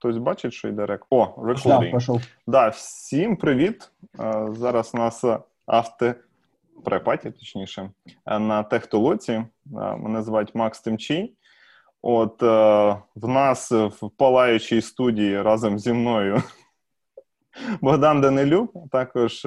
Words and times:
Хтось 0.00 0.18
бачить, 0.18 0.52
що 0.52 0.68
йде 0.68 0.86
рек. 0.86 1.06
О. 1.10 1.34
Да, 1.84 1.90
пошел. 1.90 2.20
Да, 2.46 2.68
всім 2.68 3.36
привіт. 3.36 3.90
Е, 4.20 4.48
Зараз 4.52 4.90
у 4.94 4.98
нас 4.98 5.24
авто 5.66 6.14
препаті, 6.84 7.30
точніше, 7.30 7.90
е, 8.26 8.38
на 8.38 8.62
техтолоці. 8.62 9.32
Е, 9.32 9.46
Мене 9.96 10.22
звати 10.22 10.52
Макс 10.54 10.80
Тимчий. 10.80 11.34
От 12.02 12.42
в 13.14 13.28
нас 13.28 13.70
в 13.72 14.10
палаючій 14.16 14.80
студії 14.80 15.42
разом 15.42 15.78
зі 15.78 15.92
мною 15.92 16.42
Богдан 17.80 18.20
Данилюк, 18.20 18.72
також 18.90 19.42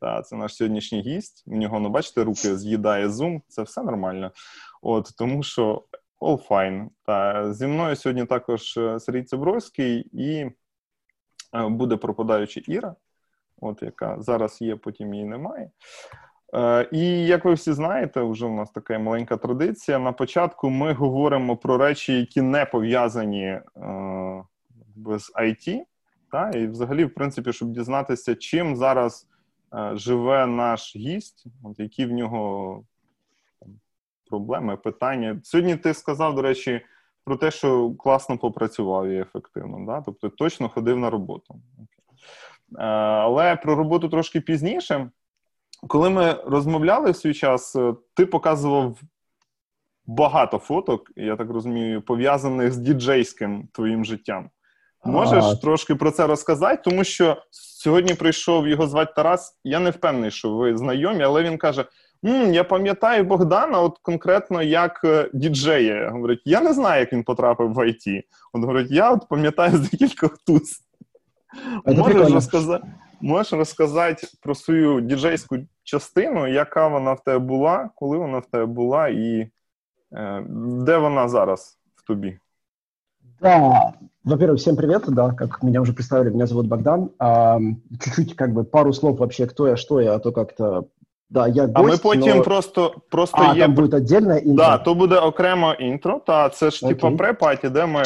та, 0.00 0.22
це 0.24 0.36
наш 0.36 0.54
сьогоднішній 0.54 1.00
гість. 1.00 1.44
У 1.46 1.56
нього, 1.56 1.80
ну, 1.80 1.88
бачите, 1.88 2.24
руки 2.24 2.56
з'їдає 2.56 3.08
зум, 3.08 3.42
це 3.48 3.62
все 3.62 3.82
нормально. 3.82 4.30
От 4.82 5.10
Тому 5.18 5.42
що 5.42 5.82
all 6.20 6.48
fine. 6.48 6.86
Та, 7.06 7.52
зі 7.54 7.66
мною 7.66 7.96
сьогодні 7.96 8.24
також 8.24 8.76
е, 8.76 9.00
Сергій 9.00 9.22
Цибровський 9.22 10.10
і 10.12 10.46
е, 11.54 11.68
буде 11.68 11.96
пропадаюча 11.96 12.60
Іра, 12.66 12.94
от 13.60 13.82
яка 13.82 14.16
зараз 14.22 14.62
є, 14.62 14.76
потім 14.76 15.14
її 15.14 15.26
немає. 15.26 15.70
Е, 16.54 16.88
І 16.92 17.26
як 17.26 17.44
ви 17.44 17.54
всі 17.54 17.72
знаєте, 17.72 18.22
вже 18.22 18.46
у 18.46 18.54
нас 18.54 18.70
така 18.70 18.98
маленька 18.98 19.36
традиція. 19.36 19.98
На 19.98 20.12
початку 20.12 20.70
ми 20.70 20.92
говоримо 20.92 21.56
про 21.56 21.78
речі, 21.78 22.18
які 22.18 22.42
не 22.42 22.64
пов'язані 22.64 23.60
з 24.96 25.32
IT. 25.34 25.80
Та? 26.32 26.50
І 26.50 26.66
взагалі, 26.66 27.04
в 27.04 27.14
принципі, 27.14 27.52
щоб 27.52 27.68
дізнатися, 27.68 28.34
чим 28.34 28.76
зараз 28.76 29.28
живе 29.92 30.46
наш 30.46 30.96
гість, 30.96 31.46
от 31.64 31.78
які 31.78 32.06
в 32.06 32.12
нього 32.12 32.84
проблеми, 34.28 34.76
питання. 34.76 35.40
Сьогодні 35.42 35.76
ти 35.76 35.94
сказав, 35.94 36.34
до 36.34 36.42
речі, 36.42 36.80
про 37.24 37.36
те, 37.36 37.50
що 37.50 37.90
класно 37.90 38.38
попрацював 38.38 39.08
і 39.08 39.20
ефективно. 39.20 39.86
Да? 39.86 40.02
Тобто 40.06 40.28
точно 40.28 40.68
ходив 40.68 40.98
на 40.98 41.10
роботу. 41.10 41.54
Е, 42.78 42.84
але 42.84 43.56
про 43.56 43.74
роботу 43.74 44.08
трошки 44.08 44.40
пізніше. 44.40 45.10
Коли 45.88 46.10
ми 46.10 46.32
розмовляли 46.46 47.10
в 47.10 47.16
свій 47.16 47.34
час, 47.34 47.76
е, 47.76 47.94
ти 48.14 48.26
показував 48.26 49.00
багато 50.06 50.58
фоток, 50.58 51.10
я 51.16 51.36
так 51.36 51.50
розумію, 51.50 52.02
пов'язаних 52.02 52.72
з 52.72 52.76
діджейським 52.76 53.68
твоїм 53.72 54.04
життям. 54.04 54.50
Можеш 55.04 55.44
А. 55.44 55.56
трошки 55.56 55.94
про 55.94 56.10
це 56.10 56.26
розказати, 56.26 56.82
тому 56.84 57.04
що 57.04 57.42
сьогодні 57.50 58.14
прийшов 58.14 58.68
його 58.68 58.86
звати 58.86 59.12
Тарас. 59.16 59.58
Я 59.64 59.78
не 59.78 59.90
впевнений, 59.90 60.30
що 60.30 60.54
ви 60.54 60.76
знайомі, 60.76 61.22
але 61.22 61.42
він 61.42 61.58
каже: 61.58 61.84
М, 62.24 62.52
я 62.52 62.64
пам'ятаю 62.64 63.24
Богдана, 63.24 63.80
от 63.80 63.98
конкретно 63.98 64.62
як 64.62 65.00
е, 65.04 65.30
діджея. 65.34 66.10
Говорить, 66.10 66.42
я 66.44 66.60
не 66.60 66.72
знаю, 66.72 67.00
як 67.00 67.12
він 67.12 67.22
потрапив 67.22 67.72
в 67.72 67.78
IT. 67.78 68.22
От 68.52 68.60
говорить, 68.60 68.90
я 68.90 69.12
от 69.12 69.28
пам'ятаю 69.28 69.76
з 69.76 69.90
декількох 69.90 70.38
туз. 70.38 70.80
Можеш 71.86 72.32
розказати, 72.32 72.86
можеш 73.20 73.52
розказати 73.52 74.26
про 74.42 74.54
свою 74.54 75.00
діджейську 75.00 75.56
частину, 75.82 76.46
яка 76.46 76.88
вона 76.88 77.12
в 77.12 77.24
тебе 77.24 77.38
була, 77.38 77.90
коли 77.94 78.18
вона 78.18 78.38
в 78.38 78.46
тебе 78.46 78.66
була, 78.66 79.08
і 79.08 79.50
е, 80.12 80.44
де 80.86 80.98
вона 80.98 81.28
зараз 81.28 81.78
в 81.96 82.06
тобі? 82.06 82.38
Да, 83.40 83.92
во-первых, 84.24 84.58
всем 84.58 84.76
привет, 84.76 85.04
да, 85.08 85.32
как 85.32 85.62
меня 85.62 85.80
уже 85.80 85.92
представили, 85.92 86.30
меня 86.30 86.46
зовут 86.46 86.66
Богдан. 86.66 87.10
Чуть-чуть 88.00 88.34
как 88.34 88.52
бы 88.52 88.64
пару 88.64 88.92
слов 88.92 89.18
вообще, 89.18 89.46
кто 89.46 89.68
я, 89.68 89.76
что 89.76 90.00
я, 90.00 90.14
а 90.14 90.18
то 90.18 90.32
как-то, 90.32 90.86
да, 91.29 91.47
я 91.47 91.63
гость, 91.63 91.73
А 91.75 91.81
ми 91.81 91.97
потім 91.97 92.37
но- 92.37 92.43
просто, 92.43 92.95
просто 93.09 93.37
А, 93.49 93.53
є. 93.55 93.61
там 93.61 93.73
будет 93.73 93.93
отдельное 93.93 94.39
интро? 94.39 94.53
Да, 94.55 94.77
то 94.77 94.95
буде 94.95 95.15
окремо 95.17 95.73
інтро, 95.73 96.21
та 96.27 96.49
це 96.49 96.69
ж 96.71 96.87
типа 96.87 97.07
Окей. 97.07 97.17
препаті, 97.17 97.69
де 97.69 97.85
ми 97.85 98.03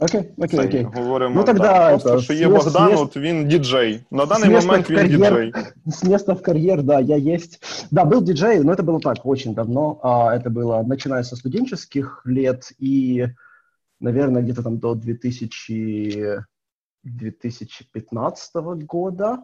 Окей, 0.00 0.20
окей, 0.38 0.58
це, 0.58 0.66
окей. 0.66 0.86
говоримо. 0.94 1.34
Ну, 1.34 1.44
тогда 1.44 1.62
так, 1.72 1.88
просто, 1.90 2.10
это, 2.16 2.20
що 2.20 2.32
є 2.32 2.46
смес- 2.48 2.64
Богдан, 2.64 2.90
смес- 2.92 3.02
от 3.02 3.16
він 3.16 3.48
діджей. 3.48 4.04
На 4.10 4.26
даний 4.26 4.44
смес 4.48 4.64
момент 4.66 4.88
в 4.88 4.90
він 4.90 4.98
кар'єр. 4.98 5.18
діджей. 5.34 5.52
С 5.88 6.04
места 6.04 6.32
в 6.32 6.42
карьер, 6.42 6.82
да, 6.82 7.00
я 7.00 7.34
есть. 7.34 7.60
Да, 7.90 8.04
был 8.04 8.20
диджей, 8.22 8.60
но 8.60 8.72
это 8.72 8.82
было 8.82 9.00
так, 9.00 9.16
очень 9.26 9.54
давно. 9.54 9.98
А, 10.02 10.08
это 10.36 10.48
было 10.50 10.86
начиная 10.88 11.24
со 11.24 11.36
студенческих 11.36 12.22
лет 12.26 12.72
и, 12.82 13.26
наверное, 14.00 14.42
где-то 14.42 14.62
там 14.62 14.78
до 14.78 14.94
2000, 14.94 16.38
2015 17.04 18.76
года, 18.88 19.38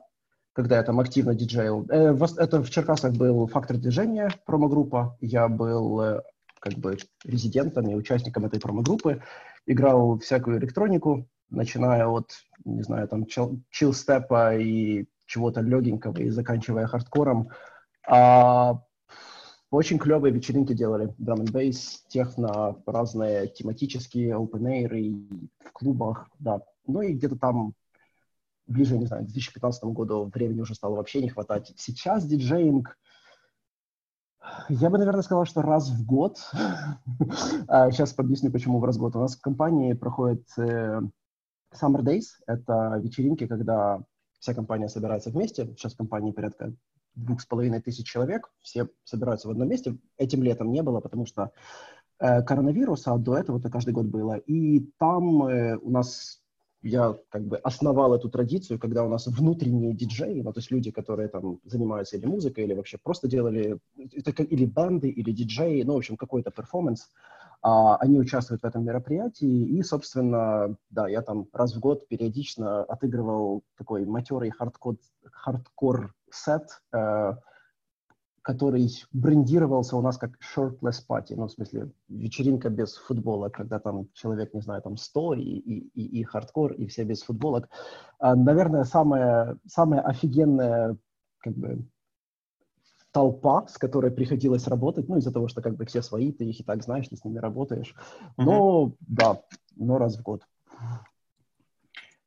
когда 0.59 0.75
я 0.75 0.83
там 0.83 0.99
активно 0.99 1.33
диджейл. 1.33 1.85
Э, 1.89 2.13
это 2.37 2.61
в 2.61 2.69
Черкасах 2.69 3.13
был 3.13 3.47
«Фактор 3.47 3.77
движения» 3.77 4.29
промо-группа. 4.45 5.17
Я 5.21 5.47
был 5.47 6.01
э, 6.01 6.21
как 6.59 6.73
бы 6.73 6.97
резидентом 7.23 7.87
и 7.87 7.95
участником 7.95 8.43
этой 8.43 8.59
промо-группы. 8.59 9.21
Играл 9.65 10.19
всякую 10.19 10.59
электронику, 10.59 11.29
начиная 11.49 12.07
от, 12.07 12.31
не 12.65 12.83
знаю, 12.83 13.07
там, 13.07 13.25
чил- 13.25 13.61
чил-степа 13.69 14.57
и 14.57 15.05
чего-то 15.27 15.61
легенького 15.61 16.17
и 16.17 16.29
заканчивая 16.29 16.87
хардкором. 16.87 17.51
А, 18.05 18.81
очень 19.71 19.97
клевые 19.97 20.33
вечеринки 20.33 20.73
делали. 20.73 21.15
Drum 21.19 21.45
and 21.45 21.53
bass, 21.53 21.99
техно, 22.09 22.75
разные 22.85 23.47
тематические, 23.47 24.35
open 24.35 24.63
air 24.63 24.93
и 24.97 25.15
в 25.63 25.71
клубах, 25.71 26.27
да. 26.37 26.59
Ну 26.85 27.01
и 27.01 27.13
где-то 27.13 27.37
там 27.37 27.75
ближе, 28.69 28.97
не 28.97 29.05
знаю, 29.05 29.23
к 29.23 29.27
2015 29.27 29.83
году 29.85 30.25
времени 30.33 30.61
уже 30.61 30.75
стало 30.75 30.95
вообще 30.95 31.21
не 31.21 31.29
хватать. 31.29 31.73
Сейчас 31.75 32.25
диджеинг, 32.25 32.97
я 34.69 34.89
бы, 34.89 34.97
наверное, 34.97 35.21
сказал, 35.21 35.45
что 35.45 35.61
раз 35.61 35.89
в 35.89 36.05
год. 36.05 36.37
А, 37.67 37.91
Сейчас 37.91 38.17
объясню, 38.17 38.51
почему 38.51 38.79
в 38.79 38.85
раз 38.85 38.97
в 38.97 38.99
год. 38.99 39.15
У 39.15 39.19
нас 39.19 39.35
в 39.35 39.41
компании 39.41 39.93
проходит 39.93 40.47
э, 40.57 41.01
Summer 41.73 42.01
Days. 42.01 42.25
Это 42.47 42.99
вечеринки, 43.01 43.47
когда 43.47 44.01
вся 44.39 44.53
компания 44.53 44.89
собирается 44.89 45.29
вместе. 45.29 45.65
Сейчас 45.75 45.93
в 45.93 45.97
компании 45.97 46.31
порядка 46.31 46.73
двух 47.15 47.41
с 47.41 47.45
половиной 47.45 47.81
тысяч 47.81 48.07
человек. 48.07 48.49
Все 48.61 48.87
собираются 49.03 49.47
в 49.47 49.51
одном 49.51 49.69
месте. 49.69 49.97
Этим 50.17 50.43
летом 50.43 50.71
не 50.71 50.81
было, 50.81 50.99
потому 50.99 51.25
что 51.25 51.51
э, 52.19 52.41
коронавируса, 52.43 53.15
до 53.17 53.37
этого 53.37 53.59
это 53.59 53.69
каждый 53.69 53.93
год 53.93 54.05
было. 54.05 54.37
И 54.37 54.79
там 54.97 55.43
э, 55.43 55.77
у 55.77 55.91
нас 55.91 56.41
я 56.81 57.17
как 57.29 57.45
бы 57.45 57.57
основал 57.57 58.13
эту 58.13 58.29
традицию, 58.29 58.79
когда 58.79 59.03
у 59.03 59.09
нас 59.09 59.27
внутренние 59.27 59.93
диджеи, 59.93 60.41
ну, 60.41 60.53
то 60.53 60.59
есть 60.59 60.71
люди, 60.71 60.91
которые 60.91 61.27
там 61.27 61.59
занимаются 61.65 62.17
или 62.17 62.25
музыкой, 62.25 62.63
или 62.63 62.73
вообще 62.73 62.97
просто 62.97 63.27
делали, 63.27 63.79
это 63.97 64.31
как- 64.33 64.51
или 64.51 64.65
банды, 64.65 65.09
или 65.09 65.31
диджеи, 65.31 65.83
ну, 65.83 65.93
в 65.93 65.97
общем, 65.97 66.15
какой-то 66.15 66.51
перформанс, 66.51 67.09
а, 67.61 67.97
они 67.97 68.19
участвуют 68.19 68.61
в 68.61 68.65
этом 68.65 68.85
мероприятии, 68.85 69.65
и, 69.65 69.83
собственно, 69.83 70.77
да, 70.89 71.09
я 71.09 71.21
там 71.21 71.47
раз 71.51 71.75
в 71.75 71.79
год 71.79 72.07
периодично 72.07 72.83
отыгрывал 72.83 73.63
такой 73.77 74.05
матерый 74.05 74.49
хардкор, 74.49 74.95
хардкор 75.31 76.13
сет, 76.31 76.81
э, 76.93 77.33
который 78.41 78.89
брендировался 79.11 79.95
у 79.95 80.01
нас 80.01 80.17
как 80.17 80.31
shirtless 80.39 81.05
party, 81.07 81.35
ну, 81.35 81.47
в 81.47 81.51
смысле, 81.51 81.91
вечеринка 82.07 82.69
без 82.69 82.95
футболок, 82.95 83.49
когда 83.49 83.79
там 83.79 84.07
человек, 84.13 84.53
не 84.53 84.61
знаю, 84.61 84.81
там 84.81 84.97
100 84.97 85.33
и, 85.35 85.41
и, 85.41 85.79
и, 85.93 86.19
и 86.19 86.23
хардкор, 86.23 86.73
и 86.73 86.87
все 86.87 87.03
без 87.03 87.21
футболок. 87.23 87.69
А, 88.19 88.35
наверное, 88.35 88.83
самая, 88.83 89.57
самая 89.67 90.01
офигенная, 90.01 90.97
как 91.39 91.55
бы, 91.55 91.85
толпа, 93.11 93.67
с 93.67 93.77
которой 93.77 94.11
приходилось 94.11 94.67
работать, 94.67 95.07
ну, 95.07 95.17
из-за 95.17 95.31
того, 95.31 95.47
что 95.47 95.61
как 95.61 95.75
бы 95.75 95.85
все 95.85 96.01
свои, 96.01 96.31
ты 96.31 96.45
их 96.45 96.59
и 96.59 96.63
так 96.63 96.83
знаешь, 96.83 97.07
ты 97.07 97.15
с 97.15 97.25
ними 97.25 97.39
работаешь. 97.39 97.95
Но, 98.37 98.93
да, 99.01 99.41
но 99.75 99.97
раз 99.97 100.17
в 100.17 100.21
год. 100.21 100.43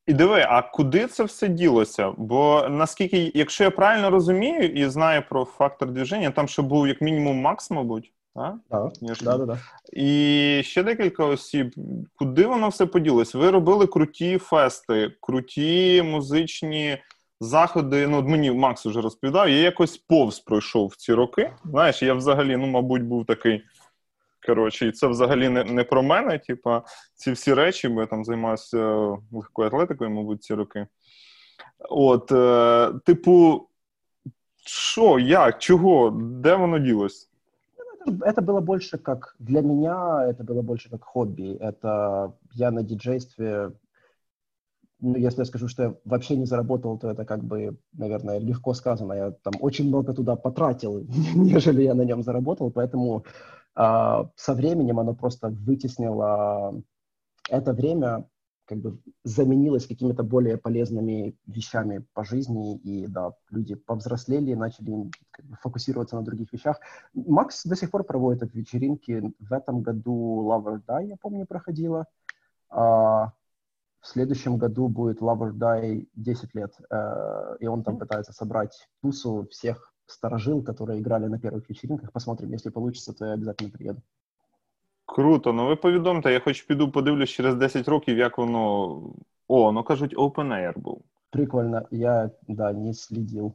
І 0.07 0.13
диви, 0.13 0.47
а 0.49 0.63
куди 0.63 1.07
це 1.07 1.25
все 1.25 1.49
ділося? 1.49 2.13
Бо 2.17 2.67
наскільки, 2.71 3.33
якщо 3.35 3.65
я 3.65 3.71
правильно 3.71 4.11
розумію 4.11 4.69
і 4.69 4.89
знаю 4.89 5.23
про 5.29 5.45
фактор 5.45 5.91
движення, 5.91 6.31
там 6.31 6.49
ще 6.49 6.63
був 6.63 6.89
як 6.89 7.01
мінімум 7.01 7.41
Макс, 7.41 7.71
мабуть, 7.71 8.13
так? 8.35 8.55
Да, 8.71 8.91
да, 9.23 9.37
да, 9.39 9.47
да. 9.47 9.59
І 9.93 10.61
ще 10.65 10.83
декілька 10.83 11.25
осіб. 11.25 11.75
Куди 12.15 12.47
воно 12.47 12.69
все 12.69 12.87
поділось? 12.87 13.35
Ви 13.35 13.51
робили 13.51 13.87
круті 13.87 14.39
фести, 14.39 15.13
круті 15.21 16.03
музичні 16.03 16.99
заходи. 17.41 18.07
Ну, 18.09 18.23
мені 18.23 18.51
Макс 18.51 18.87
вже 18.87 19.01
розповідав, 19.01 19.49
я 19.49 19.57
якось 19.57 19.97
повз 19.97 20.41
пройшов 20.41 20.89
в 20.89 20.97
ці 20.97 21.15
роки. 21.15 21.53
Знаєш, 21.65 22.03
я 22.03 22.15
взагалі, 22.15 22.57
ну, 22.57 22.67
мабуть, 22.67 23.03
був 23.03 23.27
такий. 23.27 23.63
Коротше, 24.46 24.88
і 24.88 24.92
це 24.92 25.08
взагалі 25.08 25.50
не, 25.50 25.64
не 25.64 25.84
про 25.84 26.04
мене. 26.04 26.40
Типа, 26.40 26.84
ці 27.16 27.32
всі 27.32 27.54
речі, 27.54 27.88
бо 27.88 28.02
я 28.02 28.08
там 28.08 28.26
займався 28.26 28.78
легкою 29.32 29.68
атлетикою, 29.68 30.10
мабуть, 30.10 30.44
ці 30.44 30.54
роки. 30.54 30.88
От, 31.90 32.32
е, 32.32 32.94
типу, 33.06 33.68
що, 34.66 35.20
як, 35.20 35.60
чого, 35.60 36.10
де 36.10 36.56
воно 36.56 36.80
ділось? 36.80 37.30
Это 38.08 38.42
было 38.42 38.62
больше 38.62 38.98
как 38.98 39.36
для 39.40 39.62
меня, 39.62 40.28
это 40.30 40.44
было 40.44 40.62
больше 40.62 40.90
как 40.90 41.04
хобби. 41.04 41.58
Это 41.60 42.32
я 42.54 42.72
на 42.72 42.84
диджействе, 42.84 43.72
ну, 45.02 45.16
если 45.18 45.42
я 45.42 45.46
скажу, 45.46 45.68
что 45.68 45.84
я 45.84 45.94
вообще 46.06 46.38
не 46.38 46.46
заработал, 46.46 46.98
то 46.98 47.10
это 47.10 47.26
как 47.26 47.44
бы, 47.44 47.76
наверное, 47.94 48.40
легко 48.40 48.74
сказано. 48.74 49.14
Я 49.14 49.32
там 49.32 49.54
очень 49.60 49.88
много 49.88 50.14
туда 50.14 50.36
потратил, 50.36 51.06
нежели 51.36 51.84
я 51.84 51.94
на 51.94 52.04
нем 52.04 52.24
заработал, 52.24 52.72
поэтому 52.72 53.18
а, 53.18 53.22
со 53.75 54.55
временем 54.55 55.01
оно 55.01 55.15
просто 55.15 55.49
вытеснило 55.49 56.83
это 57.49 57.73
время 57.73 58.27
как 58.67 58.79
бы 58.79 58.99
заменилось 59.25 59.87
какими-то 59.87 60.23
более 60.23 60.57
полезными 60.57 61.37
вещами 61.47 62.05
по 62.15 62.25
жизни, 62.25 62.77
и 62.79 63.07
да, 63.07 63.33
люди 63.51 63.75
повзрослели, 63.75 64.55
начали 64.55 65.11
как 65.31 65.45
бы, 65.45 65.57
фокусироваться 65.57 66.17
на 66.17 66.23
других 66.23 66.53
вещах. 66.53 66.81
Макс 67.13 67.65
до 67.65 67.77
сих 67.77 67.91
пор 67.91 68.05
проводит 68.05 68.55
вечеринки. 68.55 69.35
В 69.41 69.53
этом 69.53 69.83
году 69.83 70.49
Love 70.49 70.65
or 70.65 70.83
Die, 70.87 71.09
я 71.09 71.17
помню, 71.17 71.47
проходила. 71.47 72.07
А 72.71 73.33
в 74.01 74.07
следующем 74.07 74.57
году 74.57 74.89
будет 74.89 75.21
Love 75.21 75.51
or 75.51 75.53
Die 75.53 76.09
10 76.15 76.55
лет, 76.55 76.75
э, 76.89 77.57
и 77.61 77.67
он 77.67 77.83
там 77.83 77.99
пытается 77.99 78.33
собрать 78.33 78.89
тусу 79.03 79.47
всех 79.51 79.92
старожил, 80.07 80.63
которые 80.63 81.01
играли 81.01 81.27
на 81.29 81.39
первых 81.39 81.69
вечеринках. 81.69 82.13
Посмотрим, 82.13 82.53
если 82.53 82.71
получится, 82.71 83.13
то 83.13 83.27
я 83.27 83.33
обязательно 83.33 83.71
приеду. 83.71 84.03
Круто, 85.05 85.53
ну 85.53 85.67
ви 85.67 85.77
повідомте, 85.77 86.33
я 86.33 86.41
хоч 86.41 86.63
піду 86.63 86.91
подивлюсь 86.91 87.31
через 87.31 87.55
10 87.55 87.89
років, 87.89 88.19
як 88.19 88.39
воно. 88.39 89.03
О, 89.49 89.73
ну 89.73 89.83
кажуть, 89.83 90.17
Open 90.17 90.49
Air 90.49 90.79
був. 90.79 91.03
Прикольно, 91.31 91.83
я 91.91 92.31
да, 92.49 92.73
не 92.73 92.95
слідив. 92.95 93.53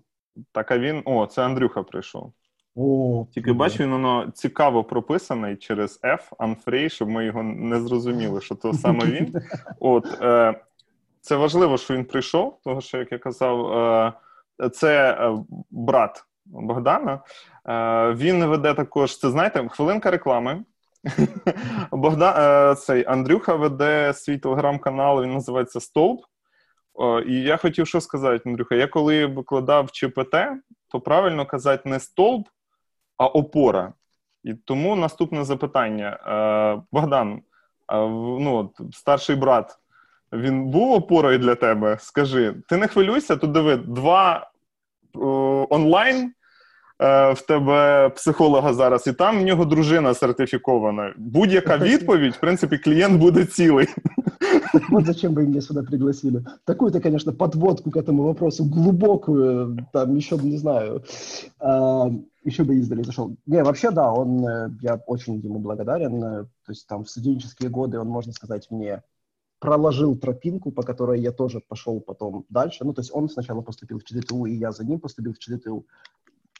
Так, 0.51 0.71
а 0.71 0.79
він. 0.79 1.01
О, 1.05 1.25
це 1.25 1.45
Андрюха 1.45 1.83
прийшов. 1.83 2.33
О, 2.75 3.25
Тільки 3.31 3.53
бачу, 3.53 3.83
він 3.83 3.91
воно 3.91 4.31
цікаво 4.33 4.83
прописаний 4.83 5.55
через 5.55 6.00
F, 6.03 6.29
Unfree, 6.39 6.89
щоб 6.89 7.09
ми 7.09 7.25
його 7.25 7.43
не 7.43 7.81
зрозуміли, 7.81 8.41
що 8.41 8.55
то 8.55 8.73
саме 8.73 9.05
він. 9.05 9.35
От 9.79 10.21
е, 10.21 10.61
це 11.21 11.35
важливо, 11.35 11.77
що 11.77 11.93
він 11.93 12.05
прийшов, 12.05 12.59
тому 12.63 12.81
що, 12.81 12.97
як 12.97 13.11
я 13.11 13.17
казав, 13.17 13.73
е, 14.61 14.69
це 14.69 15.11
е, 15.11 15.38
брат 15.71 16.25
Богдана. 16.49 17.19
Е, 17.69 18.13
Він 18.13 18.45
веде 18.45 18.73
також, 18.73 19.17
це 19.17 19.29
знаєте, 19.29 19.67
хвилинка 19.69 20.11
реклами. 20.11 20.63
Богдан 21.91 22.33
е, 22.38 22.75
цей 22.75 23.05
Андрюха 23.07 23.55
веде 23.55 24.13
свій 24.13 24.38
телеграм-канал, 24.38 25.23
він 25.23 25.33
називається 25.33 25.79
Столб. 25.79 26.19
І 27.27 27.33
я 27.33 27.57
хотів 27.57 27.88
що 27.88 28.01
сказати, 28.01 28.49
Андрюха. 28.49 28.75
Я 28.75 28.88
коли 28.88 29.25
викладав 29.25 29.91
ЧПТ, 29.91 30.35
то 30.88 31.01
правильно 31.01 31.45
казати 31.45 31.89
не 31.89 31.99
столб, 31.99 32.50
а 33.17 33.25
опора. 33.25 33.93
І 34.43 34.53
тому 34.53 34.95
наступне 34.95 35.43
запитання. 35.43 36.19
Е, 36.27 36.81
Богдан, 36.91 37.41
ну, 38.39 38.71
старший 38.93 39.35
брат, 39.35 39.79
він 40.33 40.65
був 40.65 40.91
опорою 40.91 41.38
для 41.38 41.55
тебе? 41.55 41.97
Скажи, 42.00 42.55
ти 42.69 42.77
не 42.77 42.88
хвилюйся, 42.88 43.35
тут 43.35 43.51
диви, 43.51 43.75
два 43.75 44.51
онлайн 45.69 46.33
в 46.99 47.38
тебе 47.49 48.08
психолога 48.08 48.75
зараз, 48.75 49.06
і 49.06 49.12
там 49.12 49.38
в 49.38 49.43
нього 49.43 49.64
дружина 49.64 50.14
сертифікована. 50.14 51.14
Будь-яка 51.16 51.78
відповідь, 51.78 52.34
в 52.34 52.40
принципі, 52.40 52.78
клієнт 52.78 53.20
буде 53.20 53.44
цілий. 53.44 53.88
Вот 54.90 55.06
зачем 55.06 55.34
вы 55.34 55.46
меня 55.46 55.60
сюда 55.60 55.82
пригласили. 55.82 56.44
Такую-то, 56.64 57.00
конечно, 57.00 57.32
подводку 57.32 57.90
к 57.90 57.96
этому 57.96 58.22
вопросу, 58.22 58.64
глубокую, 58.64 59.87
там 59.93 60.14
еще, 60.14 60.37
не 60.37 60.56
знаю, 60.56 61.04
э, 61.60 62.10
еще 62.44 62.64
бы 62.64 62.76
издали 62.76 63.02
зашел. 63.02 63.37
Не, 63.46 63.62
вообще, 63.62 63.90
да, 63.90 64.12
он, 64.12 64.46
э, 64.46 64.70
я 64.81 64.96
очень 65.06 65.40
ему 65.40 65.58
благодарен. 65.58 66.25
Э, 66.25 66.44
то 66.44 66.72
есть 66.72 66.87
там 66.87 67.04
в 67.04 67.10
студенческие 67.10 67.70
годы 67.70 67.99
он, 67.99 68.08
можно 68.08 68.32
сказать, 68.32 68.70
мне 68.70 69.02
проложил 69.58 70.16
тропинку, 70.16 70.72
по 70.72 70.82
которой 70.82 71.20
я 71.20 71.32
тоже 71.32 71.60
пошел 71.60 72.00
потом 72.00 72.44
дальше. 72.49 72.84
Ну, 72.84 72.93
то 72.93 73.00
есть 73.00 73.10
он 73.14 73.28
сначала 73.28 73.60
поступил 73.60 73.99
в 73.99 74.04
ЧДТУ, 74.04 74.46
и 74.46 74.54
я 74.54 74.72
за 74.72 74.84
ним 74.84 75.00
поступил 75.00 75.34
в 75.34 75.38
ЧДТУ. 75.38 75.87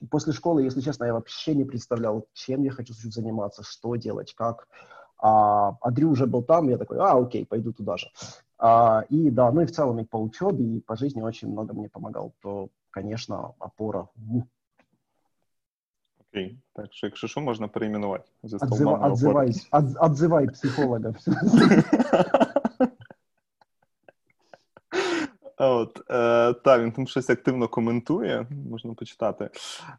После 0.10 0.34
школы, 0.34 0.64
если 0.64 0.82
честно, 0.82 1.06
я 1.06 1.14
вообще 1.14 1.56
не 1.56 1.66
представлял, 1.66 2.28
чем 2.34 2.64
я 2.64 2.72
хочу 2.72 2.94
заниматься, 2.94 3.64
что 3.64 3.96
делать, 3.96 4.34
как. 4.36 4.68
А 5.20 5.76
Андрю 5.82 6.12
уже 6.12 6.28
был 6.28 6.44
там, 6.44 6.70
я 6.70 6.78
такой, 6.78 7.00
а, 7.00 7.18
окей, 7.18 7.46
пойду 7.46 7.74
туда 7.74 7.98
же. 7.98 8.12
А, 8.60 9.04
и 9.10 9.32
да, 9.32 9.52
ну 9.52 9.62
и 9.62 9.66
в 9.66 9.72
целом 9.72 10.00
и 10.00 10.06
по 10.06 10.18
учебе, 10.18 10.64
и 10.64 10.82
по 10.82 10.96
жизни 10.96 11.22
очень 11.22 11.50
много 11.50 11.74
мне 11.74 11.90
помогал. 11.90 12.34
То, 12.42 12.70
конечно, 12.92 13.56
опора. 13.60 14.08
Окей, 16.20 16.60
так 16.74 16.88
що, 17.14 17.42
можна 17.42 17.68
перейменувати. 17.68 18.26
Зі 18.44 18.56
Отзыва, 18.56 19.12
отзывай, 19.12 19.52
от, 19.72 19.86
отзывай 19.98 20.48
психолога. 20.48 21.16
От, 25.57 26.00
е, 26.00 26.54
та, 26.54 26.80
він 26.80 26.92
там 26.92 27.07
щось 27.07 27.30
активно 27.30 27.68
коментує, 27.68 28.48
можна 28.69 28.94
почитати. 28.94 29.50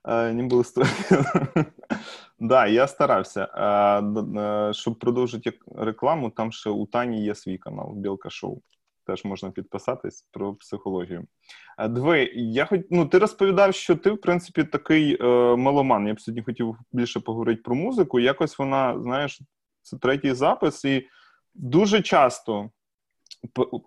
Е, 0.05 0.33
ніби 0.33 0.57
ілюстрацію. 0.57 1.25
да, 2.41 2.67
я 2.67 2.87
старався. 2.87 3.49
Е, 3.55 4.41
е, 4.41 4.75
щоб 4.75 4.99
продовжити 4.99 5.53
рекламу, 5.77 6.31
там 6.31 6.53
ще 6.53 6.71
у 6.71 6.87
Тані 6.87 7.25
є 7.25 7.35
свій 7.35 7.59
канал 7.59 7.93
Білка 7.97 8.31
Шоу. 8.31 8.61
Теж 9.07 9.25
можна 9.25 9.51
підписатись 9.51 10.27
про 10.33 10.55
психологію. 10.55 11.25
Е, 11.79 11.89
Диви, 11.89 12.31
я 12.35 12.65
хоч 12.65 12.81
ну 12.91 13.07
ти 13.07 13.19
розповідав, 13.19 13.75
що 13.75 13.97
ти, 13.97 14.11
в 14.11 14.21
принципі, 14.21 14.65
такий 14.65 15.19
е, 15.21 15.57
меломан. 15.57 16.07
Я 16.07 16.15
б 16.15 16.21
сьогодні 16.21 16.43
хотів 16.43 16.77
більше 16.93 17.21
поговорити 17.21 17.63
про 17.63 17.75
музику. 17.75 18.21
Якось 18.21 18.59
вона, 18.59 19.03
знаєш, 19.03 19.41
це 19.83 19.99
третій 19.99 20.33
запис, 20.33 20.85
і 20.85 21.07
дуже 21.55 22.03
часто 22.03 22.71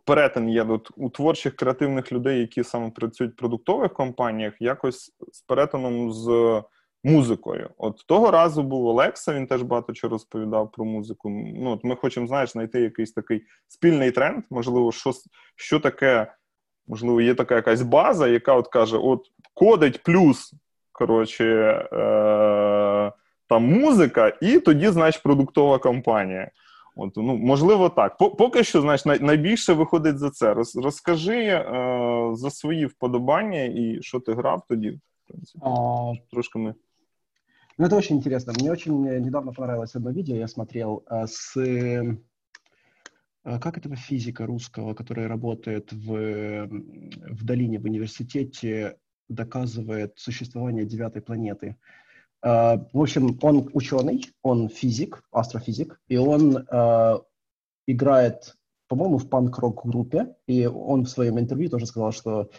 перетин 0.05 0.49
є 0.49 0.63
от, 0.63 0.91
у 0.97 1.09
творчих 1.09 1.55
креативних 1.55 2.11
людей, 2.11 2.39
які 2.39 2.63
саме 2.63 2.89
працюють 2.89 3.33
в 3.33 3.37
продуктових 3.37 3.93
компаніях, 3.93 4.53
якось 4.59 5.11
з 5.31 5.41
перетином 5.41 6.11
з 6.11 6.61
музикою. 7.03 7.69
От 7.77 8.05
того 8.07 8.31
разу 8.31 8.63
був 8.63 8.85
Олекса, 8.85 9.33
він 9.33 9.47
теж 9.47 9.61
багато 9.61 9.93
чого 9.93 10.11
розповідав 10.11 10.71
про 10.71 10.85
музику. 10.85 11.29
Ну, 11.29 11.71
от 11.71 11.83
ми 11.83 11.95
хочемо, 11.95 12.27
знаєш, 12.27 12.51
знайти 12.51 12.81
якийсь 12.81 13.11
такий 13.11 13.43
спільний 13.67 14.11
тренд, 14.11 14.43
можливо, 14.49 14.91
що, 14.91 15.11
що 15.55 15.79
таке, 15.79 16.33
можливо, 16.87 17.21
є 17.21 17.35
така 17.35 17.55
якась 17.55 17.81
база, 17.81 18.27
яка 18.27 18.53
от 18.53 18.67
каже: 18.67 18.97
от 18.97 19.25
кодить 19.53 20.03
плюс, 20.03 20.53
коротше, 20.91 21.45
е- 21.93 23.11
там 23.49 23.63
музика, 23.63 24.37
і 24.41 24.59
тоді, 24.59 24.87
значить, 24.87 25.23
продуктова 25.23 25.77
компанія. 25.77 26.51
От, 26.96 27.16
ну, 27.16 27.36
можливо, 27.36 27.88
так. 27.88 28.16
По- 28.16 28.30
Поки 28.30 28.64
що, 28.64 28.80
знаєш, 28.80 29.04
най- 29.04 29.20
найбільше 29.20 29.72
виходить 29.72 30.18
за 30.18 30.30
це. 30.30 30.54
Роз, 30.54 30.76
розкажи 30.76 31.38
е, 31.44 32.30
за 32.34 32.50
свої 32.50 32.86
вподобання 32.86 33.62
і 33.64 33.98
що 34.02 34.20
ти 34.20 34.32
грав 34.34 34.62
тоді. 34.68 34.90
В 34.90 35.28
принципі. 35.28 35.58
А, 35.64 36.12
Трошки 36.30 36.58
ми. 36.58 36.74
Ну, 37.78 37.86
это 37.86 37.96
очень 37.96 38.16
интересно. 38.16 38.52
Мне 38.60 38.72
очень 38.72 39.06
э, 39.06 39.20
недавно 39.20 39.52
понравилось 39.52 39.96
одно 39.96 40.12
видео, 40.12 40.36
я 40.36 40.48
смотрел 40.48 41.02
э, 41.10 41.26
с... 41.26 41.56
э, 41.60 42.16
э, 43.44 43.58
Как 43.58 43.76
этого 43.78 43.96
физика 43.96 44.46
русского, 44.46 44.94
который 44.94 45.26
работает 45.26 45.92
в, 45.92 46.14
м, 46.14 46.84
в 47.32 47.44
долине 47.44 47.78
в 47.78 47.84
университете, 47.84 48.96
доказывает 49.28 50.12
существование 50.16 50.84
девятой 50.86 51.20
планеты. 51.20 51.74
Э, 52.43 52.77
В 52.93 53.01
общем, 53.01 53.37
он 53.41 53.69
ученый, 53.73 54.25
он 54.41 54.69
физик, 54.69 55.23
астрофизик, 55.31 55.99
и 56.07 56.17
он 56.17 56.57
э, 56.57 57.19
играет, 57.87 58.55
по-моему, 58.87 59.17
в 59.17 59.29
панк-рок 59.29 59.85
группе, 59.85 60.35
и 60.47 60.65
он 60.65 61.05
в 61.05 61.09
своем 61.09 61.39
интервью 61.39 61.69
тоже 61.69 61.85
сказал, 61.85 62.11
что 62.11 62.49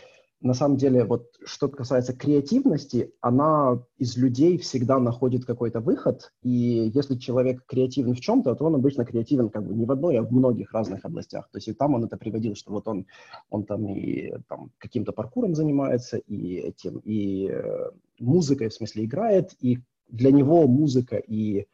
на 0.43 0.55
самом 0.55 0.77
деле, 0.77 1.05
вот 1.05 1.37
что 1.45 1.69
касается 1.69 2.13
креативности, 2.13 3.13
она 3.21 3.81
из 3.97 4.17
людей 4.17 4.59
всегда 4.59 4.99
находит 4.99 5.45
какой-то 5.45 5.81
выход, 5.81 6.33
и 6.43 6.91
если 6.93 7.17
человек 7.17 7.65
креативен 7.67 8.15
в 8.15 8.21
чем-то, 8.21 8.55
то 8.57 8.65
он 8.65 8.75
обычно 8.75 9.05
креативен 9.05 9.51
как 9.51 9.65
бы 9.65 9.73
не 9.75 9.87
в 9.87 9.93
одной, 9.93 10.19
а 10.19 10.23
в 10.23 10.33
многих 10.33 10.73
разных 10.73 11.05
областях. 11.05 11.49
То 11.53 11.59
есть 11.59 11.69
и 11.69 11.73
там 11.73 11.95
он 11.95 12.05
это 12.05 12.17
приводил, 12.17 12.57
что 12.57 12.73
вот 12.73 12.89
он, 12.89 13.07
он 13.51 13.65
там 13.65 13.89
и 13.89 14.33
там, 14.49 14.73
каким-то 14.79 15.13
паркуром 15.13 15.55
занимается, 15.55 16.17
и 16.17 16.57
этим, 16.57 16.99
и 17.05 17.49
э, 17.49 17.91
музыкой, 18.19 18.69
в 18.69 18.75
смысле, 18.75 19.05
играет, 19.05 19.55
и 19.61 19.79
для 20.09 20.33
него 20.33 20.67
музыка 20.67 21.17
и 21.17 21.67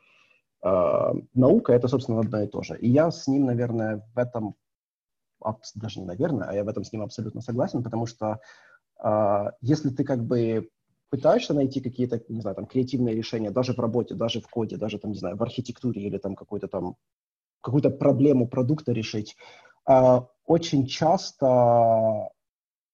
э, 0.63 1.13
наука 1.35 1.73
это, 1.73 1.89
собственно, 1.89 2.21
одно 2.21 2.43
и 2.43 2.47
то 2.47 2.63
же. 2.63 2.79
И 2.79 2.91
я 2.91 3.11
с 3.11 3.27
ним, 3.29 3.47
наверное, 3.47 4.07
в 4.15 4.19
этом 4.19 4.57
даже 5.75 6.00
не 6.00 6.07
наверное, 6.07 6.49
а 6.49 6.54
я 6.54 6.64
в 6.64 6.68
этом 6.68 6.85
с 6.85 6.92
ним 6.92 7.02
абсолютно 7.02 7.40
согласен, 7.40 7.83
потому 7.83 8.07
что 8.07 8.40
а, 8.99 9.52
если 9.61 9.90
ты 9.90 10.04
как 10.04 10.25
бы 10.25 10.68
пытаешься 11.11 11.54
найти 11.54 11.80
какие-то, 11.80 12.23
не 12.28 12.40
знаю, 12.40 12.57
там, 12.57 12.66
креативные 12.66 13.14
решения, 13.14 13.50
даже 13.50 13.73
в 13.73 13.78
работе, 13.78 14.14
даже 14.14 14.40
в 14.40 14.49
коде, 14.49 14.76
даже 14.76 14.99
там, 14.99 15.12
не 15.12 15.18
знаю, 15.18 15.37
в 15.37 15.42
архитектуре 15.42 16.02
или 16.02 16.18
там 16.18 16.35
какой-то 16.35 16.68
там, 16.68 16.97
какую-то 17.61 17.90
проблему 17.90 18.47
продукта 18.47 18.92
решить, 18.92 19.37
а, 19.87 20.28
очень 20.45 20.87
часто 20.87 22.30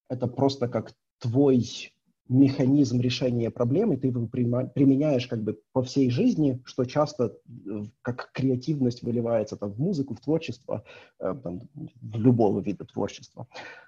это 0.09 0.27
просто 0.27 0.69
как 0.69 0.93
твой 1.19 1.93
механизм 2.29 3.01
решения 3.01 3.51
проблемы, 3.51 3.97
ты 3.97 4.07
его 4.09 4.27
применяешь 4.27 5.27
как 5.27 5.43
бы 5.43 5.59
по 5.73 5.83
всей 5.83 6.11
жизни, 6.11 6.63
что 6.65 6.85
часто 6.85 7.37
э, 7.67 7.83
как 8.03 8.31
креативность 8.33 9.03
выливается 9.03 9.57
там 9.57 9.73
в 9.73 9.79
музыку, 9.79 10.15
в 10.15 10.21
творчество, 10.21 10.85
э, 11.21 11.35
там, 11.43 11.63
в 11.75 12.19
любого 12.19 12.61
вида 12.61 12.85
творчества. 12.87 13.47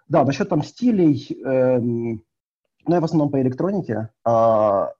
Да, 0.09 0.25
насчет 0.25 0.49
там 0.49 0.63
стилей, 0.63 1.29
эм, 1.45 2.23
ну, 2.87 2.95
я 2.95 3.01
в 3.01 3.05
основном 3.05 3.31
по 3.31 3.41
электронике. 3.41 4.11
А 4.25 4.93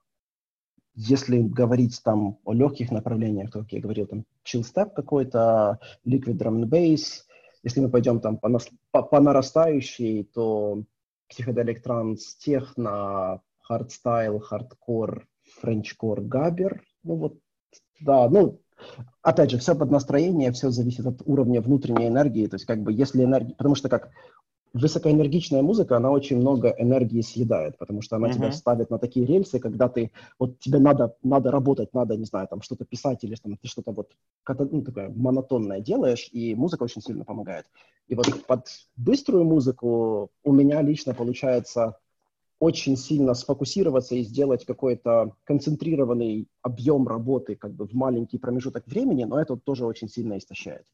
если 0.95 1.39
говорить 1.39 2.01
там 2.03 2.39
о 2.43 2.53
легких 2.53 2.91
направлениях, 2.91 3.51
то, 3.51 3.59
как 3.59 3.71
я 3.71 3.81
говорил, 3.81 4.07
там 4.07 4.25
chill 4.43 4.63
step 4.63 4.93
какой-то, 4.95 5.79
liquid 6.05 6.37
drum 6.37 6.63
and 6.63 6.69
bass, 6.69 7.23
если 7.61 7.81
мы 7.81 7.89
пойдем 7.89 8.19
там 8.19 8.37
по, 8.37 8.49
по, 8.91 9.03
по 9.03 9.19
нарастающей, 9.19 10.23
то 10.23 10.83
psychedelic 11.29 11.81
trance, 11.81 12.35
техно, 12.35 13.41
hardstyle, 13.61 14.39
хардкор, 14.39 15.27
frenchcore, 15.59 16.21
gabber. 16.21 16.83
Ну 17.03 17.15
вот, 17.15 17.39
да, 17.99 18.29
ну, 18.29 18.61
опять 19.21 19.51
же, 19.51 19.57
все 19.57 19.75
под 19.75 19.91
настроение, 19.91 20.51
все 20.51 20.69
зависит 20.69 21.05
от 21.05 21.21
уровня 21.25 21.61
внутренней 21.61 22.07
энергии. 22.07 22.47
То 22.47 22.55
есть, 22.55 22.65
как 22.65 22.81
бы, 22.81 22.93
если 22.93 23.23
энергия... 23.23 23.55
Потому 23.55 23.75
что 23.75 23.89
как 23.89 24.11
высокоэнергичная 24.73 25.61
музыка, 25.61 25.97
она 25.97 26.11
очень 26.11 26.37
много 26.37 26.69
энергии 26.77 27.21
съедает, 27.21 27.77
потому 27.77 28.01
что 28.01 28.15
она 28.15 28.27
uh-huh. 28.27 28.33
тебя 28.33 28.51
ставит 28.51 28.89
на 28.89 28.99
такие 28.99 29.25
рельсы, 29.25 29.59
когда 29.59 29.87
ты, 29.87 30.11
вот 30.39 30.59
тебе 30.59 30.79
надо, 30.79 31.15
надо 31.23 31.51
работать, 31.51 31.93
надо, 31.93 32.15
не 32.15 32.25
знаю, 32.25 32.47
там 32.47 32.61
что-то 32.61 32.85
писать 32.85 33.23
или 33.23 33.35
там, 33.35 33.57
ты 33.57 33.67
что-то 33.67 33.91
вот 33.91 34.11
ну, 34.47 34.81
такое 34.81 35.09
монотонное 35.09 35.79
делаешь, 35.79 36.29
и 36.31 36.55
музыка 36.55 36.83
очень 36.83 37.01
сильно 37.01 37.25
помогает. 37.25 37.65
И 38.07 38.15
вот 38.15 38.27
под 38.45 38.67
быструю 38.95 39.43
музыку 39.43 40.31
у 40.43 40.51
меня 40.51 40.81
лично 40.81 41.13
получается 41.13 41.97
очень 42.59 42.97
сильно 42.97 43.33
сфокусироваться 43.33 44.15
и 44.15 44.23
сделать 44.23 44.65
какой-то 44.65 45.33
концентрированный 45.43 46.47
объем 46.61 47.07
работы 47.07 47.55
как 47.55 47.73
бы 47.73 47.85
в 47.85 47.93
маленький 47.93 48.39
промежуток 48.39 48.87
времени, 48.87 49.25
но 49.25 49.39
это 49.39 49.55
тоже 49.57 49.85
очень 49.85 50.09
сильно 50.09 50.37
истощает. 50.37 50.85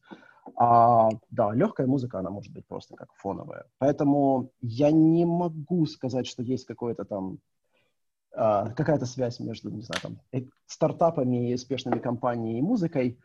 А, 0.56 1.08
да, 1.30 1.52
легкая 1.52 1.86
музыка, 1.86 2.18
она 2.18 2.30
может 2.30 2.52
быть 2.52 2.66
просто 2.66 2.96
как 2.96 3.12
фоновая. 3.14 3.66
Поэтому 3.78 4.50
я 4.60 4.90
не 4.90 5.24
могу 5.24 5.86
сказать, 5.86 6.26
что 6.26 6.42
есть 6.42 6.66
какой-то 6.66 7.04
там 7.04 7.38
а, 8.32 8.70
какая-то 8.70 9.06
связь 9.06 9.40
между, 9.40 9.70
не 9.70 9.82
знаю, 9.82 10.00
там, 10.02 10.20
э, 10.32 10.46
стартапами 10.66 11.50
и 11.50 11.54
успешными 11.54 11.98
компаниями 11.98 12.58
и 12.58 12.62
музыкой. 12.62 13.18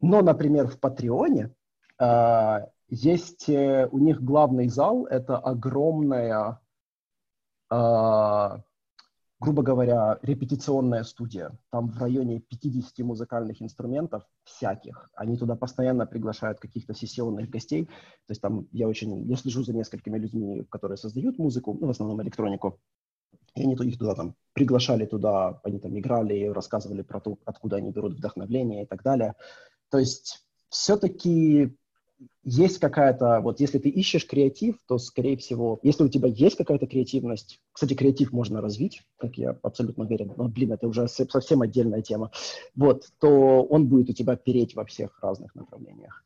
Но, 0.00 0.20
например, 0.20 0.66
в 0.66 0.78
Патреоне 0.78 1.54
а, 1.98 2.68
есть 2.88 3.48
э, 3.48 3.88
у 3.90 3.98
них 3.98 4.22
главный 4.22 4.68
зал, 4.68 5.06
это 5.06 5.38
огромная 5.38 6.60
а, 7.70 8.62
грубо 9.40 9.62
говоря, 9.62 10.18
репетиционная 10.22 11.04
студия. 11.04 11.52
Там 11.70 11.88
в 11.88 11.98
районе 11.98 12.40
50 12.40 12.98
музыкальных 13.00 13.60
инструментов 13.60 14.24
всяких. 14.44 15.10
Они 15.14 15.36
туда 15.36 15.56
постоянно 15.56 16.06
приглашают 16.06 16.60
каких-то 16.60 16.94
сессионных 16.94 17.50
гостей. 17.50 17.86
То 17.86 18.30
есть 18.30 18.40
там 18.40 18.68
я 18.72 18.88
очень, 18.88 19.28
я 19.28 19.36
слежу 19.36 19.62
за 19.62 19.74
несколькими 19.74 20.18
людьми, 20.18 20.64
которые 20.70 20.96
создают 20.96 21.38
музыку, 21.38 21.76
ну, 21.78 21.88
в 21.88 21.90
основном 21.90 22.22
электронику. 22.22 22.80
И 23.54 23.62
они 23.62 23.74
их 23.74 23.98
туда 23.98 24.14
там 24.14 24.34
приглашали 24.52 25.06
туда, 25.06 25.60
они 25.62 25.78
там 25.78 25.96
играли, 25.98 26.46
рассказывали 26.46 27.02
про 27.02 27.20
то, 27.20 27.38
откуда 27.44 27.76
они 27.76 27.92
берут 27.92 28.14
вдохновление 28.14 28.84
и 28.84 28.86
так 28.86 29.02
далее. 29.02 29.34
То 29.90 29.98
есть 29.98 30.44
все-таки 30.70 31.76
есть 32.43 32.79
какая-то, 32.79 33.39
вот 33.41 33.59
если 33.59 33.79
ты 33.79 33.89
ищешь 33.89 34.25
креатив, 34.25 34.75
то, 34.87 34.97
скорее 34.97 35.37
всего, 35.37 35.79
если 35.83 36.03
у 36.03 36.09
тебя 36.09 36.27
есть 36.27 36.57
какая-то 36.57 36.87
креативность, 36.87 37.61
кстати, 37.71 37.93
креатив 37.93 38.33
можно 38.33 38.61
развить, 38.61 39.03
как 39.17 39.37
я 39.37 39.55
абсолютно 39.61 40.05
уверен, 40.05 40.33
но, 40.37 40.47
блин, 40.47 40.71
это 40.71 40.87
уже 40.87 41.07
совсем 41.07 41.61
отдельная 41.61 42.01
тема, 42.01 42.31
вот, 42.75 43.05
то 43.19 43.63
он 43.63 43.87
будет 43.87 44.09
у 44.09 44.13
тебя 44.13 44.35
переть 44.35 44.75
во 44.75 44.83
всех 44.83 45.19
разных 45.21 45.55
направлениях. 45.55 46.25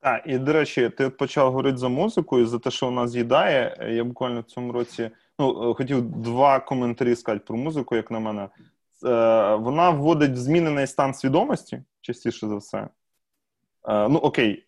Так, 0.00 0.22
і 0.26 0.38
до 0.38 0.52
речі, 0.52 0.90
ти 0.90 1.10
почав 1.10 1.52
говорити 1.52 1.78
за 1.78 1.88
музику 1.88 2.38
і 2.38 2.44
за 2.44 2.58
те, 2.58 2.70
що 2.70 2.86
вона 2.86 3.08
з'їдає. 3.08 3.88
Я 3.94 4.04
буквально 4.04 4.40
в 4.40 4.44
цьому 4.44 4.72
році 4.72 5.10
ну, 5.38 5.74
хотів 5.74 6.02
два 6.02 6.60
коментарі 6.60 7.16
сказати 7.16 7.44
про 7.46 7.56
музику, 7.56 7.96
як 7.96 8.10
на 8.10 8.20
мене. 8.20 8.48
Вона 9.58 9.90
вводить 9.90 10.30
в 10.30 10.36
змінений 10.36 10.86
стан 10.86 11.14
свідомості, 11.14 11.82
частіше 12.00 12.48
за 12.48 12.56
все. 12.56 12.88
Е, 13.88 14.08
ну, 14.08 14.18
окей, 14.18 14.64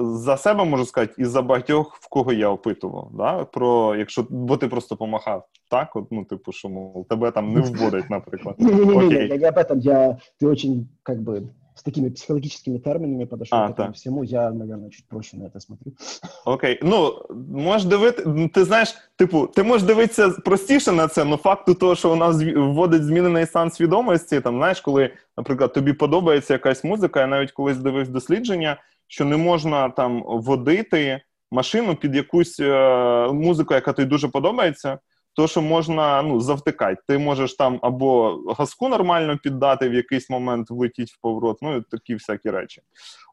за 0.00 0.36
себе 0.36 0.64
можу 0.64 0.84
сказати, 0.84 1.14
і 1.18 1.24
за 1.24 1.42
багатьох, 1.42 1.96
в 2.00 2.08
кого 2.08 2.32
я 2.32 2.48
опитував, 2.48 3.10
да? 3.14 3.44
про 3.44 3.96
якщо 3.96 4.26
бо 4.30 4.56
ти 4.56 4.68
просто 4.68 4.96
помахав, 4.96 5.48
так? 5.70 5.96
От, 5.96 6.04
ну, 6.10 6.24
типу, 6.24 6.52
що 6.52 6.68
мов, 6.68 7.06
тебе 7.08 7.30
там 7.30 7.52
не 7.52 7.60
вводить, 7.60 8.10
наприклад. 8.10 8.56
Ні-ні-ні, 8.58 9.14
я 9.14 9.38
не 9.38 9.48
об 9.48 9.56
этом, 9.56 9.78
я, 9.78 10.18
ты 10.40 10.46
очень, 10.46 10.88
как 11.02 11.18
бы, 11.18 11.48
с 11.79 11.83
такими 11.83 12.09
психологическими 12.09 12.77
терминами 12.77 13.23
подошел 13.23 13.59
а, 13.59 13.67
к 13.67 13.71
этому 13.71 13.87
так. 13.87 13.95
всему, 13.95 14.23
я, 14.23 14.51
наверное, 14.51 14.89
чуть 14.89 15.07
проще 15.07 15.37
на 15.37 15.45
это 15.45 15.59
смотрю. 15.61 15.93
Окей, 16.45 16.79
ну 16.83 17.25
можеш 17.49 17.87
дивити, 17.87 18.23
ну, 18.25 18.47
ти 18.47 18.63
знаєш, 18.63 18.95
типу, 19.15 19.47
ти 19.47 19.63
можеш 19.63 19.87
дивитися 19.87 20.29
простіше 20.29 20.91
на 20.91 21.07
це, 21.07 21.21
але 21.21 21.37
факту 21.37 21.73
того, 21.73 21.95
що 21.95 22.09
вона 22.09 22.29
вводить 22.55 23.03
змінений 23.03 23.45
стан 23.45 23.71
свідомості, 23.71 24.41
там, 24.41 24.57
знаєш, 24.57 24.81
коли, 24.81 25.09
наприклад, 25.37 25.73
тобі 25.73 25.93
подобається 25.93 26.53
якась 26.53 26.83
музика, 26.83 27.19
я 27.19 27.27
навіть 27.27 27.51
колись 27.51 27.77
дивився 27.77 28.11
дослідження, 28.11 28.81
що 29.07 29.25
не 29.25 29.37
можна 29.37 29.89
там 29.89 30.23
водити 30.27 31.21
машину 31.51 31.95
під 31.95 32.15
якусь 32.15 32.59
е- 32.59 33.27
музику, 33.33 33.73
яка 33.73 33.93
тобі 33.93 34.09
дуже 34.09 34.27
подобається 34.27 34.99
то, 35.39 35.47
що 35.47 35.61
можна 35.61 36.21
ну, 36.21 36.39
завтикати. 36.39 37.01
Ти 37.07 37.17
можеш 37.17 37.53
там 37.55 37.79
або 37.81 38.39
газку 38.57 38.89
нормально 38.89 39.37
піддати, 39.43 39.89
в 39.89 39.93
якийсь 39.93 40.29
момент 40.29 40.69
влетіть 40.69 41.11
в 41.11 41.21
поворот, 41.21 41.57
ну 41.61 41.77
і 41.77 41.81
такі 41.81 42.13
всякі 42.13 42.49
речі. 42.49 42.81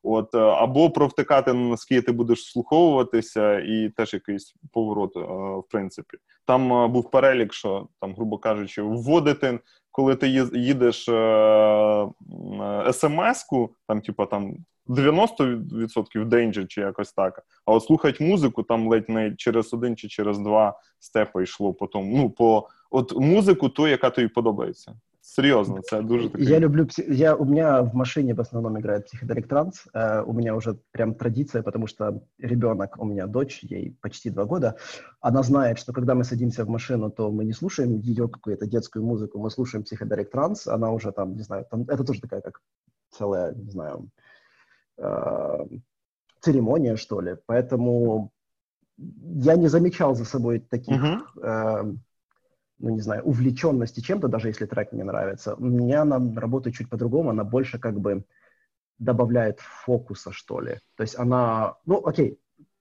От, 0.03 0.35
е, 0.35 0.39
Або 0.39 0.91
провтикати, 0.91 1.53
наскільки 1.53 2.03
ти 2.03 2.13
будеш 2.13 2.39
вслуховуватися, 2.39 3.59
і 3.59 3.93
теж 3.97 4.15
якийсь 4.15 4.55
поворот, 4.73 5.17
е, 5.17 5.21
в 5.59 5.65
принципі. 5.71 6.19
Там 6.45 6.73
е, 6.73 6.89
був 6.89 7.11
перелік, 7.11 7.53
що 7.53 7.89
там, 8.01 8.15
грубо 8.15 8.39
кажучи, 8.39 8.83
вводити. 8.83 9.61
Коли 9.91 10.17
ти 10.17 10.29
їдеш 10.53 11.09
смс-ку, 12.93 13.71
там, 13.89 14.01
типа, 14.01 14.27
там 14.27 14.55
90% 14.88 16.26
danger 16.26 16.68
чи 16.68 16.82
якось 16.82 17.14
так. 17.14 17.46
А 17.66 17.72
от 17.72 17.84
слухати 17.84 18.24
музику 18.24 18.64
там 18.64 18.88
ледь 18.88 19.10
не 19.10 19.36
через 19.36 19.74
один 19.74 19.96
чи 19.96 20.08
через 20.08 20.40
два 20.40 20.80
степи 21.00 21.44
йшло 21.44 21.74
потім. 21.74 22.12
Ну, 22.14 22.30
по 22.30 22.68
от 22.92 23.16
музику, 23.16 23.70
ту, 23.70 23.88
яка 23.88 24.10
тобі 24.10 24.28
подобається. 24.28 24.94
Серьезно, 25.24 25.82
це 25.82 26.02
дуже 26.02 26.30
таке. 26.30 26.44
Я 26.44 26.60
люблю, 26.60 26.88
я, 27.08 27.36
у 27.36 27.46
меня 27.46 27.82
в 27.82 27.96
машине 27.96 28.34
в 28.34 28.40
основном 28.40 28.78
играет 28.78 29.06
психоделик 29.06 29.48
транс. 29.48 29.88
Uh, 29.94 30.24
у 30.24 30.34
меня 30.34 30.56
уже 30.56 30.76
прям 30.92 31.14
традиция, 31.14 31.62
потому 31.62 31.88
что 31.88 32.22
ребенок, 32.40 32.96
у 32.98 33.06
меня 33.06 33.28
дочь, 33.28 33.64
ей 33.64 33.96
почти 34.02 34.30
два 34.30 34.46
года, 34.46 34.76
она 35.22 35.44
знает, 35.44 35.80
что 35.80 35.94
когда 35.94 36.16
мы 36.16 36.24
садимся 36.24 36.66
в 36.66 36.70
машину, 36.70 37.12
то 37.12 37.32
мы 37.32 37.46
не 37.46 37.54
слушаем 37.54 38.00
ее 38.00 38.28
какую-то 38.28 38.66
детскую 38.66 39.06
музыку, 39.06 39.40
мы 39.40 39.52
слушаем 39.52 39.84
психоделик 39.84 40.32
транс, 40.32 40.68
она 40.68 40.92
уже 40.92 41.12
там, 41.12 41.36
не 41.36 41.44
знаю, 41.44 41.66
там, 41.72 41.82
это 41.82 42.04
тоже 42.04 42.22
такая 42.22 42.42
как 42.42 42.62
целая, 43.12 43.54
не 43.54 43.70
знаю, 43.70 43.98
э, 43.98 44.25
церемония, 46.41 46.97
что 46.97 47.21
ли. 47.21 47.37
Поэтому 47.47 48.33
я 48.97 49.57
не 49.57 49.69
замечал 49.69 50.15
за 50.15 50.25
собой 50.25 50.61
таких, 50.61 51.03
uh-huh. 51.03 51.21
э, 51.43 51.93
ну, 52.79 52.91
не 52.91 53.01
знаю, 53.01 53.23
увлеченности 53.25 54.01
чем-то, 54.01 54.29
даже 54.29 54.49
если 54.49 54.67
трек 54.67 54.93
мне 54.93 55.05
нравится. 55.05 55.55
У 55.55 55.65
меня 55.65 56.03
она 56.03 56.21
работает 56.41 56.77
чуть 56.77 56.89
по-другому, 56.89 57.31
она 57.31 57.45
больше 57.45 57.79
как 57.79 58.01
бы 58.01 58.25
добавляет 58.99 59.61
фокуса, 59.61 60.33
что 60.33 60.61
ли. 60.61 60.79
То 60.97 61.03
есть 61.03 61.19
она, 61.19 61.77
ну, 61.85 62.07
окей, 62.07 62.41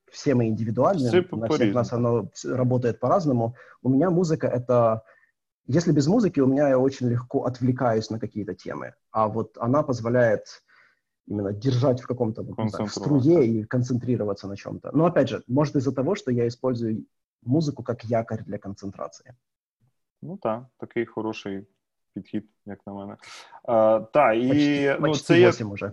все 0.09 0.35
мы 0.35 0.47
индивидуальны, 0.47 1.09
все 1.09 1.25
на 1.35 1.49
всех 1.49 1.73
нас 1.73 1.91
оно 1.91 2.29
работает 2.45 2.99
по-разному. 2.99 3.55
У 3.81 3.89
меня 3.89 4.09
музыка— 4.09 4.47
это... 4.59 5.03
Если 5.67 5.91
без 5.91 6.05
музыки, 6.07 6.39
у 6.39 6.45
меня 6.45 6.69
я 6.69 6.77
очень 6.77 7.09
легко 7.09 7.45
отвлекаюсь 7.45 8.11
на 8.11 8.19
какие-то 8.19 8.53
темы. 8.53 8.93
А 9.11 9.27
вот 9.27 9.57
она 9.57 9.81
позволяет 9.81 10.63
именно 11.26 11.52
держать 11.52 12.00
в 12.00 12.06
каком-то 12.06 12.42
вот, 12.42 12.72
так, 12.72 12.90
струе 12.90 13.46
и 13.46 13.64
концентрироваться 13.64 14.48
на 14.48 14.56
чем-то. 14.56 14.90
Но 14.92 15.04
опять 15.04 15.28
же, 15.28 15.42
может 15.48 15.76
из-за 15.76 15.92
того, 15.92 16.14
что 16.14 16.30
я 16.30 16.46
использую 16.46 17.04
музику 17.42 17.82
как 17.82 18.04
якорь 18.04 18.42
для 18.46 18.58
концентрації. 18.58 19.32
Ну 20.22 20.36
так, 20.36 20.64
такий 20.78 21.06
хороший 21.06 21.66
підхід, 22.14 22.44
як 22.66 22.86
на 22.86 22.92
мене. 22.92 23.16
А, 23.64 24.00
та, 24.00 24.32
і, 24.32 24.48
почти, 24.48 24.96
ну, 25.00 25.06
почти 25.06 25.24
це 25.24 25.48
8 25.48 25.70
уже. 25.70 25.92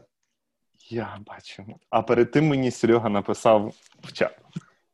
Я 0.90 1.18
бачу. 1.28 1.66
А 1.90 2.02
перед 2.02 2.32
тим 2.32 2.48
мені 2.48 2.72
Серега 2.72 3.10
написав 3.10 3.74
в 4.04 4.14
чат. 4.14 4.40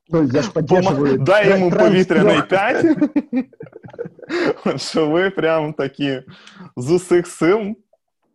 Ну, 0.09 0.23
я 0.23 0.41
ж 0.41 0.51
Пома... 0.51 1.17
Дай 1.17 1.49
йому 1.49 1.71
повітряний 1.71 2.41
5. 2.41 2.85
Що 4.75 5.09
ви 5.09 5.29
прям 5.29 5.73
такі 5.73 6.23
з 6.75 6.91
усіх 6.91 7.27
сил 7.27 7.75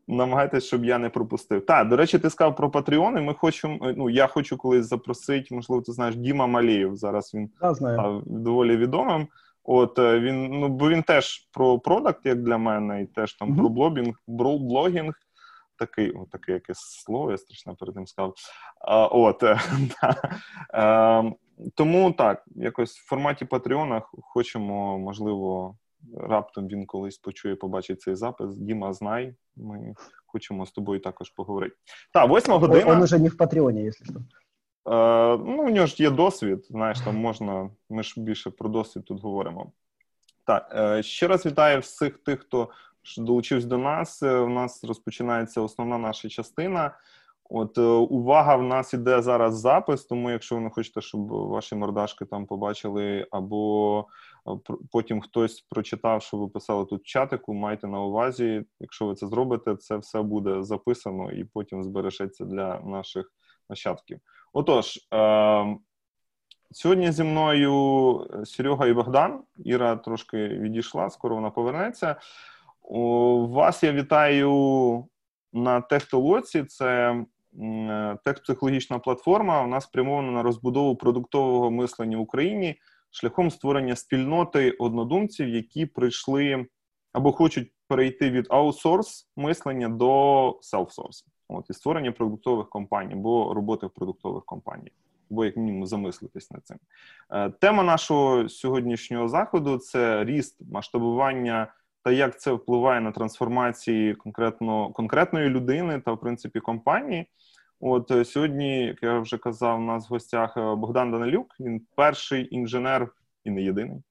намагайтесь, 0.07 0.63
щоб 0.63 0.85
я 0.85 0.97
не 0.97 1.09
пропустив. 1.09 1.65
Так, 1.65 1.89
до 1.89 1.97
речі, 1.97 2.19
ти 2.19 2.29
сказав 2.29 2.55
про 2.55 2.71
Патреони. 2.71 3.21
Ми 3.21 3.33
хочемо. 3.33 3.93
Ну 3.97 4.09
я 4.09 4.27
хочу 4.27 4.57
колись 4.57 4.85
запросити, 4.85 5.55
можливо, 5.55 5.81
ти 5.81 5.91
знаєш 5.91 6.15
Діма 6.15 6.47
Малієв. 6.47 6.95
Зараз 6.95 7.33
він 7.33 7.49
да, 7.61 7.73
знаю. 7.73 8.23
доволі 8.25 8.77
відомим. 8.77 9.27
От 9.63 9.99
е, 9.99 10.19
він 10.19 10.47
ну 10.47 10.67
бо 10.67 10.89
він 10.89 11.03
теж 11.03 11.47
про 11.51 11.79
продакт, 11.79 12.25
як 12.25 12.43
для 12.43 12.57
мене, 12.57 13.01
і 13.01 13.05
теж 13.05 13.33
там 13.33 13.49
mm-hmm. 13.49 13.57
про 13.57 13.69
блогінг, 13.69 14.15
блогінг. 14.27 15.13
Такий, 15.77 16.11
о, 16.11 16.25
таке 16.31 16.51
якесь 16.51 16.79
слово, 16.79 17.31
я 17.31 17.37
страшно 17.37 17.75
перед 17.75 17.95
тим 17.95 18.07
сказав. 18.07 18.33
А, 18.81 19.05
От 19.05 19.43
е, 20.73 21.33
тому 21.75 22.11
так, 22.11 22.43
якось 22.55 22.97
в 22.97 23.07
форматі 23.07 23.45
Патреона 23.45 24.01
хочемо, 24.21 24.99
можливо, 24.99 25.75
раптом 26.17 26.67
він 26.67 26.85
колись 26.85 27.17
почує, 27.17 27.55
побачить 27.55 28.01
цей 28.01 28.15
запис. 28.15 28.55
Діма, 28.55 28.93
знай, 28.93 29.35
ми 29.55 29.93
хочемо 30.25 30.65
з 30.65 30.71
тобою 30.71 30.99
також 30.99 31.29
поговорити. 31.29 31.75
Так, 32.13 32.29
восьма 32.29 32.57
година. 32.57 32.91
Он 32.91 33.01
уже 33.01 33.19
не 33.19 33.29
в 33.29 33.37
Патреоні, 33.37 33.83
якщо 33.83 34.05
що. 34.05 34.13
Е, 34.13 35.37
ну, 35.37 35.63
у 35.63 35.69
нього 35.69 35.87
ж 35.87 36.03
є 36.03 36.09
досвід. 36.09 36.65
Знаєш, 36.69 36.99
там 36.99 37.15
можна. 37.15 37.69
Ми 37.89 38.03
ж 38.03 38.21
більше 38.21 38.49
про 38.49 38.69
досвід 38.69 39.05
тут 39.05 39.21
говоримо. 39.21 39.71
Так, 40.45 40.73
е, 40.75 41.03
ще 41.03 41.27
раз 41.27 41.45
вітаю 41.45 41.79
всіх 41.79 42.17
тих, 42.17 42.39
хто 42.39 42.69
долучився 43.17 43.67
до 43.67 43.77
нас. 43.77 44.23
Е, 44.23 44.37
у 44.37 44.49
нас 44.49 44.83
розпочинається 44.83 45.61
основна 45.61 45.97
наша 45.97 46.29
частина. 46.29 46.97
От 47.55 47.77
увага, 47.77 48.55
в 48.55 48.63
нас 48.63 48.93
іде 48.93 49.21
зараз 49.21 49.59
запис, 49.59 50.05
тому 50.05 50.31
якщо 50.31 50.55
ви 50.55 50.61
не 50.61 50.69
хочете, 50.69 51.01
щоб 51.01 51.27
ваші 51.27 51.75
мордашки 51.75 52.25
там 52.25 52.45
побачили, 52.45 53.27
або 53.31 54.07
потім 54.91 55.21
хтось 55.21 55.61
прочитав, 55.61 56.21
що 56.21 56.37
ви 56.37 56.47
писали 56.47 56.85
тут 56.85 57.01
в 57.01 57.05
чатику, 57.05 57.53
майте 57.53 57.87
на 57.87 58.01
увазі. 58.01 58.63
Якщо 58.79 59.05
ви 59.05 59.15
це 59.15 59.27
зробите, 59.27 59.75
це 59.75 59.97
все 59.97 60.21
буде 60.21 60.63
записано 60.63 61.31
і 61.31 61.43
потім 61.43 61.83
збережеться 61.83 62.45
для 62.45 62.79
наших 62.79 63.31
нащадків. 63.69 64.19
Отож, 64.53 64.99
е, 65.13 65.77
сьогодні 66.71 67.11
зі 67.11 67.23
мною 67.23 68.27
Серега 68.45 68.87
і 68.87 68.93
Богдан. 68.93 69.43
Іра 69.57 69.95
трошки 69.95 70.47
відійшла, 70.47 71.09
скоро 71.09 71.35
вона 71.35 71.49
повернеться. 71.49 72.15
У 72.81 73.47
вас 73.47 73.83
я 73.83 73.91
вітаю 73.91 75.05
на 75.53 75.81
Техтолоці. 75.81 76.63
Це 76.63 77.15
техпсихологічна 78.25 78.99
платформа. 78.99 79.61
Вона 79.61 79.81
спрямована 79.81 80.31
на 80.31 80.43
розбудову 80.43 80.95
продуктового 80.95 81.71
мислення 81.71 82.17
в 82.17 82.21
Україні 82.21 82.75
шляхом 83.13 83.51
створення 83.51 83.95
спільноти 83.95 84.71
однодумців, 84.71 85.49
які 85.49 85.85
прийшли 85.85 86.65
або 87.13 87.31
хочуть 87.31 87.71
перейти 87.87 88.29
від 88.29 88.47
аутсорс 88.49 89.29
мислення 89.35 89.89
до 89.89 90.57
селфсорс. 90.61 91.25
От 91.47 91.69
і 91.69 91.73
створення 91.73 92.11
продуктових 92.11 92.69
компаній, 92.69 93.13
або 93.13 93.53
роботи 93.53 93.87
в 93.87 93.89
продуктових 93.89 94.45
компаніях, 94.45 94.93
або 95.31 95.45
як 95.45 95.57
мінімум 95.57 95.85
замислитись 95.85 96.51
над 96.51 96.65
цим. 96.65 96.77
Е, 97.31 97.49
тема 97.49 97.83
нашого 97.83 98.49
сьогоднішнього 98.49 99.27
заходу 99.27 99.77
це 99.77 100.23
ріст 100.23 100.61
масштабування 100.71 101.73
та 102.03 102.11
як 102.11 102.39
це 102.39 102.51
впливає 102.51 103.01
на 103.01 103.11
трансформації 103.11 104.15
конкретно 104.15 104.89
конкретної 104.89 105.49
людини 105.49 106.01
та 106.05 106.11
в 106.11 106.19
принципі 106.19 106.59
компанії. 106.59 107.25
От 107.79 108.11
е, 108.11 108.25
сьогодні, 108.25 108.85
як 108.85 109.03
я 109.03 109.19
вже 109.19 109.37
казав, 109.37 109.79
у 109.79 109.83
нас 109.83 110.09
в 110.09 110.13
гостях 110.13 110.57
е, 110.57 110.75
Богдан 110.75 111.11
Данилюк. 111.11 111.55
Він 111.59 111.81
перший 111.95 112.55
інженер 112.55 113.07
і 113.43 113.51
не 113.51 113.61
єдиний 113.61 114.01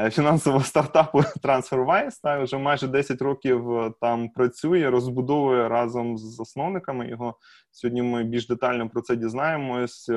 Е, 0.00 0.10
фінансового 0.10 0.64
стартапу 0.64 1.18
TransferWise, 1.42 2.20
та 2.22 2.42
вже 2.42 2.58
майже 2.58 2.88
10 2.88 3.22
років 3.22 3.92
там 4.00 4.28
працює, 4.28 4.90
розбудовує 4.90 5.68
разом 5.68 6.18
з 6.18 6.34
засновниками 6.36 7.08
його. 7.08 7.34
Сьогодні 7.70 8.02
ми 8.02 8.24
більш 8.24 8.46
детально 8.46 8.88
про 8.88 9.02
це 9.02 9.16
дізнаємось. 9.16 10.10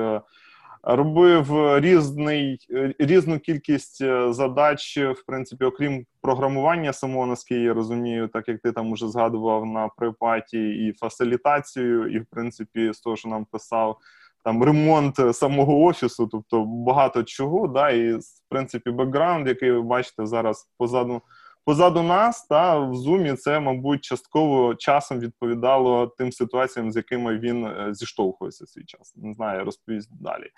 Е, 0.87 0.95
робив 0.95 1.77
різний 1.79 2.57
різну 2.99 3.39
кількість 3.39 3.97
задач, 4.29 4.97
в 4.97 5.25
принципі, 5.27 5.65
окрім 5.65 6.05
програмування 6.21 6.93
самого, 6.93 7.25
наскільки 7.25 7.61
я 7.61 7.73
розумію, 7.73 8.27
так 8.27 8.47
як 8.47 8.61
ти 8.61 8.71
там 8.71 8.91
уже 8.91 9.07
згадував 9.09 9.65
на 9.65 9.87
припаті 9.87 10.69
і 10.69 10.93
фасилітацію, 10.93 12.07
і 12.07 12.19
в 12.19 12.25
принципі, 12.31 12.93
з 12.93 12.99
того, 12.99 13.15
що 13.15 13.29
нам 13.29 13.45
писав 13.45 13.97
там 14.43 14.63
ремонт 14.63 15.35
самого 15.35 15.83
офісу, 15.83 16.27
тобто 16.27 16.65
багато 16.65 17.23
чого, 17.23 17.67
да, 17.67 17.89
і 17.89 18.13
в 18.13 18.21
принципі 18.49 18.91
бекграунд, 18.91 19.47
який 19.47 19.71
ви 19.71 19.81
бачите 19.81 20.25
зараз 20.25 20.69
позаду 20.77 21.21
позаду 21.65 22.03
нас, 22.03 22.45
та 22.47 22.79
в 22.79 22.95
зумі 22.95 23.33
це, 23.33 23.59
мабуть, 23.59 24.01
частково 24.01 24.75
часом 24.75 25.19
відповідало 25.19 26.07
тим 26.07 26.31
ситуаціям, 26.31 26.91
з 26.91 26.95
якими 26.95 27.37
він 27.37 27.65
е, 27.65 27.93
зіштовхується 27.93 28.67
свій 28.67 28.83
час. 28.83 29.13
Не 29.15 29.33
знаю, 29.33 29.65
розповість 29.65 30.21
далі. 30.21 30.49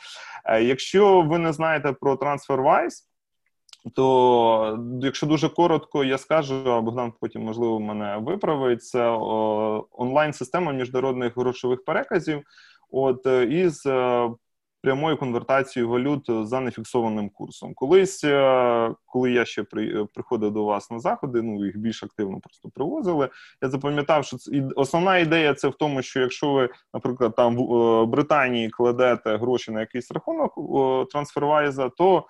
Е, 0.45 0.63
якщо 0.63 1.21
ви 1.21 1.37
не 1.37 1.53
знаєте 1.53 1.93
про 1.93 2.15
TransferWise, 2.15 3.03
то 3.95 4.79
якщо 5.01 5.27
дуже 5.27 5.49
коротко, 5.49 6.03
я 6.03 6.17
скажу, 6.17 6.71
а 6.71 6.81
Богдан 6.81 7.13
потім 7.19 7.41
можливо 7.41 7.79
мене 7.79 8.17
виправить. 8.17 8.83
Це 8.83 9.07
онлайн-система 9.91 10.71
міжнародних 10.71 11.37
грошових 11.37 11.85
переказів. 11.85 12.43
От 12.91 13.27
е, 13.27 13.45
із 13.45 13.85
е, 14.83 14.87
прямою 14.87 15.17
конвертацією 15.17 15.89
валют 15.89 16.47
за 16.47 16.59
нефіксованим 16.59 17.29
курсом. 17.29 17.73
Колись, 17.73 18.23
е, 18.23 18.95
коли 19.05 19.31
я 19.31 19.45
ще 19.45 19.63
при, 19.63 20.05
приходив 20.05 20.51
до 20.51 20.63
вас 20.63 20.91
на 20.91 20.99
заходи, 20.99 21.41
ну 21.41 21.65
їх 21.65 21.77
більш 21.77 22.03
активно 22.03 22.39
просто 22.39 22.69
привозили. 22.69 23.29
Я 23.61 23.69
запам'ятав, 23.69 24.25
що 24.25 24.37
це 24.37 24.69
основна 24.75 25.17
ідея 25.17 25.53
це 25.53 25.67
в 25.67 25.75
тому, 25.75 26.01
що 26.01 26.19
якщо 26.19 26.51
ви, 26.51 26.69
наприклад, 26.93 27.35
там 27.35 27.57
в 27.57 28.05
Британії 28.05 28.69
кладете 28.69 29.37
гроші 29.37 29.71
на 29.71 29.79
якийсь 29.79 30.11
рахунок 30.11 30.53
трансфервайза, 31.11 31.89
то 31.89 32.25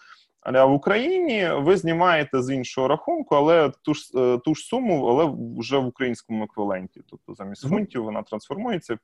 а 0.46 0.66
в 0.66 0.74
Україні 0.74 1.50
ви 1.54 1.78
знімаєте 1.78 2.42
з 2.42 2.54
іншого 2.54 2.88
рахунку, 2.88 3.36
але 3.36 3.72
ту 3.82 3.94
ж 3.94 4.12
е, 4.16 4.38
ту 4.38 4.56
ж 4.56 4.66
суму, 4.66 5.08
але 5.08 5.34
вже 5.60 5.78
в 5.78 5.86
українському 5.86 6.44
еквіваленті. 6.44 7.02
Тобто 7.10 7.34
замість 7.34 7.70
фунтів 7.70 8.04
вона 8.04 8.24
трансформується. 8.24 8.98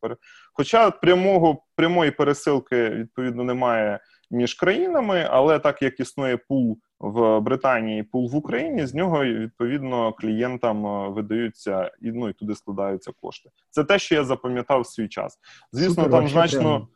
Хоча 0.54 0.92
прямого 0.92 1.64
прямої 1.76 2.12
пересилки 2.12 2.90
відповідно 2.90 3.44
немає 3.44 4.00
між 4.32 4.54
країнами, 4.54 5.28
але 5.30 5.60
так 5.60 5.82
як 5.82 6.00
існує 6.00 6.38
пул 6.38 6.78
в 7.00 7.40
Британії, 7.40 8.04
пул 8.04 8.30
в 8.30 8.36
Україні, 8.36 8.86
з 8.86 8.94
нього 8.94 9.26
відповідно 9.26 10.14
клієнтам 10.14 10.86
е, 10.86 11.10
видаються 11.10 11.92
і 12.02 12.12
ну 12.12 12.30
і 12.30 12.34
туди 12.34 12.56
складаються 12.56 13.12
кошти. 13.22 13.50
Це 13.70 13.84
те, 13.84 14.00
що 14.00 14.16
я 14.16 14.24
запам'ятав 14.24 14.82
в 14.82 14.88
свій 14.88 15.08
час. 15.08 15.40
Звісно, 15.72 16.04
Супер, 16.04 16.12
там 16.12 16.28
значно. 16.28 16.62
Прямо 16.62 16.88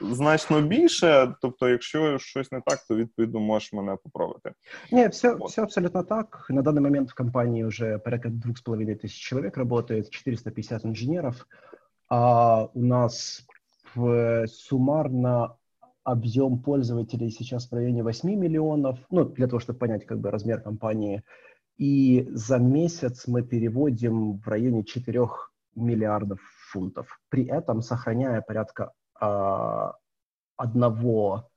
значно 0.00 0.60
більше. 0.60 1.34
Тобто, 1.40 1.68
якщо 1.68 2.18
щось 2.18 2.52
не 2.52 2.60
так, 2.66 2.78
то 2.88 2.96
відповідно 2.96 3.40
можеш 3.40 3.72
мене 3.72 3.96
поправити. 4.04 4.52
Ні, 4.92 5.08
все, 5.08 5.34
все 5.34 5.62
абсолютно 5.62 6.02
так. 6.02 6.46
На 6.50 6.62
данный 6.62 6.80
момент 6.80 7.10
в 7.10 7.14
компании 7.14 7.64
уже 7.64 7.98
порядка 7.98 8.28
двух 8.28 8.58
с 8.58 8.62
половиной 8.62 8.94
тысяч 8.94 9.28
человек 9.28 9.56
работает, 9.56 10.10
450 10.10 10.84
инженеров. 10.84 11.46
А 12.08 12.64
у 12.74 12.84
нас 12.84 13.46
в, 13.94 14.46
суммарно 14.48 15.56
объем 16.04 16.58
пользователей 16.58 17.30
сейчас 17.30 17.70
в 17.70 17.74
районе 17.74 18.02
8 18.02 18.30
миллионов, 18.30 18.98
ну, 19.10 19.24
для 19.24 19.46
того, 19.46 19.60
чтобы 19.60 19.78
понять 19.78 20.06
как 20.06 20.18
бы 20.18 20.30
размер 20.30 20.60
компании. 20.60 21.22
И 21.78 22.28
за 22.32 22.58
месяц 22.58 23.26
мы 23.26 23.42
переводим 23.42 24.38
в 24.38 24.48
районе 24.48 24.84
4 24.84 25.26
миллиардов 25.76 26.40
фунтов, 26.72 27.20
при 27.28 27.46
этом 27.46 27.82
сохраняя 27.82 28.40
порядка 28.40 28.82
э, 28.84 29.03
одного 30.56 31.50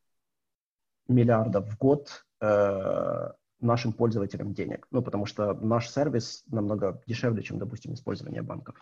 миллиарда 1.07 1.61
в 1.61 1.77
год 1.77 2.25
э, 2.41 3.29
нашим 3.59 3.93
пользователям 3.93 4.53
денег. 4.53 4.87
Ну, 4.91 5.01
потому 5.01 5.25
что 5.25 5.53
наш 5.53 5.89
сервис 5.89 6.43
намного 6.47 7.01
дешевле, 7.07 7.43
чем, 7.43 7.59
допустим, 7.59 7.93
использование 7.93 8.41
банков. 8.41 8.75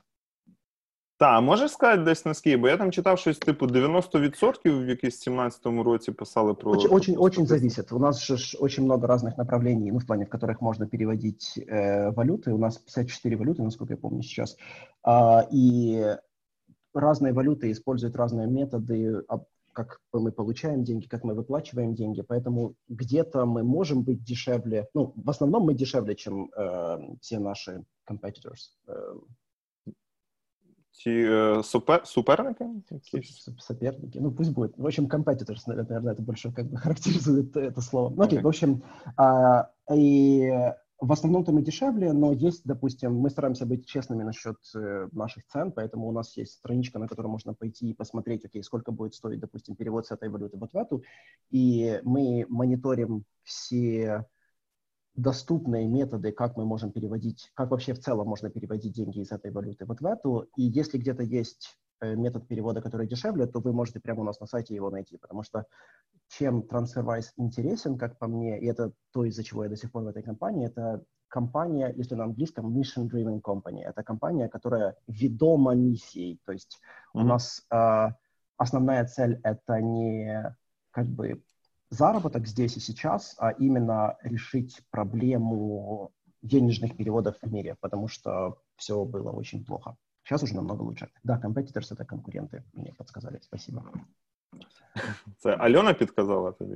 Так, 1.17 1.41
можеш 1.41 1.71
сказати 1.71 2.01
десь 2.01 2.25
наскільки? 2.25 2.57
Бо 2.57 2.67
я 2.67 2.77
там 2.77 2.91
читав 2.91 3.19
щось 3.19 3.37
типу 3.37 3.67
90% 3.67 4.85
в 4.85 4.89
якійсь 4.89 5.27
17-му 5.27 5.83
році 5.83 6.11
писали 6.11 6.53
про... 6.53 6.71
Очень, 6.71 6.89
очень, 6.91 7.15
очень 7.17 7.47
зависит. 7.47 7.91
У 7.91 7.99
нас 7.99 8.23
же 8.23 8.57
очень 8.59 8.83
много 8.83 9.07
разных 9.07 9.37
направлений, 9.37 9.91
ну, 9.91 9.99
в 9.99 10.05
плане, 10.05 10.25
в 10.25 10.29
которых 10.29 10.61
можно 10.61 10.87
переводить 10.87 11.59
э, 11.67 12.11
валюты. 12.11 12.51
У 12.51 12.57
нас 12.57 12.77
54 12.77 13.35
валюты, 13.35 13.61
насколько 13.61 13.93
я 13.93 13.97
помню 13.97 14.23
сейчас. 14.23 14.57
А, 15.03 15.45
и 15.51 16.17
разные 16.96 17.32
валюты 17.32 17.70
используют 17.70 18.16
разные 18.16 18.46
методы, 18.46 19.22
как 19.72 20.00
мы 20.12 20.32
получаем 20.32 20.84
деньги, 20.84 21.06
как 21.06 21.22
мы 21.22 21.34
выплачиваем 21.34 21.94
деньги, 21.94 22.22
поэтому 22.22 22.74
где-то 22.88 23.44
мы 23.44 23.62
можем 23.62 24.02
быть 24.02 24.24
дешевле, 24.24 24.88
ну, 24.94 25.12
в 25.14 25.28
основном 25.28 25.64
мы 25.64 25.74
дешевле, 25.74 26.14
чем 26.14 26.50
э, 26.56 27.16
все 27.20 27.38
наши 27.38 27.84
competitors. 28.10 28.72
Ті 31.04 31.10
э, 31.10 31.62
супер, 31.62 32.06
суперники? 32.06 32.64
Соперники, 33.58 34.18
ну 34.18 34.32
пусть 34.32 34.52
будет. 34.52 34.78
В 34.78 34.86
общем, 34.86 35.06
competitors, 35.06 35.62
наверное, 35.66 36.12
это 36.12 36.22
больше 36.22 36.52
как 36.52 36.66
бы 36.66 36.76
характеризует 36.82 37.56
это 37.56 37.80
слово. 37.80 38.14
Ну, 38.14 38.22
окей, 38.22 38.38
okay. 38.38 38.42
в 38.42 38.48
общем, 38.48 38.82
а, 39.16 39.70
и 39.94 40.50
в 40.98 41.12
основном-то 41.12 41.52
мы 41.52 41.62
дешевле, 41.62 42.12
но 42.12 42.32
есть, 42.32 42.62
допустим, 42.64 43.14
мы 43.14 43.28
стараемся 43.28 43.66
быть 43.66 43.86
честными 43.86 44.22
насчет 44.22 44.56
э, 44.74 45.08
наших 45.12 45.46
цен, 45.46 45.72
поэтому 45.72 46.08
у 46.08 46.12
нас 46.12 46.36
есть 46.36 46.54
страничка, 46.54 46.98
на 46.98 47.06
которую 47.06 47.30
можно 47.30 47.52
пойти 47.54 47.90
и 47.90 47.94
посмотреть, 47.94 48.44
окей, 48.44 48.62
сколько 48.62 48.92
будет 48.92 49.14
стоить, 49.14 49.40
допустим, 49.40 49.76
перевод 49.76 50.06
с 50.06 50.10
этой 50.10 50.30
валюты 50.30 50.56
вот 50.56 50.72
в 50.72 50.76
эту, 50.76 51.02
и 51.50 52.00
мы 52.02 52.46
мониторим 52.48 53.24
все 53.42 54.26
доступные 55.14 55.86
методы, 55.86 56.32
как 56.32 56.56
мы 56.56 56.64
можем 56.64 56.92
переводить, 56.92 57.50
как 57.54 57.70
вообще 57.70 57.92
в 57.92 57.98
целом 57.98 58.28
можно 58.28 58.50
переводить 58.50 58.94
деньги 58.94 59.20
из 59.20 59.32
этой 59.32 59.50
валюты 59.50 59.84
вот 59.84 60.00
в 60.00 60.06
эту, 60.06 60.48
и 60.56 60.62
если 60.62 60.98
где-то 60.98 61.22
есть 61.22 61.76
метод 62.00 62.46
перевода, 62.48 62.80
который 62.80 63.06
дешевле, 63.06 63.46
то 63.46 63.60
вы 63.60 63.72
можете 63.72 64.00
прямо 64.00 64.20
у 64.20 64.24
нас 64.24 64.40
на 64.40 64.46
сайте 64.46 64.74
его 64.74 64.90
найти, 64.90 65.16
потому 65.16 65.42
что 65.42 65.66
чем 66.28 66.60
TransferWise 66.60 67.32
интересен, 67.36 67.98
как 67.98 68.18
по 68.18 68.26
мне, 68.26 68.58
и 68.58 68.66
это 68.66 68.92
то, 69.12 69.24
из-за 69.24 69.44
чего 69.44 69.64
я 69.64 69.70
до 69.70 69.76
сих 69.76 69.92
пор 69.92 70.04
в 70.04 70.08
этой 70.08 70.22
компании, 70.22 70.66
это 70.66 71.02
компания, 71.28 71.92
если 71.96 72.14
на 72.14 72.24
английском, 72.24 72.76
mission-driven 72.76 73.40
company. 73.40 73.82
Это 73.82 74.02
компания, 74.02 74.48
которая 74.48 74.96
ведома 75.06 75.74
миссией. 75.74 76.40
То 76.44 76.52
есть 76.52 76.80
mm-hmm. 77.14 77.20
у 77.20 77.24
нас 77.24 77.66
э, 77.70 78.08
основная 78.56 79.04
цель— 79.06 79.40
это 79.44 79.80
не 79.80 80.56
как 80.90 81.06
бы 81.06 81.42
заработок 81.90 82.46
здесь 82.46 82.76
и 82.76 82.80
сейчас, 82.80 83.34
а 83.38 83.50
именно 83.50 84.16
решить 84.22 84.82
проблему 84.90 86.12
денежных 86.42 86.96
переводов 86.96 87.36
в 87.42 87.52
мире, 87.52 87.76
потому 87.80 88.08
что 88.08 88.58
все 88.76 89.04
было 89.04 89.30
очень 89.30 89.64
плохо. 89.64 89.96
Сейчас 90.25 90.43
уже 90.43 90.55
намного 90.55 90.83
лучше. 90.83 91.09
Да, 91.23 91.39
competitors — 91.43 91.91
это 91.91 92.05
конкуренты, 92.05 92.63
мне 92.73 92.93
подсказали. 92.97 93.39
Спасибо. 93.41 93.83
Це 95.37 95.55
Альона 95.55 95.93
підказала 95.93 96.51
тобі? 96.51 96.75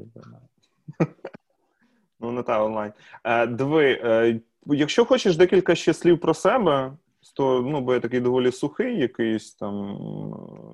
Ну, 2.20 2.32
не 2.32 2.44
та 2.44 2.64
онлайн. 2.64 2.92
Е, 3.24 3.48
Диви, 3.48 4.02
е, 4.04 4.40
якщо 4.66 5.06
хочеш 5.06 5.38
декілька 5.38 5.76
ще 5.76 5.94
слів 5.94 6.20
про 6.20 6.34
себе, 6.34 6.94
то 7.36 7.62
ну, 7.62 7.82
бо 7.82 7.94
я 7.94 8.00
такий 8.00 8.20
доволі 8.20 8.52
сухий, 8.52 9.00
якийсь 9.00 9.54
там 9.54 9.98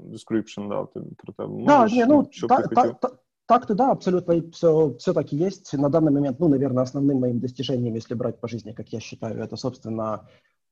description 0.05 0.69
дав 0.69 0.93
про 1.17 1.33
тебе. 1.33 1.49
Можеш, 1.49 1.97
да, 1.97 2.05
не, 2.05 2.05
ну, 2.05 2.27
що 2.31 2.47
та, 2.47 2.61
та, 2.61 2.89
та, 2.89 3.09
так-то 3.45 3.73
да, 3.73 3.91
абсолютно 3.91 4.39
все, 4.51 4.87
все 4.97 5.13
так 5.13 5.33
и 5.33 5.37
есть. 5.37 5.73
На 5.73 5.89
данный 5.89 6.11
момент, 6.11 6.39
ну, 6.39 6.47
наверное, 6.47 6.83
основным 6.83 7.19
моим 7.19 7.39
достижением, 7.39 7.95
если 7.95 8.15
брать 8.15 8.39
по 8.39 8.47
жизни, 8.47 8.73
как 8.73 8.93
я 8.93 8.99
считаю, 8.99 9.43
это, 9.43 9.57
собственно, 9.57 10.19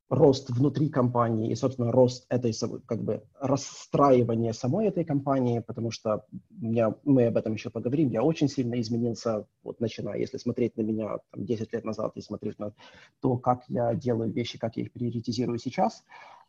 рост 0.08 0.50
внутри 0.50 0.88
компании 0.88 1.50
и, 1.50 1.54
собственно, 1.54 1.90
рост 1.90 2.26
этой, 2.28 2.52
как 2.86 3.02
бы, 3.02 3.22
расстраивание 3.40 4.52
самой 4.52 4.86
этой 4.86 5.04
компании, 5.04 5.60
потому 5.60 5.90
что 5.90 6.24
я, 6.60 6.94
мы 7.04 7.26
об 7.26 7.36
этом 7.36 7.54
еще 7.54 7.70
поговорим, 7.70 8.10
я 8.10 8.22
очень 8.22 8.48
сильно 8.48 8.80
изменился, 8.80 9.46
вот 9.62 9.80
начиная, 9.80 10.18
если 10.18 10.38
смотреть 10.38 10.76
на 10.76 10.82
меня 10.82 11.18
там, 11.30 11.44
10 11.44 11.72
лет 11.72 11.84
назад 11.84 12.12
и 12.16 12.20
смотреть 12.20 12.58
на 12.58 12.72
то, 13.20 13.36
как 13.36 13.64
я 13.68 13.94
делаю 13.94 14.32
вещи, 14.32 14.58
как 14.58 14.76
я 14.76 14.84
их 14.84 14.92
приоритизирую 14.92 15.58
сейчас, 15.58 16.04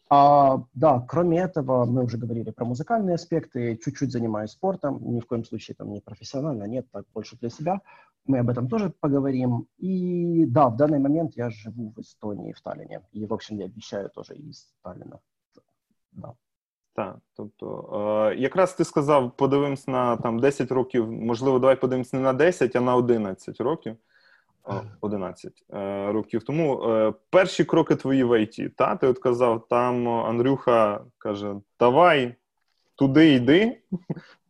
а, 0.09 0.63
да, 0.73 1.05
кроме 1.07 1.39
этого, 1.39 1.85
мы 1.85 2.03
уже 2.03 2.17
говорили 2.17 2.51
про 2.51 2.65
музыкальные 2.65 3.15
аспекты, 3.15 3.77
чуть-чуть 3.83 4.11
занимаюсь 4.11 4.51
спортом, 4.51 4.99
ни 5.01 5.19
в 5.19 5.25
коем 5.25 5.43
случае 5.43 5.75
там 5.75 5.91
не 5.91 5.99
профессионально, 5.99 6.65
нет, 6.65 6.85
так 6.91 7.05
больше 7.13 7.37
для 7.37 7.49
себя. 7.49 7.81
Мы 8.27 8.39
об 8.39 8.49
этом 8.49 8.67
тоже 8.67 8.89
поговорим. 8.99 9.67
И 9.77 10.45
да, 10.45 10.69
в 10.69 10.75
данный 10.75 10.99
момент 10.99 11.35
я 11.35 11.49
живу 11.49 11.93
в 11.95 11.99
Эстонии, 11.99 12.53
в 12.53 12.61
Таллине. 12.61 13.01
И, 13.11 13.25
в 13.25 13.33
общем, 13.33 13.57
я 13.57 13.65
обещаю 13.65 14.09
тоже 14.09 14.35
из 14.35 14.73
Таллина. 14.81 15.19
Да. 16.11 16.33
Так, 16.95 17.17
тобто, 17.33 17.89
е, 18.31 18.35
якраз 18.35 18.73
ти 18.73 18.83
сказав, 18.83 19.37
подивимось 19.37 19.87
на 19.87 20.17
там 20.17 20.39
10 20.39 20.71
років, 20.71 21.11
можливо, 21.11 21.59
давай 21.59 21.75
подивимось 21.75 22.13
не 22.13 22.19
на 22.19 22.33
10, 22.33 22.75
а 22.75 22.81
на 22.81 22.95
11 22.95 23.61
років. 23.61 23.97
11 25.01 25.63
е, 25.73 26.11
років 26.11 26.43
тому. 26.43 26.83
Е, 26.83 27.13
перші 27.29 27.65
кроки 27.65 27.95
твої 27.95 28.23
в 28.23 28.41
ІТ, 28.41 28.75
та? 28.75 28.95
Ти 28.95 29.07
от 29.07 29.19
казав, 29.19 29.67
там 29.69 30.09
Андрюха 30.09 31.01
каже: 31.17 31.55
Давай 31.79 32.35
туди 32.95 33.33
йди, 33.33 33.77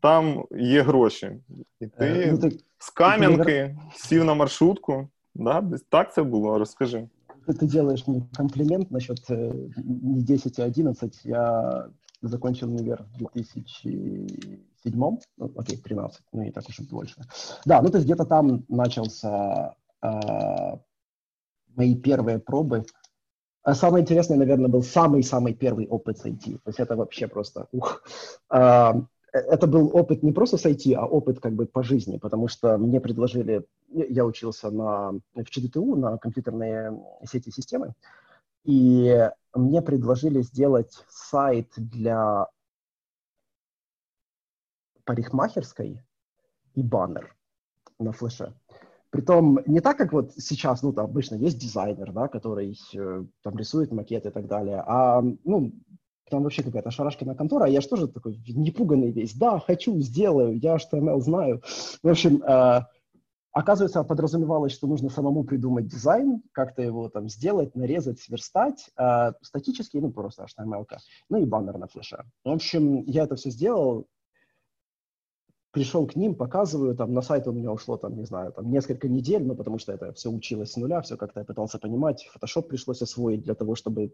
там 0.02 0.46
є 0.58 0.82
гроші. 0.82 1.32
І 1.80 1.88
ти 1.88 2.06
е, 2.06 2.30
ну, 2.32 2.38
так, 2.38 2.54
з 2.78 2.90
Кам'янки 2.90 3.78
сів 3.96 4.26
на 4.26 4.34
маршрутку. 4.34 5.08
Да? 5.36 5.64
Так 5.90 6.14
це 6.14 6.24
було? 6.24 6.60
Розкажи. 6.60 7.08
Ты 7.48 7.68
делаешь 7.68 8.08
мне 8.08 8.24
комплимент 8.36 8.92
насчет 8.92 9.30
не 9.30 10.22
10, 10.22 10.60
а 10.60 10.66
11. 10.66 11.26
Я 11.26 11.88
закончил 12.22 12.70
универ 12.70 13.06
в 13.14 13.18
2007, 13.18 15.20
ну, 15.38 15.52
окей, 15.56 15.78
13, 15.78 16.22
ну 16.34 16.44
и 16.44 16.52
так 16.52 16.64
уж 16.68 16.80
больше. 16.80 17.16
Да, 17.66 17.82
ну 17.82 17.90
то 17.90 17.98
есть 17.98 18.06
где-то 18.06 18.26
там 18.26 18.64
начался 18.68 19.76
мои 21.76 21.96
первые 21.96 22.40
пробы. 22.40 22.86
А 23.64 23.74
самое 23.74 24.04
интересное, 24.04 24.38
наверное, 24.38 24.70
был 24.70 24.84
самый-самый 24.84 25.54
первый 25.54 25.88
опыт 25.88 26.20
с 26.20 26.26
IT. 26.26 26.60
То 26.64 26.70
есть 26.70 26.80
это 26.80 26.96
вообще 26.96 27.28
просто 27.28 27.68
ух. 27.72 28.04
А, 28.50 28.96
это 29.36 29.68
был 29.68 29.90
опыт 29.94 30.24
не 30.24 30.32
просто 30.32 30.58
с 30.58 30.66
IT, 30.66 30.94
а 30.94 31.06
опыт 31.06 31.40
как 31.40 31.54
бы 31.54 31.66
по 31.66 31.84
жизни, 31.84 32.18
потому 32.18 32.48
что 32.48 32.78
мне 32.78 33.02
предложили, 33.02 33.66
я 33.90 34.26
учился 34.26 34.72
на, 34.72 35.14
в 35.34 35.46
ЧДТУ 35.50 35.96
на 35.96 36.18
компьютерные 36.18 36.98
сети 37.26 37.50
и 37.50 37.52
системы, 37.52 37.94
и 38.64 39.30
мне 39.54 39.82
предложили 39.82 40.42
сделать 40.42 41.04
сайт 41.10 41.72
для 41.76 42.48
парикмахерской 45.04 46.02
и 46.76 46.82
баннер 46.82 47.36
на 48.00 48.12
флеше. 48.12 48.54
Притом 49.16 49.60
не 49.66 49.80
так, 49.80 49.98
как 49.98 50.12
вот 50.12 50.34
сейчас, 50.36 50.84
ну, 50.84 50.92
там 50.92 51.06
обычно 51.06 51.36
есть 51.36 51.58
дизайнер, 51.58 52.12
да, 52.12 52.28
который 52.28 52.78
э, 52.94 53.24
там 53.44 53.58
рисует 53.58 53.94
макеты 53.94 54.28
и 54.28 54.32
так 54.32 54.46
далее, 54.46 54.84
а, 54.86 55.22
ну, 55.46 55.72
там 56.30 56.44
вообще 56.44 56.64
какая-то 56.64 56.92
шарашкина 56.92 57.34
контора, 57.34 57.64
а 57.64 57.70
я 57.70 57.80
же 57.80 57.88
тоже 57.88 58.10
такой 58.10 58.38
непуганный 58.46 59.12
весь, 59.12 59.34
да, 59.34 59.58
хочу, 59.60 59.98
сделаю, 60.02 60.60
я 60.60 60.76
HTML 60.76 61.22
знаю. 61.22 61.62
В 62.04 62.10
общем, 62.10 62.44
э, 62.44 62.82
оказывается, 63.54 64.04
подразумевалось, 64.04 64.74
что 64.74 64.86
нужно 64.86 65.10
самому 65.10 65.46
придумать 65.46 65.88
дизайн, 65.88 66.42
как-то 66.52 66.82
его 66.82 67.08
там 67.08 67.30
сделать, 67.30 67.74
нарезать, 67.74 68.20
сверстать, 68.20 68.90
э, 68.98 69.32
статический, 69.42 70.02
ну, 70.02 70.12
просто 70.12 70.44
HTML, 70.44 70.86
ну 71.30 71.38
и 71.38 71.46
баннер 71.46 71.78
на 71.78 71.88
флеше. 71.88 72.26
В 72.44 72.50
общем, 72.50 73.04
я 73.04 73.24
это 73.24 73.38
все 73.38 73.50
сделал, 73.50 74.08
пришел 75.76 76.08
к 76.08 76.16
ним, 76.16 76.36
показываю, 76.36 76.96
там 76.96 77.14
на 77.14 77.22
сайт 77.22 77.48
у 77.48 77.52
меня 77.52 77.72
ушло, 77.72 77.98
там, 77.98 78.16
не 78.16 78.26
знаю, 78.26 78.52
там 78.52 78.72
несколько 78.72 79.10
недель, 79.10 79.44
ну, 79.44 79.56
потому 79.56 79.78
что 79.80 79.92
это 79.92 80.14
все 80.14 80.30
училось 80.30 80.72
с 80.72 80.78
нуля, 80.78 81.02
все 81.02 81.18
как-то 81.18 81.42
я 81.42 81.46
пытался 81.46 81.80
понимать. 81.80 82.26
Photoshop 82.34 82.62
пришлось 82.62 83.02
освоить 83.02 83.44
для 83.44 83.56
того, 83.56 83.76
чтобы 83.76 84.14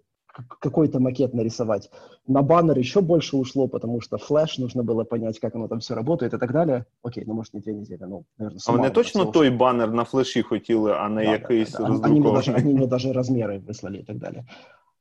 какой-то 0.60 1.00
макет 1.00 1.34
нарисовать. 1.34 1.92
На 2.28 2.42
баннер 2.42 2.80
еще 2.80 3.02
больше 3.02 3.38
ушло, 3.38 3.68
потому 3.68 4.02
что 4.02 4.18
флеш 4.18 4.58
нужно 4.58 4.84
было 4.84 5.04
понять, 5.04 5.40
как 5.40 5.56
оно 5.56 5.68
там 5.68 5.80
все 5.80 5.94
работает 5.94 6.34
и 6.34 6.38
так 6.38 6.52
далее. 6.52 6.86
Окей, 7.04 7.26
ну, 7.28 7.34
может, 7.34 7.54
не 7.54 7.60
две 7.60 7.74
недели, 7.74 8.06
ну, 8.06 8.26
наверное, 8.38 8.60
А 8.68 8.72
вони 8.72 8.90
точно 8.90 9.26
той 9.26 9.48
ушло. 9.48 9.58
баннер 9.58 9.92
на 9.92 10.04
флеші 10.04 10.42
хотіли, 10.42 10.92
а 10.92 11.10
не 11.10 11.24
да, 11.24 11.32
якийсь 11.32 11.72
да, 11.72 11.90
да. 11.90 12.08
Они, 12.08 12.20
мне 12.20 12.32
даже, 12.32 12.54
они 12.54 12.74
мне 12.74 12.88
даже 12.88 13.14
размеры 13.14 13.60
выслали 13.60 13.98
и 13.98 14.04
так 14.04 14.18
далее. 14.18 14.46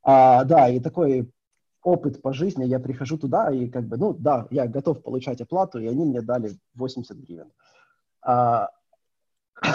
А, 0.03 0.43
да, 0.43 0.69
и 0.69 0.79
такой 0.79 1.25
опыт 1.83 2.21
по 2.21 2.33
жизни, 2.33 2.65
я 2.65 2.79
прихожу 2.79 3.17
туда 3.17 3.51
и 3.51 3.69
как 3.69 3.85
бы, 3.85 3.97
ну 3.97 4.13
да, 4.13 4.47
я 4.51 4.67
готов 4.67 5.01
получать 5.03 5.41
оплату, 5.41 5.79
и 5.79 5.87
они 5.87 6.05
мне 6.05 6.21
дали 6.21 6.51
80 6.75 7.17
гривен. 7.17 7.51
А... 8.21 8.69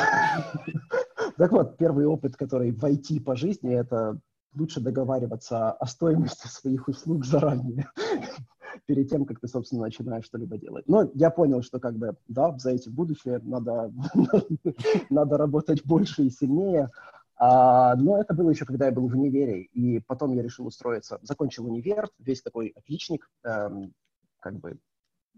Так 1.38 1.52
вот, 1.52 1.76
первый 1.76 2.06
опыт, 2.06 2.34
который 2.36 2.70
в 2.70 2.82
IT 2.82 3.20
по 3.20 3.36
жизни, 3.36 3.74
это 3.74 4.18
лучше 4.54 4.80
договариваться 4.80 5.72
о 5.72 5.86
стоимости 5.86 6.46
своих 6.46 6.88
услуг 6.88 7.26
заранее, 7.26 7.90
перед 8.86 9.10
тем, 9.10 9.26
как 9.26 9.40
ты, 9.40 9.48
собственно, 9.48 9.82
начинаешь 9.82 10.24
что-либо 10.24 10.56
делать. 10.56 10.88
Но 10.88 11.10
я 11.14 11.30
понял, 11.30 11.62
что 11.62 11.78
как 11.78 11.96
бы, 11.96 12.16
да, 12.28 12.56
за 12.58 12.70
эти 12.70 12.88
будущее 12.88 13.40
надо, 13.42 13.92
надо 15.10 15.36
работать 15.36 15.84
больше 15.84 16.24
и 16.24 16.30
сильнее, 16.30 16.90
а, 17.38 17.94
но 17.96 18.18
это 18.18 18.34
было 18.34 18.50
еще, 18.50 18.64
когда 18.64 18.86
я 18.86 18.92
был 18.92 19.08
в 19.08 19.12
универе, 19.12 19.62
и 19.62 20.00
потом 20.00 20.32
я 20.32 20.42
решил 20.42 20.66
устроиться. 20.66 21.18
Закончил 21.22 21.66
универ, 21.66 22.08
весь 22.18 22.42
такой 22.42 22.68
отличник, 22.68 23.30
эм, 23.44 23.92
как 24.40 24.58
бы 24.58 24.78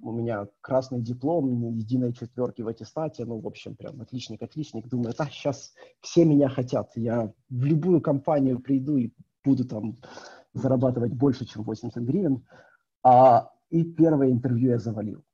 у 0.00 0.12
меня 0.12 0.46
красный 0.60 1.00
диплом, 1.00 1.60
ни 1.60 1.78
единой 1.78 2.12
четверки 2.12 2.62
в 2.62 2.68
аттестате, 2.68 3.24
ну, 3.24 3.40
в 3.40 3.46
общем, 3.46 3.74
прям 3.74 4.00
отличник-отличник. 4.00 4.86
Думаю, 4.86 5.12
да, 5.18 5.26
сейчас 5.26 5.74
все 6.00 6.24
меня 6.24 6.48
хотят, 6.48 6.92
я 6.94 7.32
в 7.48 7.64
любую 7.64 8.00
компанию 8.00 8.60
приду 8.60 8.96
и 8.96 9.12
буду 9.44 9.64
там 9.64 9.96
зарабатывать 10.52 11.12
больше, 11.12 11.46
чем 11.46 11.64
80 11.64 12.02
гривен. 12.04 12.46
А, 13.02 13.50
и 13.70 13.84
первое 13.84 14.30
интервью 14.30 14.70
я 14.70 14.78
завалил. 14.78 15.24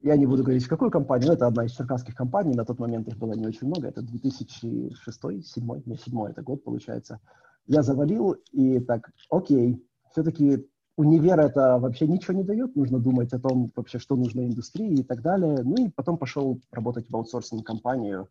Я 0.00 0.16
не 0.16 0.26
буду 0.26 0.44
говорить, 0.44 0.64
в 0.64 0.68
какую 0.68 0.90
компанию, 0.90 1.28
но 1.28 1.34
это 1.34 1.46
одна 1.46 1.64
из 1.64 1.72
черкасских 1.72 2.14
компаний, 2.14 2.54
на 2.54 2.64
тот 2.64 2.78
момент 2.78 3.08
их 3.08 3.18
было 3.18 3.32
не 3.32 3.46
очень 3.46 3.66
много, 3.66 3.88
это 3.88 4.00
2006, 4.00 5.20
2007, 5.20 5.82
не, 5.86 5.96
7 5.96 6.26
это 6.26 6.42
год 6.42 6.62
получается. 6.62 7.20
Я 7.66 7.82
завалил, 7.82 8.36
и 8.52 8.78
так, 8.78 9.10
окей, 9.28 9.84
все-таки 10.12 10.64
универ 10.96 11.40
это 11.40 11.78
вообще 11.78 12.06
ничего 12.06 12.34
не 12.34 12.44
дает, 12.44 12.76
нужно 12.76 13.00
думать 13.00 13.32
о 13.32 13.40
том 13.40 13.72
вообще, 13.74 13.98
что 13.98 14.16
нужно 14.16 14.46
индустрии 14.46 15.00
и 15.00 15.02
так 15.02 15.20
далее. 15.20 15.62
Ну 15.62 15.86
и 15.86 15.90
потом 15.90 16.16
пошел 16.16 16.60
работать 16.70 17.10
в 17.10 17.16
аутсорсинг-компанию, 17.16 18.28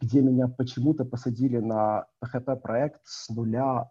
где 0.00 0.20
меня 0.20 0.48
почему-то 0.48 1.04
посадили 1.04 1.58
на 1.58 2.06
PHP-проект 2.22 3.00
с 3.04 3.28
нуля 3.30 3.90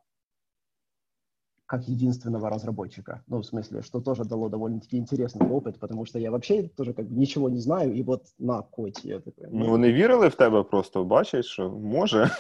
как 1.67 1.89
единственного 1.89 2.49
разработчика. 2.49 3.23
Ну, 3.27 3.41
в 3.41 3.47
смысле, 3.47 3.83
что 3.83 4.01
тоже 4.01 4.25
дало 4.25 4.49
довольно-таки 4.49 4.97
интересный 4.97 5.47
опыт, 5.47 5.79
потому 5.79 6.07
что 6.07 6.19
я 6.19 6.31
вообще 6.31 6.63
тоже 6.63 6.95
как 6.95 7.07
бы 7.07 7.15
ничего 7.15 7.51
не 7.51 7.61
знаю, 7.61 7.93
и 7.93 8.03
вот 8.03 8.23
на 8.39 8.63
коті 8.63 9.09
я 9.09 9.21
такой. 9.21 9.49
Ну, 9.53 9.71
вони 9.71 9.93
вірили 9.93 10.29
в 10.29 10.35
тебе 10.35 10.63
просто, 10.63 11.05
бачиш, 11.05 11.47
що 11.47 11.71
може. 11.71 12.31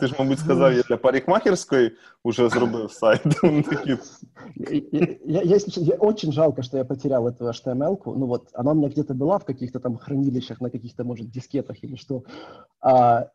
Ти 0.00 0.06
ж, 0.06 0.14
мабуть, 0.18 0.38
сказав, 0.38 0.72
я 0.72 0.82
для 0.82 0.96
парикмахерської 0.96 1.92
уже 2.24 2.48
зробив 2.48 2.92
сайт. 2.92 3.22
я, 4.92 5.40
я, 5.42 5.58
я, 5.76 5.94
очень 5.94 6.32
жалко, 6.32 6.62
что 6.62 6.76
я 6.76 6.84
потерял 6.84 7.28
эту 7.28 7.44
HTML-ку. 7.44 8.14
Ну 8.16 8.26
вот, 8.26 8.48
она 8.52 8.72
у 8.72 8.74
меня 8.74 8.88
где-то 8.88 9.14
была 9.14 9.38
в 9.38 9.44
каких-то 9.44 9.78
там 9.78 9.96
хранилищах, 9.96 10.60
на 10.60 10.70
каких-то, 10.70 11.04
может, 11.04 11.30
дискетах 11.30 11.84
или 11.84 11.96
что. 11.96 12.24
А, 12.80 13.30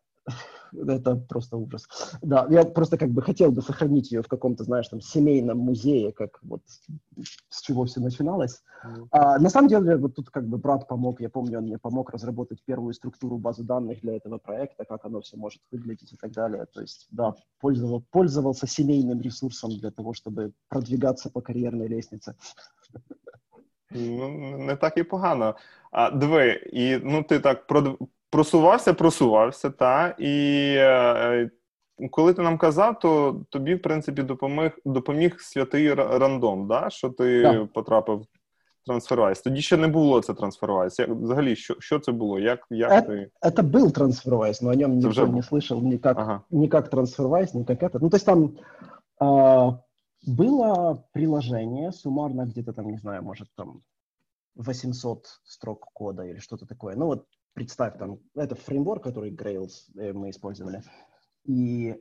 это 0.77 1.17
просто 1.17 1.57
ужас. 1.57 1.89
Да, 2.23 2.47
я 2.51 2.65
просто 2.65 2.99
как 2.99 3.11
бы 3.11 3.23
хотел 3.23 3.51
бы 3.51 3.63
сохранить 3.63 4.13
ее 4.13 4.23
в 4.23 4.29
каком-то, 4.29 4.65
знаешь, 4.65 4.89
там, 4.89 5.01
семейном 5.01 5.59
музее, 5.59 6.13
как 6.13 6.39
вот 6.43 6.63
с 7.49 7.63
чего 7.63 7.85
все 7.85 8.01
начиналось. 8.01 8.63
А, 9.11 9.39
на 9.39 9.51
самом 9.51 9.69
деле, 9.69 9.97
вот 9.97 10.15
тут 10.15 10.31
как 10.31 10.47
бы 10.47 10.59
брат 10.59 10.89
помог, 10.89 11.21
я 11.21 11.29
помню, 11.29 11.59
он 11.59 11.65
мне 11.65 11.79
помог 11.79 12.11
разработать 12.11 12.63
первую 12.65 12.95
структуру 12.95 13.39
базы 13.39 13.63
данных 13.63 14.01
для 14.01 14.17
этого 14.17 14.39
проекта, 14.39 14.85
как 14.85 15.05
оно 15.05 15.21
все 15.21 15.37
может 15.37 15.61
выглядеть 15.73 16.13
и 16.13 16.17
так 16.17 16.33
далее. 16.33 16.67
То 16.67 16.81
есть, 16.81 17.07
да, 17.11 17.35
пользовал, 17.61 18.05
пользовался 18.11 18.67
семейным 18.67 19.21
ресурсом 19.21 19.71
для 19.71 19.91
того, 19.91 20.13
чтобы 20.13 20.53
продвигаться 20.69 21.31
по 21.31 21.41
карьерной 21.41 21.89
лестнице. 21.89 22.35
Ну, 23.91 24.59
не 24.59 24.77
так 24.77 24.99
і 24.99 25.03
погано. 25.03 25.55
А 25.91 26.11
диви, 26.11 26.71
і 26.73 26.97
ну 27.05 27.23
ти 27.23 27.41
так 27.41 27.67
просувався, 28.30 28.94
просувався, 28.94 29.70
та 29.70 30.16
і 30.20 30.74
е, 30.78 31.50
коли 32.12 32.34
ти 32.34 32.42
нам 32.42 32.58
казав, 32.58 33.00
то 33.00 33.42
тобі, 33.50 33.76
в 33.76 33.82
принципі, 33.82 34.24
допоміг 34.24 34.72
допоміг 34.86 35.40
святий 35.40 35.94
рандом, 35.94 36.68
да? 36.68 36.90
що 36.90 37.10
ти 37.10 37.42
так. 37.42 37.74
потрапив 37.74 38.26
в 38.88 38.92
TransferWise. 38.92 39.44
Тоді 39.44 39.62
ще 39.62 39.78
не 39.78 39.88
було 39.88 40.22
це 40.22 40.34
TransferWise. 40.34 41.02
Як, 41.02 41.10
взагалі, 41.10 41.56
що 41.56 41.76
що 41.80 42.00
це 42.00 42.12
було? 42.12 42.40
Як, 42.40 42.68
як 42.70 42.92
это, 42.92 43.08
ти... 43.08 43.32
это 43.42 43.64
был 43.64 43.92
TransferWise, 43.92 44.64
но 44.64 44.70
о 44.70 44.76
нем 44.76 44.96
никто 44.96 45.10
вже... 45.10 45.28
не 45.28 45.42
слышал 45.42 45.82
ни 45.82 45.98
как, 45.98 46.20
ага. 46.20 46.42
ни 46.50 46.68
как 46.68 46.94
TransferWise, 46.94 47.58
ни 47.58 47.64
как 47.64 47.84
это. 47.84 48.00
Ну, 48.02 48.10
то 48.10 48.18
есть 48.18 48.26
там 48.26 48.58
э, 49.22 49.78
было 50.28 51.04
приложение, 51.14 51.92
суммарно 51.92 52.46
где-то 52.46 52.74
там, 52.74 52.90
не 52.90 52.98
знаю, 52.98 53.24
может, 53.24 53.48
там 53.56 53.82
800 54.56 55.26
строк 55.44 55.90
кода 55.94 56.24
или 56.24 56.40
что-то 56.40 56.66
такое. 56.66 56.96
Ну, 56.96 57.06
вот 57.06 57.26
представь, 57.56 57.98
там, 57.98 58.20
это 58.36 58.56
фреймворк, 58.56 59.04
который 59.04 59.32
Grails 59.32 59.90
э, 59.96 60.14
мы 60.14 60.30
использовали. 60.30 60.84
И 61.46 61.96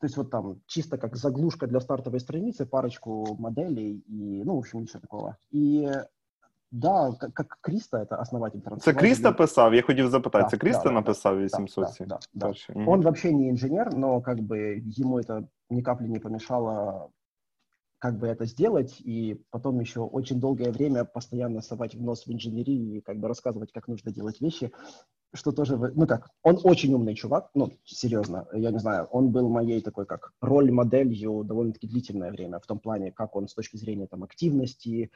то 0.00 0.06
есть 0.06 0.16
вот 0.16 0.30
там 0.30 0.60
чисто 0.66 0.98
как 0.98 1.16
заглушка 1.16 1.66
для 1.66 1.80
стартовой 1.80 2.20
страницы, 2.20 2.66
парочку 2.66 3.36
моделей 3.38 4.04
и, 4.06 4.42
ну, 4.44 4.56
в 4.56 4.58
общем, 4.58 4.80
ничего 4.80 5.00
такого. 5.00 5.38
И 5.50 5.88
да, 6.70 7.12
как, 7.18 7.32
как 7.32 7.58
Кріста, 7.60 8.02
это 8.02 8.20
основатель 8.20 8.58
Це 8.80 8.92
Кріста 8.92 9.32
писав? 9.32 9.74
Я 9.74 9.82
хотів 9.82 10.08
запитати, 10.08 10.44
да, 10.44 10.50
це 10.50 10.56
Кріста 10.56 10.84
да, 10.84 10.90
написав 10.90 11.38
800? 11.40 11.84
Да, 11.84 12.04
да, 12.06 12.18
да, 12.34 12.52
да. 12.74 12.84
Он 12.86 13.00
вообще 13.00 13.32
не 13.32 13.48
инженер, 13.48 13.94
но 13.94 14.20
как 14.20 14.38
бы 14.38 14.82
ему 14.98 15.18
это 15.18 15.46
ни 15.70 15.82
капли 15.82 16.08
не 16.08 16.18
помешало 16.18 17.08
как 17.99 18.17
бы 18.17 18.27
это 18.27 18.45
сделать, 18.45 18.95
и 18.99 19.43
потом 19.51 19.79
еще 19.79 19.99
очень 19.99 20.39
долгое 20.39 20.71
время 20.71 21.03
постоянно 21.03 21.61
совать 21.61 21.95
в 21.95 22.01
нос 22.01 22.25
в 22.25 22.31
инженерии 22.31 22.97
и 22.97 23.01
как 23.01 23.19
бы 23.19 23.27
рассказывать, 23.27 23.71
как 23.73 23.87
нужно 23.87 24.11
делать 24.11 24.39
вещи, 24.39 24.71
что 25.33 25.51
тоже, 25.51 25.77
ну 25.77 26.07
как, 26.07 26.29
он 26.41 26.59
очень 26.63 26.93
умный 26.93 27.13
чувак, 27.13 27.51
ну, 27.53 27.71
серьезно, 27.83 28.47
я 28.53 28.71
не 28.71 28.79
знаю, 28.79 29.05
он 29.11 29.31
был 29.31 29.49
моей 29.49 29.81
такой 29.81 30.05
как 30.05 30.31
роль-моделью 30.41 31.43
довольно-таки 31.43 31.87
длительное 31.87 32.31
время, 32.31 32.59
в 32.59 32.65
том 32.65 32.79
плане, 32.79 33.11
как 33.11 33.35
он 33.35 33.47
с 33.47 33.53
точки 33.53 33.75
зрения 33.75 34.07
там 34.07 34.23
активности, 34.23 35.11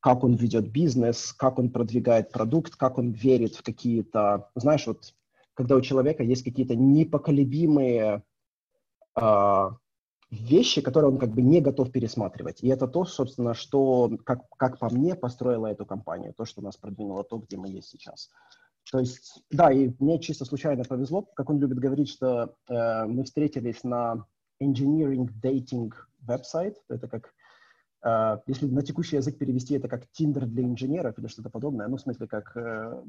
как 0.00 0.22
он 0.22 0.34
ведет 0.34 0.70
бизнес, 0.70 1.32
как 1.32 1.58
он 1.58 1.70
продвигает 1.70 2.30
продукт, 2.30 2.76
как 2.76 2.98
он 2.98 3.12
верит 3.12 3.56
в 3.56 3.62
какие-то, 3.62 4.50
знаешь, 4.54 4.86
вот 4.86 5.14
когда 5.54 5.74
у 5.74 5.80
человека 5.80 6.22
есть 6.22 6.44
какие-то 6.44 6.76
непоколебимые 6.76 8.22
э, 9.16 9.70
вещи, 10.30 10.82
которые 10.82 11.10
он 11.12 11.18
как 11.18 11.30
бы 11.30 11.42
не 11.42 11.60
готов 11.60 11.90
пересматривать. 11.90 12.62
И 12.62 12.68
это 12.68 12.86
то, 12.86 13.04
собственно, 13.04 13.54
что, 13.54 14.10
как, 14.24 14.48
как 14.56 14.78
по 14.78 14.90
мне, 14.90 15.14
построило 15.14 15.66
эту 15.66 15.86
компанию, 15.86 16.34
то, 16.34 16.44
что 16.44 16.60
нас 16.60 16.76
продвинуло 16.76 17.24
то, 17.24 17.38
где 17.38 17.56
мы 17.56 17.68
есть 17.68 17.88
сейчас. 17.88 18.30
То 18.90 18.98
есть, 18.98 19.42
да, 19.50 19.70
и 19.72 19.90
мне 19.98 20.18
чисто 20.18 20.44
случайно 20.44 20.84
повезло, 20.84 21.22
как 21.22 21.50
он 21.50 21.58
любит 21.58 21.78
говорить, 21.78 22.08
что 22.08 22.54
э, 22.68 23.04
мы 23.04 23.24
встретились 23.24 23.84
на 23.84 24.26
engineering 24.62 25.28
dating 25.42 25.92
веб-сайт, 26.20 26.76
это 26.88 27.08
как, 27.08 27.34
э, 28.02 28.38
если 28.46 28.66
на 28.66 28.82
текущий 28.82 29.16
язык 29.16 29.38
перевести, 29.38 29.74
это 29.74 29.88
как 29.88 30.04
Tinder 30.18 30.46
для 30.46 30.62
инженеров 30.62 31.18
или 31.18 31.26
что-то 31.26 31.50
подобное, 31.50 31.88
ну, 31.88 31.96
в 31.96 32.00
смысле, 32.00 32.26
как, 32.26 32.56
э, 32.56 33.02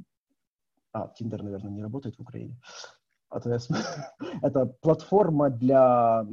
а, 0.92 1.14
Tinder, 1.20 1.42
наверное, 1.44 1.72
не 1.72 1.82
работает 1.82 2.18
в 2.18 2.22
Украине, 2.22 2.58
это 4.42 4.66
платформа 4.82 5.50
для 5.50 6.26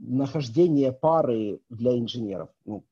нахождение 0.00 0.92
пары 0.92 1.60
для 1.68 1.98
инженеров. 1.98 2.50
Ну, 2.64 2.84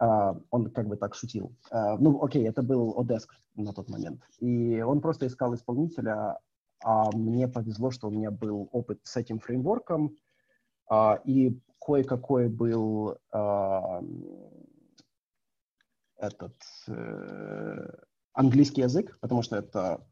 Uh, 0.00 0.42
он 0.50 0.68
как 0.72 0.88
бы 0.88 0.96
так 0.96 1.14
шутил. 1.14 1.54
Uh, 1.70 1.96
ну, 2.00 2.24
окей, 2.24 2.48
это 2.48 2.64
был 2.64 2.98
Одеск 2.98 3.36
на 3.54 3.72
тот 3.72 3.88
момент. 3.88 4.20
И 4.40 4.82
он 4.82 5.00
просто 5.00 5.28
искал 5.28 5.54
исполнителя, 5.54 6.40
а 6.82 7.16
мне 7.16 7.46
повезло, 7.46 7.92
что 7.92 8.08
у 8.08 8.10
меня 8.10 8.32
был 8.32 8.68
опыт 8.72 8.98
с 9.04 9.16
этим 9.16 9.38
фреймворком, 9.38 10.16
uh, 10.90 11.20
и 11.24 11.56
кое-какой 11.78 12.48
был 12.48 13.16
этот 16.22 16.54
э, 16.86 17.88
английский 18.32 18.82
язык, 18.82 19.18
потому 19.20 19.42
что 19.42 19.56
это 19.56 20.06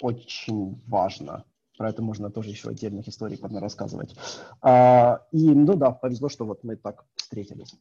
очень 0.00 0.82
важно 0.86 1.44
про 1.77 1.89
это 1.89 2.01
можно 2.01 2.29
тоже 2.29 2.49
еще 2.49 2.69
отдельных 2.69 3.07
историй 3.07 3.37
подно 3.37 3.59
рассказывать. 3.61 4.15
А, 4.61 5.25
и, 5.31 5.49
ну 5.49 5.75
да, 5.75 5.91
повезло, 5.91 6.29
что 6.29 6.45
вот 6.45 6.63
мы 6.63 6.75
так 6.75 7.05
встретились. 7.15 7.77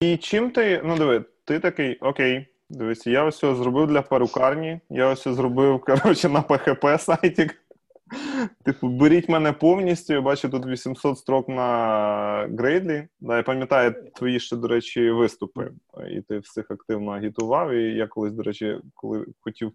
І 0.00 0.16
чим 0.16 0.50
ти, 0.50 0.82
ну 0.84 0.98
диви, 0.98 1.24
ти 1.44 1.60
такий, 1.60 1.96
окей, 1.96 2.46
дивись, 2.70 3.06
я 3.06 3.24
ось 3.24 3.40
зробив 3.40 3.86
для 3.86 4.02
перукарні, 4.02 4.80
я 4.90 5.06
ось 5.06 5.28
зробив, 5.28 5.80
коротше, 5.80 6.28
на 6.28 6.42
PHP 6.42 6.98
сайті. 6.98 7.50
Типу, 8.64 8.88
беріть 8.88 9.28
мене 9.28 9.52
повністю. 9.52 10.12
Я 10.12 10.20
бачу 10.20 10.48
тут 10.48 10.66
800 10.66 11.18
строк 11.18 11.48
на 11.48 12.48
Грейдлі. 12.58 13.08
Да, 13.20 13.36
Я 13.36 13.42
пам'ятаю 13.42 13.94
твої 14.14 14.40
ще, 14.40 14.56
до 14.56 14.68
речі, 14.68 15.10
виступи. 15.10 15.70
І 16.10 16.20
ти 16.20 16.38
всіх 16.38 16.70
активно 16.70 17.10
агітував. 17.10 17.72
І 17.72 17.94
я 17.94 18.06
колись, 18.06 18.32
до 18.32 18.42
речі, 18.42 18.78
коли 18.94 19.26
хотів 19.40 19.72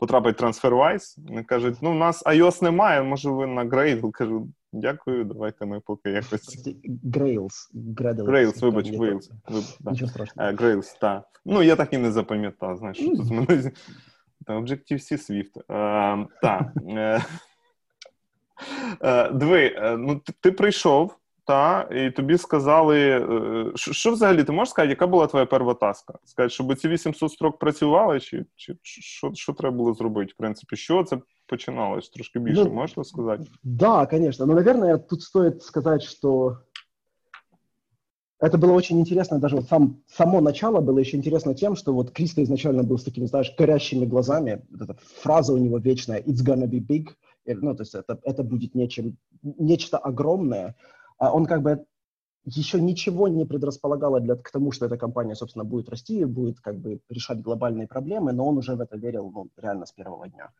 потрапить 0.00 0.42
TransferWise. 0.42 1.18
Вони 1.28 1.42
кажуть, 1.42 1.78
ну, 1.82 1.90
у 1.90 1.94
нас 1.94 2.24
iOS 2.24 2.62
немає, 2.62 3.02
може 3.02 3.30
ви 3.30 3.46
на 3.46 3.64
Gradle. 3.64 4.10
Кажу, 4.10 4.48
дякую, 4.72 5.24
давайте 5.24 5.66
ми 5.66 5.80
поки 5.80 6.10
якось. 6.10 6.68
Grails. 7.04 7.70
Grails, 8.24 8.60
вибач, 8.60 8.90
Grails. 8.90 9.30
Нічого 9.80 10.10
страшного. 10.10 10.50
Grails, 10.50 10.98
так. 11.00 11.24
Ну, 11.44 11.62
я 11.62 11.76
так 11.76 11.92
і 11.92 11.98
не 11.98 12.12
запам'ятав, 12.12 12.76
знаєш, 12.76 12.96
що 12.96 13.06
тут 13.06 13.24
з 13.26 13.30
мене. 13.30 13.72
Objective-C 14.46 15.12
Swift. 15.12 15.62
Так. 16.42 16.62
Е, 16.88 17.22
е, 19.04 19.30
диви, 19.30 19.74
е, 19.76 19.96
ну 19.96 20.20
ти 20.40 20.52
прийшов, 20.52 21.16
та, 21.49 21.89
і 21.91 22.11
тобі 22.11 22.37
сказали, 22.37 22.99
е, 22.99 23.71
що, 23.75 23.93
що 23.93 24.11
взагалі 24.11 24.43
ти 24.43 24.51
можеш 24.51 24.69
сказати, 24.69 24.89
яка 24.89 25.07
була 25.07 25.27
твоя 25.27 25.45
перша 25.45 25.73
таска? 25.73 26.13
Сказати, 26.23 26.49
щоб 26.49 26.75
ці 26.75 26.87
800 26.87 27.31
строк 27.31 27.59
працювали, 27.59 28.19
чи 28.19 28.45
чи 28.55 28.77
що 28.81 29.31
що 29.33 29.53
треба 29.53 29.77
було 29.77 29.93
зробити? 29.93 30.33
В 30.33 30.37
принципі, 30.37 30.75
що 30.75 31.03
це 31.03 31.17
починалось? 31.47 32.09
Трошки 32.09 32.39
більше 32.39 32.65
ну, 32.65 32.73
можешь 32.73 32.97
рассказать? 32.97 33.41
Да, 33.63 34.05
конечно. 34.05 34.45
Но, 34.45 34.53
наверное, 34.53 34.97
тут 34.97 35.21
стоит 35.21 35.63
сказать, 35.63 36.03
что 36.03 36.57
это 38.39 38.57
было 38.57 38.73
очень 38.73 38.99
интересно, 38.99 39.39
даже 39.39 39.55
вот 39.55 39.67
сам, 39.67 40.03
само 40.07 40.41
начало 40.41 40.81
было 40.81 40.99
еще 40.99 41.17
интересно 41.17 41.53
тем, 41.53 41.75
что 41.75 41.93
вот 41.93 42.11
Кристо 42.11 42.43
изначально 42.43 42.83
был 42.83 42.97
с 42.97 43.03
такими, 43.03 43.27
знаешь, 43.27 43.53
горящими 43.57 44.05
глазами, 44.05 44.61
вот 44.69 44.81
эта 44.81 44.97
фраза 45.21 45.53
у 45.53 45.57
него 45.57 45.77
вечная 45.77 46.19
«it's 46.19 46.43
gonna 46.43 46.67
be 46.67 46.79
big», 46.79 47.15
ну, 47.45 47.75
то 47.75 47.83
есть 47.83 47.95
это, 47.95 48.19
это 48.23 48.43
будет 48.43 48.75
нечем, 48.75 49.17
нечто 49.41 49.97
огромное, 49.97 50.67
а 50.67 50.98
он 51.20 51.46
как 51.46 51.62
бы 51.62 51.84
еще 52.44 52.80
ничего 52.80 53.28
не 53.28 53.44
предрасполагало 53.44 54.20
для, 54.20 54.36
к 54.36 54.50
тому, 54.50 54.72
что 54.72 54.86
эта 54.86 54.96
компания, 54.96 55.34
собственно, 55.34 55.64
будет 55.64 55.88
расти, 55.88 56.24
будет 56.24 56.60
как 56.60 56.78
бы 56.78 57.00
решать 57.08 57.42
глобальные 57.42 57.86
проблемы, 57.86 58.32
но 58.32 58.46
он 58.46 58.58
уже 58.58 58.74
в 58.74 58.80
это 58.80 58.96
верил 58.96 59.30
ну, 59.30 59.48
реально 59.56 59.86
с 59.86 59.92
первого 59.92 60.28
дня. 60.28 60.50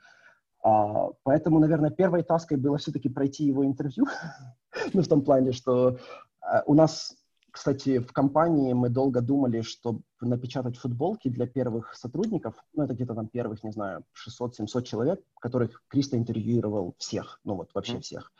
А, 0.62 1.08
поэтому, 1.22 1.58
наверное, 1.58 1.90
первой 1.90 2.22
таской 2.22 2.58
было 2.58 2.76
все-таки 2.76 3.08
пройти 3.08 3.44
его 3.44 3.64
интервью, 3.64 4.06
ну, 4.92 5.02
в 5.02 5.08
том 5.08 5.22
плане, 5.22 5.52
что 5.52 5.98
а, 6.40 6.62
у 6.66 6.74
нас, 6.74 7.16
кстати, 7.50 7.98
в 7.98 8.12
компании 8.12 8.74
мы 8.74 8.90
долго 8.90 9.22
думали, 9.22 9.62
чтобы 9.62 10.02
напечатать 10.20 10.76
футболки 10.76 11.28
для 11.28 11.46
первых 11.46 11.94
сотрудников, 11.94 12.54
ну, 12.74 12.84
это 12.84 12.92
где-то 12.92 13.14
там 13.14 13.28
первых, 13.28 13.64
не 13.64 13.72
знаю, 13.72 14.04
600-700 14.42 14.82
человек, 14.82 15.20
которых 15.40 15.82
Кристо 15.88 16.18
интервьюировал 16.18 16.94
всех, 16.98 17.40
ну, 17.44 17.54
вот 17.54 17.70
вообще 17.72 18.00
всех. 18.00 18.32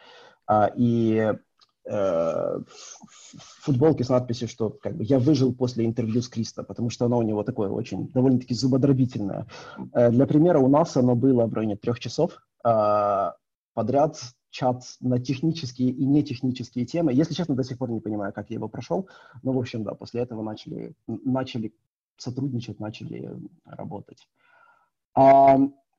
А, 0.47 0.71
и 0.77 1.35
футболки 3.63 4.03
с 4.03 4.09
надписью, 4.09 4.49
что 4.49 4.71
как 4.71 4.97
бы 4.97 5.05
я 5.05 5.19
выжил 5.19 5.55
после 5.55 5.85
интервью 5.87 6.23
с 6.23 6.29
Кристо, 6.29 6.63
потому 6.63 6.91
что 6.91 7.07
оно 7.07 7.19
у 7.19 7.23
него 7.23 7.43
такое 7.43 7.71
очень 7.71 8.09
довольно-таки 8.09 8.55
зубодробительное. 8.55 9.47
Э, 9.93 10.11
для 10.11 10.27
примера, 10.27 10.59
у 10.59 10.69
нас 10.69 10.97
оно 10.97 11.15
было 11.15 11.47
в 11.47 11.55
районе 11.55 11.77
трех 11.77 11.99
часов 11.99 12.43
э, 12.65 13.31
подряд 13.75 14.21
чат 14.51 14.83
на 15.01 15.21
технические 15.21 15.91
и 15.91 16.05
нетехнические 16.05 16.85
темы. 16.85 17.13
Если 17.13 17.35
честно, 17.35 17.55
до 17.55 17.65
сих 17.65 17.79
пор 17.79 17.91
не 17.91 18.01
понимаю, 18.01 18.33
как 18.33 18.51
я 18.51 18.57
его 18.57 18.69
прошел, 18.69 19.09
но, 19.43 19.53
в 19.53 19.59
общем, 19.59 19.85
да, 19.85 19.95
после 19.95 20.23
этого 20.23 20.43
начали, 20.43 20.93
начали 21.07 21.73
сотрудничать, 22.17 22.81
начали 22.81 23.31
работать. 23.65 24.29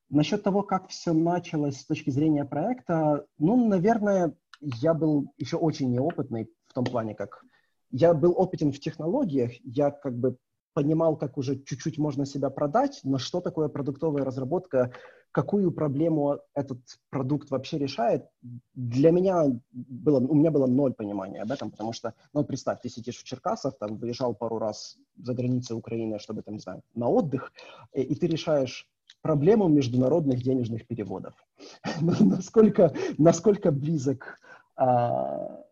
насчет 0.10 0.44
того, 0.44 0.64
как 0.64 0.90
все 0.90 1.14
началось 1.14 1.78
с 1.78 1.86
точки 1.86 2.10
зрения 2.10 2.44
проекта, 2.44 3.26
ну, 3.40 3.68
наверное, 3.70 4.34
я 4.62 4.94
был 4.94 5.34
еще 5.38 5.58
очень 5.58 5.92
неопытный 5.92 6.50
в 6.68 6.74
том 6.74 6.86
плане, 6.86 7.16
как 7.16 7.44
я 7.92 8.14
был 8.14 8.34
опытен 8.38 8.72
в 8.72 8.80
технологиях, 8.80 9.52
я 9.64 9.92
как 9.92 10.18
бы 10.18 10.38
понимал, 10.74 11.18
как 11.18 11.38
уже 11.38 11.62
чуть-чуть 11.64 11.98
можно 11.98 12.26
себя 12.26 12.50
продать, 12.50 13.02
но 13.04 13.18
что 13.18 13.42
такое 13.42 13.68
продуктовая 13.68 14.24
разработка, 14.24 14.94
какую 15.32 15.72
проблему 15.72 16.40
этот 16.54 16.80
продукт 17.10 17.52
вообще 17.52 17.78
решает, 17.78 18.26
для 18.74 19.12
меня 19.12 19.46
было, 19.72 20.20
у 20.20 20.36
меня 20.36 20.52
было 20.52 20.68
ноль 20.68 20.94
понимания 20.94 21.42
об 21.42 21.52
этом, 21.52 21.72
потому 21.72 21.94
что, 21.94 22.14
ну, 22.34 22.44
представь, 22.44 22.82
ты 22.82 22.90
сидишь 22.90 23.18
в 23.18 23.24
Черкасах, 23.24 23.78
там, 23.78 23.98
выезжал 23.98 24.34
пару 24.34 24.60
раз 24.60 24.98
за 25.18 25.34
границей 25.34 25.76
Украины, 25.76 26.20
чтобы, 26.20 26.42
там, 26.42 26.56
не 26.56 26.62
знаю, 26.62 26.82
на 26.96 27.10
отдых, 27.10 27.52
и, 27.94 28.02
и 28.02 28.16
ты 28.16 28.28
решаешь 28.28 28.88
проблему 29.23 29.69
международных 29.69 30.43
денежных 30.43 30.87
переводов. 30.87 31.35
насколько, 32.21 32.93
насколько 33.19 33.71
близок 33.71 34.39
а, 34.77 35.67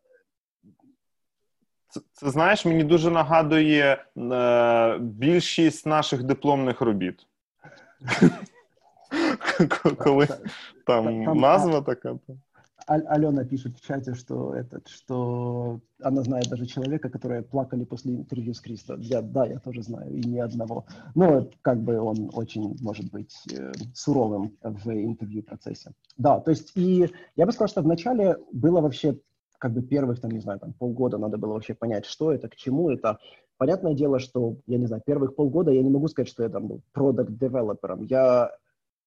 це, 1.95 2.01
це 2.13 2.31
знаєш, 2.31 2.65
мені 2.65 2.85
дуже 2.85 3.11
нагадує 3.11 4.05
е, 4.17 4.99
більшість 4.99 5.87
наших 5.87 6.23
дипломних 6.23 6.81
робіт. 6.81 7.27
Коли 9.99 10.29
там 10.87 11.23
назва 11.23 11.81
така. 11.81 12.19
Алена 12.90 13.46
пишет 13.46 13.78
в 13.78 13.86
чате, 13.86 14.16
что 14.16 14.56
этот, 14.56 14.88
что 14.88 15.80
она 16.02 16.24
знает 16.24 16.50
даже 16.50 16.66
человека, 16.66 17.10
которые 17.10 17.44
плакали 17.44 17.84
после 17.84 18.16
интервью 18.16 18.54
с 18.54 18.62
Кристо. 18.62 18.96
Я, 18.98 19.22
да, 19.22 19.46
я 19.46 19.60
тоже 19.60 19.84
знаю, 19.84 20.12
и 20.12 20.22
ни 20.22 20.40
одного. 20.40 20.86
Но 21.14 21.50
как 21.62 21.84
бы 21.84 22.00
он 22.00 22.32
очень, 22.34 22.76
может 22.82 23.12
быть, 23.12 23.36
э, 23.54 23.72
суровым 23.94 24.58
в 24.64 24.90
интервью 24.90 25.44
процессе. 25.44 25.92
Да, 26.18 26.40
то 26.40 26.50
есть 26.50 26.72
и 26.76 27.08
я 27.36 27.46
бы 27.46 27.52
сказал, 27.52 27.68
что 27.68 27.82
вначале 27.82 28.38
было 28.52 28.82
вообще 28.82 29.20
как 29.60 29.74
бы 29.74 29.84
первых, 29.84 30.20
там, 30.20 30.32
не 30.32 30.40
знаю, 30.40 30.60
там, 30.60 30.74
полгода 30.74 31.18
надо 31.18 31.38
было 31.38 31.54
вообще 31.54 31.76
понять, 31.76 32.06
что 32.06 32.32
это, 32.32 32.50
к 32.50 32.56
чему 32.56 32.90
это. 32.90 33.20
Понятное 33.58 33.94
дело, 33.94 34.20
что, 34.20 34.56
я 34.66 34.78
не 34.78 34.88
знаю, 34.88 35.04
первых 35.06 35.36
полгода 35.36 35.72
я 35.72 35.84
не 35.84 35.90
могу 35.90 36.08
сказать, 36.08 36.30
что 36.30 36.44
я 36.44 36.50
там 36.50 36.68
был 36.68 36.82
продукт-девелопером. 36.94 38.04
Я, 38.04 38.52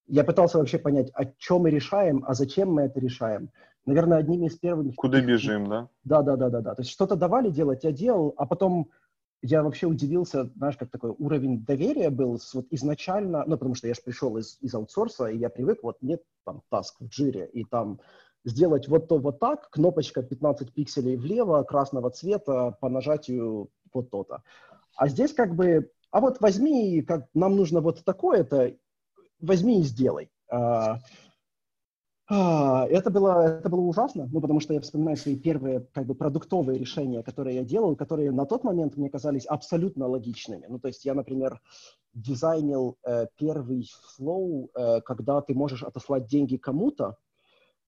я 0.07 0.25
пытался 0.25 0.59
вообще 0.59 0.79
понять, 0.79 1.11
о 1.15 1.25
чем 1.25 1.63
мы 1.63 1.71
решаем, 1.71 2.23
а 2.29 2.35
зачем 2.35 2.71
мы 2.71 2.83
это 2.83 3.01
решаем. 3.01 3.51
Наверное, 3.85 4.19
одними 4.19 4.47
из 4.47 4.57
первых... 4.57 4.95
Куда 4.95 5.21
бежим, 5.21 5.67
да? 5.69 5.89
Да, 6.05 6.23
да, 6.23 6.37
да, 6.37 6.51
да, 6.51 6.61
да. 6.61 6.75
То 6.75 6.83
есть 6.83 6.93
что-то 6.93 7.17
давали 7.17 7.51
делать, 7.51 7.85
я 7.85 7.93
делал, 7.93 8.35
а 8.37 8.47
потом 8.47 8.91
я 9.43 9.63
вообще 9.63 9.87
удивился, 9.87 10.51
знаешь, 10.55 10.77
как 10.77 10.91
такой 10.91 11.11
уровень 11.19 11.65
доверия 11.65 12.11
был 12.11 12.39
с, 12.39 12.55
вот 12.55 12.67
изначально, 12.71 13.45
ну, 13.45 13.57
потому 13.57 13.75
что 13.75 13.89
я 13.89 13.95
же 13.95 14.01
пришел 14.01 14.37
из, 14.39 14.57
из 14.61 14.73
аутсорса, 14.75 15.27
и 15.27 15.37
я 15.37 15.51
привык, 15.51 15.81
вот 15.83 15.97
нет 16.01 16.23
там 16.45 16.63
таск 16.69 17.01
в 17.01 17.09
джире, 17.09 17.51
и 17.53 17.65
там 17.65 17.99
сделать 18.45 18.87
вот 18.87 19.09
то 19.09 19.19
вот 19.19 19.41
так, 19.41 19.69
кнопочка 19.71 20.23
15 20.23 20.73
пикселей 20.73 21.17
влево, 21.17 21.65
красного 21.65 22.11
цвета, 22.11 22.77
по 22.81 22.89
нажатию 22.89 23.69
вот 23.93 24.11
то-то. 24.11 24.43
А 24.97 25.09
здесь 25.09 25.33
как 25.33 25.57
бы, 25.57 25.91
а 26.11 26.21
вот 26.21 26.41
возьми, 26.41 27.03
как 27.03 27.27
нам 27.35 27.57
нужно 27.57 27.81
вот 27.81 28.05
такое-то, 28.05 28.77
возьми 29.41 29.81
и 29.81 29.83
сделай. 29.83 30.31
А, 32.35 32.87
это 32.87 33.11
было, 33.11 33.59
это 33.59 33.69
было 33.69 33.83
ужасно, 33.83 34.27
ну, 34.33 34.41
потому 34.41 34.59
что 34.61 34.73
я 34.73 34.81
вспоминаю 34.81 35.19
свои 35.19 35.37
первые 35.37 35.81
как 35.93 36.07
бы 36.07 36.15
продуктовые 36.15 36.79
решения, 36.79 37.23
которые 37.23 37.57
я 37.57 37.63
делал, 37.63 37.95
которые 37.95 38.31
на 38.31 38.47
тот 38.47 38.65
момент 38.65 38.97
мне 38.97 39.11
казались 39.11 39.45
абсолютно 39.45 40.07
логичными. 40.07 40.65
Ну, 40.67 40.79
то 40.79 40.89
есть 40.89 41.05
я, 41.05 41.13
например, 41.13 41.61
дизайнил 42.15 42.97
э, 43.05 43.27
первый 43.37 43.87
флоу, 44.17 44.71
э, 44.75 45.03
когда 45.03 45.43
ты 45.43 45.53
можешь 45.53 45.83
отослать 45.83 46.25
деньги 46.27 46.57
кому-то, 46.57 47.19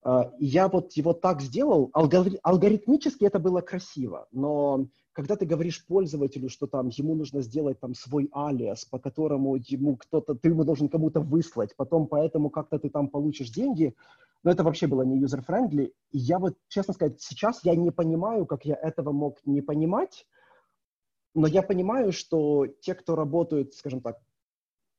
а, 0.05 0.31
я 0.38 0.69
вот 0.69 0.93
его 0.93 1.14
так 1.14 1.40
сделал, 1.40 1.90
алгоритмически 1.93 3.25
это 3.25 3.38
было 3.38 3.62
красиво, 3.62 4.29
но 4.33 4.87
когда 5.12 5.37
ты 5.37 5.47
говоришь 5.47 5.87
пользователю, 5.87 6.51
что 6.51 6.67
там 6.67 6.88
ему 6.88 7.14
нужно 7.14 7.40
сделать 7.40 7.81
там 7.81 7.95
свой 7.95 8.29
алиас, 8.33 8.85
по 8.85 8.99
которому 8.99 9.57
ему 9.57 9.97
кто-то, 9.97 10.35
ты 10.35 10.49
ему 10.49 10.64
должен 10.64 10.88
кому-то 10.88 11.21
выслать, 11.21 11.75
потом 11.77 12.07
поэтому 12.07 12.51
как-то 12.51 12.79
ты 12.79 12.90
там 12.90 13.09
получишь 13.09 13.51
деньги, 13.51 13.95
но 14.43 14.51
это 14.51 14.62
вообще 14.62 14.87
было 14.87 15.03
не 15.03 15.23
user-friendly. 15.23 15.93
И 16.11 16.19
я 16.19 16.38
вот, 16.38 16.59
честно 16.69 16.93
сказать, 16.93 17.23
сейчас 17.23 17.64
я 17.64 17.75
не 17.75 17.90
понимаю, 17.90 18.45
как 18.45 18.67
я 18.67 18.75
этого 18.75 19.12
мог 19.12 19.38
не 19.47 19.62
понимать, 19.62 20.27
но 21.35 21.47
я 21.47 21.62
понимаю, 21.62 22.12
что 22.12 22.67
те, 22.67 22.95
кто 22.95 23.17
работают, 23.17 23.73
скажем 23.73 24.03
так, 24.03 24.19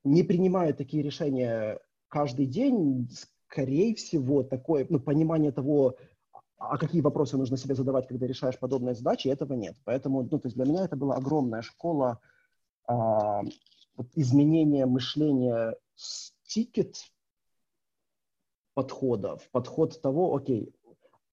не 0.04 0.24
принимают 0.24 0.78
такие 0.78 1.04
решения 1.04 1.80
каждый 2.08 2.48
день, 2.48 3.08
скорее 3.56 3.96
всего, 3.96 4.44
такое 4.44 4.86
ну, 4.90 5.00
понимание 5.00 5.54
того, 5.54 5.96
а 6.58 6.78
какие 6.78 7.00
вопросы 7.00 7.38
нужно 7.38 7.56
себе 7.56 7.74
задавать, 7.74 8.06
когда 8.06 8.28
решаешь 8.28 8.60
подобные 8.60 8.96
задачи, 8.96 9.30
этого 9.30 9.54
нет. 9.54 9.78
Поэтому 9.86 10.24
ну, 10.24 10.40
то 10.40 10.48
есть 10.48 10.58
для 10.58 10.66
меня 10.66 10.84
это 10.84 10.98
была 10.98 11.16
огромная 11.16 11.62
школа 11.62 12.20
а, 12.86 13.44
вот 13.96 14.08
изменения 14.16 14.86
мышления 14.86 15.76
с 15.96 16.34
тикет 16.44 16.98
подхода 18.74 19.38
в 19.38 19.50
подход 19.52 20.02
того, 20.02 20.36
окей, 20.36 20.76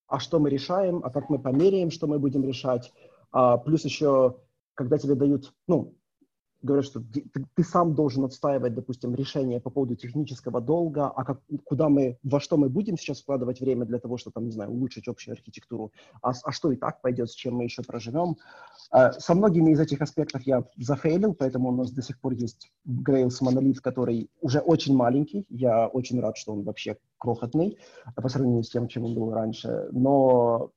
а 0.07 0.21
что 0.21 0.39
мы 0.39 0.49
решаем, 0.49 1.01
а 1.05 1.11
как 1.11 1.29
мы 1.29 1.41
померяем, 1.41 1.91
что 1.91 2.07
мы 2.07 2.21
будем 2.21 2.45
решать, 2.45 2.93
а, 3.33 3.59
плюс 3.59 3.85
еще, 3.85 4.37
когда 4.75 4.97
тебе 4.97 5.17
дают, 5.17 5.53
ну, 5.67 5.97
говорят, 6.63 6.85
что 6.85 7.01
ты, 7.01 7.25
ты 7.55 7.65
сам 7.65 7.95
должен 7.95 8.25
отстаивать, 8.25 8.75
допустим, 8.75 9.15
решение 9.15 9.61
по 9.61 9.71
поводу 9.71 9.97
технического 9.97 10.61
долга, 10.61 11.09
а 11.09 11.25
как, 11.25 11.41
куда 11.65 11.89
мы, 11.89 12.19
во 12.23 12.41
что 12.41 12.57
мы 12.57 12.69
будем 12.69 12.97
сейчас 12.97 13.21
вкладывать 13.21 13.61
время 13.61 13.85
для 13.85 13.99
того, 13.99 14.17
чтобы, 14.17 14.35
там, 14.35 14.45
не 14.45 14.53
знаю, 14.53 14.71
улучшить 14.71 15.09
общую 15.09 15.33
архитектуру, 15.33 15.93
а, 16.23 16.33
а 16.45 16.53
что 16.53 16.73
и 16.73 16.77
так 16.77 17.01
пойдет, 17.01 17.31
с 17.31 17.35
чем 17.35 17.57
мы 17.57 17.65
еще 17.65 17.83
проживем. 17.83 18.37
А, 18.91 19.13
со 19.13 19.35
многими 19.35 19.73
из 19.73 19.81
этих 19.81 20.01
аспектов 20.01 20.43
я 20.43 20.65
зафейлил, 20.77 21.35
поэтому 21.35 21.71
у 21.71 21.73
нас 21.73 21.91
до 21.91 22.03
сих 22.03 22.21
пор 22.21 22.33
есть 22.33 22.71
Grails 22.87 23.39
монолит, 23.41 23.81
который 23.81 24.31
уже 24.41 24.61
очень 24.61 24.95
маленький, 24.95 25.47
я 25.49 25.89
очень 25.89 26.21
рад, 26.21 26.37
что 26.37 26.53
он 26.53 26.63
вообще 26.63 26.97
крохотный 27.19 27.79
по 28.17 28.29
сравнению 28.29 28.65
с 28.65 28.71
тем, 28.71 28.89
чем 28.89 29.05
он 29.05 29.15
был 29.15 29.33
раньше, 29.33 29.89
но 29.93 30.71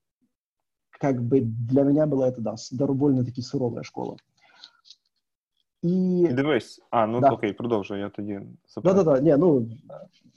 как 1.00 1.22
бы 1.24 1.42
для 1.42 1.84
меня 1.84 2.06
было 2.06 2.26
это, 2.26 2.42
да, 2.42 2.56
довольно-таки 2.72 3.42
суровая 3.42 3.84
школа. 3.84 4.18
І 5.85 6.29
дивись, 6.33 6.81
а 6.91 7.07
ну 7.07 7.21
да. 7.21 7.31
окей, 7.31 7.53
продовжуй, 7.53 7.99
я 7.99 8.09
тоді 8.09 8.41
запитаю. 8.69 8.97
Да, 8.97 9.05
да, 9.05 9.21
да. 9.21 9.21
Ні, 9.21 9.37
ну... 9.37 9.67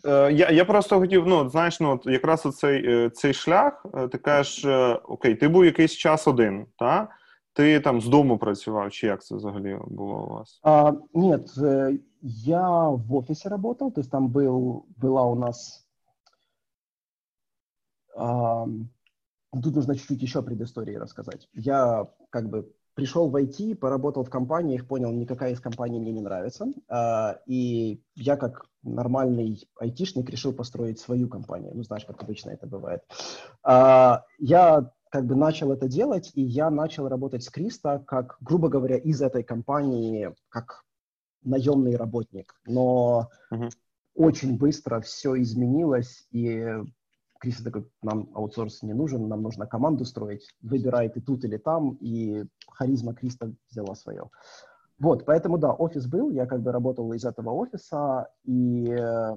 Е, 0.05 0.33
я 0.33 0.49
я 0.49 0.65
просто 0.65 0.99
хотів, 0.99 1.27
ну, 1.27 1.49
знаєш, 1.49 1.79
ну, 1.79 1.99
якраз 2.05 2.45
оцей 2.45 2.87
е, 2.87 3.09
цей 3.09 3.33
шлях, 3.33 3.85
е, 3.93 4.07
ти 4.07 4.17
кажеш, 4.17 4.65
окей, 5.03 5.35
ти 5.35 5.47
був 5.47 5.65
якийсь 5.65 5.91
час 5.91 6.27
один, 6.27 6.65
так? 6.77 7.09
Ти 7.53 7.79
там 7.79 8.01
з 8.01 8.07
дому 8.07 8.37
працював, 8.37 8.91
чи 8.91 9.07
як 9.07 9.23
це 9.23 9.35
взагалі 9.35 9.77
було 9.87 10.25
у 10.25 10.33
вас? 10.33 10.59
А, 10.63 10.93
нет, 11.13 11.49
я 12.21 12.87
в 12.87 13.15
офисе 13.15 13.49
работал, 13.49 13.93
то 13.93 14.01
есть 14.01 14.11
там 14.11 14.27
был, 14.27 14.83
была 15.01 15.25
у 15.25 15.35
нас... 15.35 15.87
А, 18.17 18.65
тут 19.63 19.75
нужно 19.75 19.95
чуть-чуть 19.95 20.23
еще 20.23 20.41
предыстории 20.41 20.95
рассказать. 20.95 21.49
Я 21.53 22.07
как 22.29 22.49
бы 22.49 22.65
пришел 22.98 23.30
в 23.30 23.36
IT, 23.36 23.76
поработал 23.76 24.24
в 24.24 24.28
компаниях, 24.28 24.84
понял, 24.84 25.12
никакая 25.12 25.52
из 25.52 25.60
компаний 25.60 26.00
мне 26.00 26.10
не 26.10 26.20
нравится. 26.20 26.66
А, 26.88 27.38
и 27.46 28.02
я 28.16 28.36
как 28.36 28.66
нормальный 28.82 29.68
айтишник 29.78 30.28
решил 30.28 30.52
построить 30.52 30.98
свою 30.98 31.28
компанию. 31.28 31.70
Ну, 31.76 31.84
знаешь, 31.84 32.04
как 32.04 32.20
обычно 32.20 32.50
это 32.50 32.66
бывает. 32.66 33.02
А, 33.62 34.24
я 34.40 34.90
как 35.10 35.26
бы 35.26 35.36
начал 35.36 35.70
это 35.70 35.86
делать, 35.86 36.32
и 36.34 36.42
я 36.42 36.70
начал 36.70 37.06
работать 37.06 37.44
с 37.44 37.50
Криста, 37.50 38.02
как, 38.04 38.36
грубо 38.40 38.68
говоря, 38.68 38.96
из 38.96 39.22
этой 39.22 39.44
компании, 39.44 40.34
как 40.48 40.82
наемный 41.44 41.94
работник. 41.94 42.60
Но 42.66 43.30
uh-huh. 43.52 43.70
очень 44.16 44.58
быстро 44.58 45.00
все 45.02 45.40
изменилось, 45.40 46.26
и 46.32 46.66
Крис 47.38 47.62
такой, 47.62 47.88
нам 48.02 48.28
аутсорс 48.34 48.82
не 48.82 48.94
нужен, 48.94 49.28
нам 49.28 49.42
нужно 49.42 49.66
команду 49.66 50.04
строить, 50.04 50.48
выбирай 50.60 51.08
ты 51.08 51.20
тут 51.20 51.44
или 51.44 51.56
там, 51.56 51.96
и 52.00 52.44
харизма 52.68 53.14
Криста 53.14 53.52
взяла 53.70 53.94
свое. 53.94 54.30
Вот, 54.98 55.24
поэтому, 55.24 55.58
да, 55.58 55.72
офис 55.72 56.06
был, 56.06 56.30
я 56.30 56.46
как 56.46 56.62
бы 56.62 56.72
работал 56.72 57.12
из 57.12 57.24
этого 57.24 57.50
офиса, 57.50 58.28
и 58.42 58.90
э, 58.90 59.36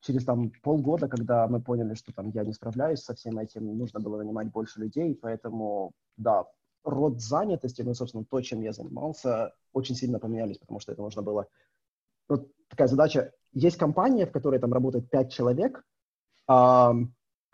через 0.00 0.24
там 0.24 0.50
полгода, 0.62 1.08
когда 1.08 1.46
мы 1.46 1.60
поняли, 1.60 1.94
что 1.94 2.12
там 2.12 2.30
я 2.30 2.44
не 2.44 2.52
справляюсь 2.52 3.00
со 3.00 3.14
всем 3.14 3.38
этим, 3.38 3.78
нужно 3.78 4.00
было 4.00 4.18
нанимать 4.18 4.50
больше 4.50 4.80
людей, 4.80 5.14
поэтому, 5.14 5.92
да, 6.16 6.46
род 6.82 7.20
занятости, 7.20 7.82
ну, 7.82 7.94
собственно, 7.94 8.24
то, 8.24 8.40
чем 8.40 8.62
я 8.62 8.72
занимался, 8.72 9.52
очень 9.72 9.94
сильно 9.94 10.18
поменялись, 10.18 10.58
потому 10.58 10.80
что 10.80 10.92
это 10.92 11.02
нужно 11.02 11.22
было... 11.22 11.46
Вот 12.28 12.48
такая 12.68 12.88
задача. 12.88 13.32
Есть 13.52 13.76
компания, 13.76 14.26
в 14.26 14.32
которой 14.32 14.58
там 14.58 14.72
работает 14.72 15.10
пять 15.10 15.32
человек, 15.32 15.84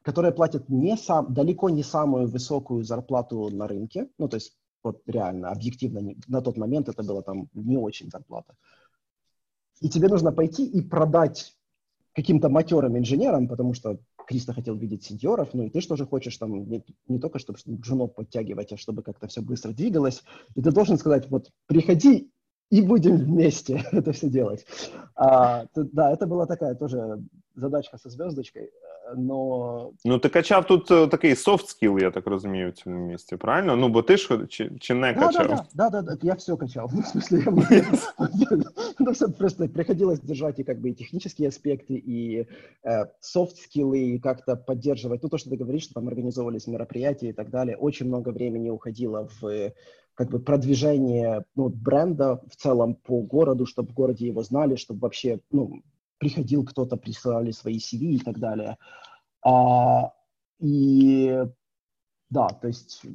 которые 0.07 0.33
платят 0.33 0.69
не 0.69 0.97
сам, 0.97 1.35
далеко 1.35 1.69
не 1.69 1.83
самую 1.83 2.29
высокую 2.29 2.85
зарплату 2.85 3.51
на 3.51 3.67
рынке, 3.67 4.09
ну, 4.19 4.29
то 4.29 4.37
есть 4.37 4.57
вот 4.85 5.03
реально, 5.07 5.51
объективно, 5.51 6.15
на 6.29 6.41
тот 6.41 6.57
момент 6.57 6.89
это 6.89 7.03
была 7.03 7.23
там 7.23 7.49
не 7.55 7.77
очень 7.77 8.09
зарплата. 8.09 8.55
И 9.81 9.89
тебе 9.89 10.07
нужно 10.07 10.31
пойти 10.31 10.65
и 10.65 10.81
продать 10.81 11.57
каким-то 12.15 12.49
матерым 12.49 12.97
инженером, 12.97 13.49
потому 13.49 13.75
что 13.75 13.99
Криста 14.29 14.53
хотел 14.53 14.77
видеть 14.77 15.03
сеньоров, 15.03 15.49
ну 15.55 15.65
и 15.65 15.71
ты 15.71 15.81
что 15.81 15.97
же 15.97 16.07
хочешь 16.07 16.37
там 16.37 16.69
не, 16.71 16.85
не 17.09 17.19
только, 17.19 17.41
чтобы 17.41 17.59
джунов 17.69 18.15
подтягивать, 18.15 18.73
а 18.73 18.77
чтобы 18.77 19.03
как-то 19.03 19.27
все 19.27 19.43
быстро 19.43 19.73
двигалось. 19.73 20.23
И 20.55 20.63
ты 20.63 20.71
должен 20.71 20.99
сказать, 20.99 21.29
вот 21.31 21.51
приходи 21.67 22.31
и 22.71 22.81
будем 22.81 23.17
вместе 23.17 23.83
это 23.93 24.13
все 24.13 24.29
делать. 24.29 24.67
А, 25.17 25.67
то, 25.75 25.83
да, 25.83 26.13
это 26.13 26.29
была 26.29 26.47
такая 26.47 26.77
тоже 26.77 27.25
задачка 27.57 27.99
со 27.99 28.09
звездочкой, 28.09 28.71
но... 29.18 29.92
Ну, 30.06 30.20
ти 30.20 30.30
качав 30.30 30.68
тут 30.68 30.92
э, 30.92 31.08
такий 31.08 31.34
soft 31.34 31.66
skill, 31.66 32.02
я 32.02 32.12
так 32.12 32.28
розумію, 32.28 32.70
в 32.70 32.74
цьому 32.74 33.08
місці, 33.08 33.36
правильно? 33.38 33.76
Ну, 33.76 33.90
бо 33.90 34.02
ти 34.02 34.18
ж 34.18 34.48
чи, 34.50 34.72
чи 34.80 34.94
не 34.94 35.14
да, 35.14 35.20
качав? 35.20 35.48
Да, 35.48 35.90
да, 35.90 35.90
да, 35.90 36.02
да, 36.02 36.18
я 36.22 36.34
все 36.34 36.58
качал. 36.58 36.90
Ну, 36.94 37.02
в 37.02 37.06
смысле, 37.06 37.44
я 38.34 38.58
ну, 39.00 39.12
все 39.12 39.28
просто 39.28 39.68
приходилось 39.68 40.20
держать 40.20 40.60
и 40.60 40.64
как 40.64 40.80
бы 40.80 40.90
и 40.90 40.94
технические 40.94 41.48
аспекты, 41.48 41.94
и 41.94 42.48
э, 42.84 43.06
soft 43.36 43.56
skills, 43.68 43.98
и 43.98 44.20
как-то 44.20 44.56
поддерживать. 44.56 45.24
Ну, 45.24 45.30
то, 45.30 45.38
что 45.38 45.50
ты 45.50 45.58
говоришь, 45.58 45.84
что 45.84 45.94
там 45.94 46.08
организовывались 46.08 46.68
мероприятия 46.68 47.30
и 47.30 47.34
так 47.34 47.50
далее. 47.50 47.78
Очень 47.78 48.08
много 48.08 48.30
времени 48.30 48.70
уходило 48.70 49.30
в 49.42 49.72
как 50.14 50.30
бы 50.30 50.40
продвижение 50.40 51.46
ну, 51.56 51.70
бренда 51.70 52.42
в 52.50 52.56
целом 52.56 52.96
по 52.96 53.22
городу, 53.22 53.66
чтобы 53.66 53.90
в 53.90 53.94
городе 53.94 54.28
его 54.28 54.44
знали, 54.44 54.76
чтобы 54.76 55.00
вообще 55.00 55.40
ну, 55.52 55.82
приходил 56.19 56.65
кто-то, 56.65 56.97
присылали 56.97 57.51
свои 57.51 57.79
CV 57.79 58.17
и 58.17 58.19
так 58.19 58.39
далее. 58.39 58.79
А, 59.45 60.13
и 60.59 61.45
да, 62.31 62.49
то 62.49 62.69
есть 62.69 63.07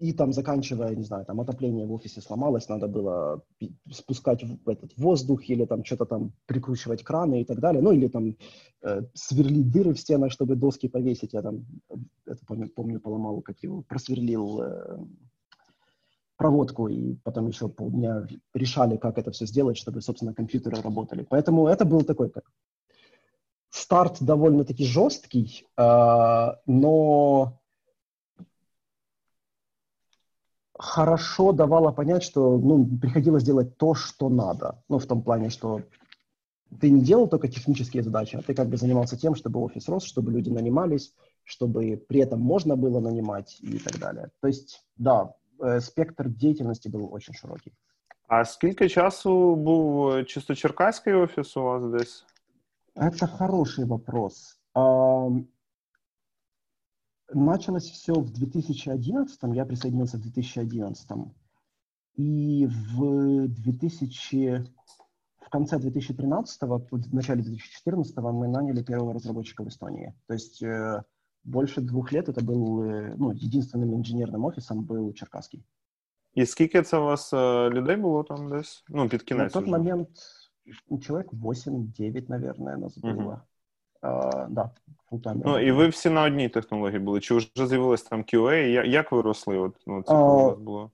и 0.00 0.14
там 0.14 0.32
заканчивая, 0.32 0.94
не 0.94 1.04
знаю, 1.04 1.26
там 1.26 1.40
отопление 1.40 1.86
в 1.86 1.92
офисе 1.92 2.22
сломалось, 2.22 2.68
надо 2.70 2.88
было 2.88 3.42
спускать 3.90 4.42
в 4.42 4.68
этот 4.68 4.96
воздух 4.96 5.46
или 5.50 5.66
там 5.66 5.84
что-то 5.84 6.06
там 6.06 6.32
прикручивать 6.46 7.04
краны 7.04 7.42
и 7.42 7.44
так 7.44 7.60
далее, 7.60 7.82
ну 7.82 7.92
или 7.92 8.08
там 8.08 8.34
э, 8.82 9.02
сверлить 9.12 9.70
дыры 9.70 9.92
в 9.92 10.00
стенах, 10.00 10.32
чтобы 10.32 10.56
доски 10.56 10.88
повесить. 10.88 11.34
Я 11.34 11.42
там, 11.42 11.66
это 12.24 12.40
помню, 12.46 12.70
помню 12.70 12.98
поломал, 12.98 13.42
как 13.42 13.62
его 13.62 13.82
просверлил 13.82 14.62
э, 14.62 14.98
проводку, 16.40 16.88
и 16.88 17.16
потом 17.16 17.48
еще 17.48 17.68
полдня 17.68 18.26
решали, 18.54 18.96
как 18.96 19.18
это 19.18 19.30
все 19.30 19.44
сделать, 19.44 19.76
чтобы, 19.76 20.00
собственно, 20.00 20.32
компьютеры 20.32 20.80
работали. 20.80 21.26
Поэтому 21.28 21.66
это 21.66 21.84
был 21.84 22.02
такой 22.02 22.30
как 22.30 22.44
старт 23.68 24.16
довольно-таки 24.22 24.86
жесткий, 24.86 25.66
э, 25.76 26.46
но 26.64 27.60
хорошо 30.78 31.52
давало 31.52 31.92
понять, 31.92 32.22
что 32.22 32.56
ну, 32.56 32.86
приходилось 32.86 33.44
делать 33.44 33.76
то, 33.76 33.94
что 33.94 34.30
надо. 34.30 34.82
Ну, 34.88 34.98
в 34.98 35.04
том 35.04 35.22
плане, 35.22 35.50
что 35.50 35.82
ты 36.80 36.88
не 36.88 37.02
делал 37.02 37.28
только 37.28 37.48
технические 37.48 38.02
задачи, 38.02 38.36
а 38.36 38.40
ты 38.40 38.54
как 38.54 38.70
бы 38.70 38.78
занимался 38.78 39.18
тем, 39.18 39.34
чтобы 39.34 39.60
офис 39.60 39.88
рос, 39.90 40.04
чтобы 40.04 40.32
люди 40.32 40.48
нанимались, 40.48 41.12
чтобы 41.44 42.02
при 42.08 42.20
этом 42.20 42.40
можно 42.40 42.76
было 42.76 42.98
нанимать 42.98 43.58
и 43.60 43.78
так 43.78 43.98
далее. 43.98 44.30
То 44.40 44.48
есть, 44.48 44.80
да, 44.96 45.34
спектр 45.80 46.28
деятельности 46.28 46.88
был 46.88 47.08
очень 47.12 47.34
широкий. 47.34 47.72
А 48.28 48.44
скільки 48.44 48.88
часу 48.88 49.56
був 49.56 50.24
чисто 50.26 50.54
черкаський 50.54 51.12
офіс 51.12 51.56
у 51.56 51.62
вас 51.62 51.84
десь? 51.90 52.24
Это 52.96 53.26
хороший 53.26 53.84
вопрос. 53.84 54.60
Началось 57.32 57.90
все 57.90 58.12
в 58.12 58.30
2011, 58.30 59.40
я 59.54 59.64
присоединился 59.64 60.16
в 60.16 60.20
2011. 60.20 61.10
И 62.16 62.66
в 62.66 63.48
2000, 63.48 64.64
в 65.38 65.48
конце 65.50 65.78
2013, 65.78 66.62
в 66.62 67.14
начале 67.14 67.42
2014 67.42 68.16
мы 68.16 68.48
наняли 68.48 68.82
первого 68.82 69.14
разработчика 69.14 69.62
в 69.62 69.68
Эстонии. 69.68 70.14
То 70.26 70.34
есть 70.34 70.62
э, 70.62 71.02
больше 71.43 71.81
двух 71.81 72.11
лет 72.11 72.29
это 72.29 72.43
был, 72.43 72.83
э, 72.83 73.15
ну, 73.17 73.31
единственным 73.31 73.93
инженерным 73.95 74.45
офисом 74.45 74.83
был 74.83 75.13
Черкасский. 75.13 75.63
І 76.33 76.45
скільки 76.45 76.81
це 76.81 76.97
у 76.97 77.03
вас 77.03 77.33
людей 77.73 77.95
було 77.95 78.23
там 78.23 78.49
десь? 78.49 78.83
Ну, 78.89 79.09
під 79.09 79.23
кінець. 79.23 79.55
На 79.55 79.61
тот 79.61 79.69
уже. 79.69 79.77
момент 79.77 80.09
человек 81.01 81.33
8-9, 81.33 82.29
наверное, 82.29 82.77
нас 82.77 82.97
было. 82.97 83.13
Угу. 83.13 83.39
Uh, 84.03 84.47
да, 84.49 84.69
full-time. 85.11 85.41
Ну, 85.45 85.59
і 85.59 85.71
ви 85.71 85.87
всі 85.87 86.09
на 86.09 86.23
одній 86.23 86.49
технології 86.49 86.99
були? 86.99 87.19
Чи 87.19 87.35
вже 87.35 87.67
з'явилось 87.67 88.03
там 88.03 88.21
QA? 88.21 88.53
Як 88.85 89.11
ви 89.11 89.21
росли? 89.21 89.57
От, 89.57 89.75
ну, 89.87 90.03
це 90.03 90.13
uh, 90.13 90.57
було? 90.57 90.91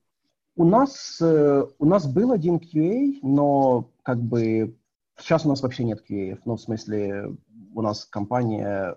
У 0.56 0.66
нас, 0.66 1.22
э, 1.22 1.68
у 1.80 1.86
нас 1.86 2.06
был 2.06 2.32
один 2.32 2.56
QA, 2.56 3.20
но 3.24 3.86
как 4.04 4.18
бы 4.18 4.74
сейчас 5.18 5.46
у 5.46 5.50
нас 5.50 5.62
вообще 5.62 5.84
нет 5.84 6.04
QA. 6.12 6.38
Ну, 6.46 6.56
в 6.56 6.60
смысле, 6.60 7.36
у 7.74 7.82
нас 7.82 8.06
компания 8.06 8.96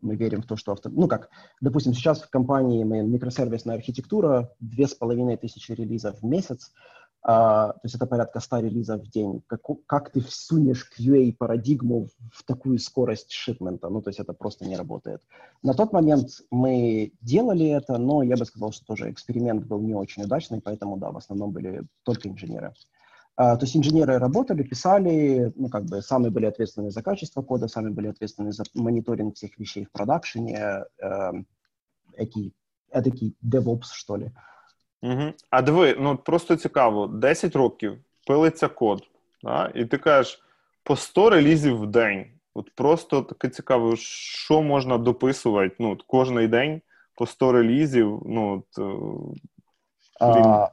мы 0.00 0.16
верим 0.16 0.42
в 0.42 0.46
то, 0.46 0.56
что... 0.56 0.72
Авто... 0.72 0.88
Ну 0.88 1.08
как, 1.08 1.30
допустим, 1.60 1.94
сейчас 1.94 2.22
в 2.22 2.30
компании 2.30 2.84
мы 2.84 3.02
микросервисная 3.02 3.76
архитектура, 3.76 4.50
две 4.60 4.86
с 4.86 4.94
половиной 4.94 5.36
тысячи 5.36 5.72
релизов 5.72 6.20
в 6.20 6.24
месяц, 6.24 6.72
а, 7.22 7.72
то 7.72 7.80
есть 7.82 7.94
это 7.94 8.06
порядка 8.06 8.40
100 8.40 8.60
релизов 8.60 9.02
в 9.02 9.10
день. 9.10 9.42
Как, 9.46 9.60
как 9.86 10.10
ты 10.10 10.20
всунешь 10.20 10.90
QA-парадигму 10.98 12.08
в 12.32 12.44
такую 12.44 12.78
скорость 12.78 13.30
шипмента? 13.30 13.90
Ну, 13.90 14.00
то 14.00 14.08
есть 14.08 14.20
это 14.20 14.32
просто 14.32 14.64
не 14.64 14.76
работает. 14.76 15.20
На 15.62 15.74
тот 15.74 15.92
момент 15.92 16.28
мы 16.50 17.12
делали 17.20 17.66
это, 17.66 17.98
но 17.98 18.22
я 18.22 18.36
бы 18.36 18.46
сказал, 18.46 18.72
что 18.72 18.86
тоже 18.86 19.10
эксперимент 19.10 19.66
был 19.66 19.80
не 19.80 19.94
очень 19.94 20.22
удачный, 20.22 20.62
поэтому, 20.62 20.96
да, 20.96 21.10
в 21.10 21.18
основном 21.18 21.52
были 21.52 21.82
только 22.04 22.28
инженеры. 22.28 22.68
А, 22.68 22.72
то 23.39 23.59
есть 23.61 23.75
инженеры 23.75 24.17
работали, 24.17 24.63
писали, 24.63 25.51
ну, 25.55 25.67
как 25.69 25.83
бы 25.83 26.01
сами 26.01 26.29
были 26.29 26.45
ответственны 26.45 26.89
за 26.89 27.01
качество 27.01 27.41
кода, 27.41 27.67
сами 27.67 27.89
были 27.89 28.07
ответственны 28.07 28.53
за 28.53 28.63
мониторинг 28.73 29.35
всех 29.35 29.59
вещей 29.59 29.85
в 29.85 29.91
продакшене, 29.91 30.85
э, 31.03 31.31
який, 32.17 32.53
эдакий 32.89 33.35
DevOps, 33.43 33.93
що 33.93 34.17
ли. 34.17 34.31
Угу. 35.01 35.33
А 35.49 35.61
диви, 35.61 35.95
ну 35.99 36.17
просто 36.17 36.55
цікаво, 36.55 37.07
10 37.07 37.55
років 37.55 37.97
пилиться 38.27 38.67
код, 38.67 39.03
да? 39.43 39.71
і 39.75 39.85
ти 39.85 39.97
кажеш 39.97 40.41
по 40.83 40.95
100 40.95 41.29
релізів 41.29 41.81
в 41.81 41.87
день. 41.87 42.25
От 42.53 42.75
просто 42.75 43.21
таке 43.21 43.49
цікаво, 43.49 43.95
що 43.95 44.61
можна 44.61 44.97
дописувати 44.97 45.75
ну, 45.79 45.91
от 45.91 46.01
кожний 46.01 46.47
день 46.47 46.81
по 47.15 47.25
100 47.25 47.51
релізів. 47.51 48.21
Ну, 48.25 48.53
от, 48.57 48.79
е, 48.79 49.39
а, 50.19 50.69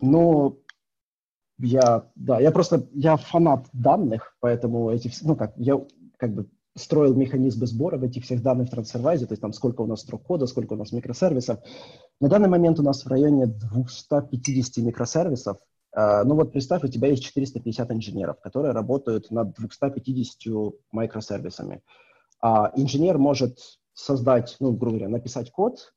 ну, 0.00 0.56
я, 1.59 2.09
да, 2.15 2.39
я 2.39 2.51
просто, 2.51 2.87
я 2.93 3.17
фанат 3.17 3.67
данных, 3.73 4.35
поэтому 4.39 4.89
эти, 4.89 5.11
ну 5.23 5.35
как, 5.35 5.53
я 5.57 5.79
как 6.17 6.33
бы 6.33 6.49
строил 6.77 7.15
механизмы 7.15 7.67
сбора 7.67 8.03
этих 8.03 8.25
всех 8.25 8.41
данных 8.41 8.67
в 8.67 8.71
трансфервайзе, 8.71 9.25
то 9.25 9.31
есть 9.31 9.41
там 9.41 9.53
сколько 9.53 9.81
у 9.81 9.87
нас 9.87 10.01
строк 10.01 10.23
кода, 10.23 10.45
сколько 10.45 10.73
у 10.73 10.75
нас 10.75 10.91
микросервисов. 10.91 11.59
На 12.19 12.27
данный 12.27 12.49
момент 12.49 12.79
у 12.79 12.83
нас 12.83 13.05
в 13.05 13.07
районе 13.07 13.47
250 13.47 14.83
микросервисов. 14.83 15.57
Ну 15.95 16.35
вот 16.35 16.51
представь, 16.51 16.83
у 16.83 16.89
тебя 16.89 17.07
есть 17.07 17.23
450 17.23 17.91
инженеров, 17.91 18.41
которые 18.41 18.73
работают 18.73 19.31
над 19.31 19.53
250 19.53 20.73
микросервисами. 20.91 21.81
А 22.41 22.73
инженер 22.75 23.17
может 23.17 23.57
создать, 23.93 24.57
ну, 24.59 24.73
грубо 24.73 24.97
говоря, 24.97 25.07
написать 25.07 25.51
код, 25.51 25.93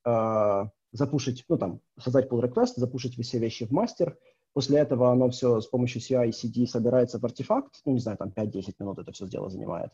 запушить, 0.93 1.45
ну, 1.49 1.59
там, 1.59 1.81
создать 2.01 2.31
pull 2.31 2.41
request, 2.41 2.75
запушить 2.77 3.21
все 3.21 3.41
вещи 3.41 3.67
в 3.67 3.73
мастер, 3.73 4.17
После 4.59 4.81
этого 4.81 5.13
оно 5.13 5.31
все 5.31 5.61
с 5.61 5.69
помощью 5.69 6.01
CI 6.01 6.31
CD 6.31 6.67
собирается 6.67 7.21
в 7.21 7.25
артефакт, 7.25 7.81
ну, 7.85 7.93
не 7.93 8.01
знаю, 8.01 8.19
там 8.19 8.33
5-10 8.35 8.75
минут 8.81 8.99
это 8.99 9.13
все 9.13 9.29
дело 9.29 9.49
занимает. 9.49 9.93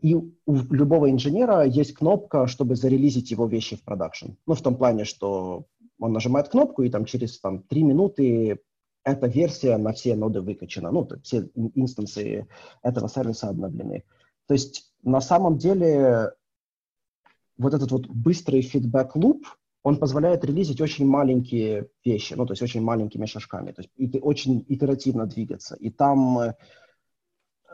И 0.00 0.14
у 0.14 0.32
любого 0.70 1.10
инженера 1.10 1.64
есть 1.64 1.94
кнопка, 1.94 2.46
чтобы 2.46 2.76
зарелизить 2.76 3.30
его 3.30 3.46
вещи 3.46 3.74
в 3.74 3.82
продакшн. 3.82 4.32
Ну, 4.46 4.52
в 4.52 4.60
том 4.60 4.76
плане, 4.76 5.06
что 5.06 5.64
он 5.98 6.12
нажимает 6.12 6.50
кнопку, 6.50 6.82
и 6.82 6.90
там 6.90 7.06
через 7.06 7.40
там, 7.40 7.62
3 7.62 7.84
минуты 7.84 8.60
эта 9.02 9.28
версия 9.28 9.78
на 9.78 9.94
все 9.94 10.14
ноды 10.14 10.42
выкачана. 10.42 10.90
Ну, 10.90 11.08
все 11.22 11.48
инстансы 11.74 12.46
этого 12.82 13.08
сервиса 13.08 13.48
обновлены. 13.48 14.04
То 14.46 14.52
есть 14.52 14.92
на 15.04 15.22
самом 15.22 15.56
деле 15.56 16.34
вот 17.56 17.72
этот 17.72 17.90
вот 17.92 18.08
быстрый 18.08 18.60
фидбэк-луп, 18.60 19.46
он 19.86 19.96
позволяет 19.96 20.44
релизить 20.44 20.80
очень 20.80 21.06
маленькие 21.06 21.86
вещи, 22.04 22.34
ну, 22.36 22.44
то 22.44 22.54
есть 22.54 22.62
очень 22.62 22.82
маленькими 22.82 23.26
шажками, 23.26 23.70
то 23.70 23.82
есть 23.82 23.90
и, 23.96 24.18
очень 24.18 24.64
ітеративно 24.68 25.26
двигаться. 25.26 25.76
І 25.80 25.90
там... 25.90 26.38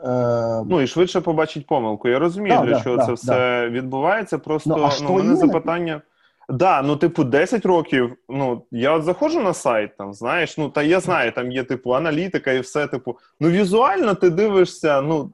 Е, 0.03 0.63
ну, 0.69 0.81
і 0.81 0.87
швидше 0.87 1.21
побачить 1.21 1.67
помилку. 1.67 2.07
Я 2.07 2.19
розумію, 2.19 2.55
да, 2.55 2.65
для 2.65 2.73
да, 2.73 2.81
чого 2.83 2.97
да, 2.97 3.05
це 3.05 3.13
все 3.13 3.69
відбувається. 3.69 4.37
Просто 4.37 4.69
ну, 4.69 4.89
ну, 5.01 5.13
мене 5.15 5.35
запитання. 5.35 6.01
Да, 6.49 6.81
ну, 6.81 6.95
типу, 6.95 7.23
10 7.23 7.65
років. 7.65 8.15
Ну, 8.29 8.61
я 8.71 8.91
от 8.91 9.03
заходжу 9.03 9.39
на 9.39 9.53
сайт, 9.53 9.97
там, 9.97 10.13
знаєш, 10.13 10.57
ну, 10.57 10.69
та 10.69 10.83
я 10.83 10.99
знаю, 10.99 11.31
там 11.31 11.51
є, 11.51 11.63
типу, 11.63 11.91
аналітика 11.91 12.51
і 12.51 12.59
все, 12.59 12.87
типу, 12.87 13.17
ну, 13.39 13.49
візуально 13.49 14.15
ти 14.15 14.29
дивишся, 14.29 15.01
ну, 15.01 15.31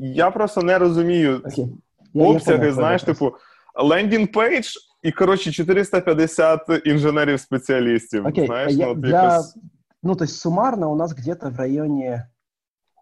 я 0.00 0.30
просто 0.30 0.62
не 0.62 0.78
розумію 0.78 1.38
okay. 1.38 1.68
обсяги, 2.14 2.58
я, 2.58 2.64
я 2.64 2.72
знаєш, 2.72 3.02
типу, 3.02 3.32
лендінг 3.74 4.32
пейдж 4.32 4.76
і, 5.03 5.11
коротше, 5.11 5.51
450 5.51 6.69
інженерів-спеціалістів. 6.85 8.27
Окей, 8.27 8.45
Знаєш, 8.45 8.73
я, 8.73 8.87
ну, 8.87 8.93
для... 8.93 9.33
якось... 9.33 9.57
ну, 10.03 10.15
то 10.15 10.23
есть 10.23 10.35
суммарно 10.37 10.91
у 10.91 10.95
нас 10.95 11.13
где-то 11.13 11.49
в 11.49 11.57
районе 11.57 12.29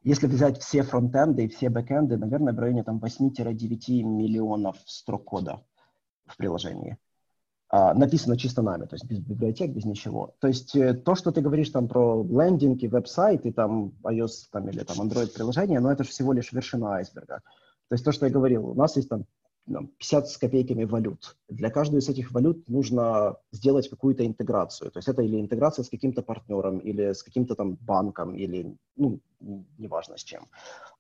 если 0.07 0.27
взять 0.27 0.59
все 0.59 0.83
фронтенды 0.83 1.45
и 1.45 1.47
все 1.49 1.69
бэкенды, 1.69 2.17
наверное, 2.17 2.53
в 2.53 2.59
районе 2.59 2.83
там 2.83 2.99
8-9 2.99 4.03
миллионов 4.03 4.77
строк 4.85 5.25
кода 5.25 5.61
в 6.25 6.37
приложении. 6.37 6.97
А, 7.69 7.93
написано 7.93 8.37
чисто 8.37 8.61
нами, 8.61 8.85
то 8.85 8.95
есть 8.95 9.05
без 9.05 9.19
библиотек, 9.19 9.71
без 9.71 9.83
ничего. 9.83 10.35
То 10.39 10.47
есть 10.47 10.73
э, 10.77 10.93
то, 10.93 11.15
что 11.15 11.31
ты 11.31 11.41
говоришь 11.41 11.69
там 11.69 11.89
про 11.89 12.23
лендинг 12.23 12.81
и 12.81 12.87
веб-сайт, 12.87 13.45
и 13.45 13.51
там 13.51 13.91
iOS 14.03 14.47
там, 14.49 14.69
или 14.69 14.83
там 14.83 15.01
Android 15.01 15.33
приложение, 15.33 15.81
но 15.81 15.91
это 15.91 16.05
же 16.05 16.09
всего 16.11 16.31
лишь 16.31 16.53
вершина 16.53 16.95
айсберга. 16.95 17.41
То 17.89 17.93
есть 17.93 18.05
то, 18.05 18.13
что 18.13 18.25
я 18.25 18.31
говорил, 18.31 18.69
у 18.69 18.73
нас 18.73 18.95
есть 18.95 19.09
там 19.09 19.25
50 19.66 20.28
с 20.28 20.36
копейками 20.38 20.84
валют. 20.84 21.36
Для 21.48 21.70
каждой 21.70 22.00
из 22.00 22.08
этих 22.08 22.32
валют 22.32 22.68
нужно 22.68 23.36
сделать 23.52 23.88
какую-то 23.88 24.26
интеграцию. 24.26 24.90
То 24.90 24.98
есть 24.98 25.08
это 25.08 25.22
или 25.22 25.40
интеграция 25.40 25.84
с 25.84 25.88
каким-то 25.88 26.22
партнером, 26.22 26.78
или 26.78 27.12
с 27.12 27.22
каким-то 27.22 27.54
там 27.54 27.76
банком, 27.80 28.34
или, 28.34 28.76
ну, 28.96 29.20
неважно 29.78 30.16
с 30.16 30.24
чем. 30.24 30.48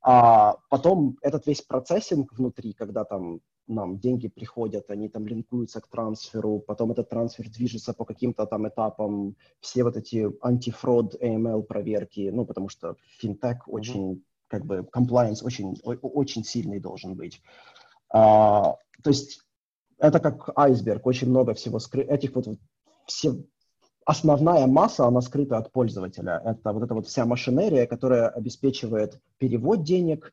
А 0.00 0.58
потом 0.68 1.18
этот 1.22 1.46
весь 1.46 1.62
процессинг 1.62 2.32
внутри, 2.32 2.72
когда 2.72 3.04
там 3.04 3.40
нам 3.68 3.98
деньги 3.98 4.28
приходят, 4.28 4.90
они 4.90 5.08
там 5.08 5.26
линкуются 5.26 5.80
к 5.80 5.88
трансферу, 5.88 6.58
потом 6.60 6.92
этот 6.92 7.08
трансфер 7.08 7.48
движется 7.48 7.94
по 7.94 8.04
каким-то 8.04 8.46
там 8.46 8.68
этапам, 8.68 9.36
все 9.60 9.84
вот 9.84 9.96
эти 9.96 10.28
антифрод, 10.44 11.14
AML 11.22 11.62
проверки, 11.62 12.30
ну, 12.32 12.44
потому 12.44 12.68
что 12.68 12.96
финтех 13.18 13.68
mm-hmm. 13.68 13.72
очень, 13.72 14.24
как 14.48 14.66
бы, 14.66 14.86
compliance 14.94 15.44
очень, 15.44 15.76
очень 15.84 16.44
сильный 16.44 16.80
должен 16.80 17.14
быть. 17.14 17.40
А, 18.12 18.76
то 19.02 19.10
есть 19.10 19.40
это 19.98 20.20
как 20.20 20.50
айсберг, 20.56 21.06
очень 21.06 21.30
много 21.30 21.54
всего 21.54 21.78
скры... 21.78 22.02
этих 22.02 22.34
вот 22.34 22.46
все 23.06 23.34
основная 24.04 24.66
масса, 24.66 25.06
она 25.06 25.20
скрыта 25.20 25.58
от 25.58 25.72
пользователя. 25.72 26.40
Это 26.44 26.72
вот 26.72 26.82
эта 26.82 26.94
вот 26.94 27.06
вся 27.06 27.24
машинерия, 27.24 27.86
которая 27.86 28.28
обеспечивает 28.28 29.20
перевод 29.38 29.82
денег, 29.82 30.32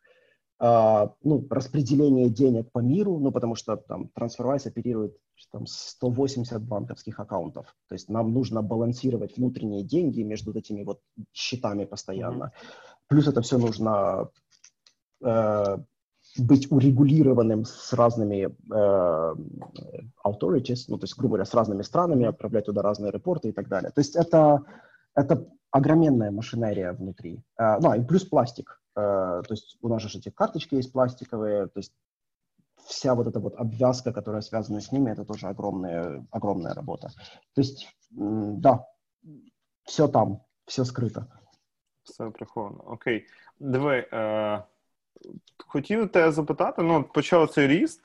Uh, 0.61 1.13
ну, 1.23 1.47
распределение 1.49 2.29
денег 2.29 2.69
по 2.73 2.79
миру, 2.79 3.17
ну, 3.17 3.31
потому 3.31 3.55
что 3.55 3.77
там 3.77 4.11
TransferWise 4.13 4.67
оперирует 4.67 5.15
там 5.53 5.65
180 5.65 6.61
банковских 6.61 7.17
аккаунтов. 7.21 7.73
То 7.87 7.95
есть 7.95 8.09
нам 8.09 8.33
нужно 8.33 8.61
балансировать 8.61 9.37
внутренние 9.37 9.83
деньги 9.83 10.21
между 10.21 10.51
этими 10.51 10.83
вот 10.83 10.99
счетами 11.31 11.85
постоянно. 11.85 12.43
Mm-hmm. 12.43 13.03
Плюс 13.07 13.27
это 13.29 13.41
все 13.41 13.57
нужно 13.57 14.29
uh, 15.23 15.81
быть 16.45 16.71
урегулированным 16.71 17.65
с 17.65 17.93
разными 17.93 18.55
э, 18.71 19.35
authorities, 20.25 20.85
ну, 20.87 20.97
то 20.97 21.05
есть, 21.05 21.17
грубо 21.17 21.35
говоря, 21.35 21.45
с 21.45 21.53
разными 21.53 21.81
странами, 21.81 22.25
отправлять 22.25 22.65
туда 22.65 22.81
разные 22.81 23.11
репорты 23.11 23.49
и 23.49 23.51
так 23.51 23.67
далее. 23.67 23.91
То 23.91 24.01
есть 24.01 24.15
это, 24.15 24.63
это 25.15 25.47
огроменная 25.71 26.31
машинерия 26.31 26.93
внутри. 26.93 27.43
Э, 27.57 27.79
ну, 27.79 27.93
и 27.93 28.03
плюс 28.03 28.25
пластик. 28.25 28.81
Э, 28.95 29.41
то 29.45 29.51
есть 29.51 29.77
у 29.81 29.87
нас 29.87 30.01
же 30.01 30.17
эти 30.17 30.29
карточки 30.29 30.75
есть 30.75 30.91
пластиковые, 30.91 31.67
то 31.67 31.79
есть 31.79 31.93
вся 32.85 33.15
вот 33.15 33.27
эта 33.27 33.39
вот 33.39 33.55
обвязка, 33.55 34.11
которая 34.11 34.41
связана 34.41 34.81
с 34.81 34.91
ними, 34.91 35.11
это 35.11 35.25
тоже 35.25 35.47
огромная, 35.47 36.25
огромная 36.31 36.73
работа. 36.73 37.09
То 37.53 37.61
есть, 37.61 37.87
да, 38.09 38.85
все 39.83 40.07
там, 40.07 40.43
все 40.65 40.85
скрыто. 40.85 41.27
Все 42.03 42.31
приховано. 42.31 42.81
Окей. 42.91 43.27
Диви, 43.59 44.05
хотів 45.67 46.09
тебе 46.09 46.31
запитати: 46.31 46.81
ну, 46.81 47.03
почав 47.03 47.49
цей 47.49 47.67
ріст, 47.67 48.01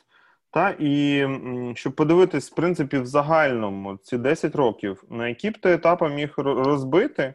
та, 0.50 0.76
і 0.78 1.26
щоб 1.74 1.94
подивитись, 1.94 2.50
в 2.50 2.54
принципі, 2.54 2.98
в 2.98 3.06
загальному 3.06 3.96
ці 3.96 4.18
10 4.18 4.54
років, 4.54 5.04
на 5.10 5.28
які 5.28 5.50
б 5.50 5.58
ти 5.58 5.72
етапи 5.72 6.08
міг 6.08 6.34
розбити, 6.36 7.22
е, 7.22 7.34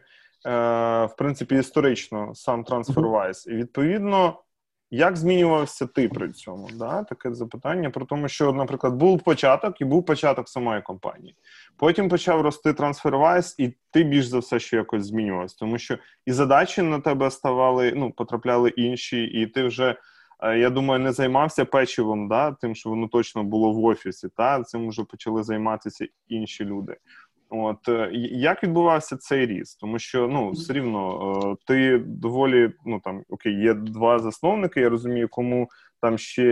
в 1.04 1.14
принципі, 1.18 1.54
історично 1.54 2.34
сам 2.34 2.64
TransferWise. 2.64 3.48
І 3.48 3.54
відповідно. 3.54 4.42
Як 4.92 5.16
змінювався 5.16 5.86
ти 5.86 6.08
при 6.08 6.32
цьому? 6.32 6.68
Да? 6.74 7.04
Таке 7.04 7.34
запитання 7.34 7.90
про 7.90 8.06
тому, 8.06 8.28
що, 8.28 8.52
наприклад, 8.52 8.94
був 8.94 9.22
початок 9.22 9.80
і 9.80 9.84
був 9.84 10.04
початок 10.04 10.48
самої 10.48 10.82
компанії. 10.82 11.34
Потім 11.76 12.08
почав 12.08 12.40
рости 12.40 12.70
TransferWise, 12.70 13.54
і 13.58 13.74
ти 13.90 14.02
більш 14.02 14.26
за 14.26 14.38
все 14.38 14.58
що 14.58 14.76
якось 14.76 15.06
змінювався, 15.06 15.56
тому 15.58 15.78
що 15.78 15.98
і 16.26 16.32
задачі 16.32 16.82
на 16.82 17.00
тебе 17.00 17.30
ставали, 17.30 17.92
ну, 17.96 18.10
потрапляли 18.10 18.70
інші, 18.70 19.24
і 19.24 19.46
ти 19.46 19.64
вже, 19.64 19.96
е, 20.42 20.58
я 20.58 20.70
думаю, 20.70 21.00
не 21.00 21.12
займався 21.12 21.64
печивом, 21.64 22.28
да, 22.28 22.52
тим, 22.52 22.74
що 22.74 22.90
воно 22.90 23.08
точно 23.08 23.44
було 23.44 23.72
в 23.72 23.84
офісі. 23.84 24.28
Та 24.36 24.62
цим 24.62 24.88
вже 24.88 25.04
почали 25.04 25.42
займатися 25.42 26.06
інші 26.28 26.64
люди. 26.64 26.96
От 27.50 27.88
е, 27.88 28.10
як 28.32 28.62
відбувався 28.62 29.16
цей 29.16 29.46
ріст? 29.46 29.80
Тому 29.80 29.98
що 29.98 30.28
ну 30.28 30.50
все 30.50 30.72
рівно 30.72 31.32
е, 31.52 31.56
ти 31.66 31.98
доволі 31.98 32.72
ну 32.86 33.00
там 33.04 33.24
окей, 33.28 33.54
є 33.54 33.74
два 33.74 34.18
засновники. 34.18 34.80
Я 34.80 34.88
розумію, 34.88 35.28
кому 35.28 35.68
там 36.00 36.18
ще 36.18 36.42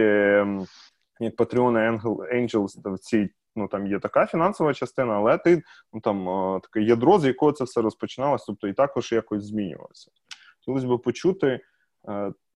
як 1.20 1.36
Patreon 1.36 2.03
Angels 2.34 2.94
в 2.94 2.99
цій 2.99 3.30
ну 3.57 3.68
там 3.68 3.86
є 3.86 3.99
така 3.99 4.26
фінансова 4.26 4.74
частина, 4.74 5.14
але 5.14 5.38
ти 5.38 5.62
ну 5.92 6.01
там 6.01 6.28
е, 6.28 6.61
таке 6.61 6.86
ядро, 6.86 7.18
з 7.18 7.24
якого 7.24 7.53
це 7.53 7.64
все 7.64 7.80
розпочиналося, 7.80 8.44
тобто 8.46 8.68
і 8.68 8.72
також 8.72 9.12
якось 9.12 9.44
змінювалося. 9.44 10.11
Хотілося 10.59 10.86
б 10.86 11.03
почути 11.03 11.61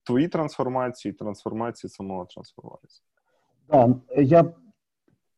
твої 0.03 0.27
трансформації, 0.27 1.13
трансформації 1.13 1.89
самого 1.89 2.25
трансформації. 2.25 3.03
Да, 3.69 3.95
я 4.17 4.53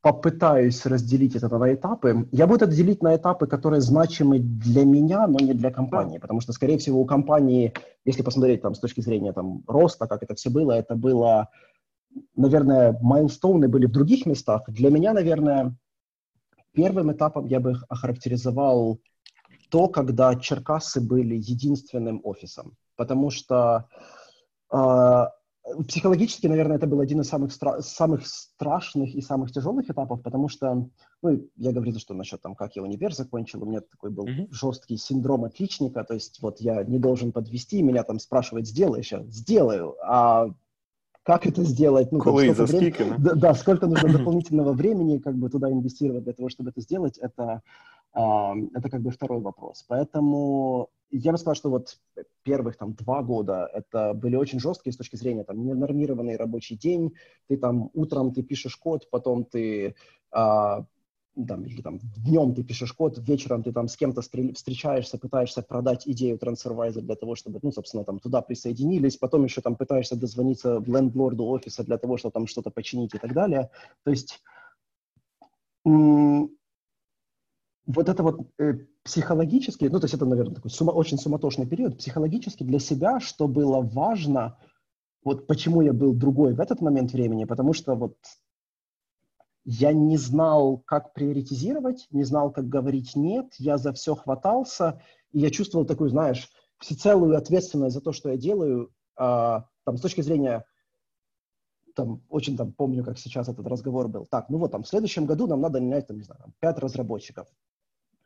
попытаюсь 0.05 0.85
разделить 0.85 1.35
это 1.35 1.49
на 1.49 1.73
этапы. 1.73 2.27
Я 2.31 2.45
буду 2.45 2.65
это 2.65 2.75
делить 2.75 3.01
на 3.01 3.15
этапы, 3.15 3.47
которые 3.47 3.81
значимы 3.81 4.37
для 4.37 4.85
меня, 4.85 5.25
но 5.25 5.39
не 5.39 5.55
для 5.55 5.71
компании, 5.71 6.19
потому 6.19 6.41
что, 6.41 6.53
скорее 6.53 6.77
всего, 6.77 7.01
у 7.01 7.05
компании, 7.05 7.73
если 8.05 8.21
посмотреть 8.21 8.61
там 8.61 8.75
с 8.75 8.79
точки 8.79 9.01
зрения 9.01 9.33
там 9.33 9.63
роста, 9.65 10.05
как 10.05 10.21
это 10.21 10.35
все 10.35 10.51
было, 10.51 10.73
это 10.73 10.95
было, 10.95 11.49
наверное, 12.35 12.95
майлстоуны 13.01 13.67
были 13.67 13.87
в 13.87 13.91
других 13.91 14.27
местах. 14.27 14.61
Для 14.67 14.91
меня, 14.91 15.11
наверное, 15.11 15.75
первым 16.73 17.11
этапом 17.11 17.47
я 17.47 17.59
бы 17.59 17.73
охарактеризовал 17.89 18.99
то, 19.71 19.87
когда 19.87 20.35
Черкасы 20.35 21.01
были 21.01 21.33
единственным 21.33 22.21
офисом, 22.23 22.75
потому 22.95 23.31
что 23.31 23.87
э, 24.71 25.25
психологически, 25.87 26.47
наверное, 26.47 26.77
это 26.77 26.85
был 26.85 26.99
один 26.99 27.21
из 27.21 27.27
самых, 27.27 27.51
стра- 27.51 27.81
самых 27.81 28.27
страшных 28.27 29.15
и 29.15 29.21
самых 29.21 29.51
тяжелых 29.51 29.89
этапов, 29.89 30.21
потому 30.21 30.47
что, 30.47 30.89
ну, 31.21 31.49
я 31.55 31.71
говорил, 31.71 31.97
что 31.97 32.13
насчет 32.13 32.41
там, 32.41 32.55
как 32.55 32.75
я 32.75 32.83
универ 32.83 33.13
закончил, 33.13 33.63
у 33.63 33.65
меня 33.65 33.81
такой 33.81 34.11
был 34.11 34.27
mm-hmm. 34.27 34.47
жесткий 34.51 34.97
синдром 34.97 35.43
отличника, 35.43 36.03
то 36.03 36.13
есть 36.13 36.41
вот 36.41 36.59
я 36.59 36.83
не 36.83 36.99
должен 36.99 37.31
подвести, 37.31 37.81
меня 37.81 38.03
там 38.03 38.19
спрашивают, 38.19 38.67
сделаешь, 38.67 39.11
я 39.11 39.23
сделаю, 39.23 39.95
а 40.03 40.53
как 41.25 41.47
это 41.47 41.63
сделать? 41.63 42.11
Ну, 42.11 42.19
там, 42.19 42.67
сколько 42.67 43.03
времени, 43.03 43.15
да, 43.17 43.33
да, 43.33 43.53
сколько 43.55 43.87
нужно 43.87 44.09
дополнительного 44.17 44.73
времени 44.73 45.17
как 45.17 45.35
бы 45.35 45.49
туда 45.49 45.71
инвестировать 45.71 46.23
для 46.23 46.33
того, 46.33 46.49
чтобы 46.49 46.69
это 46.69 46.81
сделать, 46.81 47.17
это, 47.17 47.63
э, 48.13 48.19
это 48.75 48.89
как 48.91 49.01
бы 49.01 49.09
второй 49.09 49.41
вопрос. 49.41 49.83
Поэтому 49.87 50.89
я 51.09 51.31
бы 51.31 51.39
сказал, 51.39 51.55
что 51.55 51.69
вот 51.71 51.97
первых 52.43 52.77
там 52.77 52.93
два 52.93 53.23
года 53.23 53.67
это 53.73 54.13
были 54.13 54.35
очень 54.35 54.59
жесткие 54.59 54.93
с 54.93 54.97
точки 54.97 55.15
зрения 55.15 55.43
там 55.43 55.65
ненормированный 55.65 56.37
рабочий 56.37 56.77
день. 56.77 57.13
Ты 57.47 57.57
там 57.57 57.89
утром 57.95 58.31
ты 58.31 58.43
пишешь 58.43 58.75
код, 58.75 59.09
потом 59.09 59.45
ты 59.45 59.95
а, 61.35 61.45
там, 61.45 61.65
или 61.65 61.81
там 61.81 61.99
днем 62.17 62.53
ты 62.53 62.63
пишешь 62.63 62.93
код, 62.93 63.17
вечером 63.19 63.63
ты 63.63 63.71
там 63.71 63.87
с 63.87 63.97
кем-то 63.97 64.21
встречаешься, 64.21 65.17
пытаешься 65.17 65.61
продать 65.61 66.07
идею 66.07 66.37
TransferWise 66.37 67.01
для 67.01 67.15
того, 67.15 67.35
чтобы, 67.35 67.59
ну, 67.61 67.71
собственно, 67.71 68.03
там 68.03 68.19
туда 68.19 68.41
присоединились, 68.41 69.17
потом 69.17 69.43
еще 69.43 69.61
там 69.61 69.75
пытаешься 69.75 70.15
дозвониться 70.15 70.79
в 70.79 70.87
лендлорду 70.87 71.45
офиса 71.45 71.83
для 71.83 71.97
того, 71.97 72.17
чтобы 72.17 72.33
там 72.33 72.47
что-то 72.47 72.71
починить 72.71 73.13
и 73.13 73.17
так 73.17 73.33
далее. 73.33 73.69
То 74.03 74.11
есть 74.11 74.41
вот 77.87 78.09
это 78.09 78.23
вот 78.23 78.47
э, 78.57 78.73
психологически, 79.03 79.85
ну, 79.85 79.99
то 79.99 80.05
есть 80.05 80.15
это, 80.15 80.25
наверное, 80.25 80.55
такой 80.55 80.71
сума, 80.71 80.91
очень 80.91 81.17
суматошный 81.17 81.67
период, 81.67 81.97
психологически 81.97 82.63
для 82.63 82.79
себя, 82.79 83.19
что 83.19 83.47
было 83.47 83.81
важно, 83.81 84.57
вот 85.23 85.47
почему 85.47 85.81
я 85.81 85.93
был 85.93 86.13
другой 86.13 86.53
в 86.53 86.59
этот 86.59 86.81
момент 86.81 87.13
времени, 87.13 87.45
потому 87.45 87.73
что 87.73 87.95
вот 87.95 88.17
я 89.65 89.93
не 89.93 90.17
знал, 90.17 90.77
как 90.85 91.13
приоритизировать, 91.13 92.07
не 92.11 92.23
знал, 92.23 92.51
как 92.51 92.69
говорить 92.69 93.15
«нет», 93.15 93.53
я 93.57 93.77
за 93.77 93.93
все 93.93 94.15
хватался, 94.15 95.01
и 95.31 95.39
я 95.39 95.49
чувствовал 95.49 95.85
такую, 95.85 96.09
знаешь, 96.11 96.49
всецелую 96.79 97.35
ответственность 97.35 97.95
за 97.95 98.01
то, 98.01 98.11
что 98.11 98.29
я 98.29 98.37
делаю, 98.37 98.91
э, 99.17 99.21
там, 99.21 99.97
с 99.97 100.01
точки 100.01 100.21
зрения 100.21 100.65
там, 101.95 102.21
очень 102.29 102.57
там 102.57 102.73
помню, 102.73 103.03
как 103.03 103.17
сейчас 103.17 103.49
этот 103.49 103.65
разговор 103.65 104.07
был. 104.07 104.25
Так, 104.25 104.49
ну 104.49 104.57
вот 104.59 104.71
там 104.71 104.83
в 104.83 104.87
следующем 104.87 105.25
году 105.25 105.47
нам 105.47 105.61
надо 105.61 105.79
нанять, 105.79 106.07
там, 106.07 106.17
не 106.17 106.23
знаю, 106.23 106.53
пять 106.59 106.77
разработчиков 106.77 107.47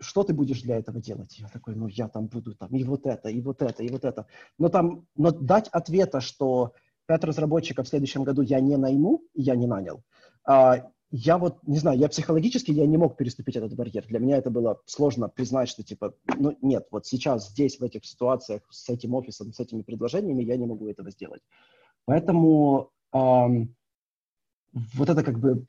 что 0.02 0.24
ты 0.24 0.34
будешь 0.34 0.62
для 0.62 0.78
этого 0.78 1.00
делать? 1.00 1.38
Я 1.38 1.48
такой, 1.48 1.76
ну, 1.76 1.88
я 1.88 2.08
там 2.08 2.28
буду 2.28 2.56
там 2.56 2.70
и 2.70 2.84
вот 2.84 3.06
это, 3.06 3.30
и 3.30 3.42
вот 3.42 3.62
это, 3.62 3.84
и 3.84 3.90
вот 3.90 4.06
это. 4.06 4.28
Но 4.58 4.70
там, 4.70 5.06
но 5.16 5.32
дать 5.32 5.68
ответа, 5.70 6.22
что 6.22 6.74
пять 7.06 7.24
разработчиков 7.24 7.86
в 7.86 7.90
следующем 7.90 8.24
году 8.24 8.42
я 8.42 8.60
не 8.60 8.78
найму, 8.78 9.22
я 9.34 9.56
не 9.56 9.68
нанял. 9.68 10.04
А, 10.46 10.90
я 11.12 11.38
вот, 11.38 11.58
не 11.66 11.78
знаю, 11.78 11.98
я 11.98 12.08
психологически, 12.08 12.72
я 12.72 12.86
не 12.86 12.98
мог 12.98 13.18
переступить 13.18 13.56
этот 13.56 13.74
барьер. 13.74 14.06
Для 14.08 14.20
меня 14.20 14.38
это 14.38 14.52
было 14.52 14.80
сложно 14.86 15.28
признать, 15.28 15.70
что, 15.70 15.84
типа, 15.84 16.14
ну, 16.38 16.56
нет, 16.62 16.88
вот 16.92 17.08
сейчас, 17.08 17.50
здесь, 17.50 17.80
в 17.80 17.84
этих 17.84 18.06
ситуациях, 18.06 18.62
с 18.70 18.90
этим 18.90 19.16
офисом, 19.16 19.52
с 19.52 19.60
этими 19.60 19.82
предложениями, 19.82 20.44
я 20.44 20.56
не 20.56 20.68
могу 20.68 20.88
этого 20.88 21.10
сделать. 21.10 21.42
Поэтому 22.06 22.92
эм, 23.12 23.76
вот 24.74 25.10
это 25.10 25.24
как 25.24 25.40
бы 25.40 25.66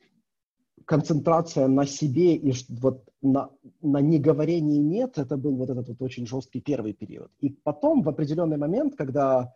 концентрация 0.85 1.67
на 1.67 1.85
себе 1.85 2.35
и 2.35 2.53
вот 2.69 3.07
на, 3.21 3.49
на 3.81 3.99
неговорении 3.99 4.77
«нет»— 4.77 5.13
это 5.17 5.37
был 5.37 5.55
вот 5.55 5.69
этот 5.69 5.87
вот 5.87 6.01
очень 6.01 6.27
жесткий 6.27 6.61
первый 6.61 6.93
период. 6.93 7.31
И 7.39 7.49
потом, 7.49 8.01
в 8.03 8.09
определенный 8.09 8.57
момент, 8.57 8.95
когда 8.95 9.53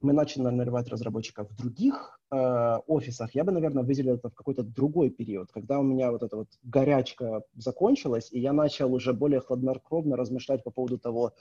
мы 0.00 0.12
начали 0.12 0.42
нанимать 0.42 0.88
разработчиков 0.88 1.50
в 1.50 1.56
других 1.56 2.20
э, 2.30 2.76
офисах, 2.86 3.34
я 3.34 3.44
бы, 3.44 3.52
наверное, 3.52 3.82
выделил 3.82 4.14
это 4.14 4.28
в 4.28 4.34
какой-то 4.34 4.62
другой 4.62 5.10
период, 5.10 5.50
когда 5.52 5.78
у 5.78 5.82
меня 5.82 6.10
вот 6.10 6.22
эта 6.22 6.36
вот 6.36 6.48
горячка 6.62 7.42
закончилась, 7.56 8.28
и 8.32 8.40
я 8.40 8.52
начал 8.52 8.92
уже 8.92 9.12
более 9.12 9.40
хладнокровно 9.40 10.16
размышлять 10.16 10.64
по 10.64 10.70
поводу 10.70 10.98
того, 10.98 11.32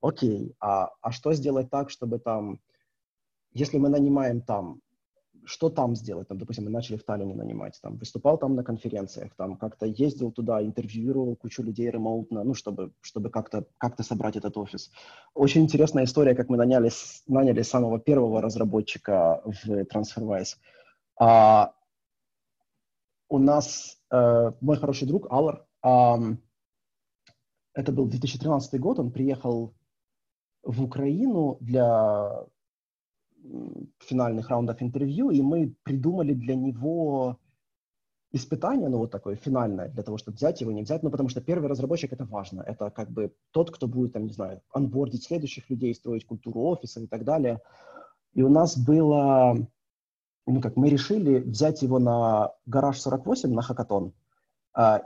окей, 0.00 0.54
а, 0.60 0.90
а 1.00 1.12
что 1.12 1.32
сделать 1.32 1.70
так, 1.70 1.90
чтобы 1.90 2.18
там, 2.18 2.60
если 3.52 3.78
мы 3.78 3.88
нанимаем 3.88 4.42
там 4.42 4.80
что 5.44 5.70
там 5.70 5.96
сделать? 5.96 6.28
Там, 6.28 6.38
допустим, 6.38 6.64
мы 6.64 6.70
начали 6.70 6.96
в 6.96 7.04
Таллине 7.04 7.34
нанимать, 7.34 7.78
там, 7.82 7.96
выступал 7.96 8.38
там 8.38 8.54
на 8.54 8.64
конференциях, 8.64 9.34
там, 9.36 9.56
как-то 9.56 9.86
ездил 9.86 10.32
туда, 10.32 10.62
интервьюировал 10.62 11.36
кучу 11.36 11.62
людей 11.62 11.90
ремоутно, 11.90 12.44
ну, 12.44 12.54
чтобы, 12.54 12.92
чтобы 13.00 13.30
как-то 13.30 13.66
как 13.78 14.00
собрать 14.02 14.36
этот 14.36 14.56
офис. 14.56 14.90
Очень 15.34 15.62
интересная 15.62 16.04
история, 16.04 16.34
как 16.34 16.48
мы 16.48 16.56
наняли, 16.56 16.90
наняли 17.26 17.62
самого 17.62 17.98
первого 17.98 18.40
разработчика 18.40 19.42
в 19.44 19.68
TransferWise. 19.68 20.56
А, 21.20 21.74
у 23.28 23.38
нас 23.38 23.98
э, 24.10 24.52
мой 24.60 24.76
хороший 24.76 25.08
друг 25.08 25.26
Аллар, 25.30 25.64
э, 25.84 26.36
это 27.74 27.92
был 27.92 28.06
2013 28.06 28.80
год, 28.80 28.98
он 28.98 29.10
приехал 29.10 29.74
в 30.62 30.82
Украину 30.82 31.56
для 31.60 32.46
финальных 33.98 34.48
раундов 34.48 34.82
интервью, 34.82 35.30
и 35.30 35.42
мы 35.42 35.74
придумали 35.82 36.34
для 36.34 36.54
него 36.54 37.38
испытание, 38.32 38.88
ну 38.88 38.98
вот 38.98 39.10
такое 39.10 39.36
финальное, 39.36 39.88
для 39.88 40.02
того, 40.02 40.16
чтобы 40.16 40.36
взять 40.36 40.60
его, 40.60 40.72
не 40.72 40.82
взять, 40.82 41.02
ну 41.02 41.10
потому 41.10 41.28
что 41.28 41.40
первый 41.40 41.68
разработчик 41.68 42.12
это 42.12 42.24
важно, 42.24 42.62
это 42.62 42.90
как 42.90 43.10
бы 43.10 43.34
тот, 43.50 43.70
кто 43.70 43.86
будет, 43.86 44.14
там, 44.14 44.24
не 44.24 44.32
знаю, 44.32 44.62
анбордить 44.72 45.24
следующих 45.24 45.68
людей, 45.68 45.94
строить 45.94 46.26
культуру 46.26 46.62
офиса 46.62 47.00
и 47.00 47.06
так 47.06 47.24
далее. 47.24 47.60
И 48.32 48.42
у 48.42 48.48
нас 48.48 48.78
было, 48.78 49.56
ну 50.46 50.60
как, 50.62 50.76
мы 50.76 50.88
решили 50.88 51.40
взять 51.40 51.82
его 51.82 51.98
на 51.98 52.52
гараж 52.64 53.00
48, 53.00 53.52
на 53.52 53.62
хакатон, 53.62 54.14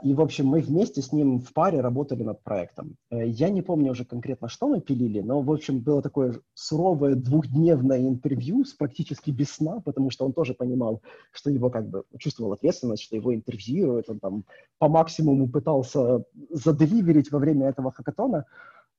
и, 0.01 0.13
в 0.13 0.21
общем, 0.21 0.47
мы 0.47 0.61
вместе 0.61 1.01
с 1.01 1.11
ним 1.11 1.39
в 1.39 1.51
паре 1.51 1.81
работали 1.81 2.23
над 2.23 2.41
проектом. 2.41 2.95
Э, 3.11 3.27
я 3.27 3.49
не 3.49 3.61
помню 3.61 3.91
уже 3.91 4.05
конкретно, 4.05 4.47
что 4.47 4.69
мы 4.69 4.79
пилили, 4.79 5.19
но, 5.19 5.41
в 5.41 5.51
общем, 5.51 5.79
было 5.79 6.01
такое 6.01 6.39
суровое 6.53 7.15
двухдневное 7.15 7.99
интервью 7.99 8.63
с 8.63 8.73
практически 8.73 9.29
без 9.29 9.51
сна, 9.51 9.81
потому 9.81 10.09
что 10.09 10.25
он 10.25 10.31
тоже 10.31 10.53
понимал, 10.53 11.01
что 11.31 11.49
его 11.49 11.69
как 11.69 11.89
бы 11.89 12.05
чувствовал 12.17 12.53
ответственность, 12.53 13.03
что 13.03 13.17
его 13.17 13.35
интервьюируют, 13.35 14.09
он 14.09 14.19
там 14.19 14.45
по 14.79 14.87
максимуму 14.87 15.49
пытался 15.49 16.23
заделиверить 16.49 17.31
во 17.31 17.39
время 17.39 17.67
этого 17.67 17.91
хакатона. 17.91 18.45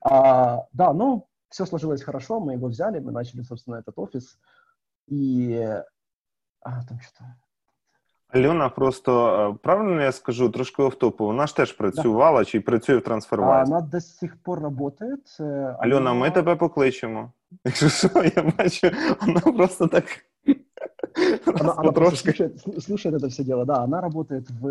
А, 0.00 0.66
да, 0.74 0.92
но 0.92 1.28
все 1.48 1.64
сложилось 1.64 2.02
хорошо, 2.02 2.40
мы 2.40 2.52
его 2.52 2.68
взяли, 2.68 2.98
мы 2.98 3.10
начали, 3.10 3.40
собственно, 3.40 3.76
этот 3.76 3.98
офис. 3.98 4.38
И... 5.06 5.54
А, 6.60 6.84
там 6.84 7.00
что-то... 7.00 7.36
Альона 8.33 8.69
просто 8.69 9.27
е, 9.53 9.57
правильно 9.63 10.01
я 10.01 10.11
скажу 10.11 10.49
трошки 10.49 10.81
офтопу. 10.81 11.25
Вона 11.25 11.47
ж 11.47 11.55
теж 11.55 11.71
працювала 11.71 12.45
чи 12.45 12.61
працює 12.61 12.97
в 12.97 13.03
трансформації? 13.03 13.73
Вона 13.73 13.87
до 13.87 14.01
сих 14.01 14.37
пор 14.43 14.75
працює. 14.75 15.75
Альона, 15.79 16.13
ми 16.13 16.31
тебе 16.31 16.55
покличемо. 16.55 17.31
Якщо 17.65 17.89
що, 17.89 18.09
я 18.35 18.53
бачу, 18.57 18.91
вона 19.21 19.39
просто 19.39 19.87
так. 19.87 20.05
Она, 21.45 21.73
она 21.73 21.91
просто 21.91 22.17
слушает, 22.17 22.83
слушает 22.83 23.15
это 23.15 23.27
все 23.27 23.43
дело. 23.43 23.65
Да, 23.65 23.83
она 23.83 24.01
работает 24.01 24.49
в 24.49 24.67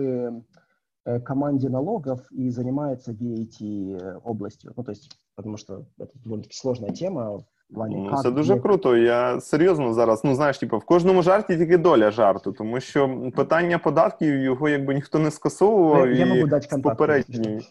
э, 1.07 1.21
команде 1.21 1.69
налогов 1.69 2.21
и 2.33 2.51
занимается 2.51 3.13
VAT 3.13 3.61
э, 3.61 4.21
областью. 4.25 4.73
Ну, 4.77 4.83
то 4.83 4.91
есть, 4.93 5.19
потому 5.35 5.57
что 5.57 5.85
это 5.99 6.11
довольно-таки 6.25 6.57
сложная 6.57 6.91
тема 6.91 7.45
плані 7.74 8.12
Це 8.24 8.32
дуже 8.32 8.54
як... 8.54 8.62
круто. 8.62 8.98
Я 8.98 9.42
серйозно 9.42 9.94
зараз. 9.94 10.24
Ну 10.24 10.36
знаєш, 10.36 10.58
типу, 10.58 10.78
в 10.78 10.86
кожному 10.86 11.22
жарті 11.22 11.58
тільки 11.58 11.78
доля 11.78 12.12
жарту, 12.12 12.52
тому 12.52 12.80
що 12.80 13.32
питання 13.36 13.78
податків 13.78 14.36
його 14.36 14.70
якби 14.70 14.94
ніхто 14.94 15.20
не 15.20 15.32
скасовував. 15.32 16.12
Я, 16.12 16.26
і 16.26 16.30
можу 16.30 16.48
дати 16.48 16.78
попередній. 16.78 17.62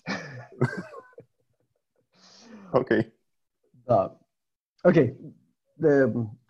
Окей. 2.73 3.13
Так. 3.87 4.13
Окей. 4.85 5.17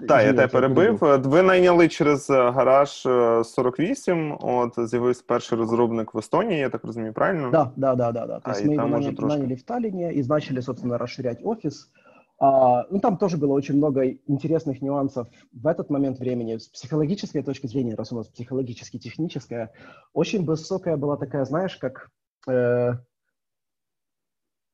Так, 0.09 0.24
я 0.24 0.32
тебе 0.32 0.49
перебив. 0.49 0.99
Ви 1.24 1.42
найняли 1.42 1.88
через 1.88 2.30
е, 2.30 2.51
гараж 2.51 3.07
48. 3.44 4.32
Е, 4.32 4.36
от 4.40 4.88
з'явився 4.88 5.24
перший 5.26 5.59
розробник 5.59 6.14
в 6.14 6.18
Естонії, 6.18 6.61
я 6.61 6.68
так 6.68 6.84
розумію, 6.84 7.12
правильно? 7.12 7.51
Да, 7.51 7.70
да, 7.76 7.94
да, 7.94 8.12
да, 8.12 8.26
да. 8.26 8.40
То 8.40 8.51
есть 8.51 8.64
мы 8.64 8.74
его 8.74 8.88
наняли, 8.88 9.16
наняли 9.20 9.55
в 9.55 9.62
Таллине 9.62 10.12
и 10.12 10.24
начали, 10.28 10.61
собственно, 10.61 10.99
расширять 10.99 11.40
офис. 11.44 11.90
А, 12.39 12.87
ну, 12.91 13.01
там 13.01 13.16
тоже 13.16 13.39
было 13.39 13.53
очень 13.53 13.76
много 13.76 14.11
интересных 14.26 14.82
нюансов 14.82 15.28
в 15.53 15.66
этот 15.66 15.89
момент 15.89 16.18
времени. 16.18 16.59
С 16.59 16.68
психологической 16.68 17.43
точки 17.43 17.66
зрения, 17.66 17.95
раз 17.95 18.12
у 18.12 18.16
нас 18.16 18.28
психологически-техническая, 18.28 19.72
очень 20.12 20.45
высокая 20.45 20.97
была 20.97 21.16
такая, 21.16 21.45
знаешь, 21.45 21.76
как... 21.76 22.11
Э, 22.47 22.95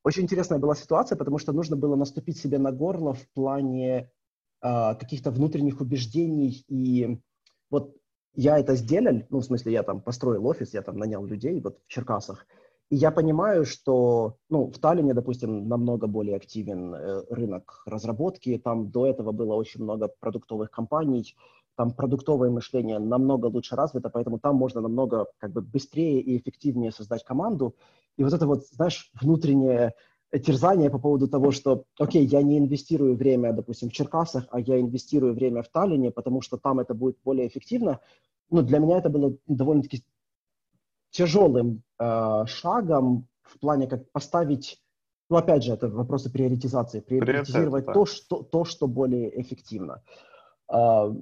очень 0.05 0.25
интересная 0.25 0.59
была 0.59 0.75
ситуация, 0.75 1.17
потому 1.17 1.39
что 1.39 1.53
нужно 1.53 1.77
было 1.77 1.95
наступить 1.95 2.37
себе 2.37 2.59
на 2.59 2.73
горло 2.73 3.15
в 3.15 3.29
плане 3.31 4.11
э, 4.61 4.95
каких-то 4.97 5.31
внутренних 5.31 5.81
убеждений. 5.81 6.65
И 6.67 7.21
вот 7.71 7.97
я 8.35 8.59
это 8.59 8.75
сделал, 8.75 9.23
ну, 9.31 9.39
в 9.39 9.45
смысле, 9.45 9.73
я 9.73 9.85
там 9.85 10.01
построил 10.01 10.45
офис, 10.49 10.75
я 10.75 10.83
там 10.83 10.99
нанял 10.99 11.25
людей 11.25 11.61
вот 11.61 11.79
в 11.87 11.89
Черкасах, 11.89 12.45
я 12.95 13.11
понимаю, 13.11 13.65
что 13.65 14.37
ну, 14.51 14.71
в 14.71 14.79
Таллине, 14.79 15.15
допустим, 15.15 15.67
намного 15.67 16.07
более 16.07 16.37
активен 16.37 16.95
э, 16.95 17.23
рынок 17.31 17.83
разработки. 17.87 18.61
Там 18.63 18.91
до 18.91 19.07
этого 19.07 19.33
было 19.33 19.55
очень 19.55 19.83
много 19.83 20.09
продуктовых 20.21 20.71
компаний. 20.71 21.35
Там 21.75 21.93
продуктовое 21.93 22.51
мышление 22.51 22.99
намного 22.99 23.47
лучше 23.47 23.77
развито, 23.77 24.11
поэтому 24.11 24.39
там 24.39 24.57
можно 24.57 24.83
намного 24.83 25.27
как 25.39 25.53
бы, 25.53 25.63
быстрее 25.63 26.21
и 26.21 26.37
эффективнее 26.37 26.93
создать 26.93 27.25
команду. 27.25 27.75
И 28.19 28.25
вот 28.25 28.35
это 28.35 28.47
вот, 28.47 28.67
знаешь, 28.67 29.11
внутреннее 29.19 29.95
терзание 30.45 30.91
по 30.91 30.99
поводу 30.99 31.29
того, 31.29 31.51
что, 31.51 31.85
окей, 31.99 32.27
я 32.27 32.43
не 32.43 32.59
инвестирую 32.59 33.17
время, 33.17 33.55
допустим, 33.55 33.89
в 33.89 33.93
Черкасах, 33.93 34.49
а 34.51 34.61
я 34.61 34.79
инвестирую 34.79 35.33
время 35.33 35.63
в 35.63 35.69
Таллине, 35.71 36.11
потому 36.11 36.43
что 36.43 36.59
там 36.59 36.79
это 36.79 36.93
будет 36.93 37.17
более 37.25 37.49
эффективно. 37.49 38.01
Ну, 38.51 38.61
для 38.61 38.81
меня 38.81 38.99
это 38.99 39.09
было 39.09 39.35
довольно-таки 39.47 40.05
тяжелым 41.13 41.83
э, 41.99 42.45
шагом 42.47 43.29
в 43.43 43.61
плане 43.61 43.87
как 43.87 44.11
поставить, 44.11 44.83
ну 45.31 45.37
опять 45.37 45.63
же, 45.63 45.73
это 45.73 45.89
вопросы 45.89 46.33
приоритизации, 46.33 47.01
приоритизировать 47.01 47.87
то, 47.87 48.07
что, 48.07 48.43
то, 48.43 48.65
что 48.65 48.89
более 48.89 49.41
эффективно. 49.41 50.03
Э, 50.73 51.13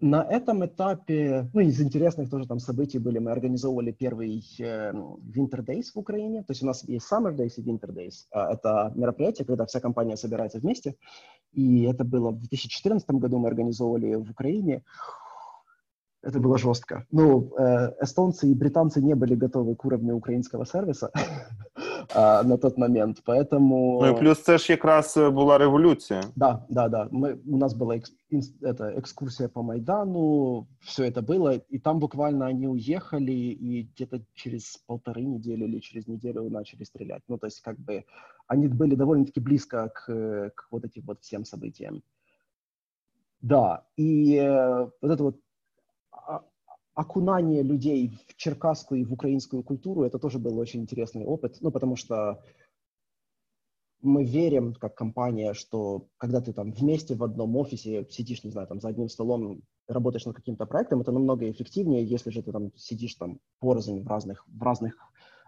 на 0.00 0.22
этом 0.22 0.64
этапе, 0.64 1.50
ну, 1.52 1.60
из 1.60 1.80
интересных 1.80 2.30
тоже 2.30 2.46
там 2.46 2.60
событий 2.60 3.00
были, 3.00 3.18
мы 3.18 3.32
организовывали 3.32 3.90
первый 3.90 4.44
э, 4.60 4.92
Winter 4.92 5.64
Days 5.64 5.86
в 5.92 5.98
Украине, 5.98 6.44
то 6.44 6.52
есть 6.52 6.62
у 6.62 6.66
нас 6.66 6.84
есть 6.84 7.10
Summer 7.10 7.34
Days 7.34 7.54
и 7.56 7.62
Winter 7.62 7.92
Days. 7.92 8.26
Э, 8.32 8.52
это 8.52 8.92
мероприятие, 8.94 9.44
когда 9.44 9.66
вся 9.66 9.80
компания 9.80 10.16
собирается 10.16 10.60
вместе, 10.60 10.94
и 11.52 11.82
это 11.82 12.04
было 12.04 12.30
в 12.30 12.38
2014 12.38 13.10
году 13.10 13.38
мы 13.38 13.48
организовывали 13.48 14.14
в 14.14 14.30
Украине. 14.30 14.84
Это 16.22 16.40
было 16.40 16.58
жестко. 16.58 17.06
Ну, 17.12 17.52
э, 17.56 17.94
эстонцы 18.00 18.48
и 18.48 18.54
британцы 18.54 19.00
не 19.00 19.14
были 19.14 19.36
готовы 19.36 19.76
к 19.76 19.84
уровню 19.84 20.16
украинского 20.16 20.64
сервиса 20.66 21.10
на 22.14 22.56
тот 22.58 22.76
момент, 22.76 23.22
поэтому... 23.24 24.00
Ну 24.00 24.06
и 24.06 24.18
плюс 24.18 24.42
це 24.42 24.58
ж 24.58 24.72
якраз 24.72 25.16
была 25.16 25.58
революция. 25.58 26.22
Да, 26.36 26.66
да, 26.68 26.88
да. 26.88 27.08
Мы, 27.12 27.38
у 27.46 27.56
нас 27.56 27.74
была 27.74 27.96
экс, 27.96 28.12
это, 28.62 28.98
экскурсия 28.98 29.48
по 29.48 29.62
Майдану, 29.62 30.66
все 30.80 31.04
это 31.04 31.22
было, 31.22 31.54
и 31.56 31.78
там 31.78 31.98
буквально 31.98 32.46
они 32.46 32.66
уехали, 32.66 33.32
и 33.32 33.82
где-то 33.82 34.20
через 34.34 34.76
полторы 34.86 35.22
недели 35.22 35.64
или 35.64 35.78
через 35.80 36.08
неделю 36.08 36.50
начали 36.50 36.84
стрелять. 36.84 37.22
Ну, 37.28 37.38
то 37.38 37.46
есть 37.46 37.60
как 37.60 37.78
бы 37.78 38.04
они 38.48 38.68
были 38.68 38.96
довольно-таки 38.96 39.40
близко 39.40 39.88
к, 39.94 40.50
к 40.54 40.66
вот 40.70 40.84
этим 40.84 41.02
вот 41.06 41.20
всем 41.20 41.44
событиям. 41.44 42.02
Да, 43.40 43.84
и 43.96 44.34
э, 44.34 44.90
вот 45.00 45.10
это 45.10 45.22
вот 45.22 45.36
окунание 46.94 47.62
людей 47.62 48.18
в 48.26 48.34
черкасскую 48.36 49.00
и 49.00 49.04
в 49.04 49.12
украинскую 49.12 49.62
культуру, 49.62 50.02
это 50.02 50.18
тоже 50.18 50.38
был 50.38 50.58
очень 50.58 50.80
интересный 50.80 51.24
опыт, 51.24 51.58
ну, 51.60 51.70
потому 51.70 51.94
что 51.94 52.42
мы 54.00 54.24
верим, 54.24 54.74
как 54.74 54.94
компания, 54.94 55.54
что 55.54 56.08
когда 56.18 56.40
ты 56.40 56.52
там 56.52 56.72
вместе 56.72 57.14
в 57.14 57.22
одном 57.22 57.56
офисе 57.56 58.06
сидишь, 58.10 58.44
не 58.44 58.50
знаю, 58.50 58.66
там 58.66 58.80
за 58.80 58.88
одним 58.88 59.08
столом, 59.08 59.62
работаешь 59.86 60.26
над 60.26 60.36
каким-то 60.36 60.66
проектом, 60.66 61.00
это 61.00 61.12
намного 61.12 61.50
эффективнее, 61.50 62.04
если 62.04 62.30
же 62.30 62.42
ты 62.42 62.52
там 62.52 62.72
сидишь 62.76 63.14
там 63.14 63.40
порознь 63.60 64.02
в 64.02 64.06
разных, 64.06 64.44
в 64.46 64.62
разных 64.62 64.96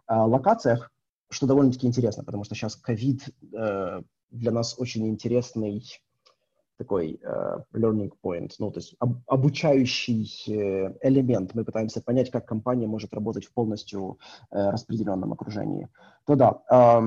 э, 0.08 0.14
локациях, 0.14 0.92
что 1.30 1.46
довольно-таки 1.46 1.86
интересно, 1.86 2.24
потому 2.24 2.44
что 2.44 2.54
сейчас 2.54 2.76
ковид 2.76 3.28
э, 3.52 4.02
для 4.30 4.52
нас 4.52 4.78
очень 4.78 5.08
интересный 5.08 5.84
такой 6.80 7.20
э, 7.22 7.58
learning 7.74 8.10
point, 8.22 8.52
ну, 8.58 8.70
то 8.70 8.80
есть 8.80 8.96
об, 8.98 9.18
обучающий 9.26 10.24
э, 10.48 10.94
элемент. 11.02 11.54
Мы 11.54 11.64
пытаемся 11.64 12.00
понять, 12.00 12.30
как 12.30 12.46
компания 12.46 12.86
может 12.86 13.12
работать 13.12 13.44
в 13.44 13.52
полностью 13.52 14.18
э, 14.50 14.70
распределенном 14.70 15.32
окружении. 15.32 15.88
То 16.26 16.36
да, 16.36 17.02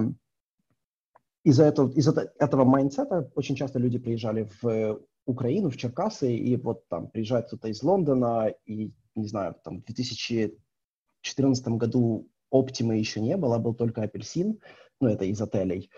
из-за 1.44 1.64
этого, 1.66 1.92
из 1.92 2.08
этого 2.08 2.66
mindset 2.66 3.23
а 3.23 3.32
очень 3.36 3.56
часто 3.56 3.80
люди 3.80 3.98
приезжали 3.98 4.48
в 4.62 5.00
Украину, 5.26 5.70
в 5.70 5.78
Черкасы, 5.78 6.36
и 6.36 6.56
вот 6.58 6.88
там 6.88 7.08
приезжает 7.08 7.48
кто-то 7.48 7.68
из 7.68 7.82
Лондона, 7.82 8.54
и, 8.66 8.92
не 9.16 9.28
знаю, 9.28 9.56
там 9.64 9.82
в 9.82 9.86
2014 9.86 11.68
году 11.70 12.28
Оптимы 12.52 12.98
еще 12.98 13.22
не 13.22 13.36
было, 13.38 13.58
был 13.58 13.74
только 13.74 14.04
Апельсин, 14.04 14.60
ну, 15.02 15.08
это 15.08 15.26
из 15.26 15.42
отелей. 15.42 15.90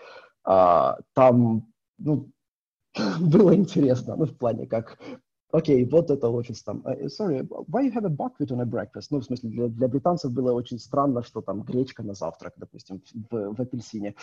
А, 0.44 0.98
там, 1.12 1.70
ну, 1.98 2.30
было 3.20 3.54
интересно, 3.54 4.16
ну, 4.16 4.26
в 4.26 4.36
плане 4.36 4.66
как 4.66 4.98
окей, 5.52 5.84
okay, 5.84 5.90
вот 5.90 6.10
это 6.10 6.28
офис 6.28 6.62
там. 6.62 6.82
Uh, 6.84 7.08
sorry, 7.08 7.46
why 7.68 7.82
you 7.82 7.92
have 7.92 8.04
a 8.04 8.10
buckwheat 8.10 8.50
on 8.50 8.60
a 8.60 8.66
breakfast? 8.66 9.08
Ну, 9.10 9.20
в 9.20 9.24
смысле, 9.24 9.50
для, 9.50 9.68
для 9.68 9.88
британцев 9.88 10.32
было 10.32 10.52
очень 10.52 10.78
странно, 10.78 11.22
что 11.22 11.40
там 11.40 11.62
гречка 11.62 12.02
на 12.02 12.14
завтрак, 12.14 12.54
допустим, 12.56 13.02
в, 13.30 13.54
в 13.54 13.60
апельсине. 13.60 14.14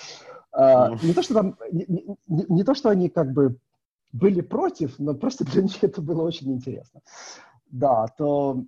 Uh, 0.55 0.91
mm. 0.91 1.05
Не 1.05 1.13
то, 1.13 1.23
что 1.23 1.33
там, 1.33 1.57
не, 1.71 1.85
не, 1.87 2.45
не 2.49 2.63
то, 2.63 2.75
что 2.75 2.89
они 2.89 3.09
как 3.09 3.33
бы 3.33 3.57
были 4.11 4.41
против, 4.41 4.99
но 4.99 5.15
просто 5.15 5.45
для 5.51 5.63
них 5.63 5.83
это 5.83 6.01
было 6.01 6.23
очень 6.23 6.51
интересно. 6.51 7.01
Да, 7.71 8.07
то 8.17 8.63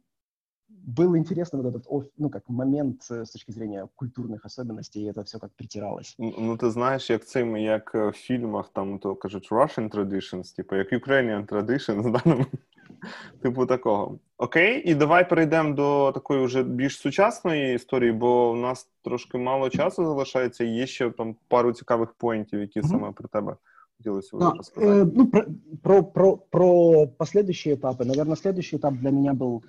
был 0.84 1.16
интересно 1.16 1.62
вот 1.62 1.74
этот, 1.74 1.86
ну, 2.18 2.30
как 2.30 2.48
момент 2.48 3.02
с 3.02 3.30
точки 3.30 3.52
зрения 3.52 3.88
культурных 3.96 4.44
особенностей, 4.44 5.02
и 5.02 5.10
это 5.10 5.24
все 5.24 5.38
как 5.38 5.52
притиралось. 5.52 6.14
Ну, 6.18 6.56
ти 6.56 6.70
знаєш, 6.70 7.10
як 7.10 7.26
цим, 7.26 7.56
як 7.56 7.94
в 7.94 8.12
фільмах, 8.12 8.70
там, 8.72 8.98
то 8.98 9.14
кажуть, 9.14 9.48
Russian 9.52 9.90
traditions, 9.90 10.56
типу, 10.56 10.76
як 10.76 10.92
Ukrainian 10.92 11.46
traditions, 11.46 12.12
да? 12.12 12.22
Ну, 12.24 12.46
типу 13.42 13.66
такого. 13.66 14.18
Окей, 14.38 14.82
і 14.90 14.94
давай 14.94 15.28
перейдемо 15.28 15.74
до 15.74 16.12
такої 16.12 16.44
вже 16.44 16.62
більш 16.62 16.96
сучасної 16.96 17.74
історії, 17.74 18.12
бо 18.12 18.52
в 18.52 18.56
нас 18.56 18.88
трошки 19.02 19.38
мало 19.38 19.70
часу 19.70 20.04
залишається, 20.04 20.64
і 20.64 20.68
є 20.68 20.86
ще 20.86 21.10
там 21.10 21.36
пару 21.48 21.72
цікавих 21.72 22.12
поінтів, 22.12 22.60
які 22.60 22.80
mm-hmm. 22.80 22.88
саме 22.88 23.12
про 23.12 23.28
тебе 23.28 23.56
хотелось 23.98 24.30
да, 24.32 24.50
рассказать. 24.50 25.06
Э, 25.06 25.12
ну, 25.14 25.26
про, 25.26 25.44
про, 25.82 26.02
про, 26.02 26.36
про 26.36 27.06
последующие 27.06 27.74
этапы. 27.74 28.04
Наверное, 28.04 28.36
следующий 28.36 28.76
этап 28.76 28.98
для 28.98 29.10
меня 29.10 29.34
был 29.34 29.62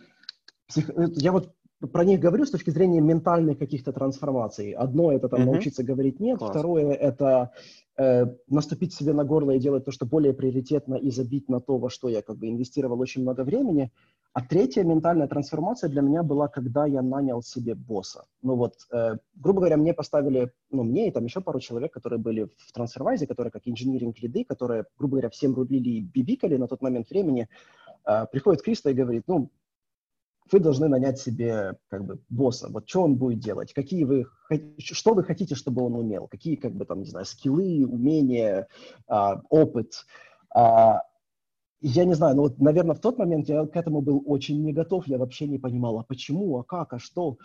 псих... 0.68 0.90
Э, 0.90 1.08
я 1.14 1.32
вот 1.32 1.52
про 1.92 2.04
них 2.04 2.20
говорю 2.20 2.46
с 2.46 2.50
точки 2.50 2.70
зрения 2.70 3.00
ментальных 3.00 3.58
каких-то 3.58 3.92
трансформаций. 3.92 4.72
Одно 4.72 5.12
это 5.12 5.28
там 5.28 5.42
uh-huh. 5.42 5.52
научиться 5.52 5.84
говорить 5.84 6.20
нет, 6.20 6.38
Класс. 6.38 6.50
второе 6.50 6.92
это 6.92 7.52
э, 7.98 8.24
наступить 8.48 8.94
себе 8.94 9.12
на 9.12 9.24
горло 9.24 9.50
и 9.50 9.58
делать 9.58 9.84
то, 9.84 9.90
что 9.90 10.06
более 10.06 10.32
приоритетно, 10.32 10.94
и 10.94 11.10
забить 11.10 11.48
на 11.48 11.60
то, 11.60 11.76
во 11.76 11.90
что 11.90 12.08
я 12.08 12.22
как 12.22 12.38
бы 12.38 12.48
инвестировал 12.48 12.98
очень 13.00 13.22
много 13.22 13.44
времени. 13.44 13.92
А 14.32 14.42
третья 14.42 14.84
ментальная 14.84 15.28
трансформация 15.28 15.88
для 15.90 16.02
меня 16.02 16.22
была, 16.22 16.48
когда 16.48 16.86
я 16.86 17.02
нанял 17.02 17.42
себе 17.42 17.74
босса. 17.74 18.24
Ну 18.42 18.56
вот, 18.56 18.74
э, 18.92 19.16
грубо 19.34 19.60
говоря, 19.60 19.76
мне 19.76 19.92
поставили, 19.92 20.52
ну 20.70 20.82
мне 20.82 21.08
и 21.08 21.10
там 21.10 21.24
еще 21.24 21.40
пару 21.42 21.60
человек, 21.60 21.92
которые 21.92 22.18
были 22.18 22.48
в 22.56 22.72
трансфервайзе, 22.72 23.26
которые 23.26 23.50
как 23.50 23.62
инжиниринг-лиды, 23.66 24.44
которые, 24.44 24.84
грубо 24.98 25.12
говоря, 25.16 25.30
всем 25.30 25.54
рулили 25.54 25.90
и 25.90 26.00
бибикали 26.00 26.56
на 26.56 26.68
тот 26.68 26.80
момент 26.80 27.10
времени. 27.10 27.48
Э, 28.06 28.26
приходит 28.32 28.62
Криста 28.62 28.90
и 28.90 28.94
говорит, 28.94 29.24
ну, 29.26 29.50
вы 30.52 30.60
должны 30.60 30.88
нанять 30.88 31.18
себе 31.18 31.76
как 31.88 32.04
бы 32.04 32.18
босса. 32.28 32.68
Вот 32.70 32.88
что 32.88 33.02
он 33.02 33.16
будет 33.16 33.40
делать, 33.40 33.72
какие 33.72 34.04
вы, 34.04 34.26
что 34.78 35.14
вы 35.14 35.24
хотите, 35.24 35.54
чтобы 35.54 35.82
он 35.82 35.94
умел, 35.94 36.28
какие 36.28 36.56
как 36.56 36.74
бы 36.74 36.84
там, 36.84 37.00
не 37.00 37.06
знаю, 37.06 37.26
скиллы, 37.26 37.86
умения, 37.86 38.68
а, 39.08 39.40
опыт. 39.50 40.06
А, 40.54 41.02
я 41.80 42.04
не 42.04 42.14
знаю, 42.14 42.36
ну 42.36 42.42
вот, 42.42 42.58
наверное, 42.58 42.94
в 42.94 43.00
тот 43.00 43.18
момент 43.18 43.48
я 43.48 43.66
к 43.66 43.76
этому 43.76 44.00
был 44.00 44.22
очень 44.26 44.62
не 44.62 44.72
готов, 44.72 45.06
я 45.06 45.18
вообще 45.18 45.46
не 45.46 45.58
понимал, 45.58 45.98
а 45.98 46.04
почему, 46.04 46.58
а 46.58 46.64
как, 46.64 46.92
а 46.92 46.98
что. 46.98 47.38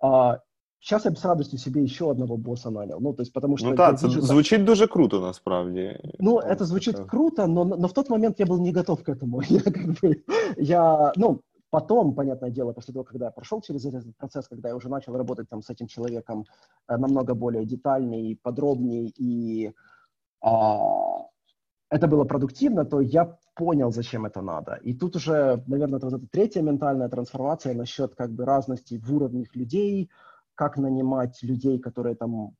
А, 0.00 0.40
Сейчас 0.80 1.04
я 1.04 1.10
б 1.10 1.16
з 1.16 1.24
радостью 1.24 1.58
себе 1.58 1.82
еще 1.82 2.10
одного 2.10 2.36
босса 2.36 2.70
нанял. 2.70 3.00
Ну, 3.00 3.12
то 3.12 3.22
есть, 3.22 3.32
потому 3.32 3.56
что... 3.56 3.70
Ну 3.70 3.76
так, 3.76 3.98
це 3.98 4.08
звучит 4.08 4.64
дуже 4.64 4.86
круто, 4.86 5.20
насправді. 5.20 5.98
Ну, 6.18 6.38
это 6.38 6.64
звучит 6.64 6.96
круто, 6.96 7.46
но, 7.46 7.64
но 7.64 7.88
в 7.88 7.92
тот 7.92 8.10
момент 8.10 8.40
я 8.40 8.46
был 8.46 8.60
не 8.60 8.72
готов 8.72 9.02
к 9.02 9.08
этому. 9.08 9.42
Я 9.48 9.60
как 9.60 9.86
бы, 9.86 10.22
я, 10.56 11.12
ну, 11.16 11.40
Потом, 11.76 12.14
понятное 12.14 12.48
дело, 12.48 12.72
после 12.72 12.94
того, 12.94 13.04
когда 13.04 13.26
я 13.26 13.30
прошел 13.30 13.60
через 13.60 13.84
этот 13.84 14.16
процесс, 14.16 14.48
когда 14.48 14.70
я 14.70 14.76
уже 14.76 14.88
начал 14.88 15.14
работать 15.14 15.50
там 15.50 15.60
с 15.60 15.68
этим 15.68 15.86
человеком 15.88 16.46
э, 16.88 16.96
намного 16.96 17.34
более 17.34 17.66
детальней, 17.66 18.40
подробней, 18.42 19.12
и 19.18 19.74
а, 20.40 21.26
это 21.90 22.06
было 22.06 22.24
продуктивно, 22.24 22.86
то 22.86 23.02
я 23.02 23.36
понял, 23.54 23.92
зачем 23.92 24.24
это 24.24 24.40
надо. 24.40 24.76
И 24.76 24.94
тут 24.94 25.16
уже, 25.16 25.62
наверное, 25.66 25.98
это 25.98 26.06
вот 26.06 26.14
эта 26.14 26.26
третья 26.30 26.62
ментальная 26.62 27.10
трансформация 27.10 27.74
насчет 27.74 28.14
как 28.14 28.30
бы 28.30 28.46
разности 28.46 28.96
в 28.96 29.14
уровнях 29.14 29.54
людей, 29.54 30.08
как 30.54 30.78
нанимать 30.78 31.42
людей, 31.42 31.78
которые 31.78 32.16
там 32.16 32.54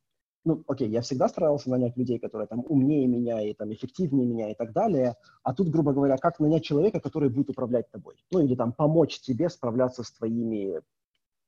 ну, 0.47 0.63
окей, 0.69 0.89
я 0.89 1.01
всегда 1.03 1.29
старался 1.29 1.69
нанять 1.69 1.97
людей, 1.97 2.19
которые 2.19 2.47
там 2.47 2.65
умнее 2.69 3.09
меня 3.09 3.43
и 3.43 3.53
там 3.53 3.73
эффективнее 3.73 4.27
меня 4.27 4.51
и 4.51 4.55
так 4.55 4.73
далее, 4.73 5.17
а 5.43 5.53
тут, 5.53 5.69
грубо 5.69 5.93
говоря, 5.93 6.17
как 6.17 6.39
нанять 6.39 6.65
человека, 6.65 7.01
который 7.01 7.29
будет 7.29 7.51
управлять 7.51 7.91
тобой, 7.91 8.15
ну, 8.31 8.41
или 8.41 8.55
там 8.55 8.73
помочь 8.73 9.21
тебе 9.21 9.51
справляться 9.51 10.05
с 10.05 10.13
твоими 10.13 10.81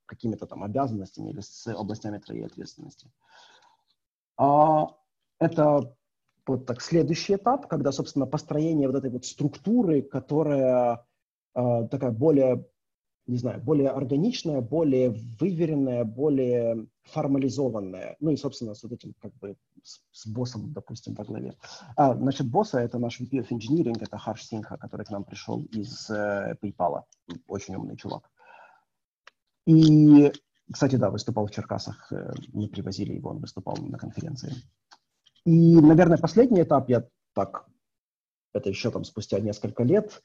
какими-то 0.05 0.47
там 0.47 0.65
обязанностями 0.65 1.31
или 1.31 1.41
с 1.41 1.67
областями 1.69 2.19
твоей 2.19 2.47
ответственности. 2.47 3.11
А, 4.37 4.89
это 5.39 5.95
вот 6.47 6.67
так 6.67 6.81
следующий 6.81 7.37
этап, 7.37 7.69
когда, 7.69 7.93
собственно, 7.93 8.27
построение 8.27 8.89
вот 8.89 8.97
этой 8.97 9.11
вот 9.11 9.25
структуры, 9.25 10.03
которая 10.03 11.07
э, 11.55 11.89
такая 11.89 12.11
более 12.11 12.67
не 13.29 13.37
знаю, 13.37 13.61
более 13.61 13.91
органичная, 13.91 14.62
более 14.62 15.11
выверенная, 15.11 16.05
более 16.05 16.87
формализованная. 17.05 18.16
Ну 18.20 18.31
и, 18.31 18.37
собственно, 18.37 18.74
с 18.74 18.83
вот 18.83 18.93
этим 18.93 19.14
как 19.20 19.35
бы 19.35 19.57
с, 19.83 20.01
с 20.12 20.26
боссом, 20.26 20.72
допустим, 20.72 21.14
во 21.14 21.24
главе. 21.24 21.55
А, 21.97 22.14
значит, 22.14 22.49
босса— 22.49 22.79
это 22.81 22.99
наш 22.99 23.20
VP 23.20 23.31
of 23.33 23.49
Engineering, 23.51 23.99
это 24.01 24.16
Харш 24.16 24.45
Синха, 24.45 24.79
который 24.79 25.05
к 25.05 25.11
нам 25.11 25.24
пришел 25.24 25.62
из 25.64 26.09
э, 26.11 26.55
PayPal. 26.62 27.03
Очень 27.47 27.76
умный 27.76 27.97
чувак. 27.97 28.31
И, 29.66 30.33
кстати, 30.72 30.97
да, 30.97 31.11
выступал 31.11 31.47
в 31.47 31.51
Черкасах. 31.51 32.11
Э, 32.11 32.33
мы 32.55 32.68
привозили 32.68 33.12
его, 33.12 33.31
он 33.31 33.41
выступал 33.41 33.76
на 33.76 33.99
конференции. 33.99 34.55
И, 35.45 35.76
наверное, 35.81 36.16
последний 36.16 36.62
этап, 36.62 36.89
я 36.89 37.07
так, 37.35 37.68
это 38.55 38.70
еще 38.70 38.91
там 38.91 39.05
спустя 39.05 39.39
несколько 39.39 39.83
лет, 39.83 40.22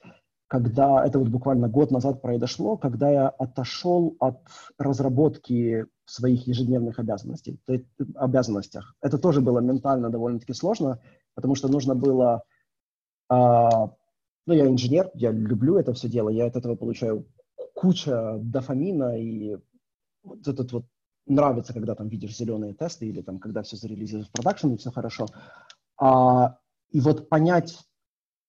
когда 0.48 1.06
это 1.06 1.20
вот 1.20 1.30
буквально 1.30 1.68
год 1.68 1.91
назад 1.91 2.22
произошло, 2.22 2.78
когда 2.78 3.10
я 3.10 3.30
отошел 3.30 4.16
от 4.20 4.39
разработки 4.78 5.86
своих 6.06 6.48
ежедневных 6.48 7.00
обязанностей, 7.00 7.60
то 7.66 7.74
есть, 7.74 7.86
обязанностях. 8.16 8.96
Это 9.02 9.18
тоже 9.18 9.41
было 9.41 9.60
ментально 9.60 10.10
довольно-таки 10.10 10.54
сложно, 10.54 11.00
потому 11.34 11.56
что 11.56 11.68
нужно 11.68 11.96
было... 11.96 12.44
А, 13.30 13.91
ну, 14.46 14.54
я 14.54 14.68
инженер, 14.68 15.10
я 15.14 15.32
люблю 15.32 15.78
это 15.78 15.94
все 15.94 16.10
дело, 16.10 16.30
я 16.30 16.46
от 16.46 16.56
этого 16.56 16.76
получаю 16.76 17.26
куча 17.74 18.38
дофамина, 18.39 19.18
и 19.18 19.58
вот 20.24 20.48
этот 20.48 20.72
вот 20.72 20.86
нравится, 21.26 21.74
когда 21.74 21.96
там 21.96 22.10
видишь 22.10 22.36
зеленые 22.36 22.74
тесты 22.74 23.08
или 23.08 23.22
там 23.22 23.39
когда 23.39 23.64
все 23.64 23.78
зарелизируется 23.78 24.30
в 24.30 24.34
продакшн 24.34 24.74
и 24.74 24.78
все 24.78 24.91
хорошо. 24.91 25.28
А, 25.98 26.58
и 26.89 27.00
вот 27.00 27.30
понять 27.30 27.80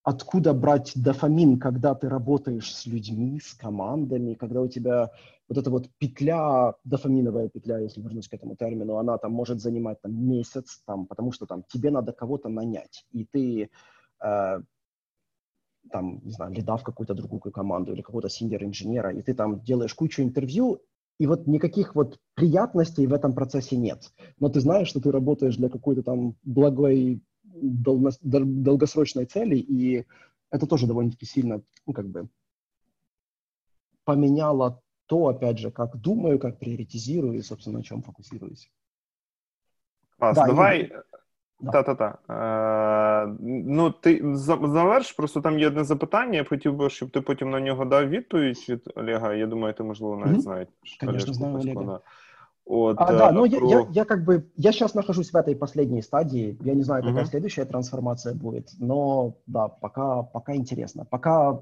откуда 0.05 0.53
брать 0.53 0.91
дофамин, 0.95 1.59
когда 1.59 1.95
ты 1.95 2.07
работаешь 2.07 2.73
с 2.73 2.85
людьми, 2.85 3.39
с 3.39 3.55
командами, 3.55 4.35
когда 4.35 4.61
у 4.61 4.67
тебя 4.67 5.11
вот 5.49 5.57
эта 5.57 5.71
вот 5.71 5.89
петля, 5.97 6.75
дофаминовая 6.83 7.49
петля, 7.49 7.79
если 7.79 8.01
вернусь 8.01 8.29
к 8.29 8.33
этому 8.35 8.55
термину, 8.55 8.97
она 8.97 9.17
там 9.17 9.31
может 9.31 9.59
занимать 9.59 9.99
там 10.01 10.13
месяц, 10.13 10.83
там, 10.85 11.07
потому 11.07 11.31
что 11.31 11.47
там 11.47 11.63
тебе 11.67 11.89
надо 11.89 12.13
кого-то 12.13 12.49
нанять, 12.49 13.03
и 13.11 13.25
ты 13.25 13.69
э, 14.23 14.61
там, 15.89 16.21
не 16.23 16.31
знаю, 16.31 16.53
лида 16.53 16.77
в 16.77 16.83
какую-то 16.83 17.15
другую 17.15 17.51
команду 17.51 17.91
или 17.91 18.03
какого-то 18.03 18.29
синьор-инженера, 18.29 19.11
и 19.11 19.23
ты 19.23 19.33
там 19.33 19.61
делаешь 19.61 19.95
кучу 19.95 20.21
интервью, 20.21 20.81
и 21.17 21.25
вот 21.25 21.47
никаких 21.47 21.95
вот 21.95 22.19
приятностей 22.35 23.07
в 23.07 23.13
этом 23.13 23.33
процессе 23.33 23.75
нет. 23.75 24.11
Но 24.39 24.49
ты 24.49 24.59
знаешь, 24.59 24.87
что 24.87 25.01
ты 25.01 25.11
работаешь 25.11 25.57
для 25.57 25.69
какой-то 25.69 26.03
там 26.03 26.35
благой 26.43 27.23
долгосрочной 27.54 29.26
цели, 29.26 29.56
и 29.56 30.06
это 30.50 30.66
тоже 30.66 30.86
довольно-таки 30.86 31.26
сильно, 31.26 31.62
ну, 31.86 31.92
как 31.92 32.06
бы, 32.06 32.28
поменяло 34.04 34.82
то, 35.06 35.26
опять 35.26 35.58
же, 35.58 35.70
как 35.70 35.96
думаю, 35.96 36.38
как 36.38 36.58
приоритизирую 36.58 37.38
и, 37.38 37.42
собственно, 37.42 37.78
на 37.78 37.84
чем 37.84 38.02
фокусируюсь. 38.02 38.70
Класс. 40.18 40.36
Да, 40.36 40.46
Давай, 40.46 40.82
и... 40.82 40.92
Та-та-та. 41.72 42.18
Е, 42.28 43.36
Ну, 43.66 43.90
ти 43.90 44.22
заверш, 44.34 45.12
просто 45.12 45.40
там 45.40 45.58
є 45.58 45.66
одне 45.66 45.84
запитання. 45.84 46.36
Я 46.38 46.44
хотів 46.44 46.76
би, 46.76 46.90
щоб 46.90 47.10
ти 47.10 47.20
потім 47.20 47.50
на 47.50 47.60
нього 47.60 47.84
дав 47.84 48.08
відповідь 48.08 48.66
від 48.68 48.92
Олега. 48.94 49.34
Я 49.34 49.46
думаю, 49.46 49.74
ти, 49.74 49.82
можливо, 49.82 50.16
навіть 50.16 50.36
mm-hmm. 50.36 50.40
знаєш. 50.40 50.68
Конечно, 51.00 51.32
знаю 51.34 51.54
Олега. 51.54 52.00
Вот, 52.65 52.97
а, 52.99 53.13
да, 53.13 53.31
но 53.31 53.47
про... 53.47 53.69
я, 53.69 53.79
я, 53.79 53.87
я 53.91 54.05
как 54.05 54.23
бы, 54.23 54.49
я 54.55 54.71
сейчас 54.71 54.95
нахожусь 54.95 55.31
в 55.31 55.35
этой 55.35 55.55
последней 55.55 56.01
стадии, 56.01 56.57
я 56.61 56.73
не 56.73 56.81
знаю, 56.81 57.03
какая 57.03 57.23
uh-huh. 57.23 57.29
следующая 57.29 57.65
трансформация 57.65 58.33
будет, 58.33 58.69
но 58.79 59.35
да, 59.45 59.67
пока, 59.67 60.23
пока 60.23 60.55
интересно. 60.55 61.05
Пока 61.05 61.61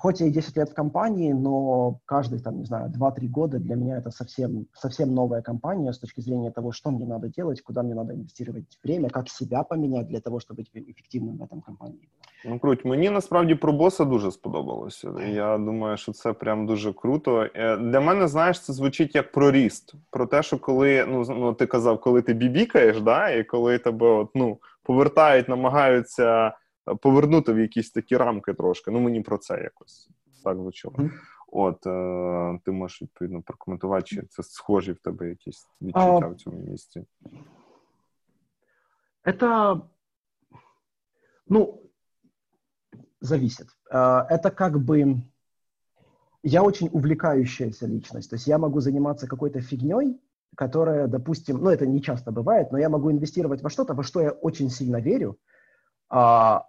хоть 0.00 0.20
я 0.20 0.26
и 0.26 0.30
10 0.30 0.56
лет 0.56 0.70
в 0.70 0.74
компании, 0.74 1.32
но 1.32 2.00
каждые, 2.06 2.40
там, 2.40 2.58
не 2.58 2.64
знаю, 2.64 2.90
2-3 2.90 3.28
года 3.28 3.58
для 3.58 3.76
меня 3.76 3.98
это 3.98 4.10
совсем, 4.10 4.66
совсем 4.72 5.14
новая 5.14 5.42
компания 5.42 5.92
с 5.92 5.98
точки 5.98 6.22
зрения 6.22 6.50
того, 6.50 6.72
что 6.72 6.90
мне 6.90 7.06
надо 7.06 7.28
делать, 7.28 7.60
куда 7.60 7.82
мне 7.82 7.94
надо 7.94 8.14
инвестировать 8.14 8.64
время, 8.82 9.10
как 9.10 9.28
себя 9.28 9.62
поменять 9.62 10.08
для 10.08 10.20
того, 10.20 10.40
чтобы 10.40 10.62
быть 10.62 10.70
эффективным 10.74 11.36
в 11.36 11.42
этом 11.42 11.60
компании. 11.60 12.08
Ну, 12.44 12.58
круть. 12.58 12.84
Мені 12.84 13.10
насправді 13.10 13.54
про 13.54 13.72
боса 13.72 14.04
дуже 14.04 14.30
сподобалося. 14.30 15.10
Я 15.28 15.58
думаю, 15.58 15.96
що 15.96 16.12
це 16.12 16.32
прям 16.32 16.66
дуже 16.66 16.92
круто. 16.92 17.46
Е, 17.54 17.76
для 17.76 18.00
мене, 18.00 18.28
знаєш, 18.28 18.60
це 18.60 18.72
звучить 18.72 19.14
як 19.14 19.32
про 19.32 19.50
ріст. 19.50 19.94
Про 20.10 20.26
те, 20.26 20.42
що 20.42 20.58
коли, 20.58 21.06
ну, 21.08 21.24
ну 21.28 21.54
ти 21.54 21.66
казав, 21.66 22.00
коли 22.00 22.22
ти 22.22 22.34
бібікаєш, 22.34 23.00
да, 23.00 23.30
і 23.30 23.44
коли 23.44 23.78
тебе 23.78 24.06
от, 24.06 24.30
ну, 24.34 24.58
повертають, 24.82 25.48
намагаються 25.48 26.52
повернути 27.00 27.52
в 27.52 27.58
якісь 27.58 27.90
такі 27.90 28.16
рамки 28.16 28.54
трошки. 28.54 28.90
Ну, 28.90 29.00
мені 29.00 29.20
про 29.20 29.38
це 29.38 29.62
якось 29.62 30.10
так 30.44 30.56
звучало. 30.56 30.94
От, 31.52 31.86
е, 31.86 32.60
ти 32.64 32.72
можеш 32.72 33.02
відповідно 33.02 33.42
прокоментувати, 33.42 34.06
чи 34.06 34.22
це 34.22 34.42
схожі 34.42 34.92
в 34.92 34.98
тебе 34.98 35.28
якісь 35.28 35.68
відчуття 35.80 36.20
а... 36.22 36.28
в 36.28 36.36
цьому 36.36 36.60
місці. 36.60 37.04
Это, 39.24 39.80
ну, 41.46 41.82
зависит. 43.20 43.66
Это 43.90 44.50
как 44.50 44.78
бы... 44.78 45.20
Я 46.42 46.62
очень 46.62 46.88
увлекающаяся 46.90 47.86
личность. 47.86 48.30
То 48.30 48.36
есть 48.36 48.46
я 48.46 48.58
могу 48.58 48.80
заниматься 48.80 49.26
какой-то 49.26 49.60
фигней, 49.60 50.18
которая, 50.56 51.06
допустим, 51.06 51.58
ну, 51.58 51.68
это 51.70 51.86
не 51.86 52.00
часто 52.00 52.30
бывает, 52.32 52.72
но 52.72 52.78
я 52.78 52.88
могу 52.88 53.10
инвестировать 53.10 53.62
во 53.62 53.68
что-то, 53.68 53.94
во 53.94 54.02
что 54.02 54.20
я 54.22 54.30
очень 54.30 54.70
сильно 54.70 55.00
верю, 55.00 55.38
а, 56.08 56.66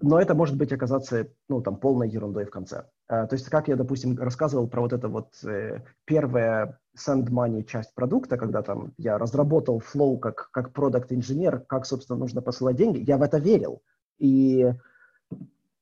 но 0.00 0.20
это 0.20 0.34
может 0.34 0.56
быть 0.56 0.72
оказаться, 0.72 1.28
ну, 1.48 1.60
там, 1.60 1.76
полной 1.76 2.08
ерундой 2.08 2.44
в 2.44 2.50
конце. 2.50 2.84
А, 3.08 3.26
то 3.26 3.34
есть, 3.34 3.48
как 3.48 3.68
я, 3.68 3.76
допустим, 3.76 4.16
рассказывал 4.16 4.68
про 4.68 4.80
вот 4.82 4.92
это 4.92 5.08
вот 5.08 5.32
э, 5.44 5.82
первое 6.04 6.78
send 6.96 7.28
money 7.30 7.64
часть 7.64 7.94
продукта, 7.94 8.36
когда 8.36 8.62
там 8.62 8.92
я 8.96 9.18
разработал 9.18 9.80
flow 9.80 10.18
как, 10.18 10.50
как 10.52 10.72
продукт-инженер, 10.72 11.60
как, 11.60 11.84
собственно, 11.84 12.18
нужно 12.18 12.42
посылать 12.42 12.76
деньги, 12.76 13.00
я 13.00 13.18
в 13.18 13.22
это 13.22 13.38
верил. 13.38 13.82
И 14.18 14.72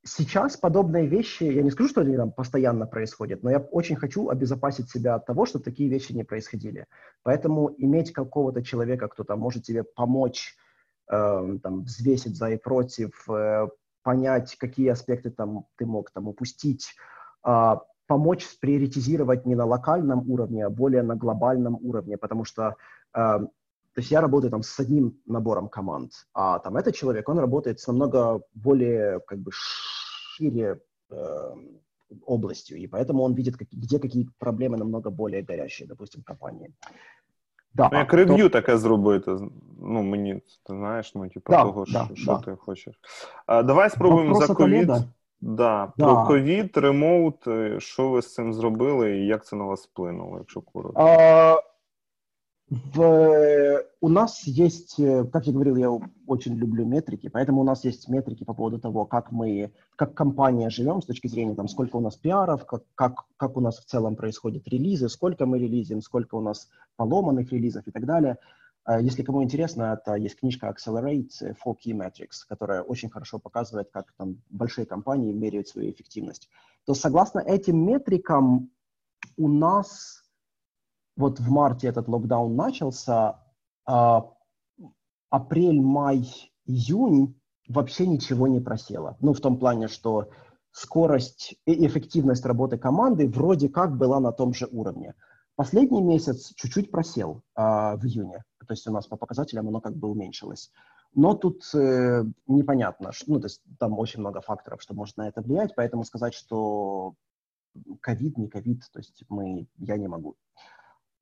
сейчас 0.02 0.56
подобные 0.56 1.06
вещи, 1.06 1.44
я 1.44 1.62
не 1.62 1.70
скажу, 1.70 1.90
что 1.90 2.00
они 2.00 2.16
там 2.16 2.32
постоянно 2.32 2.86
происходят, 2.86 3.42
но 3.42 3.50
я 3.50 3.58
очень 3.58 3.96
хочу 3.96 4.30
обезопасить 4.30 4.88
себя 4.88 5.16
от 5.16 5.26
того, 5.26 5.44
чтобы 5.44 5.64
такие 5.64 5.90
вещи 5.90 6.12
не 6.12 6.24
происходили. 6.24 6.86
Поэтому 7.22 7.74
иметь 7.76 8.12
какого-то 8.12 8.62
человека, 8.62 9.08
кто 9.08 9.24
там 9.24 9.40
может 9.40 9.64
тебе 9.64 9.84
помочь, 9.84 10.56
э, 11.10 11.58
там, 11.62 11.82
взвесить 11.82 12.36
за 12.36 12.50
и 12.50 12.56
против, 12.56 13.28
э, 13.28 13.66
понять, 14.06 14.56
какие 14.56 14.90
аспекты 14.90 15.30
там 15.30 15.66
ты 15.76 15.84
мог 15.84 16.12
там 16.12 16.28
упустить, 16.28 16.94
э, 17.44 17.76
помочь 18.06 18.46
приоритизировать 18.60 19.46
не 19.46 19.56
на 19.56 19.64
локальном 19.64 20.30
уровне, 20.30 20.64
а 20.64 20.70
более 20.70 21.02
на 21.02 21.16
глобальном 21.16 21.74
уровне, 21.82 22.16
потому 22.16 22.44
что 22.44 22.76
э, 23.14 23.38
то 23.96 24.00
есть 24.00 24.12
я 24.12 24.20
работаю 24.20 24.50
там 24.50 24.62
с 24.62 24.78
одним 24.78 25.18
набором 25.26 25.68
команд, 25.68 26.12
а 26.34 26.60
там 26.60 26.76
этот 26.76 26.94
человек, 26.94 27.28
он 27.28 27.38
работает 27.38 27.80
с 27.80 27.88
намного 27.88 28.42
более 28.54 29.18
как 29.26 29.38
бы 29.38 29.50
шире 29.52 30.80
э, 31.10 31.54
областью, 32.24 32.78
и 32.78 32.86
поэтому 32.86 33.24
он 33.24 33.34
видит, 33.34 33.56
как, 33.56 33.68
где 33.72 33.98
какие 33.98 34.28
проблемы 34.38 34.76
намного 34.76 35.10
более 35.10 35.42
горящие, 35.42 35.88
допустим, 35.88 36.22
компании. 36.22 36.72
Да, 37.76 37.88
ну, 37.92 37.98
як 37.98 38.12
рев'ю 38.12 38.42
то... 38.42 38.48
таке 38.48 38.78
зробити. 38.78 39.36
Ну, 39.82 40.02
мені, 40.02 40.34
ти 40.34 40.74
знаєш, 40.74 41.14
ну, 41.14 41.28
типу, 41.28 41.52
да, 41.52 41.62
того, 41.62 41.84
да, 41.88 42.08
що 42.14 42.32
да. 42.32 42.38
ти 42.38 42.56
хочеш. 42.56 42.94
А, 43.46 43.62
Давай 43.62 43.90
спробуємо 43.90 44.32
Вопроси 44.32 44.46
за 44.46 44.54
ковід. 44.54 44.86
Да, 45.40 45.92
да. 45.96 46.04
Про 46.04 46.24
ковід, 46.26 46.76
ремоут, 46.76 47.44
що 47.78 48.08
ви 48.08 48.22
з 48.22 48.34
цим 48.34 48.54
зробили 48.54 49.18
і 49.18 49.26
як 49.26 49.46
це 49.46 49.56
на 49.56 49.64
вас 49.64 49.88
вплинуло, 49.88 50.38
якщо 50.38 50.60
коротко? 50.60 51.02
А, 51.02 51.56
в, 52.68 53.84
у 54.00 54.08
нас 54.08 54.42
есть, 54.42 54.96
как 54.96 55.46
я 55.46 55.52
говорил, 55.52 55.76
я 55.76 55.90
очень 56.26 56.54
люблю 56.56 56.84
метрики, 56.84 57.28
поэтому 57.28 57.60
у 57.60 57.64
нас 57.64 57.84
есть 57.84 58.08
метрики 58.08 58.42
по 58.42 58.54
поводу 58.54 58.80
того, 58.80 59.04
как 59.04 59.30
мы, 59.30 59.72
как 59.94 60.14
компания 60.14 60.68
живем 60.68 61.00
с 61.00 61.06
точки 61.06 61.28
зрения, 61.28 61.54
там, 61.54 61.68
сколько 61.68 61.96
у 61.96 62.00
нас 62.00 62.16
пиаров, 62.16 62.66
как, 62.66 62.82
как, 62.96 63.24
как 63.36 63.56
у 63.56 63.60
нас 63.60 63.78
в 63.78 63.84
целом 63.84 64.16
происходят 64.16 64.66
релизы, 64.66 65.08
сколько 65.08 65.46
мы 65.46 65.60
релизим, 65.60 66.02
сколько 66.02 66.34
у 66.34 66.40
нас 66.40 66.68
поломанных 66.96 67.52
релизов 67.52 67.86
и 67.86 67.92
так 67.92 68.04
далее. 68.04 68.36
Если 69.00 69.22
кому 69.22 69.42
интересно, 69.42 69.98
это 70.00 70.14
есть 70.14 70.38
книжка 70.38 70.68
Accelerate 70.68 71.56
for 71.64 71.76
Key 71.76 71.92
Metrics, 71.92 72.44
которая 72.48 72.82
очень 72.82 73.10
хорошо 73.10 73.38
показывает, 73.38 73.90
как 73.90 74.12
там 74.16 74.42
большие 74.50 74.86
компании 74.86 75.32
меряют 75.32 75.68
свою 75.68 75.90
эффективность. 75.90 76.48
То 76.84 76.94
согласно 76.94 77.40
этим 77.40 77.78
метрикам 77.84 78.70
у 79.36 79.48
нас 79.48 80.22
вот 81.16 81.40
в 81.40 81.50
марте 81.50 81.88
этот 81.88 82.08
локдаун 82.08 82.56
начался, 82.56 83.42
а, 83.84 84.30
апрель, 85.30 85.80
май, 85.80 86.28
июнь 86.66 87.40
вообще 87.68 88.06
ничего 88.06 88.46
не 88.46 88.60
просело. 88.60 89.16
Ну, 89.20 89.32
в 89.32 89.40
том 89.40 89.58
плане, 89.58 89.88
что 89.88 90.30
скорость 90.72 91.56
и 91.64 91.86
эффективность 91.86 92.44
работы 92.44 92.76
команды 92.76 93.28
вроде 93.28 93.68
как 93.68 93.96
была 93.96 94.20
на 94.20 94.32
том 94.32 94.52
же 94.52 94.68
уровне. 94.70 95.14
Последний 95.54 96.02
месяц 96.02 96.52
чуть-чуть 96.54 96.90
просел 96.90 97.42
а, 97.54 97.96
в 97.96 98.04
июне, 98.04 98.44
то 98.58 98.74
есть 98.74 98.86
у 98.86 98.92
нас 98.92 99.06
по 99.06 99.16
показателям 99.16 99.68
оно 99.68 99.80
как 99.80 99.96
бы 99.96 100.08
уменьшилось. 100.08 100.70
Но 101.14 101.34
тут 101.34 101.62
э, 101.74 102.24
непонятно, 102.46 103.10
ну, 103.26 103.40
то 103.40 103.46
есть 103.46 103.62
там 103.78 103.98
очень 103.98 104.20
много 104.20 104.42
факторов, 104.42 104.82
что 104.82 104.92
может 104.92 105.16
на 105.16 105.28
это 105.28 105.40
влиять, 105.40 105.74
поэтому 105.74 106.04
сказать, 106.04 106.34
что 106.34 107.14
ковид, 108.02 108.36
не 108.36 108.48
ковид, 108.48 108.82
то 108.92 108.98
есть 108.98 109.24
мы, 109.30 109.66
я 109.78 109.96
не 109.96 110.08
могу. 110.08 110.36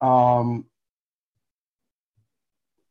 Um, 0.01 0.65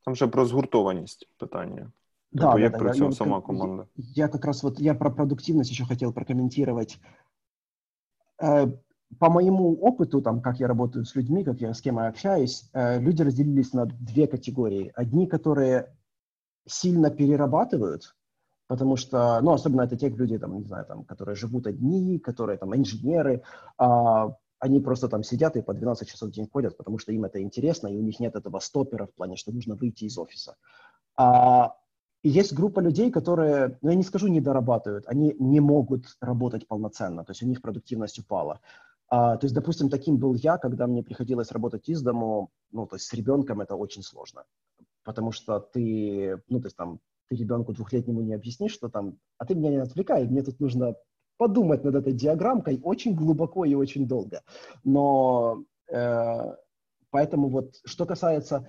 Там 0.06 0.16
же 0.16 0.28
про 0.28 0.45
згуртованість 0.45 1.30
питання. 1.38 1.91
Да, 2.32 2.41
тобто, 2.41 2.58
да, 2.58 2.64
як 2.64 2.72
да, 2.72 2.78
працює 2.78 3.08
я, 3.08 3.12
сама 3.12 3.41
команда? 3.41 3.88
Я, 3.95 4.26
я 4.26 4.28
как 4.28 4.45
раз 4.45 4.64
вот, 4.64 4.80
я 4.80 4.95
про 4.95 5.12
продуктивность 5.12 5.72
еще 5.72 5.86
хотел 5.86 6.14
прокомментировать. 6.14 6.99
Э, 8.43 8.68
по 9.20 9.30
моему 9.30 9.78
опыту, 9.82 10.22
там, 10.22 10.41
как 10.41 10.60
я 10.60 10.68
работаю 10.68 11.06
с 11.06 11.16
людьми, 11.16 11.43
как 11.43 11.62
я, 11.62 11.74
с 11.74 11.82
кем 11.82 11.97
я 11.97 12.08
общаюсь, 12.08 12.70
э, 12.74 12.99
люди 12.99 13.24
разделились 13.24 13.74
на 13.74 13.86
две 13.86 14.28
категории. 14.28 14.91
Одни, 14.95 15.28
которые 15.28 15.95
сильно 16.66 17.10
перерабатывают, 17.10 18.16
потому 18.68 18.97
что, 18.97 19.39
ну, 19.41 19.51
особенно 19.51 19.82
это 19.82 19.95
те 19.97 20.10
люди, 20.10 20.38
там, 20.39 20.58
не 20.58 20.64
знаю, 20.64 20.86
там, 20.86 21.04
которые 21.04 21.36
живут 21.36 21.68
одни, 21.68 22.20
которые 22.20 22.58
там 22.58 22.76
инженеры, 22.76 23.43
а 23.78 24.36
они 24.64 24.80
просто 24.80 25.09
там 25.09 25.24
сидят 25.24 25.57
и 25.57 25.61
по 25.61 25.74
12 25.74 26.07
часов 26.07 26.30
в 26.30 26.32
день 26.32 26.47
ходят, 26.49 26.78
потому 26.78 26.97
что 26.97 27.11
им 27.11 27.26
это 27.26 27.41
интересно, 27.41 27.89
и 27.89 27.97
у 27.97 28.01
них 28.01 28.22
нет 28.22 28.36
этого 28.36 28.59
стопера 28.59 29.07
в 29.07 29.14
плане, 29.14 29.36
что 29.36 29.51
нужно 29.51 29.76
выйти 29.76 30.05
из 30.05 30.18
офиса. 30.18 30.55
А, 31.18 31.76
и 32.22 32.30
есть 32.30 32.53
группа 32.53 32.80
людей, 32.80 33.11
которые, 33.11 33.78
ну 33.82 33.89
я 33.89 33.95
не 33.95 34.03
скажу, 34.03 34.28
не 34.28 34.39
дорабатывают, 34.39 35.03
они 35.07 35.36
не 35.38 35.59
могут 35.59 36.05
работать 36.22 36.66
полноценно, 36.66 37.26
то 37.26 37.32
есть 37.32 37.43
у 37.43 37.45
них 37.45 37.61
продуктивность 37.61 38.20
упала. 38.20 38.61
А, 39.09 39.36
то 39.36 39.45
есть, 39.45 39.53
допустим, 39.53 39.89
таким 39.89 40.16
был 40.16 40.34
я, 40.34 40.57
когда 40.57 40.88
мне 40.88 41.03
приходилось 41.03 41.51
работать 41.51 41.89
из 41.89 42.01
дому, 42.01 42.49
ну, 42.72 42.88
то 42.88 42.95
есть 42.95 43.07
с 43.07 43.14
ребенком 43.14 43.59
это 43.59 43.76
очень 43.76 44.01
сложно, 44.01 44.45
потому 45.03 45.34
что 45.34 45.59
ты, 45.59 46.41
ну, 46.47 46.61
то 46.61 46.68
есть 46.68 46.78
там, 46.78 47.01
ты 47.28 47.36
ребенку 47.36 47.74
двухлетнему 47.74 48.22
не 48.22 48.34
объяснишь, 48.34 48.72
что 48.72 48.88
там, 48.88 49.18
а 49.38 49.45
ты 49.45 49.55
меня 49.55 49.72
не 49.72 49.82
отвлекай, 49.82 50.26
мне 50.26 50.41
тут 50.41 50.61
нужно 50.61 50.95
подумать 51.44 51.84
над 51.84 51.96
этой 51.96 52.14
диаграммкой 52.14 52.80
очень 52.84 53.16
глубоко 53.16 53.66
и 53.66 53.74
очень 53.74 54.08
долго. 54.08 54.44
Но 54.86 55.64
э, 55.91 56.56
поэтому 57.10 57.50
вот 57.50 57.76
что 57.84 58.06
касается, 58.06 58.66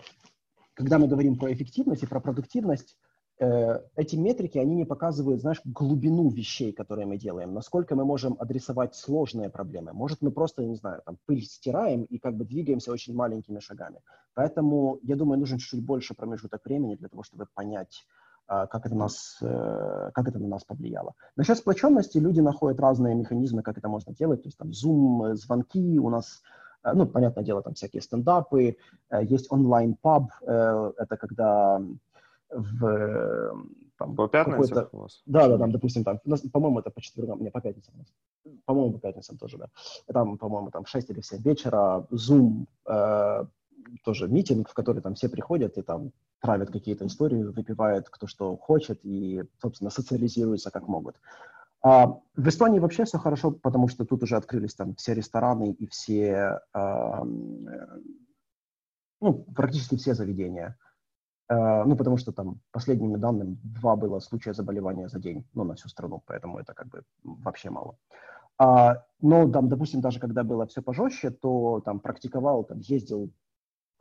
когда 0.74 0.98
мы 0.98 1.06
говорим 1.06 1.38
про 1.38 1.52
эффективность 1.52 2.02
и 2.02 2.06
про 2.08 2.20
продуктивность, 2.20 2.96
э, 3.38 3.78
эти 3.94 4.16
метрики, 4.16 4.58
они 4.58 4.74
не 4.74 4.84
показывают, 4.84 5.40
знаешь, 5.40 5.60
глубину 5.64 6.30
вещей, 6.30 6.72
которые 6.72 7.06
мы 7.06 7.16
делаем, 7.16 7.54
насколько 7.54 7.94
мы 7.94 8.04
можем 8.04 8.36
адресовать 8.40 8.96
сложные 8.96 9.50
проблемы. 9.50 9.92
Может, 9.92 10.20
мы 10.20 10.32
просто, 10.32 10.64
не 10.64 10.74
знаю, 10.74 11.00
там, 11.06 11.16
пыль 11.26 11.42
стираем 11.42 12.02
и 12.02 12.18
как 12.18 12.34
бы 12.36 12.44
двигаемся 12.44 12.90
очень 12.90 13.14
маленькими 13.14 13.60
шагами. 13.60 14.00
Поэтому, 14.34 14.98
я 15.02 15.14
думаю, 15.14 15.38
нужен 15.38 15.58
чуть-чуть 15.58 15.86
больше 15.86 16.14
промежуток 16.14 16.64
времени 16.64 16.96
для 16.96 17.08
того, 17.08 17.22
чтобы 17.22 17.46
понять, 17.54 18.04
как 18.46 18.86
это, 18.86 18.94
нас, 18.94 19.38
э, 19.40 20.10
как 20.14 20.28
это 20.28 20.38
на 20.38 20.48
нас 20.48 20.64
повлияло. 20.64 21.14
Насчет 21.36 21.58
сплоченности 21.58 22.18
люди 22.18 22.40
находят 22.40 22.80
разные 22.80 23.14
механизмы, 23.14 23.62
как 23.62 23.78
это 23.78 23.88
можно 23.88 24.14
делать. 24.14 24.42
То 24.42 24.48
есть 24.48 24.58
там 24.58 24.70
Zoom, 24.70 25.34
звонки, 25.34 25.98
у 25.98 26.10
нас 26.10 26.42
ну, 26.92 27.06
понятное 27.06 27.42
дело, 27.42 27.62
там 27.62 27.72
всякие 27.72 28.02
стендапы, 28.02 28.76
есть 29.22 29.50
онлайн-паб, 29.50 30.24
это 30.42 31.16
когда 31.18 31.80
в 32.50 33.54
там, 33.98 34.16
по 34.16 34.28
пятницам 34.28 34.88
у 34.92 34.98
вас? 34.98 35.22
Да, 35.26 35.48
да, 35.48 35.58
там, 35.58 35.70
допустим, 35.70 36.04
там, 36.04 36.18
по-моему, 36.52 36.80
это 36.80 36.90
по 36.90 37.00
четвергам, 37.00 37.42
не, 37.42 37.50
по 37.50 37.60
пятницам 37.60 37.94
у 37.94 37.98
нас. 37.98 38.12
По-моему, 38.64 38.92
по 38.94 38.98
пятницам 38.98 39.38
тоже, 39.38 39.56
да. 39.58 39.68
Там, 40.12 40.36
по-моему, 40.36 40.70
там 40.70 40.84
6 40.84 41.10
или 41.10 41.20
7 41.20 41.42
вечера, 41.42 42.06
Zoom, 42.10 42.66
э, 42.86 43.44
тоже 44.04 44.28
митинг, 44.28 44.68
в 44.68 44.74
который 44.74 45.02
там 45.02 45.14
все 45.14 45.28
приходят 45.28 45.78
и 45.78 45.82
там 45.82 46.12
травят 46.40 46.70
какие-то 46.70 47.06
истории, 47.06 47.42
выпивают 47.42 48.08
кто 48.10 48.26
что 48.26 48.56
хочет 48.56 49.00
и, 49.02 49.44
собственно, 49.60 49.90
социализируются 49.90 50.70
как 50.70 50.88
могут. 50.88 51.16
А 51.82 52.06
в 52.34 52.48
Эстонии 52.48 52.78
вообще 52.78 53.04
все 53.04 53.18
хорошо, 53.18 53.50
потому 53.50 53.88
что 53.88 54.04
тут 54.04 54.22
уже 54.22 54.36
открылись 54.36 54.74
там 54.74 54.94
все 54.94 55.14
рестораны 55.14 55.72
и 55.72 55.86
все, 55.86 56.60
э, 56.72 57.24
ну, 59.20 59.34
практически 59.54 59.96
все 59.96 60.14
заведения. 60.14 60.78
Э, 61.50 61.84
ну, 61.84 61.94
потому 61.94 62.16
что 62.16 62.32
там 62.32 62.60
последними 62.72 63.16
данными 63.16 63.58
два 63.62 63.96
было 63.96 64.20
случая 64.20 64.54
заболевания 64.54 65.08
за 65.08 65.20
день, 65.20 65.44
ну, 65.52 65.64
на 65.64 65.74
всю 65.74 65.88
страну, 65.88 66.22
поэтому 66.24 66.58
это 66.58 66.72
как 66.72 66.88
бы 66.88 67.02
вообще 67.22 67.68
мало. 67.68 67.96
А, 68.56 69.04
но 69.20 69.50
там, 69.50 69.68
допустим, 69.68 70.00
даже 70.00 70.20
когда 70.20 70.42
было 70.42 70.66
все 70.66 70.80
пожестче, 70.80 71.30
то 71.30 71.82
там 71.84 72.00
практиковал, 72.00 72.64
там 72.64 72.78
ездил 72.80 73.30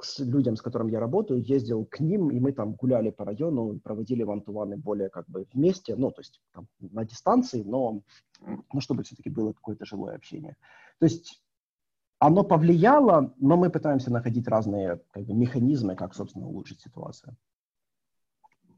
к 0.03 0.05
людям, 0.19 0.57
с 0.57 0.63
которыми 0.63 0.93
я 0.93 1.01
работаю, 1.01 1.43
ездил 1.43 1.85
к 1.85 2.01
ним, 2.01 2.31
и 2.31 2.39
мы 2.39 2.53
там 2.53 2.75
гуляли 2.75 3.11
по 3.11 3.25
району, 3.25 3.81
проводили 3.81 4.23
вантуваны 4.23 4.77
более 4.77 5.09
как 5.09 5.29
бы 5.29 5.47
вместе, 5.53 5.97
ну, 5.97 6.11
то 6.11 6.21
есть 6.21 6.41
там, 6.53 6.69
на 6.79 7.05
дистанции, 7.05 7.63
но 7.65 8.03
ну, 8.73 8.81
чтобы 8.81 9.03
все-таки 9.03 9.31
было 9.31 9.53
какое-то 9.53 9.85
живое 9.85 10.15
общение. 10.15 10.57
То 11.01 11.07
есть 11.07 11.43
оно 12.19 12.45
повлияло, 12.45 13.35
но 13.39 13.57
мы 13.57 13.71
пытаемся 13.71 14.11
находить 14.11 14.49
разные 14.49 15.01
как 15.11 15.25
бы, 15.25 15.35
механізми, 15.35 15.97
як, 16.01 16.15
собственно, 16.15 16.47
улучшити 16.47 16.81
ситуацію. 16.81 17.37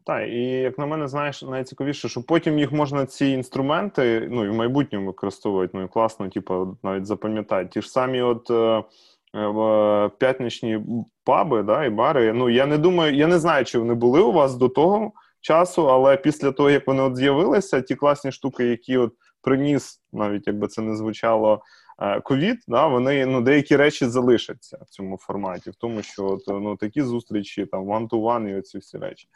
Так, 0.04 0.28
і 0.28 0.42
як 0.42 0.78
на 0.78 0.86
мене, 0.86 1.08
знаєш, 1.08 1.42
найцікавіше, 1.42 2.08
що 2.08 2.22
потім 2.22 2.58
їх 2.58 2.72
можна 2.72 3.06
ці 3.06 3.26
інструменти 3.26 4.28
ну 4.30 4.44
і 4.44 4.48
в 4.48 4.54
майбутньому 4.54 5.06
використовувати. 5.06 5.70
Ну 5.74 5.84
і 5.84 5.88
класно, 5.88 6.28
типу, 6.28 6.76
навіть 6.82 7.06
запам'ятати. 7.06 7.68
Ті 7.68 7.82
ж 7.82 7.90
самі, 7.90 8.20
от 8.20 8.50
е, 8.50 8.54
е, 8.54 8.84
П'ятничні 10.17 10.79
паби, 11.23 11.63
да, 11.63 11.85
і 11.85 11.89
бари. 11.89 12.33
Ну 12.33 12.49
я 12.49 12.65
не 12.65 12.77
думаю, 12.77 13.15
я 13.15 13.27
не 13.27 13.39
знаю, 13.39 13.65
чи 13.65 13.79
вони 13.79 13.93
були 13.93 14.21
у 14.21 14.31
вас 14.31 14.55
до 14.55 14.69
того 14.69 15.11
часу, 15.41 15.91
але 15.91 16.17
після 16.17 16.51
того, 16.51 16.69
як 16.69 16.87
вони 16.87 17.01
от 17.01 17.15
з'явилися, 17.15 17.81
ті 17.81 17.95
класні 17.95 18.31
штуки, 18.31 18.65
які 18.65 18.97
от 18.97 19.13
приніс, 19.41 20.01
навіть 20.13 20.47
якби 20.47 20.67
це 20.67 20.81
не 20.81 20.95
звучало. 20.95 21.61
Е, 21.99 22.21
ковід, 22.21 22.57
да, 22.67 22.87
вони 22.87 23.25
ну 23.25 23.41
деякі 23.41 23.75
речі 23.75 24.05
залишаться 24.05 24.77
в 24.81 24.89
цьому 24.89 25.17
форматі, 25.17 25.69
в 25.69 25.75
тому, 25.75 26.01
що 26.01 26.25
от, 26.25 26.41
ну 26.47 26.75
такі 26.75 27.01
зустрічі, 27.01 27.65
там 27.65 27.83
one-to-one 27.89 28.49
і 28.49 28.55
оці 28.55 28.77
всі 28.77 28.97
речі. 28.97 29.27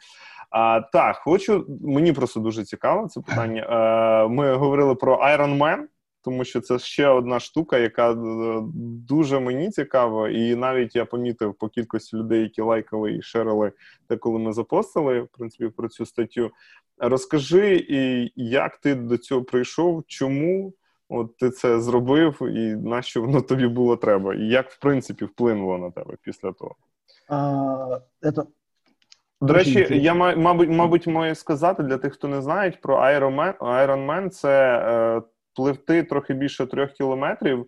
А, 0.50 0.80
Так, 0.80 1.16
хочу, 1.16 1.66
мені 1.80 2.12
просто 2.12 2.40
дуже 2.40 2.64
цікаво 2.64 3.08
це 3.08 3.20
питання. 3.20 3.62
Е, 4.24 4.28
Ми 4.28 4.54
говорили 4.54 4.94
про 4.94 5.16
Iron 5.16 5.58
Man, 5.58 5.78
тому 6.22 6.44
що 6.44 6.60
це 6.60 6.78
ще 6.78 7.08
одна 7.08 7.40
штука, 7.40 7.78
яка 7.78 8.12
е, 8.12 8.16
дуже 9.08 9.40
мені 9.40 9.70
цікава, 9.70 10.28
і 10.28 10.54
навіть 10.54 10.96
я 10.96 11.04
помітив 11.04 11.54
по 11.54 11.68
кількості 11.68 12.16
людей, 12.16 12.42
які 12.42 12.62
лайкали 12.62 13.12
і 13.12 13.22
шерили 13.22 13.72
те, 14.06 14.16
коли 14.16 14.38
ми 14.38 14.52
запостили 14.52 15.20
в 15.20 15.28
принципі 15.28 15.72
про 15.76 15.88
цю 15.88 16.06
статтю. 16.06 16.50
Розкажи, 16.98 17.86
як 18.36 18.76
ти 18.76 18.94
до 18.94 19.18
цього 19.18 19.42
прийшов, 19.42 20.04
чому 20.06 20.72
от 21.08 21.36
ти 21.36 21.50
це 21.50 21.80
зробив, 21.80 22.42
і 22.42 22.76
на 22.76 23.02
що 23.02 23.20
воно 23.20 23.40
тобі 23.40 23.66
було 23.66 23.96
треба, 23.96 24.34
і 24.34 24.46
як 24.46 24.70
в 24.70 24.78
принципі 24.78 25.24
вплинуло 25.24 25.78
на 25.78 25.90
тебе 25.90 26.14
після 26.22 26.52
того? 26.52 26.76
А, 27.28 28.00
это... 28.22 28.46
До 29.40 29.52
речі, 29.52 29.86
я 29.90 30.14
мабуть, 30.14 30.68
мабуть, 30.68 31.06
маю 31.06 31.34
сказати 31.34 31.82
для 31.82 31.96
тих, 31.96 32.12
хто 32.12 32.28
не 32.28 32.42
знає, 32.42 32.78
про 32.82 32.96
Iron 32.96 33.36
Man. 33.36 33.58
Iron 33.58 34.06
Man– 34.06 34.28
це 34.30 34.78
е, 34.78 35.22
пливти 35.56 36.02
трохи 36.02 36.34
більше 36.34 36.66
трьох 36.66 36.90
кілометрів, 36.90 37.66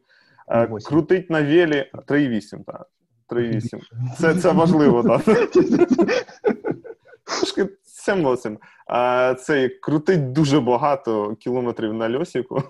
е, 0.49 0.67
крутить 0.67 1.31
на 1.31 1.43
велі 1.43 1.91
3,8, 2.07 2.65
так. 2.65 2.87
3,8. 3.29 3.81
Це 4.19 4.35
це 4.35 4.53
важливо, 4.53 5.03
так. 5.03 5.23
Трошки 7.25 7.69
7-8. 8.09 8.59
А 8.87 9.35
Це 9.35 9.69
крутить 9.69 10.33
дуже 10.33 10.61
багато 10.61 11.35
кілометрів 11.35 11.95
на 11.95 12.19
льосіку. 12.19 12.63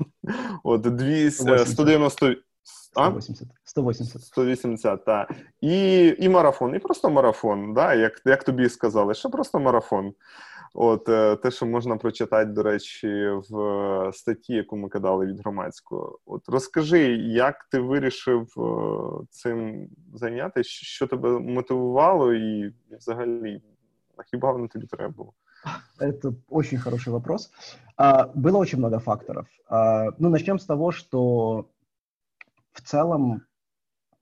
От 0.65 0.81
200, 0.81 1.59
190. 1.59 2.35
180. 2.65 3.49
180. 3.65 4.23
180, 4.23 5.05
так. 5.05 5.31
І 5.61 6.07
і 6.19 6.29
марафон, 6.29 6.75
і 6.75 6.79
просто 6.79 7.11
марафон, 7.11 7.75
да, 7.75 7.95
як 7.95 8.23
як 8.25 8.45
тобі 8.45 8.69
сказали, 8.69 9.15
що 9.15 9.31
просто 9.31 9.61
марафон. 9.61 10.13
От 10.75 11.09
е, 11.09 11.37
Те, 11.37 11.51
що 11.51 11.67
можна 11.67 11.97
прочитати, 11.97 12.51
до 12.51 12.63
речі, 12.63 13.29
в 13.51 14.11
статті, 14.15 14.55
яку 14.55 14.77
ми 14.77 14.89
кидали 14.89 15.27
від 15.27 15.41
громадського. 15.41 16.19
От 16.27 16.49
Розкажи, 16.49 17.17
як 17.17 17.65
ти 17.71 17.81
вирішив 17.81 18.55
е, 18.57 19.27
цим 19.31 19.89
зайнятися, 20.15 20.71
що 20.71 21.07
тебе 21.07 21.39
мотивувало, 21.39 22.33
і 22.35 22.73
взагалі, 22.91 23.63
хіба 24.31 24.53
воно 24.53 24.69
тобі 24.69 24.87
треба 24.87 25.09
було? 25.09 25.33
Это 26.01 26.35
очень 26.49 26.79
хороший 26.79 27.13
вопрос. 27.13 27.53
А, 27.97 28.27
было 28.35 28.59
очень 28.59 28.79
много 28.79 28.99
факторов. 28.99 29.47
Ну, 30.19 30.29
начнем 30.29 30.59
с 30.59 30.67
того, 30.67 30.91
что 30.91 31.67
в 32.73 32.81
целом 32.81 33.43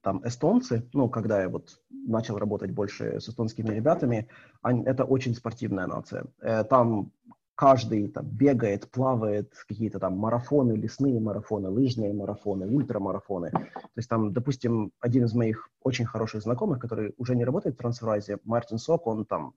там 0.01 0.25
эстонцы, 0.25 0.89
ну, 0.93 1.09
когда 1.09 1.41
я 1.41 1.49
вот 1.49 1.79
начал 1.89 2.37
работать 2.37 2.71
больше 2.71 3.19
с 3.19 3.29
эстонскими 3.29 3.69
ребятами, 3.69 4.27
они, 4.61 4.83
это 4.83 5.03
очень 5.05 5.35
спортивная 5.35 5.87
нация. 5.87 6.25
Э, 6.41 6.63
там 6.63 7.11
каждый 7.55 8.07
там 8.07 8.25
бегает, 8.25 8.89
плавает, 8.89 9.53
какие-то 9.67 9.99
там 9.99 10.17
марафоны, 10.17 10.73
лесные 10.73 11.19
марафоны, 11.19 11.69
лыжные 11.69 12.13
марафоны, 12.13 12.65
ультрамарафоны. 12.67 13.51
То 13.51 13.97
есть 13.97 14.09
там, 14.09 14.33
допустим, 14.33 14.91
один 14.99 15.25
из 15.25 15.33
моих 15.33 15.69
очень 15.83 16.05
хороших 16.05 16.41
знакомых, 16.41 16.79
который 16.79 17.13
уже 17.17 17.35
не 17.35 17.45
работает 17.45 17.75
в 17.75 17.77
Трансферайзе, 17.77 18.39
Мартин 18.43 18.79
Сок, 18.79 19.05
он 19.05 19.25
там 19.25 19.53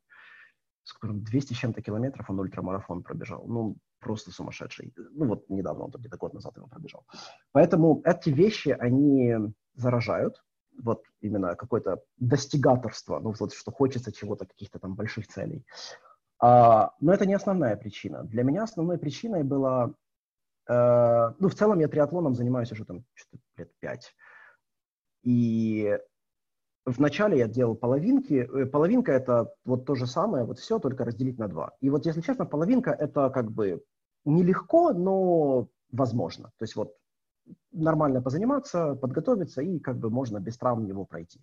скажем, 0.85 1.25
200 1.25 1.55
с 1.55 1.57
чем-то 1.57 1.81
километров 1.81 2.29
он 2.29 2.41
ультрамарафон 2.41 3.03
пробежал. 3.03 3.45
Ну, 3.47 3.77
просто 4.01 4.31
сумасшедший. 4.31 4.93
Ну, 5.13 5.27
вот 5.27 5.49
недавно, 5.49 5.85
он 5.85 5.91
где-то 5.91 6.19
год 6.19 6.35
назад 6.35 6.57
его 6.57 6.67
пробежал. 6.67 7.07
Поэтому 7.53 8.03
эти 8.05 8.29
вещи, 8.29 8.69
они 8.69 9.35
заражают. 9.75 10.43
Вот 10.83 11.05
именно 11.21 11.55
какое-то 11.55 12.03
достигаторство, 12.17 13.21
ну, 13.21 13.33
вот 13.39 13.55
что 13.55 13.71
хочется 13.71 14.13
чего-то, 14.13 14.47
каких-то 14.47 14.79
там 14.79 14.95
больших 14.95 15.29
целей. 15.29 15.65
А, 16.41 16.93
но 17.01 17.13
это 17.13 17.27
не 17.27 17.35
основная 17.35 17.77
причина. 17.77 18.25
Для 18.25 18.43
меня 18.43 18.65
основной 18.65 18.99
причиной 18.99 19.45
была... 19.45 19.95
Э, 20.69 21.33
ну, 21.39 21.49
в 21.49 21.55
целом 21.55 21.79
я 21.79 21.89
триатлоном 21.89 22.35
занимаюсь 22.35 22.73
уже 22.73 22.85
там 22.85 23.05
лет 23.57 23.71
пять. 23.81 24.15
И 25.23 25.97
Вначале 26.87 27.39
я 27.39 27.49
делал 27.49 27.75
половинки. 27.75 28.35
Э, 28.35 28.67
половинка 28.67 29.13
это 29.13 29.55
вот 29.65 29.87
то 29.87 29.95
же 29.95 30.07
самое, 30.07 30.45
вот 30.45 30.59
все, 30.59 30.79
только 30.79 31.05
разделить 31.05 31.39
на 31.39 31.49
два. 31.49 31.73
И 31.81 31.89
вот, 31.89 32.05
если 32.05 32.21
честно, 32.21 32.45
половинка 32.45 32.91
это 32.91 33.31
как 33.31 33.51
бы 33.51 33.83
нелегко, 34.25 34.93
но 34.93 35.69
возможно. 35.91 36.53
То 36.59 36.63
есть 36.65 36.77
вот 36.77 36.95
нормально 37.73 38.23
позаниматься, 38.23 38.95
подготовиться, 38.95 39.63
и 39.63 39.79
как 39.79 39.99
бы 39.99 40.11
можно 40.11 40.41
без 40.41 40.57
травм 40.57 40.87
его 40.87 41.05
пройти. 41.05 41.41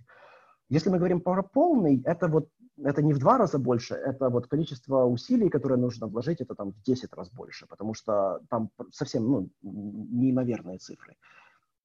Если 0.70 0.90
мы 0.90 0.98
говорим 0.98 1.22
про 1.22 1.44
полный, 1.44 2.02
это 2.06 2.28
вот 2.28 2.50
это 2.84 3.02
не 3.02 3.14
в 3.14 3.20
два 3.20 3.38
раза 3.38 3.60
больше, 3.60 3.94
это 3.94 4.30
вот 4.30 4.48
количество 4.48 5.06
усилий, 5.06 5.50
которые 5.50 5.78
нужно 5.78 6.08
вложить, 6.08 6.42
это 6.42 6.56
там 6.56 6.72
в 6.72 6.82
10 6.84 7.14
раз 7.14 7.30
больше, 7.30 7.68
потому 7.68 7.94
что 7.94 8.40
там 8.50 8.70
совсем 8.92 9.30
ну, 9.30 9.50
неимоверные 9.62 10.78
цифры. 10.78 11.16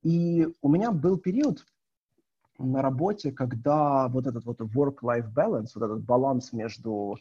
И 0.03 0.49
у 0.62 0.69
меня 0.69 0.93
был 0.93 1.19
период, 1.19 1.67
на 2.59 2.83
работе, 2.83 3.33
когда 3.33 4.09
вот 4.09 4.27
этот 4.27 4.45
вот 4.45 4.61
work-life 4.61 5.33
balance, 5.35 5.73
вот 5.75 5.85
этот 5.85 6.05
баланс 6.05 6.53
между 6.53 7.19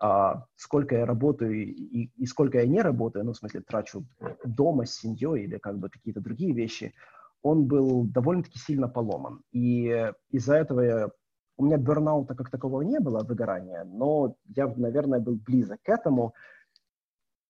а, 0.00 0.44
сколько 0.56 0.96
я 0.96 1.06
работаю 1.06 1.54
и, 1.54 2.10
и 2.16 2.26
сколько 2.26 2.58
я 2.58 2.66
не 2.66 2.80
работаю, 2.80 3.24
ну, 3.24 3.32
в 3.32 3.36
смысле, 3.36 3.60
трачу 3.60 4.04
дома 4.44 4.86
с 4.86 4.94
семьей 4.94 5.44
или 5.44 5.58
как 5.58 5.78
бы 5.78 5.88
какие-то 5.88 6.20
другие 6.20 6.52
вещи, 6.52 6.94
он 7.42 7.66
был 7.66 8.04
довольно-таки 8.04 8.58
сильно 8.58 8.88
поломан. 8.88 9.42
И 9.52 10.12
из-за 10.30 10.56
этого 10.56 10.80
я, 10.80 11.08
у 11.56 11.64
меня 11.64 11.76
бернаута 11.76 12.34
как 12.34 12.50
такового 12.50 12.82
не 12.82 13.00
было, 13.00 13.24
выгорания, 13.24 13.84
но 13.84 14.36
я, 14.54 14.66
наверное, 14.68 15.20
был 15.20 15.36
близок 15.36 15.80
к 15.82 15.88
этому, 15.88 16.34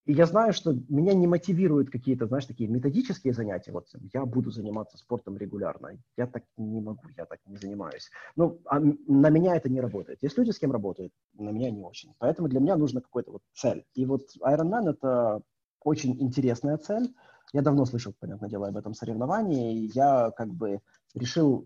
и 0.05 0.13
я 0.13 0.25
знаю, 0.25 0.53
что 0.53 0.73
меня 0.87 1.13
не 1.13 1.27
мотивируют 1.27 1.89
какие-то, 1.89 2.25
знаешь, 2.25 2.45
такие 2.45 2.69
методические 2.69 3.33
занятия. 3.33 3.71
Вот 3.71 3.87
я 4.13 4.25
буду 4.25 4.49
заниматься 4.49 4.97
спортом 4.97 5.37
регулярно. 5.37 5.97
Я 6.17 6.25
так 6.25 6.43
не 6.57 6.81
могу, 6.81 7.01
я 7.15 7.25
так 7.25 7.39
не 7.45 7.57
занимаюсь. 7.57 8.09
Ну, 8.35 8.59
а 8.65 8.79
на 8.79 9.29
меня 9.29 9.55
это 9.55 9.69
не 9.69 9.81
работает. 9.81 10.19
Есть 10.21 10.37
люди, 10.37 10.51
с 10.51 10.59
кем 10.59 10.71
работают, 10.71 11.13
на 11.33 11.49
меня 11.49 11.69
не 11.69 11.83
очень. 11.83 12.13
Поэтому 12.17 12.47
для 12.47 12.59
меня 12.59 12.75
нужна 12.75 13.01
какая-то 13.01 13.31
вот 13.33 13.41
цель. 13.53 13.85
И 13.93 14.05
вот 14.05 14.23
Ironman— 14.41 14.89
это 14.91 15.41
очень 15.83 16.19
интересная 16.21 16.77
цель. 16.77 17.13
Я 17.53 17.61
давно 17.61 17.85
слышал, 17.85 18.13
понятное 18.19 18.49
дело, 18.49 18.67
об 18.67 18.77
этом 18.77 18.93
соревновании. 18.93 19.83
И 19.83 19.91
я 19.93 20.31
как 20.31 20.49
бы 20.49 20.79
решил 21.13 21.65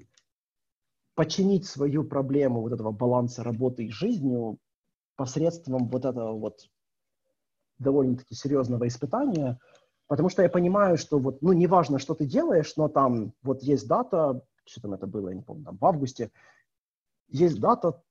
починить 1.16 1.66
свою 1.66 2.04
проблему 2.04 2.62
вот 2.62 2.74
этого 2.74 2.92
баланса 2.92 3.44
работы 3.44 3.86
и 3.86 3.92
жизни 3.92 4.58
посредством 5.16 5.88
вот 5.88 6.06
этого 6.06 6.34
вот 6.34 6.68
довольно-таки 7.84 8.36
серьезного 8.36 8.88
испытания, 8.88 9.60
потому 10.08 10.30
что 10.30 10.42
я 10.42 10.50
понимаю, 10.50 10.98
что 10.98 11.20
вот, 11.20 11.42
ну, 11.42 11.54
неважно, 11.54 12.00
что 12.00 12.16
ты 12.16 12.26
делаешь, 12.26 12.74
но 12.78 12.88
там 12.88 13.34
вот 13.44 13.62
есть 13.62 13.88
дата, 13.88 14.42
что 14.66 14.82
там 14.82 14.94
это 14.94 15.08
было, 15.08 15.30
я 15.30 15.36
не 15.36 15.42
помню, 15.42 15.66
там 15.66 15.78
в 15.78 15.86
августе, 15.86 16.32
есть 17.28 17.60
дата, 17.60 18.02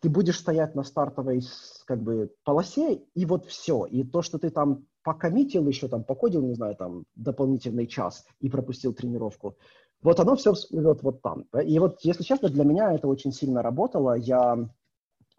ты 0.00 0.08
будешь 0.08 0.38
стоять 0.38 0.74
на 0.74 0.82
стартовой 0.82 1.42
как 1.86 2.02
бы 2.02 2.32
полосе, 2.44 3.02
и 3.14 3.24
вот 3.24 3.46
все. 3.46 3.86
И 3.86 4.02
то, 4.02 4.20
что 4.22 4.38
ты 4.38 4.50
там 4.50 4.86
покоммитил 5.04 5.66
еще, 5.68 5.88
там, 5.88 6.02
покодил, 6.02 6.42
не 6.42 6.54
знаю, 6.54 6.74
там, 6.74 7.04
дополнительный 7.14 7.86
час 7.86 8.24
и 8.40 8.48
пропустил 8.48 8.92
тренировку, 8.92 9.56
вот 10.02 10.18
оно 10.18 10.34
все 10.34 10.52
всплывет 10.52 11.02
вот 11.02 11.22
там. 11.22 11.42
И 11.64 11.78
вот, 11.78 12.00
если 12.02 12.24
честно, 12.24 12.48
для 12.48 12.64
меня 12.64 12.92
это 12.92 13.06
очень 13.06 13.32
сильно 13.32 13.62
работало. 13.62 14.14
Я 14.14 14.68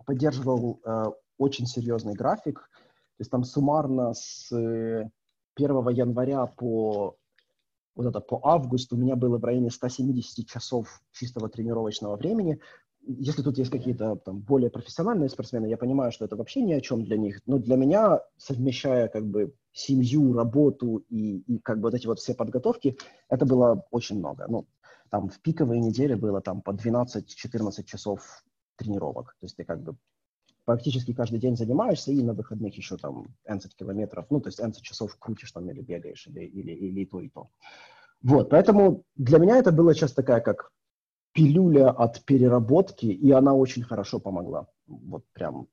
поддерживал 0.05 0.79
э, 0.85 1.03
очень 1.37 1.65
серьезный 1.65 2.13
график. 2.13 2.69
То 3.17 3.21
есть 3.21 3.31
там 3.31 3.43
суммарно 3.43 4.13
с 4.13 4.51
1 4.51 5.09
января 5.55 6.45
по 6.45 7.15
вот 7.95 8.07
это 8.07 8.19
по 8.21 8.41
августу 8.43 8.95
у 8.95 8.99
меня 8.99 9.15
было 9.15 9.37
в 9.37 9.43
районе 9.43 9.69
170 9.69 10.47
часов 10.47 11.01
чистого 11.11 11.47
тренировочного 11.47 12.15
времени 12.15 12.59
если 13.05 13.41
тут 13.41 13.57
есть 13.57 13.71
какие-то 13.71 14.15
там 14.15 14.39
более 14.39 14.69
профессиональные 14.69 15.29
спортсмены, 15.29 15.67
я 15.67 15.77
понимаю, 15.77 16.11
что 16.11 16.25
это 16.25 16.35
вообще 16.35 16.61
ни 16.61 16.73
о 16.73 16.81
чем 16.81 17.03
для 17.03 17.17
них, 17.17 17.41
но 17.45 17.57
для 17.57 17.75
меня, 17.75 18.21
совмещая 18.37 19.07
как 19.07 19.25
бы 19.25 19.53
семью, 19.73 20.33
работу 20.33 20.97
и, 21.09 21.39
и 21.39 21.59
как 21.59 21.77
бы 21.77 21.83
вот 21.83 21.93
эти 21.93 22.07
вот 22.07 22.19
все 22.19 22.33
подготовки, 22.33 22.97
это 23.29 23.45
было 23.45 23.85
очень 23.91 24.19
много. 24.19 24.45
Ну, 24.47 24.67
там 25.09 25.29
в 25.29 25.39
пиковые 25.41 25.81
недели 25.81 26.13
было 26.13 26.41
там 26.41 26.61
по 26.61 26.71
12-14 26.71 27.83
часов 27.83 28.43
тренировок. 28.77 29.35
То 29.39 29.45
есть 29.45 29.57
ты 29.57 29.63
как 29.63 29.81
бы 29.81 29.95
практически 30.64 31.14
каждый 31.14 31.38
день 31.38 31.56
занимаешься, 31.56 32.12
и 32.12 32.22
на 32.22 32.34
выходных 32.34 32.76
еще 32.76 32.96
там 32.96 33.26
11 33.44 33.74
километров, 33.74 34.26
ну, 34.30 34.40
то 34.40 34.48
есть 34.48 34.60
11 34.60 34.82
часов 34.82 35.16
крутишь 35.18 35.52
там 35.52 35.70
или 35.70 35.80
бегаешь, 35.80 36.26
или, 36.26 36.44
или, 36.44 36.72
или 36.72 37.00
и 37.00 37.06
то, 37.06 37.20
и 37.20 37.28
то. 37.28 37.48
Вот, 38.22 38.50
поэтому 38.50 39.04
для 39.16 39.38
меня 39.38 39.58
это 39.58 39.72
было 39.72 39.94
сейчас 39.94 40.12
такая 40.12 40.40
как 40.40 40.72
пилюля 41.32 41.90
от 41.90 42.22
переработки, 42.24 43.06
і 43.06 43.32
вона 43.32 43.54
очень 43.54 43.82
хорошо 43.82 44.20
помогла. 44.20 44.66
От 45.12 45.22
прям. 45.32 45.66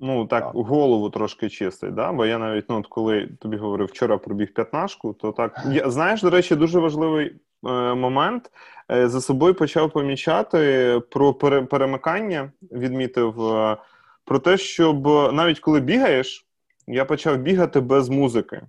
Ну, 0.00 0.26
так, 0.26 0.44
так, 0.44 0.54
голову 0.54 1.10
трошки 1.10 1.48
чистить, 1.48 1.94
да? 1.94 2.12
бо 2.12 2.26
я 2.26 2.38
навіть, 2.38 2.64
ну, 2.68 2.78
от 2.78 2.86
коли 2.86 3.26
тобі 3.26 3.56
говорив, 3.56 3.86
вчора 3.86 4.18
пробіг 4.18 4.54
п'ятнашку, 4.54 5.12
то 5.12 5.32
так. 5.32 5.66
Я, 5.70 5.90
Знаєш, 5.90 6.22
до 6.22 6.30
речі, 6.30 6.56
дуже 6.56 6.78
важливий 6.78 7.26
е, 7.26 7.38
момент. 7.63 8.51
Е, 8.91 9.09
за 9.09 9.21
собою 9.21 9.53
почав 9.55 9.91
помічати 9.91 11.01
про 11.11 11.33
пере, 11.33 11.61
перемикання, 11.61 12.51
відмітив 12.61 13.41
е, 13.41 13.77
про 14.25 14.39
те, 14.39 14.57
щоб 14.57 15.07
навіть 15.33 15.59
коли 15.59 15.79
бігаєш, 15.79 16.47
я 16.87 17.05
почав 17.05 17.37
бігати 17.37 17.79
без 17.79 18.09
музики. 18.09 18.61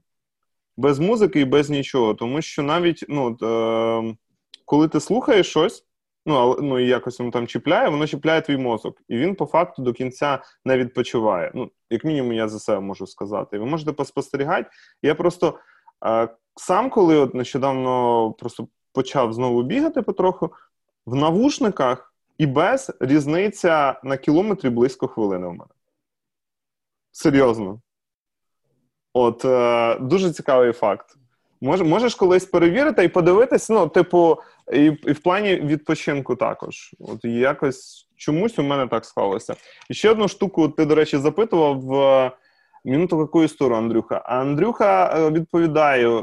Без 0.77 0.99
музики 0.99 1.41
і 1.41 1.45
без 1.45 1.71
нічого. 1.71 2.15
Тому 2.15 2.43
що 2.43 2.63
навіть 2.63 3.05
ну, 3.09 3.37
е, 3.43 4.17
коли 4.65 4.89
ти 4.89 5.01
слухаєш 5.01 5.49
щось, 5.51 5.85
ну 6.27 6.59
ну 6.63 6.79
і 6.79 6.87
якось 6.87 7.19
воно 7.19 7.31
там 7.31 7.47
чіпляє, 7.47 7.89
воно 7.89 8.07
чіпляє 8.07 8.41
твій 8.41 8.57
мозок, 8.57 9.03
і 9.09 9.17
він 9.19 9.35
по 9.35 9.47
факту 9.47 9.83
до 9.83 9.93
кінця 9.93 10.43
не 10.65 10.79
відпочиває. 10.79 11.53
Ну, 11.55 11.71
як 11.91 12.05
мінімум, 12.05 12.33
я 12.33 12.49
за 12.49 12.59
себе 12.59 12.81
можу 12.81 13.07
сказати. 13.07 13.59
ви 13.59 13.67
можете 13.67 13.93
поспостерігати. 13.93 14.71
Я 15.03 15.15
просто 15.15 15.59
е, 16.07 16.29
сам, 16.57 16.91
коли 16.91 17.17
от 17.17 17.35
нещодавно 17.35 18.33
просто 18.33 18.69
почав 18.99 19.33
знову 19.33 19.63
бігати 19.63 20.03
потроху, 20.03 20.51
в 21.07 21.15
навушниках 21.15 22.15
і 22.39 22.47
без 22.47 22.93
різниця 23.01 24.01
на 24.05 24.17
кілометрі 24.17 24.71
близько 24.71 25.09
хвилини 25.09 25.47
в 25.47 25.51
мене. 25.51 25.71
Серйозно. 27.13 27.81
От 29.13 29.45
е, 29.45 29.99
дуже 30.01 30.33
цікавий 30.33 30.73
факт. 30.73 31.17
Мож, 31.61 31.83
можеш 31.83 32.15
колись 32.15 32.45
перевірити 32.45 33.05
і 33.05 33.09
подивитись, 33.09 33.71
ну, 33.71 33.89
типу, 33.89 34.37
і, 34.73 34.85
і 34.85 35.13
в 35.13 35.21
плані 35.23 35.57
відпочинку 35.57 36.37
також. 36.37 36.95
От 37.01 37.25
якось 37.25 38.09
чомусь 38.17 38.59
у 38.59 38.63
мене 38.63 38.87
так 38.87 39.05
склалося. 39.05 39.55
І 39.91 39.95
ще 39.95 40.11
одну 40.11 40.29
штуку, 40.29 40.69
ти, 40.69 40.85
до 40.85 40.95
речі, 40.95 41.19
запитував 41.19 41.81
в 41.81 42.33
минуту 42.85 43.21
яку 43.21 43.43
історію, 43.43 43.79
Андрюха. 43.79 44.23
А 44.25 44.41
Андрюха 44.41 45.15
е, 45.17 45.31
відповідає: 45.31 46.23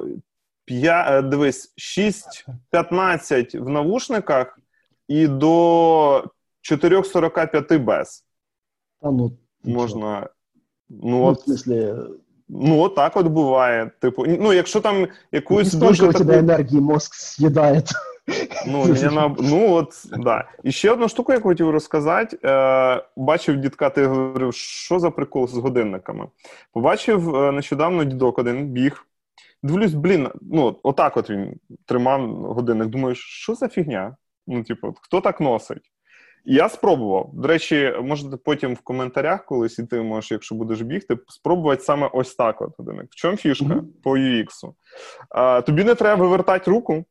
п'я, 0.65 1.05
е, 1.09 1.21
дивись, 1.21 1.73
6-15 1.77 3.59
в 3.59 3.69
навушниках 3.69 4.59
і 5.07 5.27
до 5.27 6.23
4,45 6.61 7.79
без. 7.79 8.25
А 9.01 9.11
ну, 9.11 9.31
Можна. 9.63 10.29
Ну, 10.89 11.09
ну, 11.09 11.23
от, 11.23 11.47
в 11.47 11.51
смысле, 11.51 12.07
Ну, 12.49 12.81
от 12.81 12.95
так 12.95 13.17
от 13.17 13.27
буває. 13.27 13.91
Типу, 13.99 14.25
ну, 14.27 14.53
якщо 14.53 14.81
там 14.81 15.07
якусь 15.31 15.73
І 15.73 15.77
дуже... 15.77 16.07
таку... 16.07 16.19
тебе 16.19 16.37
енергії 16.37 16.81
мозк 16.81 17.15
з'їдає. 17.15 17.83
Ну, 18.67 18.95
я 18.95 19.11
на... 19.11 19.35
ну, 19.39 19.73
от, 19.73 19.89
да. 20.17 20.47
І 20.63 20.71
ще 20.71 20.91
одну 20.91 21.09
штуку, 21.09 21.33
я 21.33 21.39
хотів 21.39 21.69
розказати. 21.69 22.37
Е, 22.43 23.03
Бачив 23.15 23.57
дідка, 23.57 23.89
ти 23.89 24.05
говорив, 24.05 24.53
що 24.53 24.99
за 24.99 25.11
прикол 25.11 25.47
з 25.47 25.57
годинниками. 25.57 26.27
Побачив 26.73 27.35
е, 27.35 27.51
нещодавно 27.51 28.03
дідок 28.03 28.39
один 28.39 28.65
біг. 28.65 29.05
Дивлюсь, 29.65 29.93
блін, 29.93 30.29
ну, 30.41 30.79
отак 30.83 31.17
от 31.17 31.29
він 31.29 31.59
тримав 31.85 32.29
годинник. 32.29 32.87
Думаю, 32.87 33.15
що 33.15 33.55
за 33.55 33.67
фігня? 33.67 34.15
Ну, 34.47 34.63
типу, 34.63 34.95
хто 35.01 35.21
так 35.21 35.41
носить? 35.41 35.91
Я 36.45 36.69
спробував. 36.69 37.29
До 37.33 37.47
речі, 37.47 37.93
можете 38.01 38.37
потім 38.37 38.73
в 38.73 38.79
коментарях 38.79 39.45
колись 39.45 39.79
і 39.79 39.85
ти 39.85 40.01
можеш, 40.01 40.31
якщо 40.31 40.55
будеш 40.55 40.81
бігти, 40.81 41.17
спробувати 41.27 41.83
саме 41.83 42.09
ось 42.13 42.35
так. 42.35 42.61
От 42.61 42.73
годинник. 42.77 43.07
В 43.11 43.15
чому 43.15 43.37
фішка 43.37 43.65
uh-huh. 43.65 43.83
по 44.03 44.17
UX? 44.17 44.47
А, 45.29 45.61
Тобі 45.61 45.83
не 45.83 45.95
треба 45.95 46.23
вивертати 46.23 46.71
руку. 46.71 47.05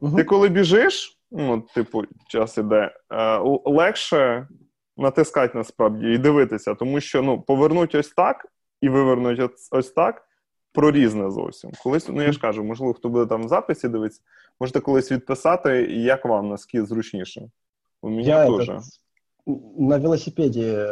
Uh-huh. 0.00 0.16
Ти 0.16 0.24
коли 0.24 0.48
біжиш, 0.48 1.18
ну, 1.30 1.60
типу, 1.74 2.04
час 2.28 2.58
іде, 2.58 2.94
а, 3.08 3.38
легше 3.64 4.48
натискати 4.96 5.58
насправді 5.58 6.06
і 6.06 6.18
дивитися, 6.18 6.74
тому 6.74 7.00
що 7.00 7.22
ну, 7.22 7.40
повернуть 7.40 7.94
ось 7.94 8.08
так 8.08 8.46
і 8.80 8.88
вивернуть 8.88 9.40
ось, 9.40 9.68
ось 9.72 9.90
так 9.90 10.25
Про 10.75 10.91
різне 10.91 11.31
зовсім. 11.31 11.71
Колись, 11.83 12.09
ну 12.09 12.21
я 12.21 12.31
ж 12.31 12.39
кажу, 12.39 12.63
можливо, 12.63 12.93
хто 12.93 13.09
буде 13.09 13.25
там 13.25 13.45
в 13.45 13.47
записі 13.47 13.87
дивитися, 13.87 14.21
можете 14.59 14.79
колись 14.79 15.11
відписати, 15.11 15.71
як 15.91 16.25
вам 16.25 16.49
наскільки 16.49 16.85
зручніше. 16.85 17.49
У 18.01 18.09
меня 18.09 18.43
я 18.43 18.47
тоже. 18.47 18.71
Этот, 18.71 18.81
на 19.77 19.97
велосипеде, 19.97 20.89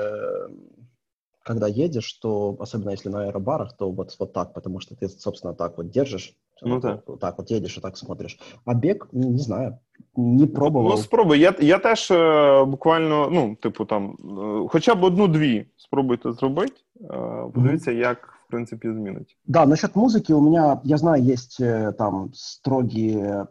когда 1.44 1.68
едешь, 1.68 2.14
то, 2.14 2.56
особенно 2.60 2.92
если 2.92 3.10
на 3.10 3.24
аэробарах, 3.24 3.78
то 3.78 3.92
вот, 3.92 4.16
вот 4.20 4.34
так, 4.34 4.54
потому 4.54 4.80
что 4.80 4.96
ты, 4.96 5.10
собственно, 5.10 5.54
так 5.54 5.78
вот 5.78 5.90
держишь, 5.90 6.36
ну, 6.62 6.76
вот, 6.76 6.82
да. 6.82 7.02
вот 7.06 7.20
так 7.20 7.38
вот 7.38 7.52
едешь 7.52 7.78
и 7.78 7.82
так 7.82 7.98
смотриш. 7.98 8.40
А 8.66 8.74
бег, 8.74 9.08
не 9.12 9.40
знаю, 9.40 9.80
не 10.16 10.48
пробував. 10.48 10.92
Ну, 10.92 10.98
спробуй. 10.98 11.40
Я 11.40 11.56
я 11.60 11.80
теж 11.80 12.12
е, 12.12 12.66
буквально, 12.66 13.30
ну, 13.32 13.56
типу, 13.56 13.86
там, 13.86 14.18
е, 14.20 14.68
хоча 14.70 14.96
б 14.96 15.04
одну-дві 15.04 15.66
спробуйте 15.78 16.32
зробити. 16.32 16.82
Е, 17.02 17.08
подивіться, 17.54 17.92
mm-hmm. 17.92 18.00
як, 18.00 18.33
в 18.55 18.57
принципі, 18.57 18.93
змінить. 18.93 19.37
Да, 19.47 19.67
насчет 19.67 19.97
музыки 19.97 20.33
у 20.33 20.41
меня, 20.41 20.81
я 20.85 20.97
знаю, 20.97 21.33
есть 21.33 21.61
там 21.99 22.31
строгие 22.35 23.47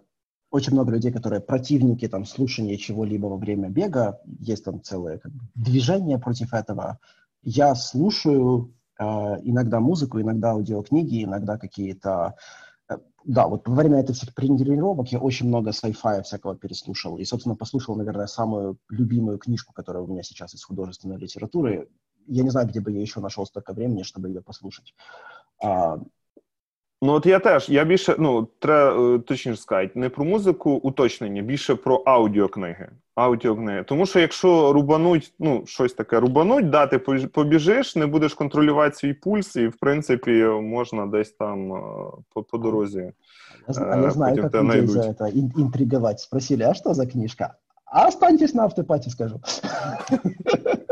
очень 0.54 0.74
много 0.74 0.92
людей, 0.92 1.12
которые 1.12 1.42
противники 1.42 2.08
там 2.08 2.26
слушания 2.26 2.78
чего-либо 2.78 3.28
во 3.28 3.38
время 3.38 3.70
бега, 3.70 4.20
есть 4.40 4.66
там 4.66 4.82
целое 4.82 5.18
как 5.18 5.32
бы, 5.32 5.40
движение 5.56 6.20
против 6.20 6.54
этого. 6.54 7.00
Я 7.42 7.76
слушаю 7.76 8.72
э, 9.00 9.04
иногда 9.44 9.80
музыку, 9.80 10.22
иногда 10.22 10.52
аудиокниги, 10.52 11.24
иногда 11.24 11.58
какие-то 11.58 12.36
э, 12.88 12.98
да, 13.26 13.48
вот 13.48 13.68
во 13.68 13.76
время 13.76 14.02
этих 14.02 14.16
всех 14.16 14.36
тренировок 14.36 15.12
я 15.12 15.20
очень 15.20 15.48
много 15.48 15.72
sci-fi 15.72 16.22
всякого 16.22 16.56
переслушал. 16.56 17.18
И, 17.18 17.26
собственно, 17.26 17.56
послушал, 17.56 17.96
наверное, 17.96 18.28
самую 18.28 18.78
любимую 18.90 19.40
книжку, 19.40 19.74
которая 19.74 20.04
у 20.04 20.08
меня 20.08 20.22
сейчас 20.22 20.54
из 20.54 20.64
художественной 20.64 21.18
литературы. 21.18 21.90
Я 22.27 22.43
не 22.43 22.51
знаю, 22.51 22.69
где 22.69 22.81
бы 22.81 22.93
я 22.93 23.01
еще 23.01 23.21
нашел 23.21 23.47
столько 23.47 23.73
времени, 23.73 24.03
чтобы 24.03 24.29
ее 24.29 24.43
послушать. 24.43 24.95
А, 25.63 25.99
Ну, 27.03 27.13
от 27.13 27.27
я 27.27 27.39
теж, 27.39 27.69
я 27.69 27.85
більше, 27.85 28.17
ну, 28.19 28.49
треба 28.59 29.19
точніше 29.19 29.61
сказати, 29.61 29.93
не 29.95 30.09
про 30.09 30.25
музику 30.25 30.71
уточнення, 30.71 31.43
більше 31.43 31.75
про 31.75 31.97
аудіокниги. 31.97 32.89
Аудіокниги. 33.15 33.83
Тому 33.83 34.07
що 34.07 34.21
якщо 34.21 34.73
рубануть, 34.73 35.33
ну, 35.39 35.63
щось 35.67 35.93
таке 35.93 36.21
рубануть, 36.21 36.71
да, 36.71 36.87
ти 36.87 36.99
побіжиш, 37.29 37.97
не 37.97 38.07
будеш 38.07 38.35
контролювати 38.35 38.97
свій 38.97 39.13
пульс, 39.13 39.57
і, 39.57 39.69
в 39.69 39.77
принципі, 39.77 40.45
можна 40.63 41.07
десь 41.07 41.33
там 41.33 41.69
по, 42.35 42.43
по 42.43 42.59
дорозі. 42.59 43.13
А 43.77 43.97
я 43.97 44.11
знаю, 44.11 44.43
как 44.43 44.55
людей 44.55 44.87
за 44.87 45.01
это 45.01 45.31
интриговать. 45.61 46.21
Спросили, 46.21 46.63
а 46.63 46.75
что 46.75 46.95
за 46.95 47.07
книжка? 47.07 47.55
А 47.85 48.09
останьтесь 48.09 48.55
на 48.55 48.63
автопате, 48.63 49.11
скажу. 49.11 49.41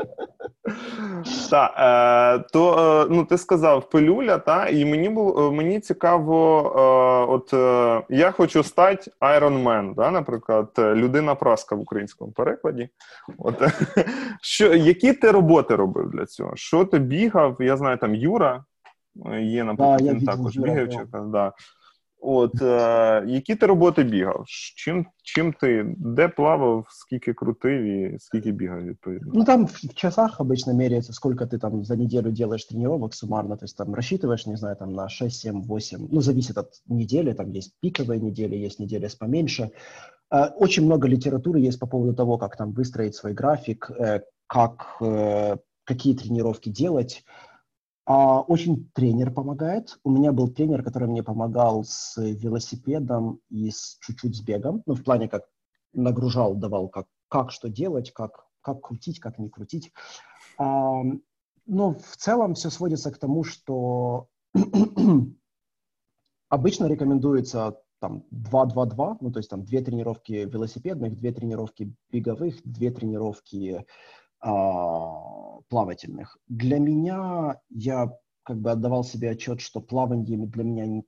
Так, 1.49 1.73
е, 1.77 2.45
то 2.53 3.03
е, 3.03 3.07
ну 3.09 3.25
ти 3.25 3.37
сказав 3.37 3.89
пилюля, 3.89 4.37
та 4.37 4.67
і 4.67 4.85
мені 4.85 5.09
було 5.09 5.51
мені 5.51 5.79
цікаво, 5.79 6.61
е, 6.75 7.31
от 7.31 7.53
е, 7.53 8.01
я 8.09 8.31
хочу 8.31 8.63
стати 8.63 9.11
Iron 9.21 9.63
Man, 9.63 9.95
да, 9.95 10.11
наприклад, 10.11 10.69
людина 10.77 11.35
праска 11.35 11.75
в 11.75 11.79
українському 11.79 12.31
перекладі. 12.31 12.89
От 13.37 13.63
що 14.41 14.73
які 14.73 15.13
ти 15.13 15.31
роботи 15.31 15.75
робив 15.75 16.09
для 16.09 16.25
цього? 16.25 16.51
Що 16.55 16.85
ти 16.85 16.99
бігав? 16.99 17.57
Я 17.59 17.77
знаю, 17.77 17.97
там 17.97 18.15
Юра 18.15 18.63
є, 19.41 19.63
наприклад, 19.63 20.01
він 20.01 20.25
також 20.25 20.57
бігав. 20.57 21.07
Да. 21.31 21.51
От 22.20 22.62
е, 22.62 23.24
які 23.26 23.54
ти 23.54 23.66
роботи 23.66 24.02
бігав? 24.02 24.44
Чим 24.76 25.06
чим 25.22 25.52
ти 25.52 25.94
де 25.98 26.28
плавав, 26.28 26.86
скільки 26.88 27.34
крутив 27.34 27.82
и 27.82 28.16
скільки 28.20 28.52
бігав 28.52 28.84
відповідно? 28.84 29.32
Ну 29.34 29.44
там 29.44 29.66
в 29.66 29.94
часах 29.94 30.40
обычно 30.40 30.74
меряется, 30.74 31.12
сколько 31.12 31.44
ты 31.44 31.58
там 31.58 31.84
за 31.84 31.96
неделю 31.96 32.30
делаешь 32.30 32.64
тренировок 32.64 33.14
суммарно, 33.14 33.56
то 33.56 33.64
есть 33.64 33.76
там 33.76 33.94
рассчитываешь, 33.94 34.48
не 34.48 34.56
знаю, 34.56 34.76
там 34.76 34.92
на 34.92 35.08
6, 35.08 35.40
7, 35.40 35.62
8, 35.62 36.08
ну 36.10 36.20
зависит 36.20 36.58
от 36.58 36.68
недели, 36.88 37.32
там 37.32 37.50
есть 37.50 37.74
пиковые 37.80 38.20
недели, 38.20 38.56
есть 38.56 38.80
недели 38.80 39.06
с 39.06 39.14
поменьше. 39.14 39.70
Э, 40.30 40.46
очень 40.56 40.84
много 40.84 41.08
литературы 41.08 41.60
есть 41.60 41.78
по 41.78 41.86
поводу 41.86 42.14
того, 42.14 42.38
как 42.38 42.56
там 42.56 42.72
выстроить 42.72 43.14
свой 43.14 43.34
график, 43.34 43.90
э, 43.90 44.20
как, 44.46 44.96
э, 45.00 45.56
какие 45.84 46.14
тренировки 46.14 46.70
делать. 46.70 47.24
А, 48.13 48.41
очень 48.41 48.91
тренер 48.93 49.31
помогает. 49.31 49.97
У 50.03 50.11
меня 50.11 50.33
был 50.33 50.49
тренер, 50.49 50.83
который 50.83 51.07
мне 51.07 51.23
помогал 51.23 51.85
с 51.85 52.17
велосипедом 52.17 53.39
и 53.49 53.71
с 53.71 53.97
чуть-чуть 54.01 54.35
с 54.35 54.41
бегом. 54.41 54.83
Ну, 54.85 54.95
в 54.95 55.03
плане 55.05 55.29
как 55.29 55.45
нагружал, 55.93 56.55
давал, 56.55 56.89
как, 56.89 57.07
как 57.29 57.51
что 57.51 57.69
делать, 57.69 58.11
как, 58.11 58.47
как 58.59 58.81
крутить, 58.81 59.21
как 59.21 59.39
не 59.39 59.49
крутить. 59.49 59.93
А, 60.57 61.03
но 61.65 61.93
в 61.93 62.17
целом 62.17 62.55
все 62.55 62.69
сводится 62.69 63.11
к 63.11 63.17
тому, 63.17 63.45
что 63.45 64.27
обычно 66.49 66.87
рекомендуется 66.87 67.77
там 67.99 68.25
2-2-2, 68.33 69.17
ну, 69.21 69.31
то 69.31 69.39
есть 69.39 69.49
там 69.49 69.63
две 69.63 69.79
тренировки 69.79 70.33
велосипедных, 70.33 71.15
две 71.15 71.31
тренировки 71.31 71.95
беговых, 72.11 72.55
две 72.65 72.91
тренировки 72.91 73.85
плавательных. 74.41 76.37
Для 76.47 76.79
меня 76.79 77.61
я 77.69 78.11
как 78.43 78.59
бы 78.59 78.71
отдавал 78.71 79.03
себе 79.03 79.29
отчет, 79.31 79.61
что 79.61 79.81
плавание 79.81 80.37
для 80.37 80.63
меня 80.63 81.03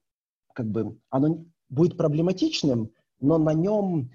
как 0.53 0.67
бы 0.67 0.97
оно 1.09 1.45
будет 1.69 1.97
проблематичным, 1.97 2.91
но 3.19 3.37
на 3.37 3.53
нем 3.53 4.11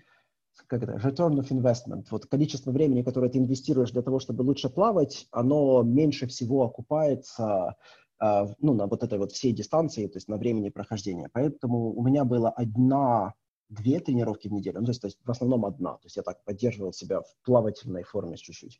как 0.66 0.82
это, 0.82 0.96
return 0.96 1.38
of 1.38 1.48
investment, 1.50 2.06
вот 2.10 2.26
количество 2.26 2.70
времени, 2.70 3.02
которое 3.02 3.30
ты 3.30 3.38
инвестируешь 3.38 3.92
для 3.92 4.02
того, 4.02 4.18
чтобы 4.18 4.42
лучше 4.42 4.68
плавать, 4.68 5.26
оно 5.30 5.82
меньше 5.82 6.26
всего 6.26 6.64
окупается 6.64 7.76
э, 8.20 8.46
ну, 8.58 8.74
на 8.74 8.86
вот 8.86 9.02
этой 9.02 9.18
вот 9.18 9.32
всей 9.32 9.52
дистанции, 9.52 10.06
то 10.06 10.16
есть 10.16 10.28
на 10.28 10.36
времени 10.36 10.68
прохождения. 10.70 11.28
Поэтому 11.32 11.92
у 11.94 12.02
меня 12.02 12.24
была 12.24 12.50
одна 12.50 13.34
две 13.68 14.00
тренировки 14.00 14.48
в 14.48 14.52
неделю, 14.52 14.80
ну, 14.80 14.86
то 14.86 14.90
есть, 14.90 15.00
то 15.00 15.06
есть 15.08 15.18
в 15.24 15.30
основном 15.30 15.66
одна, 15.66 15.94
то 15.94 16.06
есть 16.06 16.16
я 16.16 16.22
так 16.22 16.42
поддерживал 16.44 16.92
себя 16.92 17.20
в 17.20 17.36
плавательной 17.44 18.02
форме 18.02 18.36
чуть-чуть. 18.36 18.78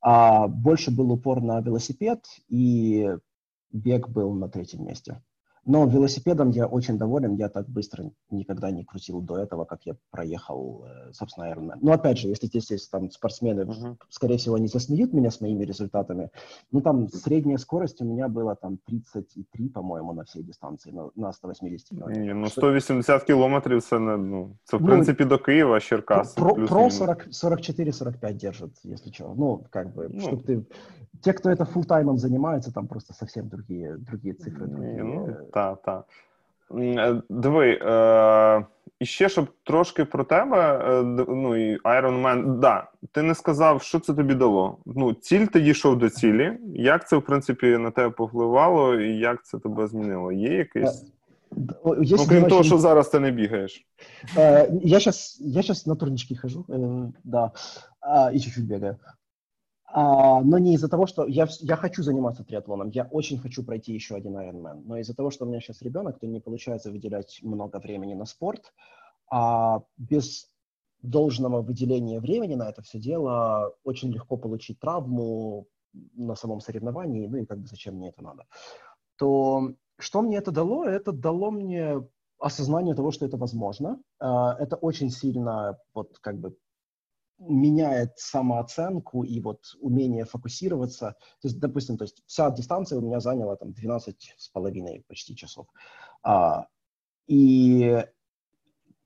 А 0.00 0.46
больше 0.46 0.90
был 0.90 1.10
упор 1.10 1.40
на 1.40 1.60
велосипед, 1.60 2.24
и 2.48 3.08
бег 3.72 4.08
был 4.08 4.34
на 4.34 4.48
третьем 4.48 4.84
месте. 4.84 5.22
Но 5.65 5.85
велосипедом 5.85 6.49
я 6.49 6.65
очень 6.65 6.97
доволен, 6.97 7.35
я 7.35 7.47
так 7.47 7.69
быстро 7.69 8.09
никогда 8.31 8.71
не 8.71 8.83
крутил 8.83 9.21
до 9.21 9.37
этого, 9.37 9.65
как 9.65 9.85
я 9.85 9.95
проехал, 10.09 10.85
э, 10.87 11.13
собственно, 11.13 11.45
Ironman. 11.45 11.77
Но 11.81 11.91
опять 11.91 12.17
же, 12.17 12.29
если 12.29 12.47
здесь 12.47 12.71
есть 12.71 12.89
там 12.89 13.11
спортсмены, 13.11 13.61
uh-huh. 13.61 13.95
скорее 14.09 14.37
всего, 14.37 14.55
они 14.55 14.67
засмеют 14.67 15.13
меня 15.13 15.29
с 15.29 15.39
моими 15.39 15.63
результатами. 15.63 16.31
Ну, 16.71 16.81
там 16.81 17.07
средняя 17.09 17.57
скорость 17.57 18.01
у 18.01 18.05
меня 18.05 18.27
была 18.27 18.55
там 18.55 18.79
33, 18.87 19.69
по-моему, 19.69 20.13
на 20.13 20.23
всей 20.23 20.41
дистанции, 20.41 20.89
на, 20.91 21.11
на 21.15 21.31
180 21.31 21.89
км. 21.89 22.09
Ні, 22.09 22.33
ну 22.33 22.49
180 22.49 23.23
кілометрів 23.23 23.83
це, 23.83 23.99
не, 23.99 24.17
ну, 24.17 24.57
це 24.63 24.77
в 24.77 24.81
ну, 24.81 24.87
принципі 24.87 25.25
до 25.25 25.37
Києва, 25.37 25.79
Черкас. 25.79 26.33
Про, 26.33 26.55
про 26.55 26.89
40, 26.89 27.27
44-45 27.27 28.33
держит, 28.33 28.71
если 28.85 29.11
что. 29.11 29.35
Ну, 29.37 29.63
как 29.69 29.95
бы, 29.95 30.09
ну, 30.09 30.21
чтобы 30.21 30.43
ты... 30.43 30.65
Те, 31.23 31.33
кто 31.33 31.51
это 31.51 31.65
фултаймом 31.65 32.17
занимается, 32.17 32.71
там 32.73 32.87
просто 32.87 33.13
совсем 33.13 33.47
другие, 33.47 33.97
другие 33.97 34.33
цифры. 34.33 34.67
Другие. 34.67 35.03
Ну, 35.03 35.51
так, 35.56 35.82
так. 35.82 36.04
Е, 36.80 37.22
диви, 37.28 37.78
е, 37.82 38.66
і 39.00 39.06
ще 39.06 39.28
щоб 39.28 39.48
трошки 39.64 40.04
про 40.04 40.24
тебе, 40.24 40.84
е, 40.88 41.02
ну 41.28 41.56
і 41.56 41.80
Iron 41.80 42.22
Man, 42.22 42.58
да, 42.58 42.86
ти 43.12 43.22
не 43.22 43.34
сказав, 43.34 43.82
що 43.82 44.00
це 44.00 44.14
тобі 44.14 44.34
дало. 44.34 44.78
Ну, 44.86 45.12
ціль 45.12 45.46
ти 45.46 45.60
дійшов 45.60 45.98
до 45.98 46.10
цілі. 46.10 46.58
Як 46.74 47.08
це, 47.08 47.16
в 47.16 47.22
принципі, 47.22 47.66
на 47.66 47.90
тебе 47.90 48.10
повпливало, 48.10 48.94
і 48.94 49.18
як 49.18 49.44
це 49.44 49.58
тебе 49.58 49.86
змінило? 49.86 50.32
Є 50.32 50.54
якийсь? 50.54 51.04
Есть 52.00 52.16
ну, 52.18 52.26
крім 52.28 52.42
того, 52.42 52.60
очень... 52.60 52.64
що 52.64 52.78
зараз 52.78 53.08
ти 53.08 53.20
не 53.20 53.30
бігаєш. 53.30 53.86
Я 54.82 55.00
сейчас, 55.00 55.38
я 55.40 55.62
сейчас 55.62 55.86
на 55.86 55.94
турнички 55.94 56.36
хожу, 56.36 56.64
да, 57.24 57.50
и 58.34 58.40
чуть-чуть 58.40 58.66
бегаю. 58.66 58.96
А, 59.88 60.42
но 60.42 60.58
не 60.58 60.74
из-за 60.74 60.88
того, 60.88 61.06
что 61.06 61.26
я, 61.26 61.46
я 61.60 61.76
хочу 61.76 62.02
заниматься 62.02 62.44
триатлоном, 62.44 62.90
я 62.90 63.04
очень 63.04 63.38
хочу 63.38 63.64
пройти 63.64 63.92
еще 63.92 64.16
один 64.16 64.36
Ironman, 64.36 64.82
но 64.84 64.98
из-за 64.98 65.14
того, 65.14 65.30
что 65.30 65.44
у 65.44 65.48
меня 65.48 65.60
сейчас 65.60 65.82
ребенок, 65.82 66.18
то 66.18 66.26
не 66.26 66.40
получается 66.40 66.90
выделять 66.90 67.38
много 67.42 67.78
времени 67.78 68.14
на 68.14 68.26
спорт, 68.26 68.74
а 69.30 69.82
без 69.96 70.50
должного 71.02 71.62
выделения 71.62 72.20
времени 72.20 72.54
на 72.56 72.68
это 72.68 72.82
все 72.82 72.98
дело 72.98 73.74
очень 73.84 74.12
легко 74.12 74.36
получить 74.36 74.80
травму 74.80 75.66
на 76.14 76.34
самом 76.34 76.60
соревновании, 76.60 77.26
ну 77.26 77.38
и 77.38 77.46
как 77.46 77.58
бы 77.60 77.68
зачем 77.68 77.94
мне 77.94 78.08
это 78.08 78.22
надо. 78.22 78.46
То 79.16 79.74
что 79.98 80.20
мне 80.20 80.38
это 80.38 80.50
дало? 80.50 80.84
Это 80.84 81.12
дало 81.12 81.50
мне 81.50 82.02
осознание 82.38 82.94
того, 82.94 83.12
что 83.12 83.24
это 83.24 83.36
возможно. 83.36 84.00
А, 84.18 84.54
это 84.58 84.76
очень 84.76 85.10
сильно 85.10 85.78
вот 85.94 86.18
как 86.20 86.38
бы 86.38 86.56
меняет 87.38 88.18
самооценку 88.18 89.22
и 89.22 89.40
вот 89.40 89.60
умение 89.80 90.24
фокусироваться. 90.24 91.16
То 91.40 91.48
есть, 91.48 91.58
допустим, 91.60 91.96
то 91.98 92.04
есть 92.04 92.22
вся 92.26 92.50
дистанция 92.50 92.98
у 92.98 93.02
меня 93.02 93.20
заняла 93.20 93.56
там 93.56 93.72
12 93.72 94.34
с 94.36 94.48
половиной 94.48 95.04
почти 95.08 95.36
часов. 95.36 95.66
А, 96.22 96.66
и 97.26 98.04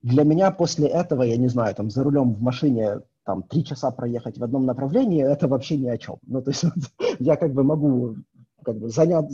для 0.02 0.24
меня 0.24 0.51
после 0.51 0.89
этого, 0.89 1.23
я 1.23 1.36
не 1.36 1.48
знаю, 1.48 1.74
там 1.74 1.90
за 1.90 2.02
рулем 2.02 2.32
в 2.32 2.40
машине 2.40 3.01
там 3.24 3.43
три 3.43 3.65
часа 3.65 3.90
проехать 3.90 4.39
в 4.39 4.44
одном 4.44 4.65
направлении, 4.65 5.23
это 5.23 5.47
вообще 5.47 5.77
ни 5.77 5.89
о 5.89 5.98
чем. 5.98 6.19
Ну, 6.27 6.43
то 6.43 6.51
есть 6.51 6.65
я 7.19 7.36
как 7.36 7.52
бы 7.52 7.62
могу 7.62 8.16
как 8.65 8.78
бы 8.78 8.89
занять, 8.89 9.27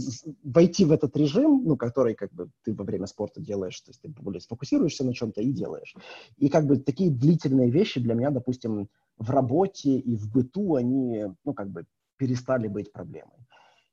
войти 0.43 0.85
в 0.85 0.93
этот 0.93 1.17
режим, 1.17 1.63
ну, 1.65 1.77
который 1.77 2.15
как 2.15 2.33
бы 2.33 2.51
ты 2.65 2.75
во 2.75 2.85
время 2.85 3.07
спорта 3.07 3.41
делаешь, 3.41 3.81
то 3.81 3.91
есть 3.91 4.01
ты 4.01 4.09
более 4.09 4.41
сфокусируешься 4.41 5.05
на 5.05 5.15
чем-то 5.15 5.41
и 5.41 5.53
делаешь. 5.53 5.95
И 6.37 6.49
как 6.49 6.67
бы 6.67 6.77
такие 6.77 7.11
длительные 7.11 7.71
вещи 7.71 8.01
для 8.01 8.15
меня, 8.15 8.31
допустим, 8.31 8.89
в 9.19 9.31
работе 9.31 9.99
и 9.99 10.17
в 10.17 10.31
быту, 10.31 10.75
они, 10.75 11.25
ну, 11.45 11.55
как 11.55 11.71
бы 11.71 11.87
перестали 12.17 12.69
быть 12.69 12.93
проблемой. 12.93 13.47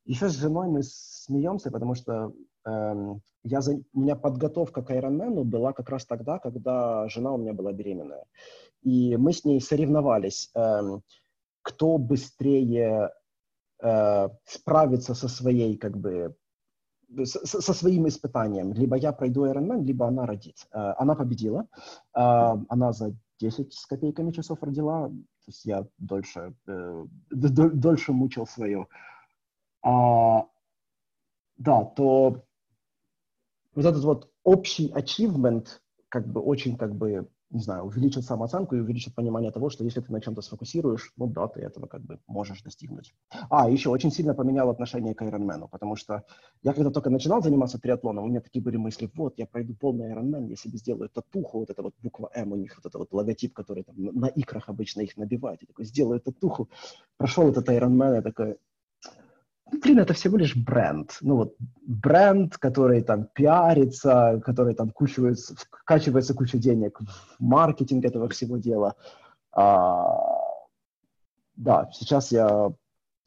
Еще 0.05 0.29
с 0.29 0.33
женой 0.33 0.67
мы 0.67 0.83
смеемся, 0.83 1.71
потому 1.71 1.95
что 1.95 2.33
эм, 2.65 3.21
я 3.43 3.61
за... 3.61 3.81
у 3.93 3.99
меня 3.99 4.15
подготовка 4.15 4.81
к 4.81 4.91
Ironman 4.91 5.43
была 5.43 5.73
как 5.73 5.89
раз 5.89 6.05
тогда, 6.05 6.39
когда 6.39 7.07
жена 7.07 7.33
у 7.33 7.37
меня 7.37 7.53
была 7.53 7.71
беременная. 7.71 8.25
И 8.81 9.15
мы 9.15 9.31
с 9.31 9.45
ней 9.45 9.61
соревновались, 9.61 10.49
эм, 10.55 11.03
кто 11.61 11.97
быстрее 11.97 13.11
э, 13.83 14.29
справиться 14.45 15.13
со 15.13 15.27
своей, 15.27 15.77
как 15.77 15.97
бы, 15.97 16.35
со, 17.23 17.45
со 17.61 17.73
своим 17.73 18.07
испытанием. 18.07 18.73
Либо 18.73 18.95
я 18.95 19.11
пройду 19.11 19.45
Ironman, 19.45 19.83
либо 19.83 20.07
она 20.07 20.25
родит. 20.25 20.67
Э, 20.71 20.93
она 20.97 21.15
победила. 21.15 21.67
Э, 22.15 22.55
она 22.69 22.93
за 22.93 23.15
10 23.39 23.73
с 23.73 23.85
копейками 23.85 24.31
часов 24.31 24.63
родила. 24.63 25.09
То 25.09 25.47
есть 25.47 25.65
я 25.65 25.85
дольше, 25.97 26.55
э, 26.67 27.05
дольше 27.29 28.13
мучил 28.13 28.47
свое. 28.47 28.87
А, 29.81 30.45
да, 31.57 31.83
то 31.83 32.43
вот 33.75 33.85
этот 33.85 34.03
вот 34.03 34.31
общий 34.43 34.91
achievement 34.91 35.67
как 36.09 36.27
бы 36.27 36.41
очень 36.41 36.77
как 36.77 36.95
бы 36.95 37.27
не 37.53 37.61
знаю, 37.61 37.83
увеличит 37.83 38.25
самооценку 38.25 38.75
и 38.75 38.79
увеличит 38.79 39.13
понимание 39.15 39.51
того, 39.51 39.69
что 39.69 39.83
если 39.83 40.01
ты 40.01 40.11
на 40.11 40.19
чем-то 40.19 40.41
сфокусируешь, 40.41 41.13
ну 41.17 41.27
да, 41.27 41.47
ты 41.47 41.61
этого 41.61 41.87
как 41.87 42.01
бы 42.01 42.19
можешь 42.27 42.61
достигнуть. 42.63 43.13
А, 43.49 43.69
еще 43.69 43.89
очень 43.89 44.11
сильно 44.11 44.33
поменял 44.33 44.69
отношение 44.69 45.13
к 45.13 45.21
Ironman, 45.21 45.67
потому 45.69 45.95
что 45.95 46.23
я 46.63 46.73
когда 46.73 46.89
только 46.89 47.09
начинал 47.11 47.41
заниматься 47.43 47.79
триатлоном, 47.79 48.25
у 48.25 48.27
меня 48.27 48.41
такие 48.41 48.63
были 48.63 48.77
мысли, 48.77 49.09
вот, 49.15 49.35
я 49.37 49.45
пройду 49.45 49.75
полный 49.75 50.11
Ironman, 50.11 50.49
я 50.49 50.55
себе 50.55 50.77
сделаю 50.77 51.09
татуху, 51.09 51.59
вот 51.59 51.69
эта 51.69 51.83
вот 51.83 51.93
буква 52.01 52.29
М 52.33 52.53
у 52.53 52.55
них, 52.55 52.75
вот 52.75 52.85
это 52.87 52.97
вот 52.97 53.13
логотип, 53.13 53.53
который 53.53 53.83
там 53.83 53.95
на 53.97 54.27
икрах 54.27 54.67
обычно 54.69 55.01
их 55.01 55.15
набивают, 55.17 55.61
я 55.61 55.67
такой, 55.67 55.85
сделаю 55.85 56.19
татуху, 56.19 56.69
прошел 57.17 57.47
этот 57.49 57.69
Ironman, 57.69 58.15
я 58.15 58.21
такой, 58.23 58.57
блин, 59.72 59.98
это 59.98 60.14
всего 60.14 60.36
лишь 60.38 60.56
бренд. 60.56 61.16
Ну 61.20 61.36
вот 61.36 61.56
бренд, 61.82 62.56
который 62.56 63.02
там 63.02 63.28
пиарится, 63.34 64.40
который 64.44 64.74
там 64.74 64.90
кучивается, 64.90 65.54
вкачивается 65.54 66.34
куча 66.34 66.58
денег 66.58 67.00
в 67.00 67.42
маркетинг 67.42 68.04
этого 68.04 68.28
всего 68.28 68.56
дела. 68.56 68.94
А, 69.52 70.18
да, 71.56 71.90
сейчас 71.92 72.32
я 72.32 72.72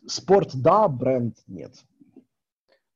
Спорт, 0.07 0.55
да, 0.55 0.87
бренд 0.87 1.33
нет. 1.47 1.85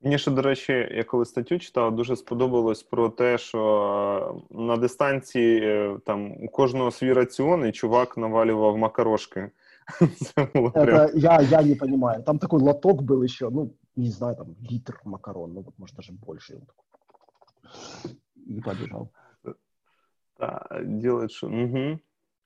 Мені 0.01 0.17
ще, 0.17 0.31
до 0.31 0.41
речі, 0.41 0.87
я 0.91 1.03
коли 1.03 1.25
статтю 1.25 1.59
читав, 1.59 1.95
дуже 1.95 2.15
сподобалось 2.15 2.83
про 2.83 3.09
те, 3.09 3.37
що 3.37 4.41
на 4.51 4.77
дистанції 4.77 5.59
е, 5.63 5.97
там 6.05 6.43
у 6.43 6.47
кожного 6.47 6.91
свій 6.91 7.13
раціон, 7.13 7.67
і 7.67 7.71
чувак 7.71 8.17
навалював 8.17 8.77
макарошки. 8.77 9.49
Було 10.54 10.70
прям... 10.70 11.10
я, 11.14 11.40
я 11.40 11.62
не 11.62 11.74
понимаю. 11.74 12.22
Там 12.22 12.38
такой 12.38 12.60
лоток 12.60 13.02
был 13.02 13.22
еще, 13.22 13.50
ну, 13.50 13.70
не 13.96 14.10
знаю, 14.10 14.36
там 14.36 14.56
литр 14.70 15.00
макарон, 15.04 15.52
ну, 15.52 15.60
вот, 15.60 15.74
может, 15.78 15.96
даже 15.96 16.12
больше. 16.12 16.60
И 18.48 18.60
побежал. 18.60 19.08
Да, 20.38 20.66
делает, 20.84 21.30
что... 21.30 21.46
Угу. 21.46 21.98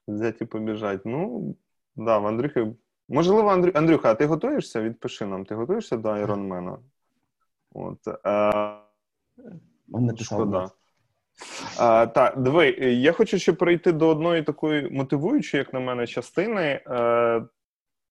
Взять 0.09 0.41
і 0.41 0.45
побіжать. 0.45 1.07
Ну, 1.07 1.55
да, 1.97 2.19
в 2.19 2.27
Андрюхи. 2.27 2.75
Можливо, 3.09 3.49
Андрю... 3.49 3.73
Андрюха, 3.75 4.11
а 4.11 4.15
ти 4.15 4.27
готуєшся? 4.27 4.83
Відпиши 4.83 5.27
нам, 5.27 5.45
ти 5.45 5.55
готуєшся 5.55 5.97
до 5.97 6.09
Айронмена? 6.09 6.79
От, 7.73 8.09
е... 8.27 8.79
Шкода. 10.21 10.71
А, 11.78 12.06
Так, 12.06 12.43
диви, 12.43 12.69
я 12.81 13.12
хочу 13.12 13.39
ще 13.39 13.52
перейти 13.52 13.93
до 13.93 14.09
одної 14.09 14.43
такої 14.43 14.90
мотивуючої, 14.90 15.59
як 15.59 15.73
на 15.73 15.81
мене, 15.81 16.06
частини. 16.06 16.81
Е, 16.86 17.43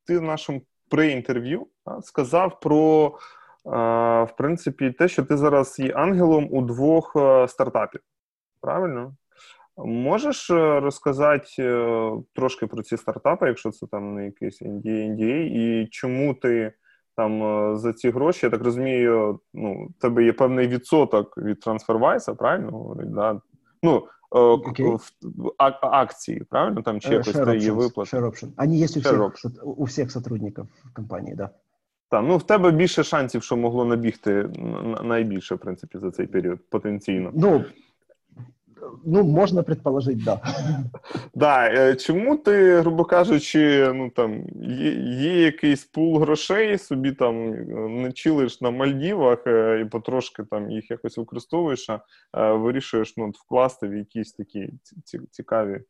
Ти 0.06 0.20
в 0.20 0.22
нашому 0.22 0.62
pre-інтерв'ю 0.92 1.62
сказав 2.02 2.60
про, 2.60 3.06
е, 3.66 3.70
в 4.24 4.30
принципі, 4.38 4.92
те, 4.92 5.08
що 5.08 5.24
ти 5.24 5.38
зараз 5.38 5.80
є 5.80 5.94
ангелом 5.94 6.48
у 6.52 6.62
двох 6.62 7.16
е, 7.16 7.48
стартапів. 7.48 8.02
Правильно? 8.62 9.16
Можеш 9.78 10.50
розказати 10.52 11.48
трошки 12.36 12.68
про 12.68 12.84
ці 12.84 12.98
стартапи, 12.98 13.48
якщо 13.48 13.72
це 13.72 13.88
там 13.88 14.16
не 14.16 14.26
якийсь 14.26 14.62
NDA, 14.62 15.10
NDA, 15.10 15.40
і 15.44 15.88
чому 15.88 16.34
ти 16.34 16.74
там 17.16 17.44
е, 17.44 17.78
за 17.78 17.94
ці 17.94 18.10
гроші, 18.10 18.46
я 18.46 18.50
так 18.50 18.64
розумію, 18.64 19.40
ну, 19.54 19.88
тебе 20.00 20.24
є 20.24 20.34
певний 20.34 20.68
відсоток 20.68 21.38
від 21.38 21.58
TransferWise, 21.58 22.36
правильно 22.36 22.72
говорить? 22.72 23.12
Да? 23.12 23.42
Ну, 23.84 24.08
okay. 24.32 24.98
а, 25.58 25.72
акції, 25.82 26.44
правильно? 26.50 26.82
Там 26.82 27.00
чи 27.00 27.14
якось 27.14 27.36
share 27.36 27.56
її 27.56 27.72
виплати? 27.72 28.18
Share 28.18 28.26
option. 28.26 28.50
Они 28.58 28.82
есть 28.82 28.98
у 28.98 29.00
всіх, 29.00 29.46
у 29.64 29.84
всіх 29.84 30.12
сотрудників 30.12 30.66
компанії, 30.94 31.36
да. 31.36 31.50
Так, 32.10 32.24
ну 32.28 32.38
в 32.38 32.44
тебе 32.44 32.72
більше 32.72 33.04
шансів, 33.04 33.44
що 33.44 33.58
могло 33.58 33.86
набігти 33.86 34.50
найбільше, 35.04 35.56
в 35.56 35.60
принципі, 35.60 35.98
за 35.98 36.12
цей 36.12 36.28
період 36.28 36.60
потенційно. 36.70 37.32
Ну, 37.34 37.66
Ну, 39.05 39.23
можна 39.25 39.63
предположити, 39.63 40.23
да. 40.25 40.41
Да, 41.35 41.69
е, 41.69 41.97
чому 41.97 42.37
ти, 42.37 42.81
грубо 42.81 43.05
кажучи, 43.05 43.93
ну 43.95 44.11
там 44.11 44.47
є, 44.63 44.93
є 45.03 45.43
якийсь 45.43 45.85
пул 45.85 46.19
грошей, 46.19 46.79
собі 46.79 47.13
там 47.13 47.53
е, 47.53 47.65
не 47.89 48.13
чилиш 48.13 48.61
на 48.61 48.71
Мальдівах 48.71 49.47
е, 49.47 49.81
і 49.81 49.85
потрошки 49.85 50.45
там 50.51 50.71
їх 50.71 50.91
якось 50.91 51.19
використовуєш, 51.19 51.91
а 52.33 52.53
вирішуєш 52.53 53.17
ну, 53.17 53.31
вкласти 53.35 53.89
в 53.89 53.97
якісь 53.97 54.33
такі 54.33 54.73
цікаві, 55.31 55.81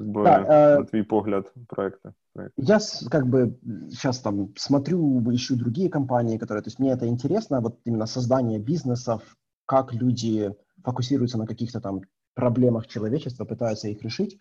якби, 0.00 0.24
да, 0.24 0.40
на 0.40 0.84
твій 0.84 1.02
погляд, 1.02 1.54
проекти? 1.68 2.12
Я 2.56 2.78
как 3.10 3.26
бы 3.26 3.54
сейчас 3.90 4.20
там 4.20 4.48
смотрю, 4.56 5.20
ищу 5.32 5.56
другие 5.56 5.88
компании, 5.88 6.38
которые, 6.38 6.62
то 6.62 6.68
есть 6.68 6.78
мне 6.78 6.92
это 6.92 7.06
интересно, 7.06 7.60
вот 7.60 7.78
именно 7.84 8.06
создание 8.06 8.58
бизнесов, 8.58 9.22
как 9.66 9.92
люди 9.94 10.50
фокусируются 10.84 11.38
на 11.38 11.46
каких-то 11.46 11.80
там 11.80 12.02
проблемах 12.35 12.87
человечества, 12.87 13.45
пытаются 13.45 13.87
их 13.87 14.03
решить. 14.03 14.37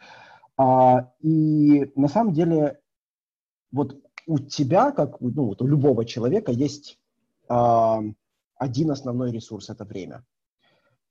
А, 0.56 1.12
и 1.20 1.90
на 1.96 2.08
самом 2.08 2.34
деле 2.34 2.80
вот 3.72 3.96
у 4.26 4.38
тебя, 4.38 4.92
как 4.92 5.20
ну, 5.20 5.46
вот 5.46 5.62
у 5.62 5.66
любого 5.66 6.04
человека, 6.04 6.52
есть 6.52 6.98
а, 7.48 8.00
один 8.56 8.90
основной 8.90 9.32
ресурс– 9.32 9.68
это 9.70 9.84
время. 9.84 10.24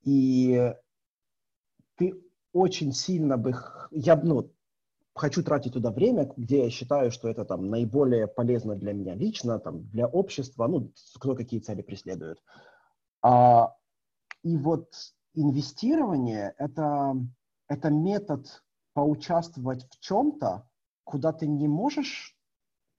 И 0.02 0.72
ты 1.96 2.14
очень 2.52 2.92
сильно 2.92 3.36
бы... 3.36 3.54
Я 3.90 4.16
ну, 4.16 4.50
хочу 5.14 5.42
тратить 5.42 5.74
туда 5.74 5.90
время, 5.90 6.30
где 6.36 6.64
я 6.64 6.70
считаю, 6.70 7.10
что 7.10 7.28
это 7.28 7.44
там 7.44 7.68
наиболее 7.68 8.26
полезно 8.26 8.76
для 8.76 8.92
меня 8.92 9.14
лично, 9.14 9.58
там, 9.58 9.86
для 9.90 10.06
общества, 10.06 10.66
ну, 10.66 10.92
кто 11.18 11.34
какие 11.34 11.60
цели 11.60 11.82
преследует. 11.82 12.42
А, 13.22 13.74
и 14.42 14.56
вот 14.56 14.88
инвестирование 15.34 16.54
это, 16.58 17.14
это 17.68 17.90
метод 17.90 18.62
поучаствовать 18.94 19.86
в 19.90 20.00
чем-то, 20.00 20.68
куда 21.04 21.32
ты 21.32 21.46
не 21.46 21.68
можешь 21.68 22.36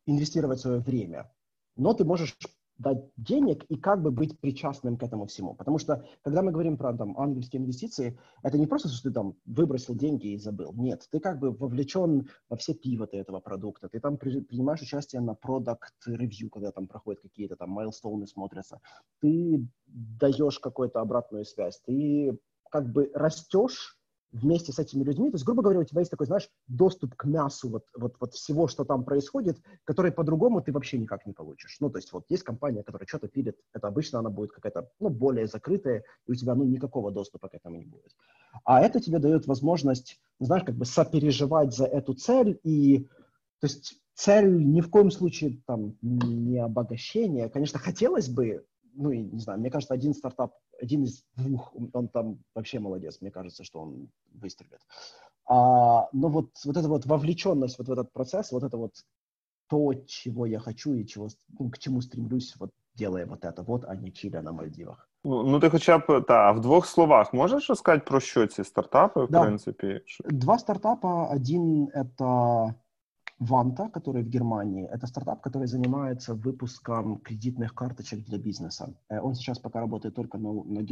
инвестировать 0.05 0.59
свое 0.59 0.79
время, 0.79 1.33
но 1.75 1.93
ты 1.93 2.05
можешь 2.05 2.37
дать 2.77 3.09
денег 3.15 3.63
и 3.65 3.77
как 3.77 4.01
бы 4.01 4.11
быть 4.11 4.39
причастным 4.39 4.97
к 4.97 5.03
этому 5.03 5.25
всему. 5.27 5.53
Потому 5.53 5.77
что, 5.77 6.05
когда 6.23 6.41
мы 6.41 6.51
говорим 6.51 6.77
про 6.77 6.93
там, 6.93 7.17
ангельские 7.17 7.61
инвестиции, 7.61 8.17
это 8.43 8.57
не 8.57 8.67
просто, 8.67 8.89
что 8.89 9.09
ты 9.09 9.13
там 9.13 9.35
выбросил 9.45 9.95
деньги 9.95 10.27
и 10.27 10.37
забыл. 10.37 10.73
Нет, 10.73 11.07
ты 11.09 11.19
как 11.19 11.39
бы 11.39 11.51
вовлечен 11.51 12.27
во 12.49 12.57
все 12.57 12.73
пивоты 12.73 13.17
этого 13.17 13.39
продукта. 13.39 13.87
Ты 13.89 13.99
там 13.99 14.17
при, 14.17 14.41
принимаешь 14.41 14.81
участие 14.81 15.21
на 15.21 15.35
продукт 15.35 15.93
ревью, 16.05 16.49
когда 16.49 16.71
там 16.71 16.87
проходят 16.87 17.21
какие-то 17.21 17.55
там 17.55 17.69
майлстоуны 17.69 18.27
смотрятся. 18.27 18.81
Ты 19.21 19.65
даешь 19.85 20.59
какую-то 20.59 20.99
обратную 20.99 21.45
связь. 21.45 21.81
Ты 21.85 22.37
как 22.69 22.91
бы 22.91 23.09
растешь 23.13 23.97
вместе 24.35 24.73
с 24.73 24.79
этими 24.79 25.03
людьми. 25.03 25.29
То 25.29 25.35
есть, 25.35 25.45
грубо 25.45 25.63
говоря, 25.63 25.79
у 25.79 25.83
тебя 25.83 26.01
есть 26.01 26.11
такой, 26.11 26.27
знаешь, 26.27 26.49
доступ 26.67 27.15
к 27.15 27.25
мясу 27.25 27.69
вот, 27.69 27.85
вот, 27.95 28.15
вот 28.19 28.33
всего, 28.33 28.67
что 28.67 28.83
там 28.83 29.05
происходит, 29.05 29.57
который 29.85 30.11
по-другому 30.11 30.61
ты 30.61 30.71
вообще 30.71 30.97
никак 30.97 31.25
не 31.25 31.33
получишь. 31.33 31.77
Ну, 31.79 31.89
то 31.89 31.97
есть 31.97 32.11
вот 32.11 32.25
есть 32.29 32.43
компания, 32.43 32.83
которая 32.83 33.07
что-то 33.07 33.27
пилит, 33.27 33.57
это 33.73 33.87
обычно 33.87 34.19
она 34.19 34.29
будет 34.29 34.51
какая-то, 34.51 34.89
ну, 34.99 35.09
более 35.09 35.47
закрытая, 35.47 36.03
и 36.27 36.31
у 36.31 36.35
тебя, 36.35 36.53
ну, 36.55 36.65
никакого 36.65 37.11
доступа 37.11 37.47
к 37.47 37.55
этому 37.55 37.77
не 37.77 37.85
будет. 37.85 38.11
А 38.65 38.81
это 38.81 38.99
тебе 38.99 39.19
дает 39.19 39.47
возможность, 39.47 40.19
знаешь, 40.39 40.63
как 40.63 40.75
бы 40.75 40.85
сопереживать 40.85 41.73
за 41.73 41.85
эту 41.85 42.13
цель 42.13 42.59
и, 42.63 43.07
то 43.59 43.67
есть 43.67 44.01
цель 44.13 44.53
ни 44.53 44.81
в 44.81 44.89
коем 44.89 45.11
случае 45.11 45.61
там 45.65 45.97
не 46.01 46.57
обогащение. 46.57 47.49
Конечно, 47.49 47.79
хотелось 47.79 48.29
бы, 48.29 48.65
ну, 48.95 49.11
и, 49.11 49.19
не 49.19 49.39
знаю, 49.39 49.59
мне 49.59 49.69
кажется, 49.69 49.93
один 49.93 50.13
стартап 50.13 50.53
один 50.81 51.03
из 51.03 51.23
двух, 51.35 51.73
он 51.93 52.07
там 52.07 52.39
вообще 52.55 52.79
молодец, 52.79 53.21
мне 53.21 53.31
кажется, 53.31 53.63
что 53.63 53.79
он 53.79 54.09
выстрелит. 54.33 54.79
А, 55.47 56.07
но 56.13 56.27
вот, 56.29 56.49
вот 56.65 56.77
эта 56.77 56.87
вот 56.87 57.05
вовлеченность 57.05 57.77
вот 57.77 57.87
в 57.87 57.91
этот 57.91 58.11
процесс, 58.11 58.51
вот 58.51 58.63
это 58.63 58.77
вот 58.77 58.93
то, 59.67 59.93
чего 59.93 60.45
я 60.45 60.59
хочу 60.59 60.93
и 60.93 61.05
чего, 61.05 61.29
ну, 61.59 61.69
к 61.69 61.77
чему 61.77 62.01
стремлюсь, 62.01 62.55
вот 62.59 62.71
делая 62.95 63.25
вот 63.25 63.43
это 63.45 63.63
вот, 63.63 63.85
а 63.85 63.95
не 63.95 64.11
чиля 64.11 64.41
на 64.41 64.51
Мальдивах. 64.51 65.09
Ну, 65.23 65.43
ну 65.43 65.59
ти 65.59 65.69
хоча 65.69 65.97
б 65.97 66.21
та, 66.21 66.51
в 66.51 66.61
двох 66.61 66.85
словах 66.85 67.33
можеш 67.33 67.69
розказати 67.69 68.03
про 68.07 68.19
що 68.19 68.47
ці 68.47 68.63
стартапи, 68.63 69.25
в 69.25 69.31
да. 69.31 69.41
принципі? 69.41 70.01
Два 70.25 70.57
стартапа. 70.57 71.29
Один— 71.35 71.89
это 71.95 72.73
Ванта, 73.39 73.89
который 73.89 74.23
в 74.23 74.29
Германии, 74.29 74.87
это 74.87 75.07
стартап, 75.07 75.41
который 75.41 75.67
занимается 75.67 76.33
выпуском 76.33 77.19
кредитных 77.19 77.75
карточек 77.75 78.23
для 78.25 78.37
бизнеса. 78.37 78.93
Э, 79.09 79.19
он 79.19 79.35
сейчас 79.35 79.59
пока 79.59 79.81
работает 79.81 80.15
только 80.15 80.37
на, 80.37 80.53
на, 80.63 80.85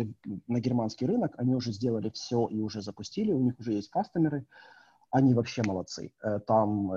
на 0.48 0.60
германский 0.60 1.06
рынок. 1.06 1.34
Они 1.38 1.56
уже 1.56 1.72
сделали 1.72 2.10
все 2.10 2.48
и 2.48 2.60
уже 2.60 2.82
запустили. 2.82 3.32
У 3.32 3.40
них 3.40 3.60
уже 3.60 3.74
есть 3.74 3.90
кастомеры. 3.90 4.45
Они 5.10 5.34
вообще 5.34 5.64
молодцы. 5.65 6.11
Э, 6.22 6.40
там 6.40 6.91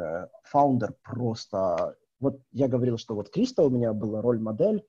фаундер 0.45 0.95
просто... 1.03 1.97
Вот 2.19 2.41
я 2.51 2.67
говорил, 2.67 2.99
что 2.99 3.15
вот 3.15 3.31
Криста 3.31 3.63
у 3.63 3.71
меня 3.71 3.93
была 3.93 4.23
роль-модель. 4.23 4.85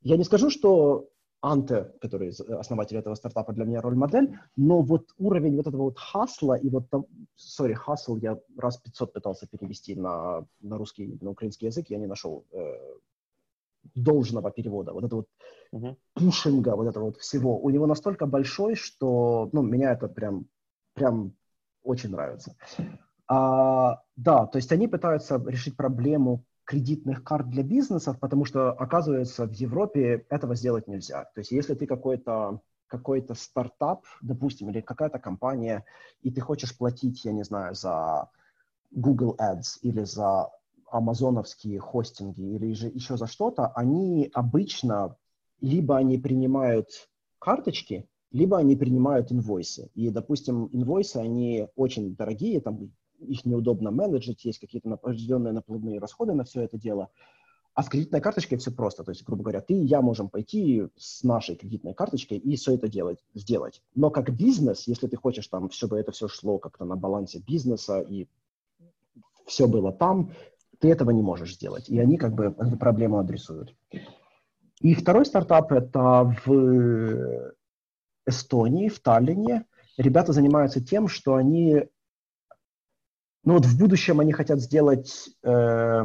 Я 0.00 0.16
не 0.16 0.24
скажу, 0.24 0.48
что 0.48 1.08
Анте, 1.42 1.92
который 2.00 2.30
основатель 2.58 2.96
этого 2.96 3.16
стартапа, 3.16 3.52
для 3.52 3.64
меня 3.64 3.80
роль-модель, 3.80 4.38
но 4.56 4.80
вот 4.80 5.08
уровень 5.18 5.56
вот 5.56 5.66
этого 5.66 5.82
вот 5.82 5.98
хасла 5.98 6.54
и 6.54 6.68
вот 6.70 6.88
там, 6.88 7.04
сори, 7.34 7.74
хасл 7.74 8.16
я 8.16 8.38
раз 8.56 8.76
500 8.76 9.12
пытался 9.12 9.48
перевести 9.48 9.96
на, 9.96 10.46
на 10.60 10.78
русский, 10.78 11.18
на 11.20 11.30
украинский 11.30 11.66
язык, 11.66 11.90
я 11.90 11.98
не 11.98 12.06
нашел 12.06 12.44
э, 12.52 12.74
должного 13.96 14.52
перевода, 14.52 14.92
вот 14.92 15.04
это 15.04 15.16
вот 15.16 15.28
uh-huh. 15.74 15.96
пушинга, 16.14 16.76
вот 16.76 16.86
этого 16.86 17.06
вот 17.06 17.16
всего, 17.16 17.58
у 17.58 17.70
него 17.70 17.86
настолько 17.86 18.26
большой, 18.26 18.76
что, 18.76 19.50
ну, 19.52 19.62
меня 19.62 19.92
это 19.92 20.06
прям, 20.06 20.46
прям 20.94 21.32
очень 21.82 22.10
нравится. 22.10 22.54
А, 23.26 24.00
да, 24.14 24.46
то 24.46 24.58
есть 24.58 24.70
они 24.70 24.86
пытаются 24.86 25.42
решить 25.44 25.76
проблему 25.76 26.44
кредитных 26.72 27.22
карт 27.22 27.50
для 27.50 27.62
бизнесов, 27.62 28.18
потому 28.18 28.46
что, 28.46 28.72
оказывается, 28.72 29.46
в 29.46 29.52
Европе 29.52 30.24
этого 30.30 30.54
сделать 30.54 30.88
нельзя. 30.88 31.24
То 31.34 31.40
есть 31.40 31.50
если 31.50 31.74
ты 31.74 31.86
какой-то 31.86 32.60
какой-то 32.86 33.34
стартап, 33.34 34.04
допустим, 34.22 34.70
или 34.70 34.80
какая-то 34.80 35.18
компания, 35.18 35.84
и 36.22 36.30
ты 36.30 36.40
хочешь 36.40 36.76
платить, 36.76 37.24
я 37.24 37.32
не 37.32 37.42
знаю, 37.42 37.74
за 37.74 38.28
Google 38.90 39.36
Ads 39.38 39.80
или 39.82 40.04
за 40.04 40.50
амазоновские 40.90 41.78
хостинги 41.78 42.42
или 42.42 42.72
же 42.72 42.88
еще 42.88 43.16
за 43.16 43.26
что-то, 43.26 43.68
они 43.68 44.30
обычно 44.32 45.16
либо 45.60 45.96
они 45.96 46.18
принимают 46.18 46.88
карточки, 47.38 48.06
либо 48.30 48.58
они 48.58 48.76
принимают 48.76 49.30
инвойсы. 49.30 49.90
И, 49.94 50.10
допустим, 50.10 50.68
инвойсы, 50.72 51.16
они 51.16 51.68
очень 51.76 52.14
дорогие, 52.14 52.60
там 52.60 52.90
их 53.26 53.44
неудобно 53.44 53.90
менеджить, 53.90 54.44
есть 54.44 54.58
какие-то 54.58 54.92
определенные 54.92 55.52
накладные 55.52 55.98
расходы 55.98 56.34
на 56.34 56.44
все 56.44 56.62
это 56.62 56.78
дело. 56.78 57.08
А 57.74 57.82
с 57.82 57.88
кредитной 57.88 58.20
карточкой 58.20 58.58
все 58.58 58.70
просто. 58.70 59.02
То 59.02 59.12
есть, 59.12 59.24
грубо 59.24 59.44
говоря, 59.44 59.62
ты 59.62 59.72
и 59.74 59.84
я 59.84 60.02
можем 60.02 60.28
пойти 60.28 60.88
с 60.96 61.22
нашей 61.22 61.56
кредитной 61.56 61.94
карточкой 61.94 62.36
и 62.36 62.56
все 62.56 62.74
это 62.74 62.86
делать, 62.86 63.24
сделать. 63.34 63.82
Но 63.94 64.10
как 64.10 64.34
бизнес, 64.36 64.86
если 64.86 65.06
ты 65.06 65.16
хочешь, 65.16 65.46
там, 65.46 65.70
чтобы 65.70 65.98
это 65.98 66.12
все 66.12 66.28
шло 66.28 66.58
как-то 66.58 66.84
на 66.84 66.96
балансе 66.96 67.38
бизнеса 67.38 68.00
и 68.00 68.28
все 69.46 69.66
было 69.66 69.90
там, 69.90 70.32
ты 70.80 70.90
этого 70.90 71.10
не 71.10 71.22
можешь 71.22 71.54
сделать. 71.54 71.88
И 71.88 71.98
они 71.98 72.18
как 72.18 72.34
бы 72.34 72.54
эту 72.58 72.76
проблему 72.76 73.18
адресуют. 73.18 73.74
И 74.80 74.94
второй 74.94 75.24
стартап– 75.24 75.72
это 75.72 76.36
в 76.44 77.54
Эстонии, 78.26 78.88
в 78.88 79.00
Таллине. 79.00 79.64
Ребята 79.96 80.32
занимаются 80.32 80.84
тем, 80.84 81.08
что 81.08 81.36
они… 81.36 81.84
Ну 83.44 83.54
вот 83.54 83.66
в 83.66 83.78
будущем 83.78 84.20
они 84.20 84.32
хотят 84.32 84.60
сделать… 84.60 85.30
Э, 85.42 86.04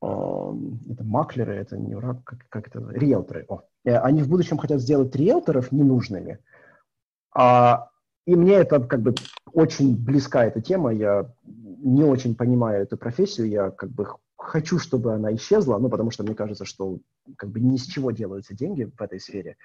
это 0.00 1.04
маклеры, 1.04 1.54
это 1.54 1.76
не 1.76 1.94
как, 2.24 2.46
как 2.48 2.68
это, 2.68 2.84
риэлторы. 2.90 3.44
О. 3.48 3.62
Э, 3.84 3.98
они 3.98 4.22
в 4.22 4.28
будущем 4.28 4.58
хотят 4.58 4.80
сделать 4.80 5.14
риэлторов 5.14 5.70
ненужными. 5.72 6.38
А, 7.34 7.88
и 8.26 8.34
мне 8.34 8.54
это 8.54 8.80
как 8.80 9.00
бы 9.00 9.14
очень 9.52 9.96
близка 9.96 10.44
эта 10.44 10.60
тема. 10.60 10.92
Я 10.92 11.32
не 11.44 12.02
очень 12.04 12.34
понимаю 12.34 12.82
эту 12.82 12.96
профессию. 12.96 13.48
Я 13.48 13.70
как 13.70 13.90
бы 13.90 14.08
хочу, 14.36 14.78
чтобы 14.78 15.14
она 15.14 15.34
исчезла, 15.34 15.78
ну, 15.78 15.88
потому 15.88 16.10
что 16.10 16.24
мне 16.24 16.34
кажется, 16.34 16.64
что 16.64 16.98
как 17.36 17.50
бы 17.50 17.60
ни 17.60 17.76
с 17.76 17.86
чего 17.86 18.10
делаются 18.10 18.54
деньги 18.54 18.84
в 18.84 19.00
этой 19.00 19.20
сфере. 19.20 19.56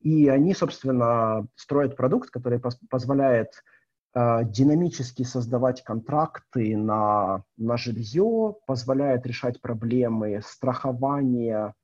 И 0.00 0.28
они, 0.28 0.54
собственно, 0.54 1.46
строят 1.56 1.96
продукт, 1.96 2.30
который 2.30 2.60
позволяет 2.88 3.50
Э, 3.52 3.79
динамически 4.14 5.22
создавать 5.22 5.84
контракты 5.84 6.76
на, 6.76 7.44
на 7.56 7.76
жилье, 7.76 8.56
позволяет 8.66 9.26
решать 9.26 9.60
проблемы 9.60 10.40
страхования. 10.44 11.74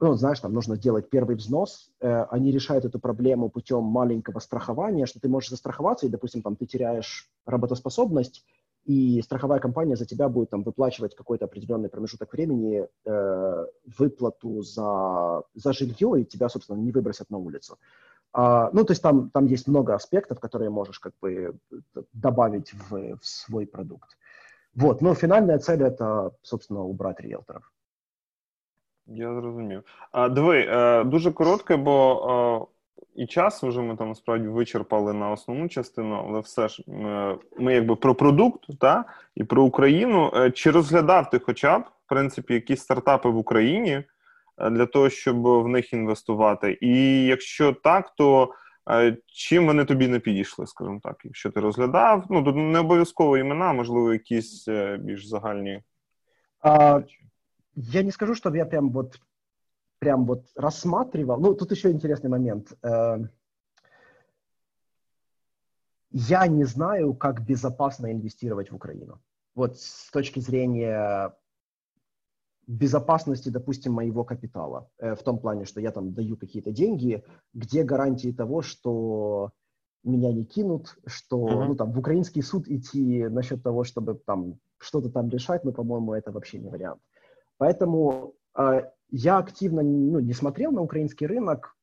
Ну, 0.00 0.14
знаешь, 0.14 0.38
там 0.38 0.52
нужно 0.52 0.76
сделать 0.76 1.10
первый 1.10 1.34
взнос. 1.34 1.90
Э, 2.00 2.24
они 2.30 2.52
решают 2.52 2.84
эту 2.84 3.00
проблему 3.00 3.50
путем 3.50 3.82
маленького 3.82 4.38
страхования, 4.38 5.06
что 5.06 5.18
ты 5.18 5.28
можешь 5.28 5.50
застраховаться, 5.50 6.06
и, 6.06 6.08
допустим, 6.08 6.42
там 6.42 6.54
ты 6.54 6.66
теряешь 6.66 7.28
работоспособность, 7.44 8.44
и 8.84 9.20
страховая 9.22 9.58
компания 9.58 9.96
за 9.96 10.06
тебя 10.06 10.28
будет 10.28 10.50
там 10.50 10.62
выплачивать 10.62 11.16
какой-то 11.16 11.46
определенный 11.46 11.88
промежуток 11.88 12.32
времени 12.32 12.86
э, 13.04 13.66
выплату 13.98 14.62
за, 14.62 15.42
за 15.54 15.72
жилье, 15.72 16.20
и 16.20 16.24
тебя, 16.24 16.48
собственно, 16.48 16.78
не 16.78 16.92
выбросят 16.92 17.28
на 17.28 17.38
улицу. 17.38 17.76
А, 18.33 18.69
ну, 18.73 18.83
то 18.83 18.93
есть 18.93 19.03
там, 19.03 19.29
там 19.29 19.45
есть 19.45 19.67
много 19.67 19.93
аспектов, 19.93 20.39
которые 20.39 20.69
можешь 20.69 20.99
как 20.99 21.13
бы 21.21 21.55
добавить 22.13 22.73
в, 22.73 23.17
в 23.17 23.25
свой 23.25 23.65
продукт. 23.65 24.17
Вот, 24.75 25.01
но 25.01 25.15
фінальна 25.15 25.59
цель 25.59 25.83
это, 25.83 26.31
собственно, 26.41 26.83
убрати 26.83 27.23
риэлторов. 27.23 27.61
Я 29.07 29.33
зрозумів. 29.33 29.83
А, 30.11 30.29
Диви, 30.29 30.65
е, 30.69 31.03
дуже 31.03 31.31
коротке, 31.31 31.75
бо 31.75 32.67
е, 33.15 33.21
і 33.23 33.27
час 33.27 33.63
вже 33.63 33.81
ми 33.81 33.95
там 33.95 34.15
справді 34.15 34.47
вичерпали 34.47 35.13
на 35.13 35.31
основну 35.31 35.69
частину, 35.69 36.25
але 36.27 36.39
все 36.39 36.67
ж 36.67 36.83
е, 36.87 37.37
ми 37.57 37.73
якби 37.73 37.95
про 37.95 38.15
продукт 38.15 38.79
та, 38.79 39.05
і 39.35 39.43
про 39.43 39.63
Україну. 39.63 40.31
Чи 40.53 40.71
розглядав 40.71 41.29
ти 41.29 41.39
хоча 41.39 41.79
б, 41.79 41.81
в 41.81 42.09
принципі, 42.09 42.53
якісь 42.53 42.81
стартапи 42.81 43.29
в 43.29 43.37
Україні? 43.37 44.03
Е, 44.58 44.70
для 44.70 44.86
того, 44.86 45.10
щоб 45.10 45.42
в 45.42 45.68
них 45.68 45.92
інвестувати. 45.92 46.78
І 46.80 47.24
якщо 47.24 47.72
так, 47.72 48.14
то 48.16 48.54
е, 48.90 49.16
чим 49.26 49.66
вони 49.66 49.84
тобі 49.84 50.08
не 50.08 50.18
підійшли, 50.18 50.66
скажімо 50.66 51.00
так, 51.02 51.16
якщо 51.24 51.50
ти 51.50 51.60
розглядав, 51.60 52.26
ну 52.30 52.44
тут 52.44 52.56
не 52.56 52.78
обов'язково 52.78 53.38
імена, 53.38 53.72
можливо, 53.72 54.12
якісь 54.12 54.68
е, 54.68 54.96
більш 54.96 55.26
загальні. 55.26 55.82
А, 56.60 57.00
я 57.74 58.02
не 58.02 58.12
скажу, 58.12 58.34
что 58.34 58.56
я 58.56 58.64
прям 58.64 58.90
вот 58.90 59.20
прям 59.98 60.26
вот 60.26 60.44
рассматривал. 60.56 61.40
Ну, 61.40 61.54
тут 61.54 61.72
еще 61.72 61.90
интересный 61.90 62.30
момент. 62.30 62.72
Я 66.10 66.46
не 66.46 66.64
знаю, 66.64 67.14
как 67.14 67.44
безопасно 67.44 68.10
инвестировать 68.10 68.70
в 68.70 68.76
Украину. 68.76 69.20
Вот 69.54 69.78
с 69.78 70.10
точки 70.10 70.40
зрения 70.40 71.32
безопасности, 72.68 73.48
допустим, 73.48 73.94
моего 73.94 74.24
капитала. 74.24 74.88
Э, 74.98 75.14
в 75.14 75.22
том 75.22 75.38
плане, 75.38 75.64
что 75.64 75.80
я 75.80 75.90
там 75.90 76.12
даю 76.12 76.36
какие-то 76.36 76.70
деньги, 76.70 77.24
где 77.54 77.82
гарантии 77.82 78.30
того, 78.30 78.62
что 78.62 79.50
меня 80.04 80.32
не 80.32 80.44
кинут, 80.44 80.96
что 81.06 81.64
ну, 81.64 81.74
там, 81.74 81.92
в 81.92 81.98
украинский 81.98 82.42
суд 82.42 82.68
идти 82.68 83.26
насчет 83.28 83.62
того, 83.62 83.84
чтобы 83.84 84.14
там 84.14 84.58
что-то 84.78 85.10
там 85.10 85.28
решать, 85.30 85.64
ну, 85.64 85.72
по-моему, 85.72 86.12
это 86.12 86.30
вообще 86.30 86.58
не 86.58 86.68
вариант. 86.68 87.00
Поэтому 87.56 88.34
э, 88.56 88.82
я 89.10 89.38
активно 89.38 89.82
ну, 89.82 90.20
не 90.20 90.34
смотрел 90.34 90.70
на 90.70 90.82
украинский 90.82 91.26
рынок, 91.26 91.74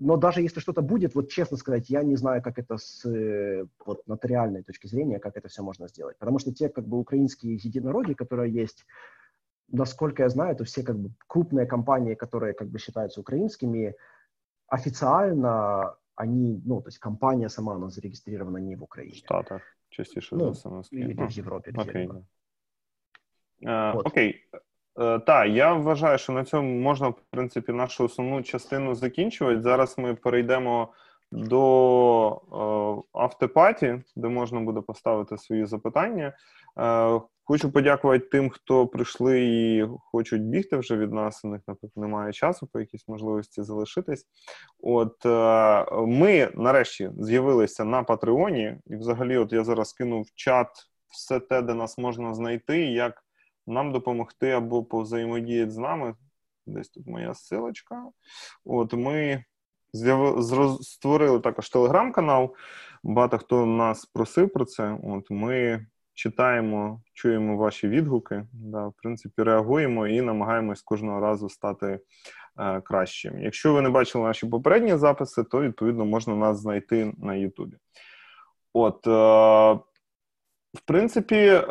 но 0.00 0.16
даже 0.16 0.42
если 0.42 0.58
что-то 0.58 0.82
будет, 0.82 1.14
вот 1.14 1.30
честно 1.30 1.56
сказать, 1.56 1.88
я 1.88 2.02
не 2.02 2.16
знаю, 2.16 2.42
как 2.42 2.58
это 2.58 2.76
с 2.76 3.08
э, 3.08 3.66
вот, 3.86 4.06
нотариальной 4.08 4.64
точки 4.64 4.88
зрения, 4.88 5.20
как 5.20 5.36
это 5.36 5.48
все 5.48 5.62
можно 5.62 5.88
сделать. 5.88 6.18
Потому 6.18 6.40
что 6.40 6.52
те 6.52 6.68
как 6.68 6.88
бы 6.88 6.98
украинские 6.98 7.54
единороги, 7.54 8.14
которые 8.14 8.52
есть, 8.52 8.84
насколько 9.71 10.23
я 10.23 10.29
знаю, 10.29 10.55
это 10.55 10.63
все 10.63 10.83
как 10.83 10.97
бы 10.97 11.09
крупные 11.27 11.65
компании, 11.65 12.15
которые 12.15 12.53
как 12.53 12.69
бы 12.69 12.79
считаются 12.79 13.21
украинскими, 13.21 13.95
официально 14.67 15.95
они, 16.15 16.61
ну, 16.65 16.81
то 16.81 16.89
есть 16.89 16.99
компания 16.99 17.49
сама, 17.49 17.75
она 17.75 17.89
зарегистрирована 17.89 18.57
не 18.57 18.75
в 18.75 18.83
Украине. 18.83 19.13
В 19.13 19.17
Штатах, 19.17 19.61
частіше 19.89 20.35
ну, 20.35 20.53
за 20.53 20.79
все. 20.79 20.95
Или 20.95 21.15
а. 21.17 21.25
в 21.25 21.31
Європі. 21.31 21.71
Окей. 21.75 22.09
Uh, 23.61 23.97
окей. 23.97 24.45
Uh, 24.95 25.25
так, 25.25 25.49
я 25.49 25.73
вважаю, 25.73 26.17
що 26.17 26.33
на 26.33 26.45
цьому 26.45 26.79
можна, 26.79 27.07
в 27.07 27.21
принципі, 27.29 27.71
нашу 27.71 28.03
основну 28.03 28.43
частину 28.43 28.95
закінчувати. 28.95 29.61
Зараз 29.61 29.97
ми 29.97 30.15
перейдемо 30.15 30.93
до 31.31 32.29
uh, 32.29 33.03
автопаті, 33.13 34.03
де 34.15 34.27
можна 34.27 34.59
буде 34.59 34.81
поставити 34.81 35.37
свої 35.37 35.65
запитання. 35.65 36.33
Хочу 37.46 37.72
подякувати 37.72 38.26
тим, 38.26 38.50
хто 38.50 38.86
прийшли 38.86 39.44
і 39.44 39.86
хочуть 39.98 40.42
бігти 40.42 40.76
вже 40.76 40.96
від 40.96 41.12
нас. 41.12 41.44
У 41.44 41.48
них 41.48 41.60
наприклад, 41.66 42.06
немає 42.06 42.32
часу 42.32 42.66
по 42.66 42.80
якійсь 42.80 43.08
можливості 43.08 43.62
залишитись. 43.62 44.26
От 44.78 45.26
е, 45.26 45.96
ми 46.06 46.50
нарешті 46.54 47.10
з'явилися 47.18 47.84
на 47.84 48.02
Патреоні, 48.02 48.76
і 48.86 48.96
взагалі, 48.96 49.36
от 49.36 49.52
я 49.52 49.64
зараз 49.64 49.92
кинув 49.92 50.22
в 50.22 50.34
чат 50.34 50.68
все 51.08 51.40
те, 51.40 51.62
де 51.62 51.74
нас 51.74 51.98
можна 51.98 52.34
знайти, 52.34 52.80
як 52.86 53.24
нам 53.66 53.92
допомогти 53.92 54.50
або 54.50 54.84
повзаємодіяти 54.84 55.70
з 55.70 55.78
нами. 55.78 56.14
Десь 56.66 56.88
тут 56.88 57.06
моя 57.06 57.34
силочка. 57.34 58.04
От 58.64 58.92
ми 58.92 59.44
створили 60.80 61.40
також 61.40 61.70
телеграм-канал. 61.70 62.54
Багато 63.02 63.38
хто 63.38 63.66
нас 63.66 64.06
просив 64.06 64.52
про 64.52 64.64
це. 64.64 64.98
От 65.02 65.30
ми 65.30 65.86
читаємо, 66.14 67.02
чуємо 67.12 67.56
ваші 67.56 67.88
відгуки, 67.88 68.46
да, 68.52 68.86
в 68.86 68.92
принципі, 69.02 69.42
реагуємо 69.42 70.06
і 70.06 70.20
намагаємось 70.20 70.82
кожного 70.82 71.20
разу 71.20 71.48
стати 71.48 72.00
е, 72.60 72.80
кращим. 72.80 73.38
Якщо 73.38 73.74
ви 73.74 73.82
не 73.82 73.90
бачили 73.90 74.24
наші 74.24 74.46
попередні 74.46 74.96
записи, 74.96 75.44
то 75.44 75.60
відповідно 75.60 76.04
можна 76.04 76.36
нас 76.36 76.60
знайти 76.60 77.12
на 77.18 77.34
Ютубі. 77.34 77.76
От, 78.72 79.06
е, 79.06 79.80
в 80.74 80.80
принципі, 80.84 81.36
е, 81.36 81.62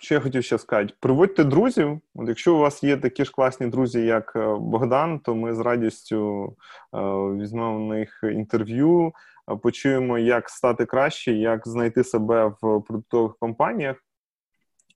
що 0.00 0.14
я 0.14 0.20
хотів 0.20 0.44
ще 0.44 0.58
сказати, 0.58 0.94
приводьте 1.00 1.44
друзів. 1.44 2.00
От 2.14 2.28
Якщо 2.28 2.54
у 2.54 2.58
вас 2.58 2.82
є 2.82 2.96
такі 2.96 3.24
ж 3.24 3.32
класні 3.32 3.66
друзі, 3.66 4.00
як 4.00 4.32
е, 4.36 4.56
Богдан, 4.60 5.18
то 5.18 5.34
ми 5.34 5.54
з 5.54 5.58
радістю 5.58 6.46
е, 6.94 6.98
візьмемо 7.42 7.76
в 7.76 7.80
них 7.80 8.20
інтерв'ю 8.22 9.12
почуємо, 9.56 10.18
як 10.18 10.48
стати 10.48 10.86
краще, 10.86 11.32
як 11.32 11.68
знайти 11.68 12.04
себе 12.04 12.46
в 12.62 12.82
продуктових 12.82 13.36
компаніях. 13.40 13.96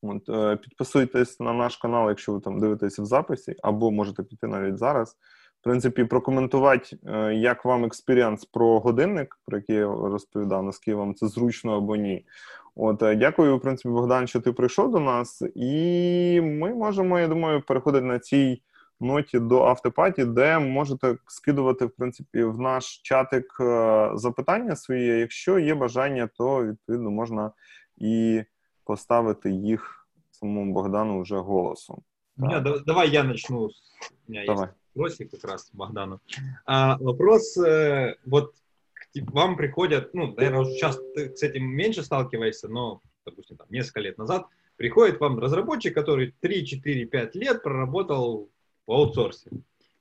От, 0.02 0.28
е, 0.28 0.56
Підписуйтесь 0.56 1.40
на 1.40 1.52
наш 1.52 1.76
канал, 1.76 2.08
якщо 2.08 2.32
ви 2.32 2.40
там 2.40 2.60
дивитеся 2.60 3.02
в 3.02 3.06
записі, 3.06 3.56
або 3.62 3.90
можете 3.90 4.22
піти 4.22 4.46
навіть 4.46 4.78
зараз. 4.78 5.16
В 5.60 5.64
принципі, 5.64 6.04
прокоментувати, 6.04 6.96
е, 7.06 7.34
як 7.34 7.64
вам 7.64 7.84
експіріанс 7.84 8.44
про 8.44 8.80
годинник, 8.80 9.38
про 9.46 9.58
який 9.58 9.76
я 9.76 9.86
розповідав, 9.86 10.62
наскільки 10.62 10.94
вам 10.94 11.14
це 11.14 11.28
зручно 11.28 11.76
або 11.76 11.96
ні. 11.96 12.26
От, 12.76 13.02
е, 13.02 13.14
Дякую, 13.14 13.56
в 13.56 13.60
принципі, 13.60 13.88
Богдан, 13.88 14.26
що 14.26 14.40
ти 14.40 14.52
прийшов 14.52 14.90
до 14.90 15.00
нас, 15.00 15.42
і 15.54 16.40
ми 16.40 16.74
можемо, 16.74 17.20
я 17.20 17.28
думаю, 17.28 17.62
переходити 17.62 18.04
на 18.04 18.18
цій 18.18 18.62
ноті 19.01 19.39
до 19.39 19.63
автопаті, 19.63 20.25
де 20.25 20.59
можете 20.59 21.17
скидувати 21.27 21.85
в 21.85 21.91
принципі 21.91 22.43
в 22.43 22.59
наш 22.59 22.97
чатик 22.97 23.57
е, 23.59 24.11
запитання 24.13 24.75
свої. 24.75 25.19
Якщо 25.19 25.59
є 25.59 25.75
бажання, 25.75 26.29
то 26.38 26.65
відповідно 26.65 27.11
можна 27.11 27.51
і 27.97 28.43
поставити 28.84 29.51
їх 29.51 30.07
самому 30.31 30.73
Богдану 30.73 31.21
вже 31.21 31.38
голосом. 31.38 32.01
Не, 32.38 32.59
давай 32.85 33.09
я 33.09 33.23
начну. 33.23 33.65
У 33.65 33.69
меня 34.27 34.45
давай. 34.45 34.65
есть 34.67 34.77
вопросик 34.97 35.31
как 35.31 35.43
раз 35.43 35.69
Богдану. 35.73 36.19
А, 36.65 36.97
вопрос, 36.97 37.57
э, 37.57 38.15
вот 38.25 38.53
вам 39.15 39.55
приходят, 39.57 40.13
ну, 40.13 40.34
наверное, 40.35 40.65
сейчас 40.65 40.99
ты 41.15 41.35
с 41.35 41.43
этим 41.43 41.63
меньше 41.65 42.03
сталкиваешься, 42.03 42.67
но, 42.67 43.01
допустим, 43.25 43.57
там, 43.57 43.67
несколько 43.69 44.01
лет 44.01 44.17
назад 44.17 44.45
приходит 44.75 45.19
вам 45.19 45.39
разработчик, 45.39 45.95
который 45.95 46.34
3, 46.39 46.65
4, 46.65 47.05
5 47.05 47.35
лет 47.35 47.63
проработал 47.63 48.49
в 48.86 48.92
аутсорсе. 48.92 49.50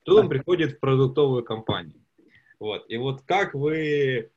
Тут 0.04 0.20
он 0.20 0.30
приходит 0.30 0.74
в 0.74 0.80
продуктовую 0.80 1.44
компанию. 1.44 2.02
Вот. 2.60 2.86
И 2.90 2.98
вот 2.98 3.22
как 3.24 3.54
вы 3.54 4.32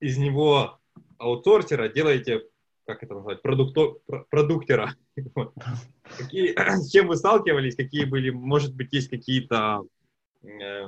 из 0.00 0.18
него 0.18 0.78
аутсорсера 1.18 1.88
делаете, 1.88 2.44
как 2.86 3.02
это 3.02 3.14
назвать, 3.14 3.42
продукто, 3.42 3.96
продуктера. 4.30 4.94
Какие, 6.16 6.54
с 6.80 6.90
чем 6.90 7.08
вы 7.08 7.16
сталкивались, 7.16 7.76
какие 7.76 8.04
были, 8.04 8.30
может 8.30 8.74
быть, 8.74 8.92
есть 8.92 9.10
какие-то 9.10 9.82
э, 10.42 10.84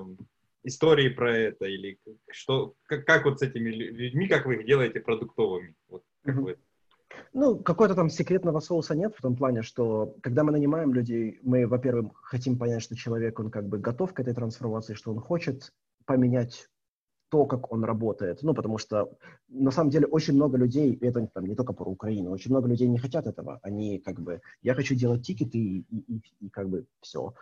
истории 0.64 1.10
про 1.10 1.36
это, 1.36 1.66
или 1.66 1.98
что, 2.30 2.74
как, 2.84 3.04
как 3.04 3.26
вот 3.26 3.38
с 3.38 3.42
этими 3.42 3.70
людьми, 3.70 4.28
как 4.28 4.46
вы 4.46 4.56
их 4.56 4.66
делаете 4.66 5.00
продуктовыми? 5.00 5.74
Вот, 5.88 6.02
как 6.22 6.36
вы 6.36 6.56
ну, 7.32 7.58
какого-то 7.58 7.94
там 7.94 8.10
секретного 8.10 8.60
соуса 8.60 8.94
нет 8.94 9.14
в 9.16 9.22
том 9.22 9.36
плане, 9.36 9.62
что 9.62 10.16
когда 10.22 10.44
мы 10.44 10.52
нанимаем 10.52 10.92
людей, 10.92 11.38
мы, 11.42 11.66
во-первых, 11.66 12.12
хотим 12.22 12.58
понять, 12.58 12.82
что 12.82 12.96
человек, 12.96 13.38
он 13.38 13.50
как 13.50 13.68
бы 13.68 13.78
готов 13.78 14.12
к 14.12 14.20
этой 14.20 14.34
трансформации, 14.34 14.94
что 14.94 15.12
он 15.12 15.20
хочет 15.20 15.72
поменять 16.06 16.68
то, 17.30 17.46
как 17.46 17.72
он 17.72 17.84
работает. 17.84 18.42
Ну, 18.42 18.54
потому 18.54 18.78
что 18.78 19.16
на 19.48 19.70
самом 19.70 19.90
деле 19.90 20.06
очень 20.06 20.34
много 20.34 20.58
людей, 20.58 20.98
это 21.00 21.26
там, 21.28 21.46
не 21.46 21.54
только 21.54 21.72
про 21.72 21.88
Украину, 21.88 22.32
очень 22.32 22.50
много 22.50 22.68
людей 22.68 22.88
не 22.88 22.98
хотят 22.98 23.26
этого. 23.26 23.60
Они 23.62 23.98
как 23.98 24.20
бы, 24.20 24.40
я 24.62 24.74
хочу 24.74 24.94
делать 24.94 25.22
тикеты 25.22 25.58
и, 25.58 25.78
и, 25.90 26.16
и, 26.16 26.22
и 26.40 26.48
как 26.50 26.68
бы 26.68 26.86
все. 27.00 27.34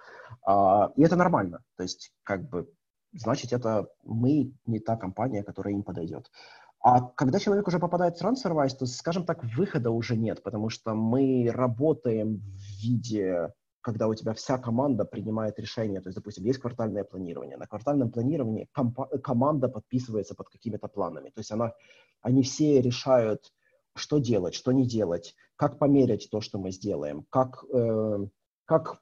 А, 0.46 0.92
и 0.96 1.02
это 1.02 1.16
нормально. 1.16 1.62
То 1.76 1.82
есть 1.82 2.12
как 2.22 2.48
бы, 2.48 2.70
значит, 3.12 3.52
это 3.52 3.88
мы 4.04 4.52
не 4.66 4.78
та 4.78 4.96
компания, 4.96 5.42
которая 5.42 5.72
им 5.72 5.82
подойдет. 5.82 6.30
А 6.80 7.00
когда 7.00 7.38
человек 7.38 7.66
уже 7.66 7.78
попадает 7.78 8.16
в 8.16 8.22
TransferWise, 8.22 8.76
то, 8.78 8.86
скажем 8.86 9.24
так, 9.24 9.42
выхода 9.56 9.90
уже 9.90 10.16
нет, 10.16 10.42
потому 10.42 10.70
что 10.70 10.94
мы 10.94 11.50
работаем 11.52 12.36
в 12.36 12.82
виде 12.82 13.52
когда 13.80 14.06
у 14.08 14.14
тебя 14.14 14.34
вся 14.34 14.58
команда 14.58 15.06
принимает 15.06 15.58
решение, 15.58 16.00
то 16.02 16.08
есть, 16.08 16.16
допустим, 16.16 16.44
есть 16.44 16.58
квартальное 16.58 17.04
планирование, 17.04 17.56
на 17.56 17.66
квартальном 17.66 18.10
планировании 18.10 18.68
команда 19.22 19.68
подписывается 19.68 20.34
под 20.34 20.50
какими-то 20.50 20.88
планами, 20.88 21.30
то 21.30 21.40
есть 21.40 21.50
она, 21.52 21.72
они 22.20 22.42
все 22.42 22.82
решают, 22.82 23.52
что 23.94 24.18
делать, 24.18 24.54
что 24.54 24.72
не 24.72 24.86
делать, 24.86 25.34
как 25.56 25.78
померить 25.78 26.28
то, 26.30 26.42
что 26.42 26.58
мы 26.58 26.70
сделаем, 26.70 27.24
как, 27.30 27.64
э, 27.72 28.26
как 28.66 29.00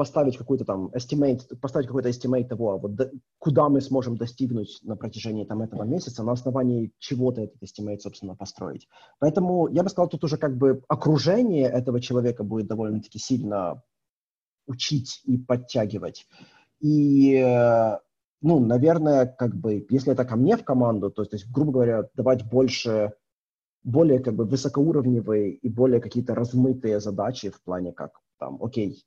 поставить 0.00 0.38
какой-то 0.38 0.64
там 0.64 0.90
estimate, 0.94 1.56
поставить 1.60 1.86
какой-то 1.86 2.08
estimate 2.08 2.48
того, 2.48 2.78
вот 2.78 2.94
до, 2.94 3.10
куда 3.38 3.68
мы 3.68 3.82
сможем 3.82 4.16
достигнуть 4.16 4.80
на 4.82 4.96
протяжении 4.96 5.44
там 5.44 5.60
этого 5.60 5.82
месяца, 5.82 6.22
на 6.22 6.32
основании 6.32 6.94
чего-то 6.98 7.42
этот 7.42 7.62
estimate, 7.62 7.98
собственно, 7.98 8.34
построить. 8.34 8.88
Поэтому 9.18 9.68
я 9.68 9.82
бы 9.82 9.90
сказал, 9.90 10.08
тут 10.08 10.24
уже 10.24 10.38
как 10.38 10.56
бы 10.56 10.82
окружение 10.88 11.68
этого 11.68 12.00
человека 12.00 12.44
будет 12.44 12.66
довольно-таки 12.66 13.18
сильно 13.18 13.82
учить 14.66 15.20
и 15.26 15.36
подтягивать. 15.36 16.26
И, 16.80 17.34
э, 17.34 17.98
ну, 18.40 18.58
наверное, 18.58 19.26
как 19.26 19.54
бы, 19.54 19.86
если 19.90 20.14
это 20.14 20.24
ко 20.24 20.36
мне 20.36 20.56
в 20.56 20.64
команду, 20.64 21.10
то, 21.10 21.26
то 21.26 21.36
есть, 21.36 21.52
грубо 21.52 21.72
говоря, 21.72 22.08
давать 22.14 22.48
больше, 22.48 23.12
более 23.84 24.20
как 24.20 24.34
бы 24.34 24.46
высокоуровневые 24.46 25.52
и 25.52 25.68
более 25.68 26.00
какие-то 26.00 26.34
размытые 26.34 27.00
задачи 27.00 27.50
в 27.50 27.62
плане 27.62 27.92
как 27.92 28.12
там, 28.38 28.56
окей, 28.62 29.04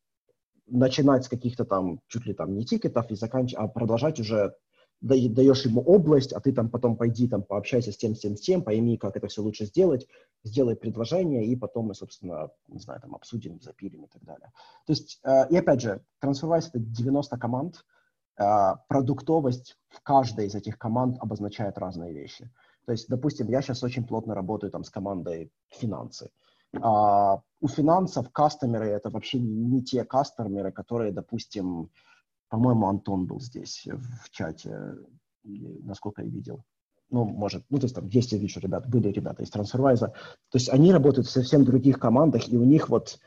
начинать 0.68 1.26
с 1.26 1.30
каких-то 1.30 1.66
там, 1.66 2.00
чуть 2.08 2.26
ли 2.26 2.34
там 2.34 2.54
не 2.56 2.66
тикетов 2.66 3.10
и 3.12 3.16
заканчивать, 3.16 3.64
а 3.64 3.68
продолжать 3.68 4.20
уже 4.20 4.56
даешь 5.04 5.66
ему 5.66 5.82
область, 5.82 6.32
а 6.32 6.40
ты 6.40 6.54
там 6.54 6.70
потом 6.70 6.96
пойди 6.96 7.28
там 7.28 7.44
пообщайся 7.44 7.92
с 7.92 7.98
тем, 7.98 8.16
с 8.16 8.20
тем, 8.20 8.38
с 8.38 8.42
тем, 8.42 8.64
пойми, 8.64 8.98
как 8.98 9.18
это 9.18 9.28
все 9.28 9.42
лучше 9.42 9.66
сделать, 9.66 10.08
сделай 10.46 10.78
предложение, 10.78 11.46
и 11.46 11.56
потом 11.58 11.88
мы, 11.88 11.96
собственно, 11.96 12.52
не 12.70 12.80
знаю, 12.80 13.02
там 13.02 13.14
обсудим, 13.14 13.60
запилим 13.60 14.06
и 14.06 14.08
так 14.08 14.24
далее. 14.24 14.52
То 14.86 14.94
есть, 14.94 15.20
э, 15.24 15.50
и 15.50 15.58
опять 15.58 15.82
же, 15.82 16.02
TransferWise— 16.24 16.70
это 16.74 16.80
90 16.80 17.38
команд, 17.38 17.86
э, 18.38 18.44
продуктовость 18.88 19.78
в 19.90 20.02
каждой 20.02 20.48
из 20.48 20.56
этих 20.56 20.78
команд 20.78 21.18
обозначает 21.20 21.78
разные 21.78 22.14
вещи. 22.14 22.50
То 22.86 22.94
есть, 22.94 23.10
допустим, 23.10 23.50
я 23.50 23.62
сейчас 23.62 23.84
очень 23.84 24.06
плотно 24.06 24.36
работаю 24.36 24.72
там 24.72 24.86
с 24.86 24.90
командой 24.90 25.52
финансы. 25.70 26.30
А 26.82 27.42
у 27.62 27.68
финансов 27.68 28.32
кастомеры— 28.32 28.88
это 28.90 29.10
вообще 29.10 29.40
не 29.40 29.84
те 29.84 30.04
кастомеры, 30.04 30.72
которые, 30.72 31.12
допустим, 31.12 31.90
по-моему, 32.50 32.88
Антон 32.88 33.26
был 33.26 33.40
здесь 33.40 33.88
в 34.24 34.30
чате, 34.30 34.96
насколько 35.44 36.22
я 36.22 36.30
видел. 36.30 36.64
Ну, 37.10 37.26
может, 37.26 37.64
ну, 37.70 37.78
то 37.78 37.86
есть 37.86 37.96
там 37.96 38.08
есть, 38.08 38.32
я 38.32 38.40
вижу, 38.40 38.60
ребят, 38.60 38.90
были 38.90 39.10
ребята 39.10 39.44
из 39.44 39.52
TransferWise. 39.52 40.00
То 40.00 40.14
есть 40.54 40.70
они 40.70 40.92
работают 40.92 41.28
в 41.28 41.32
совсем 41.32 41.64
других 41.64 42.00
командах, 42.00 42.50
и 42.50 42.58
у 42.58 42.64
них 42.64 42.90
вот 42.90 43.20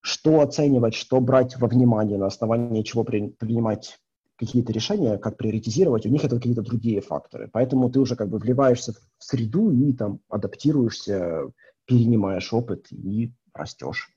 что 0.00 0.40
оценивать, 0.40 0.94
что 0.94 1.20
брать 1.20 1.56
во 1.56 1.66
внимание, 1.66 2.18
на 2.18 2.26
основании 2.26 2.82
чего 2.82 3.04
при, 3.04 3.28
принимать 3.28 3.98
какие-то 4.36 4.72
решения, 4.72 5.18
как 5.18 5.36
приоритизировать, 5.36 6.06
у 6.06 6.10
них 6.10 6.24
это 6.24 6.36
какие-то 6.36 6.62
другие 6.62 7.00
факторы. 7.00 7.48
Поэтому 7.52 7.90
ты 7.90 8.00
уже 8.00 8.14
как 8.14 8.28
бы 8.28 8.38
вливаешься 8.38 8.92
в 8.92 9.24
среду 9.24 9.70
и 9.70 9.92
там 9.92 10.20
адаптируешься, 10.28 11.50
перенимаешь 11.86 12.52
опыт 12.52 12.92
и 12.92 13.32
растешь. 13.54 14.10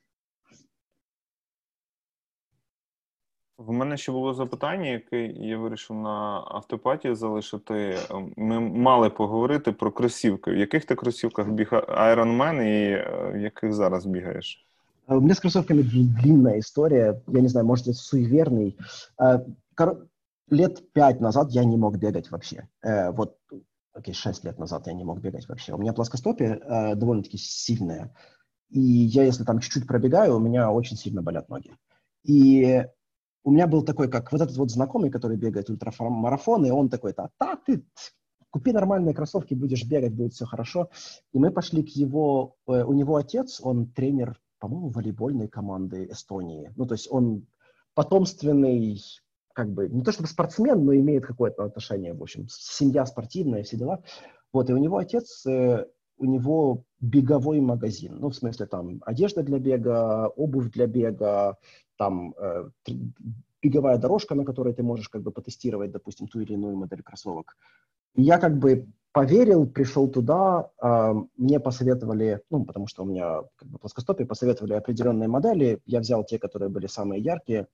В 3.57 3.71
мене 3.71 3.97
ще 3.97 4.11
було 4.11 4.33
запитання, 4.33 4.89
яке 4.89 5.25
я 5.25 5.57
вирішив 5.57 5.95
на 5.95 6.43
автопаті 6.47 7.15
залишити. 7.15 7.97
Ми 8.37 8.59
мали 8.59 9.09
поговорити 9.09 9.71
про 9.71 9.91
кросівки. 9.91 10.51
В 10.51 10.57
яких 10.57 10.85
ти 10.85 10.95
кросівках 10.95 11.49
біг 11.49 11.69
Iron 11.73 12.37
Man 12.37 12.61
і 12.61 12.95
в 13.33 13.41
яких 13.41 13.73
зараз 13.73 14.05
бігаєш? 14.05 14.63
У 15.07 15.21
меня 15.21 15.33
с 15.33 15.39
кроссовками 15.39 15.83
длинная 15.83 16.59
история. 16.59 17.21
Я 17.27 17.41
не 17.41 17.47
знаю, 17.47 17.65
может, 17.65 17.87
я 17.87 17.93
суеверный. 17.93 18.75
Лет 20.49 20.91
пять 20.93 21.21
назад 21.21 21.51
я 21.51 21.63
не 21.65 21.77
мог 21.77 21.97
бегать 21.97 22.31
вообще. 22.31 22.67
Вот, 22.83 23.37
окей, 23.97 24.13
шесть 24.13 24.43
лет 24.43 24.59
назад 24.59 24.87
я 24.87 24.93
не 24.93 25.03
мог 25.03 25.19
бегать 25.19 25.47
вообще. 25.47 25.73
У 25.73 25.77
меня 25.77 25.93
плоскостопие 25.93 26.59
довольно-таки 26.95 27.37
сильное. 27.37 28.13
И 28.69 28.79
я, 28.79 29.23
если 29.23 29.43
там 29.43 29.59
чуть-чуть 29.59 29.87
пробегаю, 29.87 30.35
у 30.35 30.39
меня 30.39 30.71
очень 30.71 30.97
сильно 30.97 31.21
болят 31.21 31.49
ноги. 31.49 31.71
И 32.23 32.85
у 33.43 33.51
меня 33.51 33.65
был 33.65 33.83
такой, 33.83 34.09
как 34.09 34.31
вот 34.31 34.41
этот 34.41 34.57
вот 34.57 34.71
знакомый, 34.71 35.09
который 35.09 35.37
бегает 35.37 35.69
ультрамарафон, 35.69 36.65
и 36.65 36.69
он 36.69 36.89
такой, 36.89 37.13
да, 37.15 37.29
да, 37.39 37.55
ты 37.65 37.85
купи 38.49 38.73
нормальные 38.73 39.13
кроссовки, 39.15 39.53
будешь 39.53 39.85
бегать, 39.85 40.13
будет 40.13 40.33
все 40.33 40.45
хорошо. 40.45 40.89
И 41.31 41.39
мы 41.39 41.51
пошли 41.51 41.83
к 41.83 41.89
его, 41.89 42.55
э, 42.67 42.83
у 42.83 42.93
него 42.93 43.15
отец, 43.15 43.61
он 43.61 43.87
тренер, 43.87 44.37
по-моему, 44.59 44.89
волейбольной 44.89 45.47
команды 45.47 46.07
Эстонии. 46.11 46.73
Ну, 46.75 46.85
то 46.85 46.93
есть 46.93 47.07
он 47.09 47.47
потомственный, 47.93 48.99
как 49.57 49.69
бы, 49.69 49.89
не 49.89 50.03
то 50.03 50.11
чтобы 50.11 50.29
спортсмен, 50.29 50.85
но 50.85 50.93
имеет 50.93 51.25
какое-то 51.25 51.63
отношение, 51.63 52.13
в 52.13 52.21
общем, 52.21 52.45
семья 52.47 53.07
спортивная, 53.07 53.63
все 53.63 53.75
дела. 53.75 54.03
Вот, 54.53 54.69
и 54.69 54.73
у 54.73 54.77
него 54.77 54.97
отец, 54.97 55.47
э, 55.47 55.87
у 56.19 56.25
него 56.25 56.83
беговой 56.99 57.59
магазин, 57.59 58.17
ну, 58.19 58.29
в 58.29 58.35
смысле, 58.35 58.67
там, 58.67 59.01
одежда 59.03 59.41
для 59.41 59.57
бега, 59.57 60.27
обувь 60.27 60.69
для 60.69 60.85
бега, 60.85 61.57
там 61.97 62.35
э, 62.37 62.69
беговая 63.63 63.97
дорожка, 63.97 64.35
на 64.35 64.45
которой 64.45 64.75
ты 64.75 64.83
можешь 64.83 65.09
как 65.09 65.23
бы 65.23 65.31
потестировать, 65.31 65.91
допустим, 65.91 66.27
ту 66.27 66.39
или 66.41 66.53
иную 66.53 66.75
модель 66.75 67.01
кроссовок. 67.01 67.57
И 68.13 68.21
я 68.21 68.37
как 68.37 68.59
бы 68.59 68.85
поверил, 69.11 69.65
пришел 69.65 70.07
туда, 70.07 70.69
э, 70.83 71.13
мне 71.35 71.59
посоветовали, 71.59 72.41
ну, 72.51 72.63
потому 72.63 72.85
что 72.85 73.01
у 73.01 73.07
меня 73.07 73.41
как 73.55 73.69
бы 73.69 73.79
плоскостопие, 73.79 74.27
посоветовали 74.27 74.73
определенные 74.73 75.27
модели, 75.27 75.79
я 75.87 75.99
взял 75.99 76.23
те, 76.23 76.37
которые 76.37 76.69
были 76.69 76.85
самые 76.85 77.23
яркие, 77.23 77.65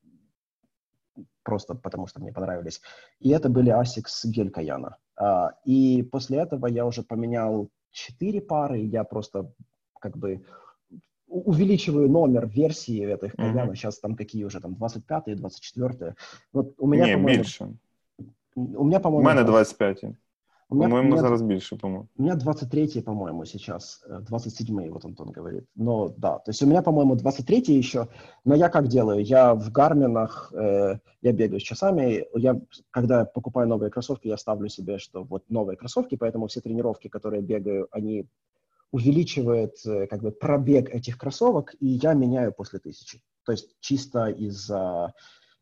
просто 1.44 1.76
потому 1.76 2.08
что 2.08 2.20
мне 2.20 2.32
понравились. 2.32 2.82
И 3.20 3.30
это 3.30 3.50
были 3.50 3.72
Asics 3.72 4.26
Гель 4.26 4.50
Каяна. 4.50 4.98
Э, 5.20 5.50
и 5.66 6.04
после 6.04 6.40
этого 6.40 6.68
я 6.68 6.86
уже 6.86 7.04
поменял 7.04 7.70
четыре 7.92 8.42
пары, 8.42 8.80
я 8.80 9.04
просто 9.04 9.52
как 10.00 10.18
бы 10.18 10.44
увеличиваю 11.28 12.10
номер 12.10 12.48
версии 12.48 13.04
этих 13.06 13.36
кальянов. 13.36 13.74
Mm-hmm. 13.74 13.76
Сейчас 13.76 14.00
там 14.00 14.16
какие 14.16 14.44
уже, 14.44 14.60
там 14.60 14.74
25-е, 14.74 15.36
24-е. 15.36 16.16
Вот 16.52 16.76
у 16.78 16.88
меня, 16.88 17.06
Не, 17.06 17.14
по-моему... 17.16 17.44
У 18.56 18.84
меня, 18.84 19.00
по-моему... 19.00 19.28
У 19.28 19.32
мене 19.32 19.44
25 19.44 20.04
У 20.04 20.08
меня, 20.08 20.16
по-моему, 20.80 21.10
меня, 21.10 21.22
зараз 21.22 21.42
більше, 21.42 21.76
по-моему. 21.76 22.08
У 22.18 22.24
меня 22.24 22.36
23 22.36 23.02
по-моему, 23.02 23.46
сейчас. 23.46 24.06
27-й, 24.10 24.90
вот 24.90 25.06
Антон 25.06 25.32
говорит. 25.32 25.64
Но 25.76 26.10
да, 26.18 26.38
то 26.38 26.52
есть 26.52 26.64
у 26.64 26.68
меня, 26.68 26.82
по-моему, 26.82 27.16
23 27.16 27.78
еще. 27.78 28.08
Но 28.46 28.56
я 28.56 28.70
как 28.70 28.88
делаю? 28.88 29.24
Я 29.24 29.54
в 29.54 29.72
гарминах, 29.72 30.54
э, 30.54 31.00
я 31.22 31.32
бегаю 31.32 31.60
с 31.60 31.64
часами. 31.64 32.26
Я, 32.36 32.62
когда 32.92 33.26
покупаю 33.26 33.68
новые 33.68 33.90
кроссовки, 33.90 34.28
я 34.28 34.38
ставлю 34.38 34.70
себе, 34.70 34.98
что 34.98 35.24
вот 35.24 35.44
новые 35.50 35.78
кроссовки, 35.78 36.18
поэтому 36.18 36.48
все 36.48 36.62
тренировки, 36.62 37.10
которые 37.10 37.42
бегаю, 37.42 37.88
они 37.92 38.26
увеличивает 38.92 39.86
э, 39.86 40.08
как 40.08 40.22
бы 40.22 40.32
пробег 40.32 40.90
этих 40.96 41.18
кроссовок, 41.18 41.76
и 41.80 41.88
я 41.88 42.14
меняю 42.14 42.54
после 42.54 42.80
тысячи. 42.80 43.22
То 43.46 43.52
есть 43.52 43.76
чисто 43.80 44.28
из-за 44.28 45.14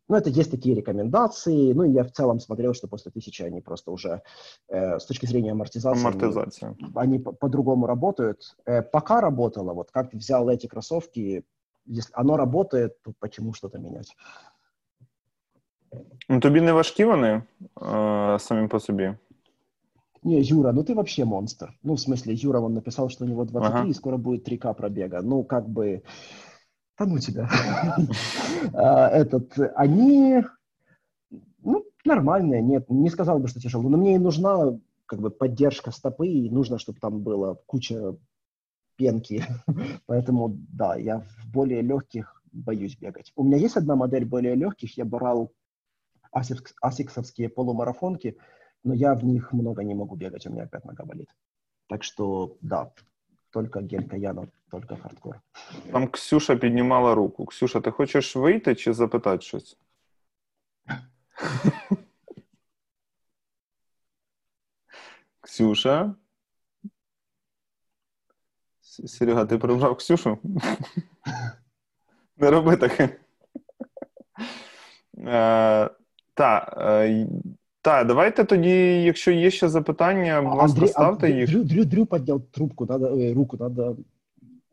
Ну, 0.08 0.16
это 0.16 0.30
есть 0.30 0.50
такие 0.50 0.76
рекомендации. 0.76 1.72
Ну, 1.72 1.82
и 1.82 1.90
я 1.90 2.04
в 2.04 2.12
целом 2.12 2.40
смотрел, 2.40 2.74
что 2.74 2.88
после 2.88 3.10
тысячи 3.10 3.42
они 3.42 3.60
просто 3.60 3.90
уже 3.90 4.22
э, 4.68 4.98
с 4.98 5.06
точки 5.06 5.26
зрения 5.26 5.52
амортизации... 5.52 6.00
Амортизация. 6.00 6.76
Они, 6.94 7.16
они 7.16 7.18
по-другому 7.18 7.86
работают. 7.86 8.56
Э, 8.66 8.82
пока 8.82 9.20
работало, 9.20 9.74
вот 9.74 9.90
как 9.90 10.14
взял 10.14 10.48
эти 10.48 10.68
кроссовки, 10.68 11.44
если 11.86 12.12
оно 12.14 12.36
работает, 12.36 13.02
то 13.02 13.12
почему 13.18 13.52
что-то 13.52 13.78
менять? 13.78 14.16
Ну, 16.28 16.40
тобі 16.40 16.60
не 16.60 16.72
важкі 16.72 17.04
вони 17.04 17.42
е, 17.82 18.38
самі 18.38 18.68
по 18.68 18.80
собі? 18.80 19.14
Не, 20.22 20.40
Юра, 20.40 20.72
ну 20.72 20.82
ты 20.82 20.94
вообще 20.94 21.24
монстр. 21.24 21.72
Ну, 21.84 21.94
в 21.94 22.00
смысле, 22.00 22.34
Юра, 22.34 22.60
он 22.60 22.74
написал, 22.74 23.08
что 23.10 23.24
у 23.24 23.28
него 23.28 23.44
23 23.44 23.80
ага. 23.80 23.88
и 23.88 23.94
скоро 23.94 24.16
будет 24.16 24.48
3К 24.48 24.74
пробега. 24.74 25.22
Ну, 25.22 25.44
как 25.44 25.68
бы... 25.68 26.02
Да 27.01 27.07
ну 27.07 27.17
тебя. 27.17 27.49
А, 28.73 29.09
этот, 29.09 29.57
они, 29.75 30.43
ну, 31.63 31.83
нормальные, 32.05 32.61
нет, 32.61 32.89
не 32.89 33.09
сказал 33.09 33.39
бы, 33.39 33.47
что 33.47 33.59
тяжело, 33.59 33.89
но 33.89 33.97
мне 33.97 34.15
и 34.15 34.19
нужна 34.19 34.77
как 35.07 35.19
бы 35.19 35.31
поддержка 35.31 35.89
стопы, 35.89 36.27
и 36.27 36.49
нужно, 36.51 36.77
чтобы 36.77 36.99
там 36.99 37.21
было 37.21 37.57
куча 37.65 38.15
пенки. 38.97 39.43
Поэтому, 40.05 40.55
да, 40.69 40.95
я 40.95 41.21
в 41.21 41.51
более 41.51 41.81
легких 41.81 42.43
боюсь 42.51 42.95
бегать. 42.97 43.31
У 43.35 43.43
меня 43.43 43.57
есть 43.57 43.77
одна 43.77 43.95
модель 43.95 44.25
более 44.25 44.53
легких, 44.53 44.95
я 44.95 45.05
брал 45.05 45.51
асиксовские 46.31 47.49
полумарафонки, 47.49 48.37
но 48.83 48.93
я 48.93 49.15
в 49.15 49.25
них 49.25 49.53
много 49.53 49.83
не 49.83 49.95
могу 49.95 50.15
бегать, 50.15 50.45
у 50.45 50.51
меня 50.51 50.63
опять 50.63 50.85
нога 50.85 51.03
болит. 51.03 51.29
Так 51.87 52.03
что, 52.03 52.57
да, 52.61 52.93
только 53.51 53.81
гелька 53.81 54.17
Яна, 54.17 54.47
только 54.69 54.95
хардкор. 54.95 55.41
Там 55.91 56.07
Ксюша 56.07 56.55
піднімала 56.55 57.15
руку. 57.15 57.45
Ксюша, 57.45 57.81
ти 57.81 57.91
хочеш 57.91 58.35
вийти 58.35 58.75
чи 58.75 58.93
запитати 58.93 59.41
щось? 59.41 59.77
Ксюша? 65.41 66.15
Серега, 68.81 69.45
ти 69.45 69.57
прибрав 69.57 69.97
Ксюшу? 69.97 70.37
Не 72.37 72.49
роби 72.49 72.77
таке. 72.77 73.19
Е, 75.17 75.89
Так, 77.86 77.94
е, 77.94 77.98
так, 77.98 78.06
давайте 78.06 78.44
тоді, 78.44 79.02
якщо 79.02 79.30
є 79.30 79.50
ще 79.50 79.68
запитання, 79.68 80.42
будь 80.42 80.58
ласка, 80.58 80.86
ставте 80.86 81.30
їх. 81.30 81.50
Дрю, 81.50 81.64
Дрю, 81.64 81.84
Дрю 81.84 82.06
підняв 82.06 82.40
трубку, 82.50 82.86
надо, 82.86 83.12
ой, 83.12 83.32
руку, 83.32 83.56
надо. 83.56 83.96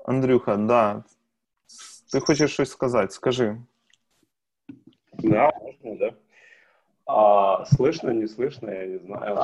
Андрюха, 0.06 0.58
да. 0.58 1.04
Ти 2.12 2.20
хочеш 2.20 2.54
щось 2.54 2.70
сказати? 2.70 3.12
Скажи. 3.12 3.58
Да, 5.14 5.52
можно, 5.62 5.96
да. 6.00 6.14
А, 7.06 7.66
слышно, 7.66 8.14
не 8.14 8.28
слышно, 8.28 8.72
я 8.72 8.86
не 8.86 8.98
знаю. 8.98 9.38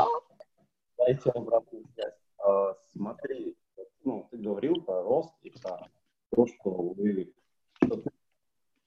Дайте 0.98 1.30
обратную 1.30 1.86
связь. 1.96 2.14
А, 2.38 2.74
смотри, 2.94 3.56
ну, 4.04 4.28
ты 4.32 4.38
говорил 4.48 4.82
про 4.82 5.04
рост 5.04 5.34
и 5.44 5.50
про 5.50 5.88
то, 6.36 6.48
что 6.48 6.70
вы 6.70 7.34
что 7.84 8.04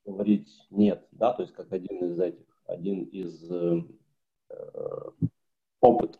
говорить 0.06 0.48
нет, 0.70 1.06
да, 1.12 1.32
то 1.32 1.43
есть 1.43 1.55
как 1.55 1.72
один 1.72 2.12
из 2.12 2.18
этих, 2.18 2.47
один 2.66 3.05
из 3.05 3.51
э, 3.51 3.82
Э, 3.82 3.82
опыт. 5.82 6.19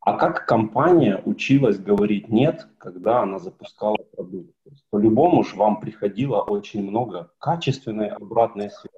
А 0.00 0.16
как 0.16 0.46
компания 0.46 1.20
училась 1.24 1.78
говорить 1.78 2.28
нет, 2.28 2.66
когда 2.78 3.20
она 3.22 3.38
запускала 3.38 3.96
продукт? 4.16 4.54
По-любому 4.90 5.44
же 5.44 5.56
вам 5.56 5.80
приходило 5.80 6.40
очень 6.40 6.82
много 6.82 7.30
качественной 7.38 8.08
обратной 8.08 8.70
связи. 8.70 8.94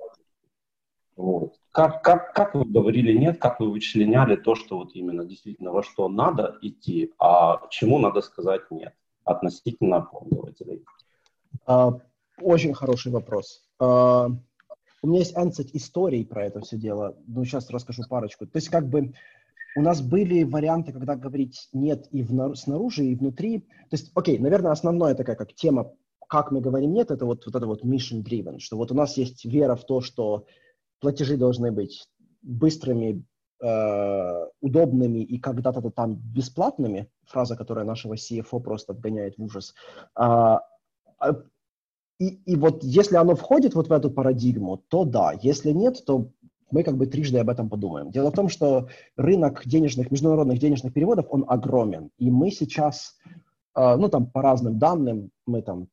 Вот. 1.17 1.55
Как, 1.73 2.03
как, 2.03 2.33
как 2.33 2.55
вы 2.55 2.65
говорили 2.65 3.13
нет, 3.13 3.39
как 3.41 3.61
вы 3.61 3.71
вычленяли 3.71 4.37
то, 4.37 4.55
что 4.55 4.79
вот 4.79 4.95
именно 4.95 5.25
действительно 5.25 5.73
во 5.73 5.83
что 5.83 6.09
надо 6.09 6.57
идти, 6.63 7.13
а 7.19 7.67
чему 7.71 7.99
надо 7.99 8.21
сказать 8.21 8.71
нет 8.71 8.95
относительно 9.25 10.03
пользователей? 10.03 10.85
А, 11.67 11.93
очень 12.41 12.75
хороший 12.75 13.13
вопрос. 13.13 13.63
У 15.03 15.09
меня 15.09 15.21
есть 15.21 15.37
ансет 15.37 15.75
историй 15.75 16.25
про 16.27 16.47
это 16.47 16.61
все 16.61 16.77
дело. 16.77 17.17
Ну, 17.27 17.45
сейчас 17.45 17.71
расскажу 17.71 18.03
парочку. 18.09 18.47
То 18.47 18.57
есть, 18.57 18.69
как 18.69 18.89
бы, 18.89 19.13
у 19.77 19.83
нас 19.83 20.03
были 20.03 20.43
варианты, 20.45 20.93
когда 20.93 21.17
говорить 21.17 21.69
нет 21.73 22.07
и 22.11 22.23
в, 22.23 22.55
снаружи, 22.55 23.05
и 23.05 23.15
внутри. 23.15 23.61
То 23.61 23.93
есть, 23.93 24.11
окей, 24.15 24.39
наверное, 24.39 24.73
основная 24.73 25.15
такая 25.15 25.37
как 25.37 25.55
тема, 25.55 25.93
как 26.29 26.51
мы 26.51 26.61
говорим 26.61 26.93
нет, 26.93 27.11
это 27.11 27.25
вот, 27.25 27.45
вот 27.47 27.55
это 27.55 27.67
вот 27.67 27.85
mission 27.85 28.23
driven, 28.23 28.59
что 28.59 28.77
вот 28.77 28.93
у 28.93 28.95
нас 28.95 29.17
есть 29.17 29.45
вера 29.45 29.75
в 29.75 29.85
то, 29.85 30.01
что 30.01 30.47
платежи 31.01 31.37
должны 31.37 31.73
быть 31.73 32.07
быстрыми, 32.43 33.25
э, 33.63 34.47
удобными 34.61 35.21
и 35.21 35.39
когда-то 35.39 35.89
там 35.91 36.17
бесплатными, 36.17 37.11
фраза, 37.25 37.57
которая 37.57 37.85
нашего 37.85 38.15
CFO 38.15 38.61
просто 38.61 38.93
вгоняет 38.93 39.39
в 39.39 39.43
ужас. 39.43 39.75
А, 40.15 40.61
а 41.19 41.43
и, 42.21 42.39
и 42.45 42.55
вот 42.55 42.85
если 42.85 43.17
оно 43.17 43.35
входит 43.35 43.75
вот 43.75 43.89
в 43.89 43.93
эту 43.93 44.11
парадигму, 44.11 44.77
то 44.89 45.05
да. 45.05 45.33
Если 45.41 45.71
нет, 45.73 46.05
то 46.05 46.29
мы 46.71 46.85
как 46.85 46.99
бы 46.99 47.07
трижды 47.07 47.39
об 47.39 47.49
этом 47.49 47.71
подумаем. 47.71 48.11
Дело 48.11 48.31
в 48.31 48.35
том, 48.35 48.51
что 48.51 48.89
рынок 49.17 49.63
денежных, 49.65 50.11
международных 50.11 50.59
денежных 50.59 50.93
переводов, 50.93 51.27
он 51.31 51.47
огромен. 51.49 52.11
И 52.19 52.31
мы 52.31 52.51
сейчас, 52.51 53.17
э, 53.75 53.97
ну 53.97 54.11
там 54.11 54.27
по 54.27 54.43
разным 54.43 54.79
данным, 54.79 55.31
мы 55.47 55.63
там 55.63 55.89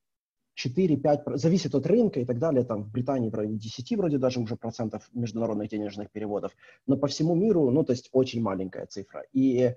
4-5, 0.57 1.37
зависит 1.37 1.73
от 1.75 1.87
рынка 1.87 2.19
и 2.19 2.25
так 2.25 2.39
далее, 2.39 2.65
там 2.65 2.83
в 2.83 2.91
Британии 2.91 3.29
в 3.29 3.35
районе 3.35 3.57
10 3.57 3.95
вроде 3.95 4.17
даже 4.17 4.41
уже 4.41 4.57
процентов 4.57 5.09
международных 5.13 5.69
денежных 5.69 6.11
переводов, 6.11 6.51
но 6.87 6.97
по 6.97 7.07
всему 7.07 7.35
миру, 7.35 7.69
ну 7.69 7.85
то 7.85 7.93
есть 7.93 8.09
очень 8.11 8.41
маленькая 8.41 8.85
цифра. 8.87 9.23
И 9.31 9.75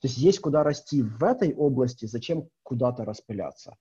то 0.00 0.08
есть 0.08 0.18
есть 0.18 0.40
куда 0.40 0.64
расти 0.64 1.02
в 1.02 1.22
этой 1.22 1.54
области, 1.54 2.06
зачем 2.06 2.48
куда-то 2.64 3.04
распыляться. 3.04 3.76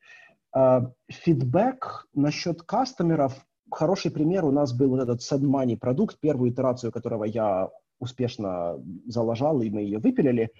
А, 0.54 0.92
фидбэк 1.10 2.08
насчет 2.14 2.62
кастомеров. 2.64 3.46
Хороший 3.72 4.12
пример 4.12 4.46
у 4.46 4.52
нас 4.52 4.74
был 4.74 4.98
этот 4.98 5.22
SendMoney 5.22 5.78
продукт, 5.78 6.20
первую 6.20 6.52
итерацию 6.52 6.92
которого 6.92 7.24
я 7.24 7.70
успешно 8.00 8.84
заложал, 9.06 9.62
и 9.62 9.70
мы 9.70 9.82
ее 9.82 10.00
выпилили. 10.00 10.52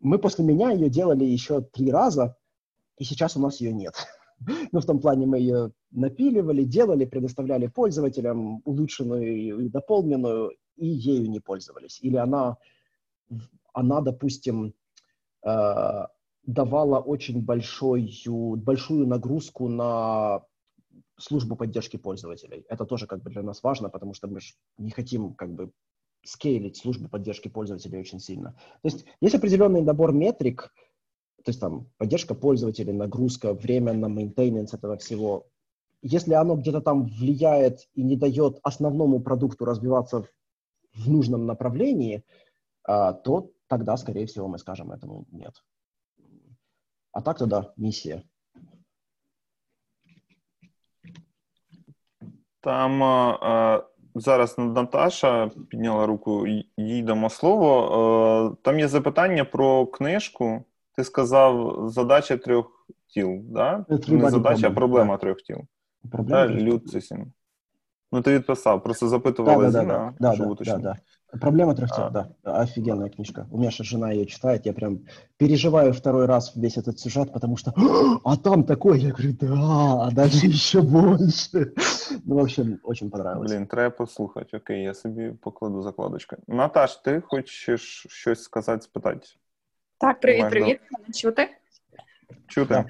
Мы 0.00 0.18
после 0.18 0.44
меня 0.44 0.70
ее 0.70 0.88
делали 0.88 1.24
еще 1.24 1.60
три 1.60 1.90
раза, 1.90 2.36
и 2.96 3.04
сейчас 3.04 3.36
у 3.36 3.40
нас 3.40 3.60
ее 3.60 3.72
нет. 3.72 3.94
Ну, 4.72 4.80
в 4.80 4.84
том 4.84 5.00
плане 5.00 5.26
мы 5.26 5.38
ее 5.38 5.70
напиливали, 5.92 6.64
делали, 6.64 7.04
предоставляли 7.04 7.68
пользователям 7.68 8.60
улучшенную 8.64 9.60
и 9.60 9.68
дополненную, 9.68 10.50
и 10.76 10.86
ею 10.86 11.30
не 11.30 11.38
пользовались. 11.38 12.00
Или 12.02 12.16
она, 12.16 12.58
она 13.72 14.00
допустим, 14.00 14.74
а, 15.42 16.08
давала 16.46 16.98
очень 17.00 17.42
большую, 17.42 18.56
большую 18.56 19.06
нагрузку 19.06 19.68
на 19.68 20.42
службу 21.18 21.56
поддержки 21.56 21.96
пользователей. 21.96 22.64
Это 22.68 22.84
тоже 22.84 23.06
как 23.06 23.22
бы 23.22 23.30
для 23.30 23.42
нас 23.42 23.62
важно, 23.62 23.88
потому 23.88 24.14
что 24.14 24.28
мы 24.28 24.40
же 24.40 24.54
не 24.78 24.90
хотим 24.90 25.34
как 25.34 25.52
бы 25.54 25.70
scale 26.24 26.57
ить 26.57 26.76
службу 26.76 27.08
поддержки 27.08 27.48
пользователей 27.48 27.98
очень 27.98 28.20
сильно. 28.20 28.56
То 28.82 28.88
есть 28.88 29.04
есть 29.20 29.34
определенный 29.34 29.82
набор 29.82 30.12
метрик, 30.12 30.72
то 31.44 31.50
есть 31.50 31.60
там 31.60 31.90
поддержка 31.98 32.34
пользователей, 32.34 32.92
нагрузка, 32.92 33.52
время 33.52 33.92
на 33.92 34.08
maintenance 34.08 34.72
этого 34.72 34.96
всего. 34.96 35.46
Если 36.02 36.32
оно 36.34 36.56
где-то 36.56 36.80
там 36.80 37.06
влияет 37.06 37.88
и 37.94 38.02
не 38.02 38.16
дает 38.16 38.58
основному 38.62 39.20
продукту 39.20 39.64
развиваться 39.64 40.26
в, 40.92 41.08
нужном 41.08 41.46
направлении, 41.46 42.24
а, 42.84 43.12
то 43.12 43.50
тогда, 43.66 43.96
скорее 43.96 44.26
всего, 44.26 44.46
мы 44.46 44.58
скажем 44.58 44.92
этому 44.92 45.26
нет. 45.32 45.54
А 47.14 47.20
так-то 47.20 47.46
да, 47.46 47.72
миссия. 47.76 48.22
Там 52.60 53.02
е, 53.02 53.82
зараз 54.14 54.58
Наташа 54.58 55.50
підняла 55.68 56.06
руку, 56.06 56.46
їй 56.76 57.02
дамо 57.02 57.30
слово. 57.30 58.52
Е, 58.52 58.56
там 58.62 58.78
є 58.78 58.88
запитання 58.88 59.44
про 59.44 59.86
книжку. 59.86 60.64
Ти 60.96 61.04
сказав 61.04 61.84
задача 61.88 62.36
трьох 62.36 62.86
тіл, 63.06 63.40
да? 63.42 63.84
Не 64.08 64.30
задача, 64.30 64.68
а 64.68 64.70
проблема 64.70 65.16
трьох 65.16 65.42
тіл. 65.42 65.58
Проблема 66.10 66.46
Люцисін. 66.46 67.32
Ну, 68.12 68.20
ты 68.20 68.32
відписав, 68.32 68.82
просто 68.82 69.08
запитували 69.08 69.70
да, 69.70 69.82
да, 69.84 70.14
да, 70.20 70.36
да, 70.36 70.54
да, 70.54 70.64
да, 70.64 70.78
да. 70.78 70.96
Проблема 71.39 71.75
трех 71.75 71.91
тел, 71.91 72.05
а. 72.05 72.09
да. 72.09 72.29
Офигенная 72.43 73.09
книжка. 73.09 73.47
У 73.51 73.59
меня 73.59 73.69
же 73.69 73.83
жена 73.83 74.11
ее 74.11 74.25
читает, 74.25 74.65
я 74.65 74.73
прям 74.73 75.05
переживаю 75.37 75.93
второй 75.93 76.25
раз 76.25 76.55
весь 76.55 76.77
этот 76.77 76.99
сюжет, 76.99 77.31
потому 77.31 77.55
что 77.55 77.71
а 78.23 78.35
там 78.37 78.63
такой, 78.63 78.99
я 78.99 79.11
говорю, 79.11 79.35
да, 79.39 80.07
а 80.07 80.11
дальше 80.11 80.47
еще 80.47 80.81
больше. 80.81 81.73
Ну, 82.25 82.35
в 82.35 82.39
общем, 82.39 82.79
очень 82.83 83.11
понравилось. 83.11 83.51
Блін, 83.51 83.67
треба 83.67 83.89
послухати. 83.89 84.57
Окей, 84.57 84.83
я 84.83 84.93
собі 84.93 85.31
покладу 85.41 85.81
закладочку. 85.81 86.35
Наташ, 86.47 86.95
ти 86.95 87.21
хочеш 87.27 88.05
щось 88.09 88.43
сказати, 88.43 88.81
спитати? 88.81 89.27
Так, 89.97 90.19
привіт, 90.19 90.49
привіт. 90.49 90.79
Чути? 91.13 91.49
Чути. 92.47 92.85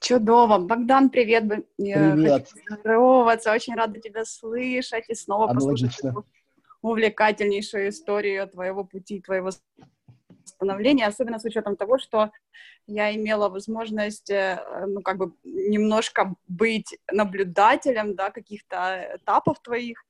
Чудово. 0.00 0.58
Богдан, 0.58 1.08
привет. 1.08 1.44
Привет. 1.76 2.52
Хочу 2.52 2.80
здороваться. 2.80 3.54
Очень 3.54 3.74
рада 3.74 4.00
тебя 4.00 4.24
слышать 4.24 5.04
и 5.08 5.14
снова 5.14 5.50
Аналогично. 5.50 5.88
послушать 5.88 6.24
увлекательнейшую 6.81 7.89
историю 7.89 8.47
твоего 8.47 8.83
пути, 8.83 9.21
твоего 9.21 9.51
становления, 10.45 11.07
особенно 11.07 11.39
с 11.39 11.45
учетом 11.45 11.75
того, 11.75 11.97
что 11.97 12.31
я 12.87 13.15
имела 13.15 13.49
возможность, 13.49 14.29
э, 14.29 14.63
ну, 14.87 15.01
как 15.01 15.17
бы 15.17 15.33
немножко 15.43 16.35
быть 16.47 16.97
наблюдателем, 17.11 18.15
да, 18.15 18.31
каких-то 18.31 19.15
этапов 19.15 19.61
твоих, 19.61 20.03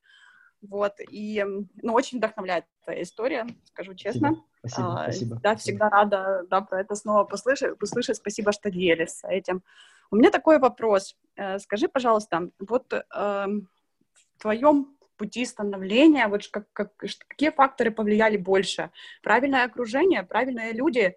вот, 0.61 0.93
и, 1.09 1.45
ну, 1.81 1.93
очень 1.93 2.17
вдохновляет 2.17 2.65
твоя 2.83 3.01
история, 3.03 3.47
скажу 3.65 3.93
честно. 3.95 4.43
Спасибо, 4.59 4.93
А, 4.93 5.03
спасибо. 5.03 5.39
Да, 5.41 5.55
всегда 5.55 5.89
рада, 5.89 6.43
да, 6.49 6.61
про 6.61 6.81
это 6.81 6.95
снова 6.95 7.23
послышать, 7.23 7.81
услышать. 7.81 8.17
Спасибо, 8.17 8.51
что 8.51 8.69
делишься 8.69 9.27
этим. 9.27 9.63
У 10.11 10.15
меня 10.15 10.31
такой 10.31 10.59
вопрос. 10.59 11.15
Э, 11.35 11.59
Скажи, 11.59 11.87
пожалуйста, 11.87 12.49
вот 12.59 12.91
эм, 12.93 13.69
в 14.13 14.41
твоем 14.41 14.97
пути 15.19 15.45
становления, 15.45 16.27
вот 16.27 16.47
как, 16.47 16.65
как, 16.73 16.95
какие 17.27 17.51
факторы 17.51 17.91
повлияли 17.91 18.37
больше? 18.37 18.89
Правильное 19.21 19.65
окружение, 19.65 20.23
правильные 20.23 20.71
люди, 20.73 21.15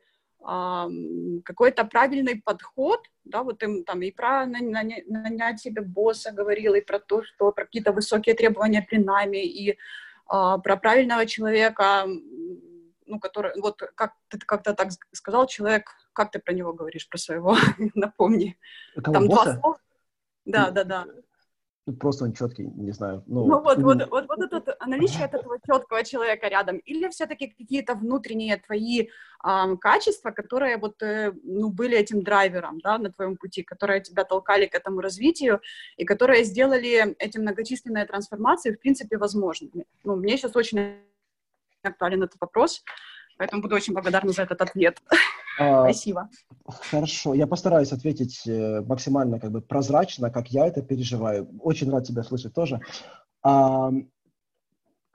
какой-то 1.45 1.85
правильный 1.85 2.43
подход, 2.45 3.01
да, 3.25 3.45
вот 3.45 3.63
им 3.63 3.85
там 3.85 4.03
и 4.03 4.11
про 4.11 4.45
нанять 4.45 5.61
себе 5.61 5.83
босса 5.83 6.33
говорил, 6.33 6.75
и 6.75 6.81
про 6.81 6.99
то, 6.99 7.23
что 7.23 7.53
про 7.53 7.65
какие-то 7.65 7.93
высокие 7.93 8.35
требования 8.35 8.83
при 8.83 8.99
найме, 8.99 9.45
и 9.47 9.79
а, 10.27 10.59
про 10.59 10.77
правильного 10.77 11.27
человека, 11.27 12.07
ну, 13.07 13.21
который, 13.21 13.53
вот 13.61 13.83
как 13.95 14.15
ты 14.29 14.39
как-то 14.39 14.75
так 14.75 14.89
сказал, 15.13 15.47
человек, 15.47 15.91
как 16.13 16.33
ты 16.33 16.41
про 16.41 16.55
него 16.55 16.73
говоришь, 16.73 17.09
про 17.09 17.19
своего, 17.19 17.57
напомни. 17.95 18.59
Кого, 18.97 19.13
Там 19.13 19.29
два 19.29 19.45
слова? 19.55 19.79
Да, 20.45 20.71
да, 20.71 20.85
да. 20.85 21.07
Ну, 21.85 21.95
Просто 21.95 22.25
он 22.25 22.33
четкий, 22.33 22.65
не 22.65 22.93
знаю. 22.93 23.25
Ну, 23.27 23.45
Ну 23.47 23.61
вот, 23.61 23.79
вот, 23.79 24.09
вот, 24.09 24.27
вот 24.29 24.53
это 24.53 24.77
наличие 24.87 25.25
этого 25.25 25.59
четкого 25.67 26.05
человека 26.05 26.49
рядом, 26.49 26.79
или 26.79 27.09
все-таки 27.09 27.49
какие-то 27.49 27.95
внутренние 27.95 28.57
твои 28.57 29.09
ам, 29.41 29.77
качества, 29.77 30.31
которые 30.31 30.77
вот, 30.77 31.03
э, 31.03 31.33
ну, 31.43 31.71
были 31.71 31.97
этим 31.99 32.23
драйвером, 32.23 32.79
да, 32.79 32.99
на 32.99 33.11
твоем 33.11 33.37
пути, 33.37 33.65
которые 33.65 34.01
тебя 34.01 34.23
толкали 34.23 34.67
к 34.67 34.77
этому 34.77 35.01
развитию 35.01 35.61
и 35.97 36.05
которые 36.05 36.45
сделали 36.45 37.17
эти 37.19 37.39
многочисленные 37.39 38.07
трансформации, 38.07 38.71
в 38.71 38.79
принципе, 38.79 39.19
возможными. 39.19 39.85
Ну, 40.05 40.15
мне 40.15 40.37
сейчас 40.37 40.55
очень 40.55 40.99
актуален 41.83 42.23
этот 42.23 42.41
вопрос, 42.41 42.85
поэтому 43.39 43.61
буду 43.61 43.75
очень 43.75 43.93
благодарна 43.93 44.31
за 44.31 44.43
этот 44.43 44.61
ответ. 44.61 45.03
а, 45.59 45.85
Спасибо. 45.85 46.29
Хорошо, 46.67 47.35
я 47.35 47.47
постараюсь 47.47 47.93
ответить 47.93 48.47
э, 48.47 48.81
максимально 48.83 49.39
как 49.39 49.51
бы 49.51 49.61
прозрачно, 49.61 50.31
как 50.31 50.49
я 50.49 50.67
это 50.67 50.83
переживаю. 50.83 51.49
Очень 51.61 51.91
рад 51.91 52.07
тебя 52.07 52.23
слышать 52.23 52.55
тоже. 52.55 52.81
А, 53.43 53.91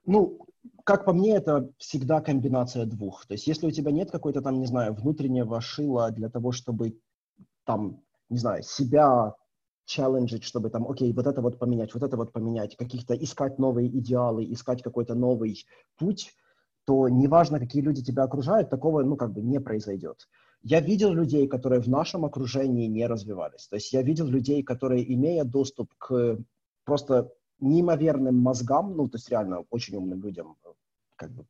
ну, 0.05 0.39
как 0.83 1.05
по 1.05 1.13
мне, 1.13 1.35
это 1.35 1.69
всегда 1.77 2.21
комбинация 2.21 2.85
двух. 2.85 3.25
То 3.25 3.33
есть, 3.33 3.47
если 3.47 3.67
у 3.67 3.71
тебя 3.71 3.91
нет 3.91 4.11
какой-то 4.11 4.41
там, 4.41 4.59
не 4.59 4.65
знаю, 4.65 4.93
внутреннего 4.93 5.59
шила 5.61 6.11
для 6.11 6.29
того, 6.29 6.51
чтобы 6.51 6.99
там, 7.65 8.01
не 8.29 8.37
знаю, 8.37 8.63
себя 8.63 9.35
челленджить, 9.85 10.43
чтобы 10.43 10.69
там, 10.69 10.89
окей, 10.89 11.11
вот 11.13 11.27
это 11.27 11.41
вот 11.41 11.57
поменять, 11.59 11.93
вот 11.93 12.03
это 12.03 12.17
вот 12.17 12.31
поменять, 12.31 12.75
каких-то 12.75 13.15
искать 13.15 13.57
новые 13.57 13.87
идеалы, 13.87 14.45
искать 14.51 14.83
какой-то 14.83 15.15
новый 15.15 15.65
путь, 15.97 16.33
то 16.87 17.09
неважно, 17.09 17.59
какие 17.59 17.81
люди 17.81 18.01
тебя 18.01 18.23
окружают, 18.23 18.69
такого, 18.69 19.03
ну, 19.03 19.17
как 19.17 19.33
бы 19.33 19.41
не 19.41 19.59
произойдет. 19.59 20.29
Я 20.63 20.79
видел 20.79 21.11
людей, 21.11 21.45
которые 21.45 21.81
в 21.81 21.89
нашем 21.89 22.23
окружении 22.23 22.87
не 22.87 23.05
развивались. 23.07 23.67
То 23.67 23.75
есть 23.75 23.91
я 23.91 24.01
видел 24.01 24.25
людей, 24.25 24.63
которые, 24.63 25.13
имея 25.13 25.43
доступ 25.43 25.93
к 25.97 26.37
просто 26.85 27.29
неимоверным 27.59 28.37
мозгам, 28.37 28.95
ну, 28.95 29.09
то 29.09 29.17
есть 29.17 29.29
реально 29.29 29.65
очень 29.69 29.97
умным 29.97 30.21
людям 30.21 30.55
как 31.17 31.31
бы 31.31 31.45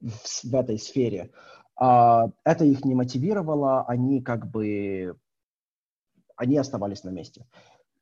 в, 0.00 0.44
в 0.44 0.54
этой 0.54 0.78
сфере, 0.78 1.30
а, 1.74 2.28
это 2.44 2.66
их 2.66 2.84
не 2.84 2.94
мотивировало, 2.94 3.84
они 3.84 4.20
как 4.20 4.50
бы, 4.50 5.16
они 6.36 6.58
оставались 6.58 7.02
на 7.02 7.10
месте. 7.10 7.46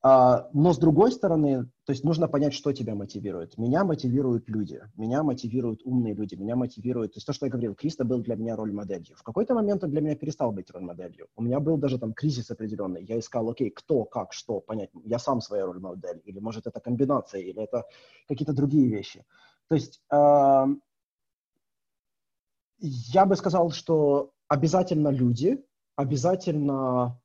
А, 0.03 0.49
но 0.55 0.73
с 0.73 0.79
другой 0.79 1.13
стороны, 1.13 1.65
то 1.85 1.93
есть 1.93 2.05
нужно 2.05 2.27
понять, 2.27 2.55
что 2.55 2.73
тебя 2.73 2.95
мотивирует. 2.95 3.59
Меня 3.59 3.85
мотивируют 3.85 4.49
люди, 4.49 4.81
меня 4.97 5.23
мотивируют 5.23 5.83
умные 5.85 6.15
люди, 6.15 6.37
меня 6.37 6.57
мотивирует, 6.57 7.13
то 7.13 7.19
есть 7.19 7.27
то, 7.27 7.35
что 7.35 7.47
я 7.47 7.53
говорил, 7.53 7.75
Криста 7.75 8.05
был 8.05 8.21
для 8.21 8.37
меня 8.37 8.57
роль-моделью. 8.57 9.15
В 9.17 9.23
какой-то 9.23 9.55
момент 9.55 9.85
он 9.85 9.91
для 9.91 10.01
меня 10.01 10.17
перестал 10.17 10.53
быть 10.53 10.71
роль-моделью. 10.71 11.29
У 11.37 11.43
меня 11.43 11.61
был 11.61 11.77
даже 11.77 11.99
там 11.99 12.15
кризис 12.15 12.51
определенный. 12.51 13.05
Я 13.05 13.19
искал, 13.19 13.51
окей, 13.51 13.71
кто, 13.71 14.05
как, 14.05 14.33
что, 14.33 14.61
понять. 14.61 14.89
Я 15.05 15.19
сам 15.19 15.43
своя 15.43 15.67
роль-модель, 15.67 16.23
или 16.25 16.39
может 16.39 16.67
это 16.67 16.81
комбинация, 16.81 17.43
или 17.43 17.63
это 17.63 17.85
какие-то 18.27 18.55
другие 18.55 18.89
вещи. 18.89 19.27
То 19.69 19.75
есть 19.75 20.03
я 22.81 23.27
бы 23.27 23.37
сказал, 23.37 23.71
что 23.71 24.33
обязательно 24.49 25.09
люди, 25.09 25.63
обязательно 25.97 27.21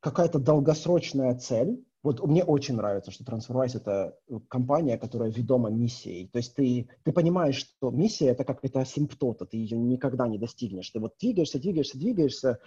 какая-то 0.00 0.40
долгосрочная 0.40 1.36
цель. 1.36 1.84
Вот 2.02 2.24
мне 2.26 2.42
очень 2.42 2.74
нравится, 2.74 3.12
что 3.12 3.22
TransferWise— 3.22 3.72
это 3.76 4.16
компания, 4.48 4.98
которая 4.98 5.30
ведома 5.30 5.70
миссией. 5.70 6.28
То 6.28 6.38
есть 6.38 6.54
ты, 6.54 6.88
ты 7.04 7.12
понимаешь, 7.12 7.56
что 7.56 7.90
миссия— 7.90 8.26
это 8.30 8.44
как 8.44 8.58
это 8.62 8.80
асимптота, 8.80 9.46
ты 9.46 9.56
ее 9.56 9.78
никогда 9.78 10.26
не 10.26 10.38
достигнешь. 10.38 10.90
Ты 10.90 10.98
вот 10.98 11.14
двигаешься, 11.20 11.60
двигаешься, 11.60 11.98
двигаешься, 11.98 12.58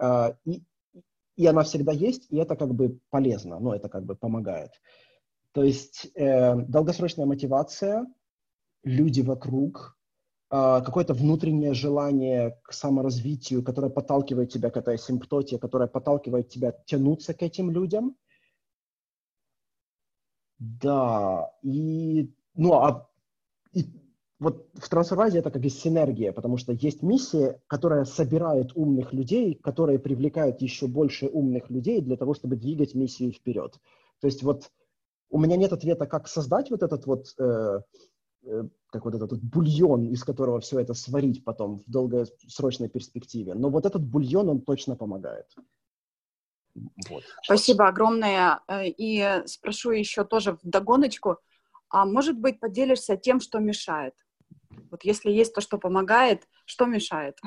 э, 0.00 0.34
и, 0.44 0.62
и 1.36 1.46
она 1.46 1.64
всегда 1.64 1.90
есть, 1.90 2.26
и 2.30 2.36
это 2.36 2.54
как 2.54 2.72
бы 2.72 3.00
полезно, 3.10 3.58
ну, 3.58 3.72
это 3.72 3.88
как 3.88 4.04
бы 4.04 4.14
помогает. 4.14 4.70
То 5.50 5.64
есть 5.64 6.08
э, 6.14 6.54
долгосрочная 6.54 7.26
мотивация, 7.26 8.06
люди 8.84 9.22
вокруг, 9.22 9.96
э, 10.50 10.82
какое-то 10.84 11.14
внутреннее 11.14 11.74
желание 11.74 12.60
к 12.62 12.72
саморазвитию, 12.72 13.64
которое 13.64 13.90
подталкивает 13.90 14.52
тебя 14.52 14.70
к 14.70 14.76
этой 14.76 14.94
асимптоте, 14.94 15.58
которое 15.58 15.88
подталкивает 15.88 16.48
тебя 16.48 16.72
тянуться 16.86 17.34
к 17.34 17.42
этим 17.42 17.72
людям. 17.72 18.16
Да, 20.58 21.50
и, 21.62 22.32
ну, 22.54 22.74
а 22.74 23.08
и 23.72 23.86
вот 24.38 24.68
в 24.74 24.88
трансформации 24.88 25.38
это 25.38 25.50
как 25.50 25.64
и 25.64 25.68
синергия, 25.68 26.32
потому 26.32 26.56
что 26.56 26.72
есть 26.72 27.02
миссия, 27.02 27.60
которая 27.66 28.04
собирает 28.04 28.72
умных 28.76 29.12
людей, 29.12 29.54
которые 29.54 29.98
привлекают 29.98 30.60
еще 30.60 30.86
больше 30.86 31.26
умных 31.26 31.70
людей 31.70 32.00
для 32.00 32.16
того, 32.16 32.34
чтобы 32.34 32.56
двигать 32.56 32.94
миссию 32.94 33.32
вперед. 33.32 33.78
То 34.20 34.26
есть 34.26 34.42
вот 34.42 34.70
у 35.30 35.38
меня 35.38 35.56
нет 35.56 35.72
ответа, 35.72 36.06
как 36.06 36.28
создать 36.28 36.70
вот 36.70 36.82
этот 36.82 37.06
вот, 37.06 37.34
э, 37.38 37.80
э, 38.44 38.64
как 38.86 39.04
вот 39.04 39.14
этот 39.14 39.32
вот 39.32 39.40
бульон, 39.40 40.08
из 40.08 40.22
которого 40.22 40.60
все 40.60 40.78
это 40.78 40.94
сварить 40.94 41.44
потом 41.44 41.78
в 41.78 41.90
долгосрочной 41.90 42.88
перспективе. 42.88 43.54
Но 43.54 43.70
вот 43.70 43.86
этот 43.86 44.04
бульон, 44.04 44.48
он 44.48 44.60
точно 44.60 44.94
помогает. 44.96 45.46
Вот. 47.08 47.24
Спасибо 47.42 47.88
огромное. 47.88 48.60
Э, 48.68 48.86
И 48.86 49.42
спрошу 49.46 49.90
еще 49.92 50.24
тоже 50.24 50.52
в 50.52 50.60
догоночку, 50.62 51.38
а 51.88 52.04
может 52.04 52.38
быть 52.38 52.60
поделишься 52.60 53.16
тем, 53.16 53.40
что 53.40 53.58
мешает? 53.58 54.14
Вот 54.90 55.04
если 55.04 55.30
есть 55.30 55.54
то, 55.54 55.60
что 55.60 55.78
помогает, 55.78 56.48
что 56.66 56.86
мешает? 56.86 57.38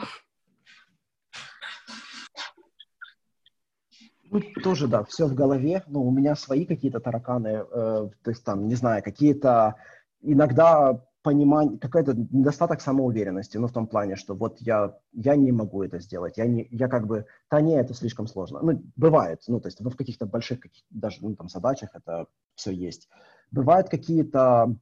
Ну, 4.29 4.41
тоже, 4.63 4.87
да, 4.87 5.03
все 5.05 5.25
в 5.25 5.33
голове. 5.33 5.83
Ну, 5.87 6.03
у 6.03 6.11
меня 6.11 6.35
свои 6.35 6.65
какие-то 6.65 6.99
тараканы, 6.99 7.47
э, 7.47 7.63
то 7.71 8.29
есть 8.29 8.43
там, 8.43 8.67
не 8.67 8.75
знаю, 8.75 9.01
какие-то 9.03 9.75
иногда 10.21 11.01
понимание, 11.27 11.77
какой-то 11.77 12.13
недостаток 12.13 12.79
самоуверенности, 12.79 13.57
ну, 13.57 13.67
в 13.67 13.73
том 13.73 13.85
плане, 13.85 14.15
что 14.15 14.33
вот 14.33 14.61
я, 14.61 14.97
я 15.11 15.35
не 15.35 15.51
могу 15.51 15.83
это 15.83 15.99
сделать, 15.99 16.37
я, 16.37 16.45
не, 16.45 16.69
я 16.71 16.87
как 16.87 17.05
бы, 17.05 17.25
да 17.51 17.59
не, 17.59 17.73
это 17.73 17.93
слишком 17.93 18.27
сложно. 18.27 18.61
Ну, 18.61 18.81
бывает, 18.95 19.41
ну, 19.47 19.59
то 19.59 19.67
есть 19.67 19.81
в 19.81 19.95
каких-то 19.97 20.25
больших, 20.25 20.61
каких, 20.61 20.85
даже, 20.89 21.17
ну, 21.19 21.35
там, 21.35 21.49
задачах 21.49 21.89
это 21.93 22.27
все 22.55 22.71
есть. 22.71 23.09
Бывают 23.51 23.89
какие-то 23.89 24.73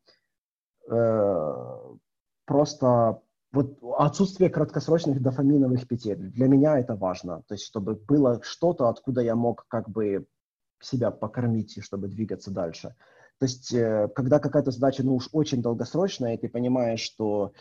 э, 0.87 1.95
просто 2.45 3.21
вот 3.51 3.79
отсутствие 3.97 4.51
краткосрочных 4.51 5.23
дофаминовых 5.23 5.87
петель. 5.87 6.29
Для 6.29 6.47
меня 6.47 6.77
это 6.77 6.95
важно. 6.95 7.41
То 7.47 7.55
есть, 7.55 7.65
чтобы 7.65 7.95
было 7.95 8.39
что-то, 8.43 8.87
откуда 8.89 9.21
я 9.21 9.35
мог 9.35 9.65
как 9.67 9.89
бы 9.89 10.27
себя 10.79 11.09
покормить, 11.09 11.77
и 11.77 11.81
чтобы 11.81 12.07
двигаться 12.07 12.51
дальше. 12.51 12.95
То 13.39 13.45
есть, 13.45 13.73
э, 13.73 14.07
когда 14.15 14.39
какая-то 14.39 14.71
задача, 14.71 15.03
ну 15.03 15.15
уж 15.15 15.29
очень 15.31 15.61
долгосрочная, 15.61 16.35
и 16.35 16.37
ты 16.37 16.47
понимаешь, 16.47 17.01
что 17.01 17.51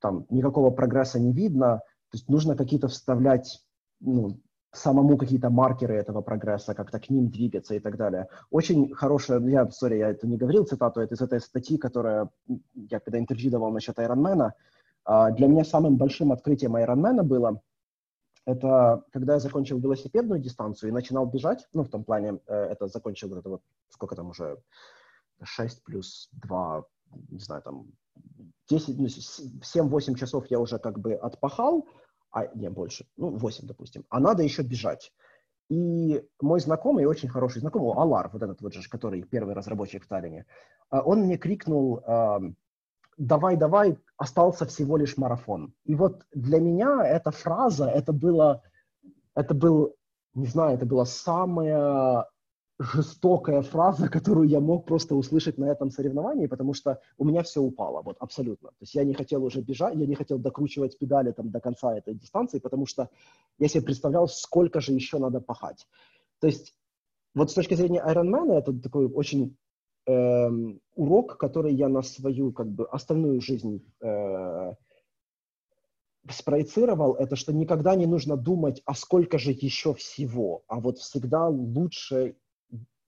там 0.00 0.26
никакого 0.30 0.70
прогресса 0.70 1.18
не 1.18 1.32
видно, 1.32 1.82
то 2.10 2.16
есть 2.16 2.28
нужно 2.28 2.56
какие-то 2.56 2.88
вставлять, 2.88 3.60
ну, 4.00 4.40
самому 4.72 5.16
какие-то 5.16 5.50
маркеры 5.50 5.94
этого 5.96 6.22
прогресса, 6.22 6.74
как-то 6.74 7.00
к 7.00 7.10
ним 7.10 7.28
двигаться 7.28 7.74
и 7.74 7.80
так 7.80 7.96
далее. 7.96 8.28
Очень 8.50 8.94
хорошая, 8.94 9.40
я, 9.40 9.68
сори, 9.70 9.98
я 9.98 10.10
это 10.10 10.26
не 10.26 10.36
говорил, 10.36 10.64
цитату, 10.64 11.00
это 11.00 11.14
из 11.14 11.20
этой 11.20 11.40
статьи, 11.40 11.76
которая 11.76 12.30
я 12.74 13.00
когда 13.00 13.18
интервью 13.18 13.50
давал 13.50 13.72
насчет 13.72 13.98
Ironman, 13.98 14.52
а, 15.04 15.30
для 15.32 15.48
меня 15.48 15.64
самым 15.64 15.96
большим 15.96 16.30
открытием 16.30 16.76
Ironman 16.76 17.22
было, 17.22 17.60
это 18.46 19.04
когда 19.12 19.34
я 19.34 19.40
закончил 19.40 19.78
велосипедную 19.78 20.40
дистанцию 20.40 20.90
и 20.90 20.92
начинал 20.92 21.26
бежать, 21.26 21.66
ну, 21.72 21.82
в 21.82 21.88
том 21.88 22.04
плане, 22.04 22.38
э, 22.46 22.54
это 22.54 22.86
закончил 22.88 23.28
вот 23.28 23.38
это 23.38 23.48
вот, 23.48 23.62
сколько 23.90 24.16
там 24.16 24.30
уже, 24.30 24.58
6 25.42 25.84
плюс 25.84 26.28
2, 26.32 26.84
не 27.30 27.38
знаю, 27.38 27.62
там, 27.62 27.86
10, 28.68 28.98
ну, 28.98 29.06
7-8 29.06 30.14
часов 30.14 30.46
я 30.50 30.58
уже 30.60 30.78
как 30.78 30.98
бы 30.98 31.14
отпахал, 31.14 31.86
а 32.30 32.46
не 32.54 32.70
больше, 32.70 33.06
ну, 33.16 33.36
8, 33.36 33.66
допустим, 33.66 34.04
а 34.08 34.20
надо 34.20 34.42
еще 34.42 34.62
бежать. 34.62 35.12
И 35.68 36.24
мой 36.40 36.60
знакомый, 36.60 37.06
очень 37.06 37.28
хороший 37.28 37.60
знакомый, 37.60 37.92
Алар, 37.94 38.30
вот 38.32 38.42
этот 38.42 38.60
вот 38.60 38.74
же, 38.74 38.88
который 38.88 39.22
первый 39.22 39.54
разработчик 39.54 40.04
в 40.04 40.08
Таллине, 40.08 40.46
а, 40.88 41.00
он 41.02 41.20
мне 41.20 41.38
крикнул, 41.38 42.02
давай, 43.20 43.56
давай, 43.56 43.98
остался 44.16 44.64
всего 44.66 44.96
лишь 44.96 45.16
марафон. 45.16 45.74
И 45.84 45.94
вот 45.94 46.24
для 46.32 46.58
меня 46.58 47.04
эта 47.04 47.30
фраза, 47.30 47.86
это 47.86 48.12
было, 48.12 48.62
это 49.34 49.54
был, 49.54 49.94
не 50.34 50.46
знаю, 50.46 50.74
это 50.74 50.86
была 50.86 51.04
самая 51.04 52.26
жестокая 52.80 53.60
фраза, 53.60 54.08
которую 54.08 54.48
я 54.48 54.58
мог 54.58 54.86
просто 54.86 55.14
услышать 55.14 55.58
на 55.58 55.66
этом 55.66 55.90
соревновании, 55.90 56.46
потому 56.46 56.72
что 56.72 56.98
у 57.18 57.26
меня 57.26 57.42
все 57.42 57.60
упало, 57.60 58.00
вот 58.00 58.16
абсолютно. 58.20 58.70
То 58.70 58.76
есть 58.80 58.94
я 58.94 59.04
не 59.04 59.12
хотел 59.12 59.44
уже 59.44 59.60
бежать, 59.60 59.94
я 59.96 60.06
не 60.06 60.14
хотел 60.14 60.38
докручивать 60.38 60.98
педали 60.98 61.32
там 61.32 61.50
до 61.50 61.60
конца 61.60 61.94
этой 61.94 62.14
дистанции, 62.14 62.58
потому 62.58 62.86
что 62.86 63.10
я 63.58 63.68
себе 63.68 63.82
представлял, 63.82 64.28
сколько 64.28 64.80
же 64.80 64.92
еще 64.92 65.18
надо 65.18 65.40
пахать. 65.40 65.86
То 66.40 66.46
есть 66.46 66.74
вот 67.34 67.50
с 67.50 67.54
точки 67.54 67.74
зрения 67.74 68.02
Ironman 68.02 68.50
это 68.52 68.72
такой 68.72 69.06
очень 69.06 69.58
э, 70.06 70.48
урок, 70.94 71.36
который 71.36 71.74
я 71.74 71.88
на 71.90 72.00
свою 72.00 72.50
как 72.50 72.68
бы 72.68 72.86
остальную 72.86 73.42
жизнь 73.42 73.84
э, 74.00 74.72
спроецировал, 76.30 77.14
это 77.14 77.36
что 77.36 77.52
никогда 77.52 77.94
не 77.94 78.06
нужно 78.06 78.38
думать, 78.38 78.80
а 78.86 78.94
сколько 78.94 79.38
же 79.38 79.50
еще 79.52 79.92
всего, 79.92 80.62
а 80.66 80.80
вот 80.80 80.96
всегда 80.96 81.46
лучше 81.46 82.36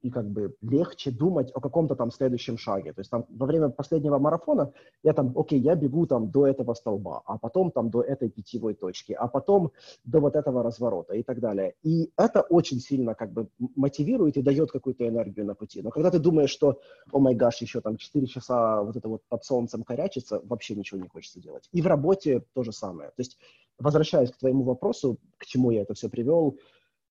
и 0.03 0.11
как 0.11 0.29
бы 0.29 0.55
легче 0.63 1.11
думать 1.11 1.51
о 1.55 1.61
каком-то 1.61 1.95
там 1.95 2.11
следующем 2.11 2.59
шаге. 2.59 2.93
То 2.93 3.01
есть 3.01 3.11
там 3.11 3.25
во 3.29 3.47
время 3.47 3.69
последнего 3.71 4.19
марафона 4.19 4.73
я 5.03 5.13
там, 5.13 5.33
окей, 5.37 5.61
я 5.61 5.75
бегу 5.75 6.07
там 6.07 6.31
до 6.31 6.47
этого 6.47 6.75
столба, 6.75 7.23
а 7.25 7.39
потом 7.39 7.71
там 7.71 7.91
до 7.91 8.03
этой 8.03 8.29
питьевой 8.29 8.75
точки, 8.75 9.13
а 9.13 9.29
потом 9.29 9.73
до 10.05 10.21
вот 10.21 10.37
этого 10.37 10.63
разворота 10.63 11.15
и 11.15 11.23
так 11.23 11.41
далее. 11.41 11.75
И 11.83 12.13
это 12.17 12.43
очень 12.43 12.81
сильно 12.81 13.15
как 13.15 13.33
бы 13.33 13.49
мотивирует 13.77 14.37
и 14.37 14.43
дает 14.43 14.73
какую-то 14.73 15.07
энергию 15.07 15.47
на 15.47 15.55
пути. 15.55 15.83
Но 15.83 15.91
когда 15.91 16.11
ты 16.11 16.19
думаешь, 16.19 16.51
что, 16.51 16.81
о 17.13 17.19
май 17.19 17.35
гаш, 17.35 17.63
еще 17.63 17.81
там 17.81 17.97
4 17.97 18.27
часа 18.27 18.83
вот 18.83 18.97
это 18.97 19.09
вот 19.09 19.23
под 19.29 19.45
солнцем 19.45 19.85
корячиться, 19.85 20.41
вообще 20.45 20.75
ничего 20.75 21.01
не 21.01 21.09
хочется 21.09 21.41
делать. 21.41 21.69
И 21.73 21.81
в 21.81 21.87
работе 21.87 22.45
то 22.55 22.63
же 22.63 22.73
самое. 22.73 23.11
То 23.11 23.21
есть, 23.21 23.39
возвращаясь 23.79 24.31
к 24.33 24.39
твоему 24.39 24.65
вопросу, 24.65 25.19
к 25.39 25.47
чему 25.47 25.71
я 25.71 25.83
это 25.83 25.95
все 25.95 26.09
привел, 26.09 26.59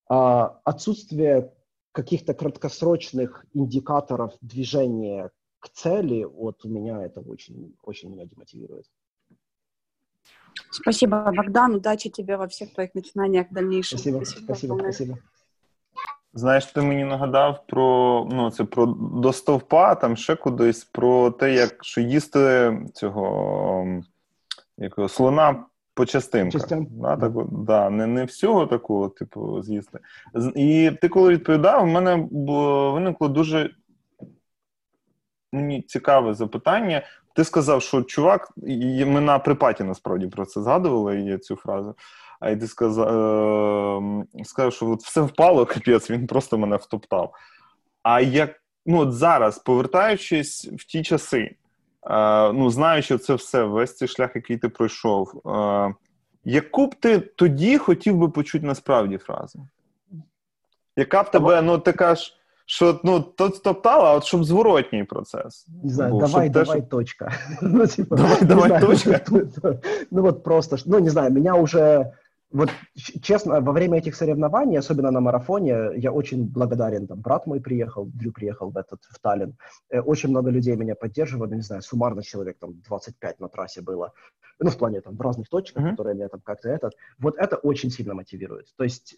а, 0.08 0.60
отсутствие 0.66 1.54
каких-то 1.92 2.34
краткосрочных 2.34 3.46
индикаторов 3.54 4.34
движения 4.42 5.30
к 5.60 5.70
цели, 5.70 6.24
вот 6.24 6.66
у 6.66 6.70
меня 6.70 7.06
это 7.06 7.22
очень, 7.22 7.76
очень 7.84 8.10
меня 8.10 8.26
демотивирует. 8.26 8.86
Спасибо, 10.70 11.32
Богдан. 11.36 11.76
Удачи 11.76 12.10
тебе 12.10 12.38
во 12.38 12.48
всех 12.48 12.74
твоих 12.74 12.96
начинаниях 12.96 13.48
дальнейших. 13.52 14.00
Спасибо, 14.00 14.24
спасибо, 14.26 14.78
спасибо. 14.80 15.18
Знаєш, 16.34 16.66
ти 16.66 16.82
мені 16.82 17.04
нагадав 17.04 17.64
про 17.68 18.28
ну 18.32 18.52
це 18.52 18.64
про 18.64 18.86
до 18.86 19.34
стовпа, 19.34 19.96
там 19.96 20.18
ще 20.18 20.36
кудись, 20.36 20.84
про 20.84 21.32
те, 21.32 21.54
як 21.54 21.84
що 21.84 22.02
їсти 22.02 22.78
цього 22.94 24.02
якого 24.78 25.10
слона 25.10 25.66
по 25.94 26.06
частинках. 26.06 26.68
Да, 26.90 27.18
так, 27.18 27.32
да, 27.52 27.90
Не 27.90 28.08
не 28.08 28.26
всього 28.26 28.68
такого, 28.68 29.10
типу, 29.10 29.62
з'їсти. 29.62 30.00
І 30.56 30.92
ти, 31.02 31.10
коли 31.10 31.30
відповідав, 31.30 31.84
в 31.84 31.88
мене 31.88 32.28
було, 32.32 32.92
виникло 32.92 33.28
дуже 33.28 33.70
мені 35.52 35.82
цікаве 35.82 36.34
запитання. 36.34 37.02
Ти 37.36 37.44
сказав, 37.44 37.82
що 37.82 38.02
чувак, 38.02 38.52
і 38.68 39.06
ми 39.06 39.22
на 39.22 39.40
припаті 39.40 39.84
насправді 39.84 40.28
про 40.28 40.46
це 40.46 40.62
згадували 40.62 41.22
є 41.22 41.38
цю 41.38 41.56
фразу. 41.56 41.96
А 42.40 42.50
і 42.50 42.58
ти 42.58 42.68
сказав, 42.68 43.08
е, 43.08 44.44
сказав, 44.44 44.74
що 44.74 44.90
от 44.90 45.02
все 45.02 45.22
впало, 45.22 45.66
капець, 45.66 46.10
він 46.10 46.28
просто 46.28 46.58
мене 46.58 46.76
втоптав. 46.76 47.34
А 48.04 48.22
як 48.22 48.62
ну, 48.86 48.98
от 48.98 49.14
зараз, 49.14 49.60
повертаючись 49.60 50.66
в 50.66 50.86
ті 50.86 51.04
часи, 51.04 51.56
ну, 52.54 52.70
знаючи 52.70 53.18
це 53.18 53.34
все, 53.34 53.64
весь 53.64 53.98
цей 53.98 54.08
шлях, 54.08 54.32
який 54.36 54.58
ти 54.58 54.70
пройшов, 54.70 55.42
яку 56.44 56.88
б 56.88 56.96
ти 56.96 57.20
тоді 57.20 57.78
хотів 57.78 58.18
би 58.18 58.30
почути 58.30 58.66
насправді 58.66 59.18
фразу? 59.18 59.68
Яка 60.96 61.24
б 61.24 61.32
тебе, 61.32 61.62
ну 61.62 61.78
ти 61.78 61.94
кажеш, 61.94 62.38
що 62.66 63.00
ну, 63.04 63.20
то 63.20 63.50
стоптала, 63.50 64.12
а 64.12 64.14
от 64.14 64.24
щоб 64.24 64.44
зворотній 64.44 65.04
процес. 65.04 65.68
Не 65.84 65.90
знаю, 65.90 66.12
був, 66.12 66.22
давай, 66.22 66.50
давай, 66.50 66.82
те, 66.82 66.88
точка. 66.88 67.32
ну, 67.62 67.88
типа, 67.88 68.16
давай, 68.16 68.42
давай, 68.42 68.68
знаю, 68.68 68.86
точка. 68.86 69.22
ну 70.12 70.22
вот 70.22 70.44
просто, 70.44 70.78
ну 70.86 71.00
не 71.00 71.10
знаю, 71.10 71.32
меня 71.32 71.56
уже 71.56 72.12
вот 72.52 72.70
честно, 73.22 73.62
во 73.62 73.72
время 73.72 74.00
этих 74.00 74.16
соревнований, 74.16 74.78
особенно 74.78 75.12
на 75.12 75.22
марафоне, 75.22 75.92
я 75.96 76.12
очень 76.12 76.46
благодарен. 76.46 77.08
Там 77.08 77.22
брат 77.22 77.48
мой 77.48 77.62
приехал, 77.62 78.06
Дрю 78.06 78.32
приехал 78.32 78.70
в 78.70 78.78
этот 78.78 79.00
в 79.10 79.20
Таллин. 79.20 79.56
Э, 79.90 80.02
очень 80.02 80.30
много 80.30 80.50
людей 80.50 80.76
меня 80.76 80.96
поддерживали, 80.96 81.56
не 81.56 81.62
знаю, 81.62 81.82
суммарно 81.82 82.24
человек 82.24 82.58
там 82.60 82.82
25 82.82 83.40
на 83.40 83.48
трассе 83.48 83.82
было. 83.82 84.12
Ну, 84.60 84.70
в 84.70 84.78
плане 84.78 85.02
там 85.02 85.16
в 85.16 85.22
разных 85.22 85.50
точках, 85.50 85.84
mm-hmm. 85.84 85.90
которые 85.92 86.16
меня 86.16 86.28
там 86.28 86.42
как-то 86.42 86.70
этот. 86.70 86.94
Вот 87.20 87.36
это 87.38 87.56
очень 87.56 87.90
сильно 87.90 88.14
мотивирует. 88.14 88.68
То 88.76 88.84
есть, 88.84 89.16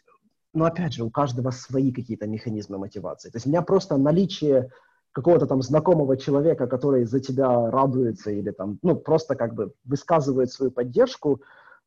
ну, 0.53 0.65
опять 0.65 0.93
же, 0.93 1.03
у 1.03 1.10
каждого 1.10 1.51
свои 1.51 1.91
какие-то 1.91 2.27
механизмы 2.27 2.77
мотивации. 2.77 3.30
То 3.30 3.38
есть, 3.38 3.47
у 3.47 3.49
меня 3.49 3.64
просто 3.64 3.97
наличие 3.97 4.69
какого-то 5.11 5.47
там 5.47 5.61
знакомого 5.61 6.18
человека, 6.18 6.68
который 6.68 7.05
за 7.05 7.19
тебя 7.19 7.72
радуется 7.72 8.31
или 8.31 8.51
там, 8.51 8.80
ну, 8.81 8.95
просто 8.95 9.35
как 9.35 9.53
бы 9.53 9.73
высказывает 9.85 10.51
свою 10.51 10.72
поддержку, 10.72 11.41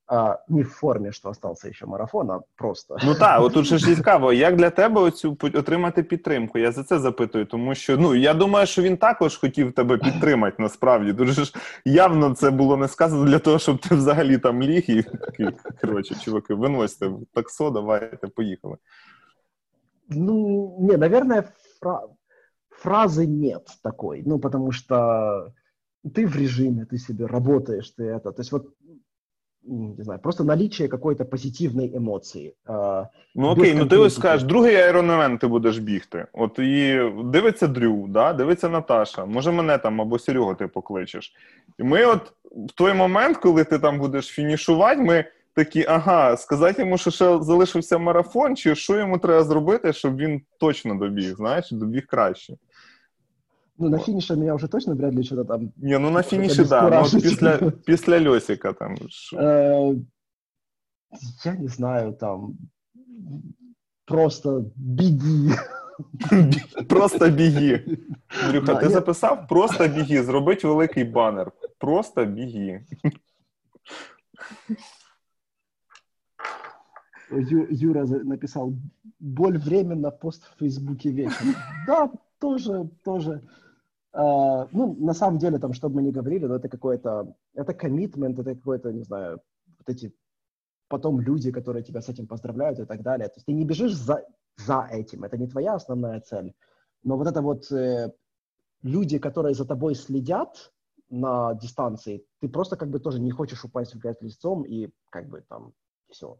а, 0.07 0.37
не 0.49 0.61
в 0.61 0.65
формі, 0.65 1.11
що 1.11 1.29
остався 1.29 1.73
ще 1.73 1.85
марафон, 1.85 2.31
а 2.31 2.39
просто. 2.55 2.97
Ну 3.03 3.15
так, 3.15 3.41
от 3.41 3.53
тут 3.53 3.65
же 3.65 3.77
ж 3.77 3.95
цікаво, 3.95 4.33
як 4.33 4.55
для 4.55 4.69
тебе 4.69 5.01
оцю 5.01 5.37
отримати 5.41 6.03
підтримку? 6.03 6.57
Я 6.59 6.71
за 6.71 6.83
це 6.83 6.99
запитую, 6.99 7.45
тому 7.45 7.75
що 7.75 7.97
ну 7.97 8.15
я 8.15 8.33
думаю, 8.33 8.67
що 8.67 8.81
він 8.81 8.97
також 8.97 9.37
хотів 9.37 9.73
тебе 9.73 9.97
підтримати 9.97 10.63
насправді. 10.63 11.13
Дуже 11.13 11.45
ж 11.45 11.53
явно 11.85 12.35
це 12.35 12.51
було 12.51 12.77
не 12.77 12.87
сказано 12.87 13.25
для 13.25 13.39
того, 13.39 13.59
щоб 13.59 13.77
ти 13.77 13.95
взагалі 13.95 14.37
там 14.37 14.61
ліг 14.61 14.83
і 14.87 15.03
такий, 15.03 15.49
коротше, 15.81 16.15
чуваки, 16.15 16.53
виносьте 16.53 17.11
таксо, 17.33 17.69
давайте, 17.69 18.27
поїхали. 18.27 18.77
Ну, 20.09 20.77
не, 20.79 20.97
наверное, 20.97 21.43
фра... 21.79 22.01
фразы 22.69 23.25
нет 23.27 23.67
такой, 23.81 24.23
ну, 24.25 24.39
потому 24.39 24.71
что 24.71 25.53
ты 26.13 26.27
в 26.27 26.35
режиме, 26.35 26.85
ты 26.85 26.97
себе 26.97 27.25
работаешь, 27.27 27.91
ты 27.91 28.03
это, 28.03 28.31
то 28.31 28.41
есть 28.41 28.51
вот 28.51 28.73
не 29.66 30.04
знаю, 30.04 30.20
просто 30.20 30.44
наличие 30.44 30.88
какой-то 30.88 31.24
позитивної 31.24 31.96
емоції. 31.96 32.54
Ну 33.34 33.48
окей, 33.48 33.74
ну 33.74 33.86
ти 33.86 33.96
ось 33.96 34.14
скажеш, 34.14 34.42
другий 34.42 34.76
аероневен 34.76 35.38
ти 35.38 35.46
будеш 35.46 35.78
бігти. 35.78 36.26
От 36.32 36.58
і 36.58 37.00
дивиться 37.24 37.66
Дрю, 37.66 38.06
да, 38.08 38.32
дивиться 38.32 38.68
Наташа, 38.68 39.24
може 39.24 39.52
мене 39.52 39.78
там 39.78 40.00
або 40.00 40.18
Серегу 40.18 40.54
ти 40.54 40.66
покличеш. 40.66 41.32
І 41.78 41.82
ми, 41.82 42.04
от 42.04 42.32
в 42.44 42.72
той 42.74 42.94
момент, 42.94 43.36
коли 43.36 43.64
ти 43.64 43.78
там 43.78 43.98
будеш 43.98 44.26
фінішувати, 44.26 45.00
ми 45.00 45.24
такі, 45.54 45.84
ага, 45.88 46.36
сказати 46.36 46.82
йому, 46.82 46.98
що 46.98 47.10
ще 47.10 47.42
залишився 47.42 47.98
марафон, 47.98 48.56
чи 48.56 48.74
що 48.74 48.98
йому 48.98 49.18
треба 49.18 49.44
зробити, 49.44 49.92
щоб 49.92 50.16
він 50.16 50.40
точно 50.60 50.94
добіг, 50.94 51.36
знаєш, 51.36 51.70
добіг 51.70 52.06
краще. 52.06 52.54
Ну, 53.77 53.89
на 53.89 53.97
финише 53.97 54.35
меня 54.35 54.53
уже 54.53 54.67
точно 54.67 54.95
вряд 54.95 55.13
ли 55.13 55.23
что-то 55.23 55.43
там... 55.43 55.71
Не, 55.77 55.99
ну 55.99 56.09
на 56.09 56.21
финише, 56.21 56.65
да, 56.65 56.89
ну, 56.89 57.01
вот 57.01 57.11
після, 57.11 57.57
після 57.85 58.29
Льосика 58.29 58.73
там. 58.73 58.95
Э, 59.33 59.95
я 61.45 61.55
не 61.55 61.67
знаю, 61.67 62.13
там, 62.13 62.57
просто 64.05 64.65
беги. 64.75 65.55
Просто 66.89 67.29
біги. 67.29 67.97
Андрюха, 68.43 68.75
ти 68.75 68.89
записав? 68.89 69.47
Просто 69.47 69.87
біги. 69.87 70.23
Зробить 70.23 70.63
великий 70.63 71.03
банер. 71.03 71.51
Просто 71.77 72.25
біги. 72.25 72.85
Юра 77.69 78.05
написал, 78.05 78.73
боль 79.19 79.57
временно, 79.57 80.11
пост 80.11 80.43
в 80.43 80.57
Фейсбуке 80.59 81.11
вечером. 81.11 81.55
Да, 81.87 82.09
тоже, 82.39 82.89
тоже. 83.03 83.41
Uh, 84.16 84.66
ну, 84.72 84.96
на 84.98 85.12
самом 85.12 85.38
деле, 85.38 85.58
там, 85.58 85.74
что 85.74 85.90
бы 85.90 85.96
мы 85.96 86.02
ни 86.02 86.10
говорили, 86.10 86.46
но 86.46 86.54
это 86.54 86.70
какой-то, 86.70 87.34
это 87.54 87.74
коммитмент, 87.74 88.38
это 88.38 88.54
какой-то, 88.54 88.90
не 88.90 89.02
знаю, 89.02 89.42
вот 89.78 89.94
эти 89.94 90.14
потом 90.88 91.20
люди, 91.20 91.52
которые 91.52 91.82
тебя 91.82 92.00
с 92.00 92.08
этим 92.08 92.26
поздравляют 92.26 92.78
и 92.78 92.86
так 92.86 93.02
далее. 93.02 93.28
То 93.28 93.34
есть 93.36 93.46
ты 93.46 93.52
не 93.52 93.66
бежишь 93.66 93.94
за, 93.94 94.24
за 94.56 94.88
этим, 94.90 95.24
это 95.24 95.36
не 95.36 95.46
твоя 95.46 95.74
основная 95.74 96.20
цель. 96.20 96.54
Но 97.02 97.18
вот 97.18 97.26
это 97.26 97.42
вот 97.42 97.70
э, 97.70 98.10
люди, 98.82 99.18
которые 99.18 99.54
за 99.54 99.66
тобой 99.66 99.94
следят 99.94 100.72
на 101.10 101.54
дистанции, 101.54 102.24
ты 102.40 102.48
просто 102.48 102.76
как 102.76 102.88
бы 102.88 103.00
тоже 103.00 103.20
не 103.20 103.30
хочешь 103.30 103.64
упасть 103.64 103.94
в 103.94 103.98
грязь 103.98 104.22
лицом 104.22 104.62
и 104.62 104.88
как 105.10 105.28
бы 105.28 105.42
там 105.48 105.72
все. 106.08 106.38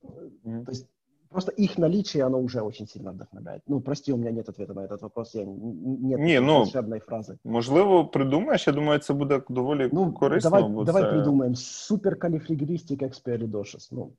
То 0.00 0.68
есть 0.68 0.88
просто 1.31 1.51
их 1.51 1.77
наличие, 1.77 2.23
оно 2.25 2.39
уже 2.39 2.61
очень 2.61 2.87
сильно 2.87 3.11
вдохновляет. 3.11 3.61
Ну, 3.67 3.81
прости, 3.81 4.13
у 4.13 4.17
меня 4.17 4.31
нет 4.31 4.49
ответа 4.49 4.73
на 4.73 4.81
этот 4.81 5.01
вопрос, 5.01 5.35
я, 5.35 5.45
нет 5.45 6.19
Ні, 6.19 6.39
ну, 6.39 6.53
волшебной 6.53 6.99
фразы. 6.99 7.37
Можливо, 7.43 8.05
придумаєш, 8.05 8.67
я 8.67 8.73
думаю, 8.73 8.99
це 8.99 9.13
буде 9.13 9.41
доволі 9.49 9.89
Ну, 9.93 10.11
корисно. 10.13 10.49
давай, 10.49 10.69
бо 10.69 10.83
давай 10.83 11.03
це... 11.03 11.09
придумаем. 11.09 11.55
Суперкалифрагилистик 11.55 13.01
экспиалидошис. 13.03 13.89
Ну, 13.91 14.11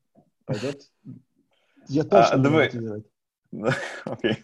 пойдет? 0.44 0.90
Я 1.89 2.02
точно 2.05 2.28
А, 2.32 2.36
буду 2.36 2.48
давай. 2.48 2.64
мотивировать. 2.66 3.05
Окей. 4.06 4.36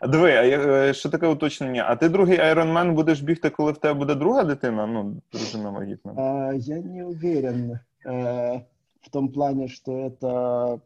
А 0.00 0.06
Диви, 0.06 0.30
а 0.30 0.42
я- 0.44 0.58
е, 0.88 0.94
ще 0.94 1.08
таке 1.08 1.26
уточнення. 1.26 1.84
А 1.88 1.96
ти 1.96 2.08
другий 2.08 2.38
Ironman 2.38 2.92
будеш 2.94 3.20
бігти, 3.20 3.50
коли 3.50 3.72
в 3.72 3.78
тебе 3.78 3.94
буде 3.98 4.14
друга 4.14 4.44
дитина? 4.44 4.86
Ну, 4.86 5.22
дружина 5.32 5.70
вагітна. 5.70 6.12
А, 6.16 6.52
я 6.54 6.76
не 6.80 7.04
уверен 7.04 7.78
э, 8.06 8.60
в 9.00 9.10
том 9.10 9.28
плане, 9.28 9.68
что 9.68 9.92
это 9.92 10.80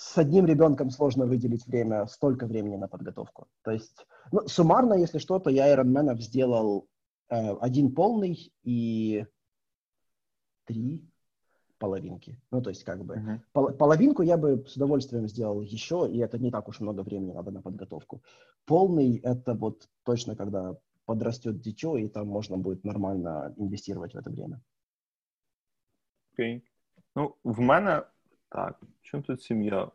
с 0.00 0.16
одним 0.16 0.46
ребенком 0.46 0.90
сложно 0.90 1.26
выделить 1.26 1.66
время, 1.66 2.06
столько 2.06 2.46
времени 2.46 2.76
на 2.76 2.88
подготовку. 2.88 3.48
То 3.62 3.70
есть, 3.70 4.06
ну, 4.32 4.48
суммарно, 4.48 4.94
если 4.94 5.18
что, 5.18 5.38
то 5.38 5.50
я 5.50 5.74
Ironman 5.74 6.18
сделал 6.20 6.88
э, 7.28 7.54
один 7.60 7.94
полный 7.94 8.50
и 8.62 9.26
три 10.64 11.04
половинки. 11.78 12.40
Ну, 12.50 12.62
то 12.62 12.70
есть, 12.70 12.84
как 12.84 13.04
бы, 13.04 13.16
Мгм. 13.16 13.42
Пол- 13.52 13.72
половинку 13.72 14.22
я 14.22 14.38
бы 14.38 14.64
с 14.66 14.76
удовольствием 14.76 15.28
сделал 15.28 15.60
еще, 15.60 16.08
и 16.10 16.18
это 16.18 16.38
не 16.38 16.50
так 16.50 16.68
уж 16.68 16.80
много 16.80 17.02
времени 17.02 17.32
надо 17.32 17.50
на 17.50 17.60
подготовку. 17.60 18.22
Полный— 18.64 19.16
это 19.22 19.52
вот 19.54 19.86
точно 20.04 20.34
когда 20.34 20.76
подрастет 21.04 21.60
дитё, 21.60 21.98
и 21.98 22.08
там 22.08 22.26
можно 22.26 22.56
будет 22.56 22.84
нормально 22.84 23.52
инвестировать 23.58 24.14
в 24.14 24.18
это 24.18 24.30
время. 24.30 24.60
Окей. 26.32 26.64
Ну, 27.14 27.36
в 27.44 27.60
мене 27.60 28.04
так. 28.50 28.80
Чому 29.02 29.22
тут 29.22 29.42
сім'я? 29.42 29.88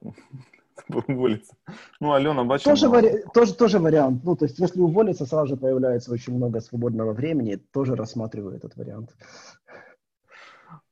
Уволиться. 1.07 1.53
Ну, 2.01 2.09
Альона, 2.09 2.43
бачимо. 2.43 2.75
Тоже, 2.75 2.87
вари- 2.87 3.23
тоже, 3.33 3.57
тоже 3.57 3.79
вариант. 3.79 4.21
Ну, 4.25 4.35
то 4.35 4.45
есть, 4.45 4.59
если 4.59 4.81
уволиться, 4.81 5.25
сразу 5.25 5.47
же 5.47 5.55
появляется 5.55 6.11
очень 6.11 6.35
много 6.35 6.61
свободного 6.61 7.13
времени. 7.13 7.57
Тоже 7.71 7.95
рассматриваю 7.95 8.57
этот 8.57 8.77
вариант. 8.77 9.15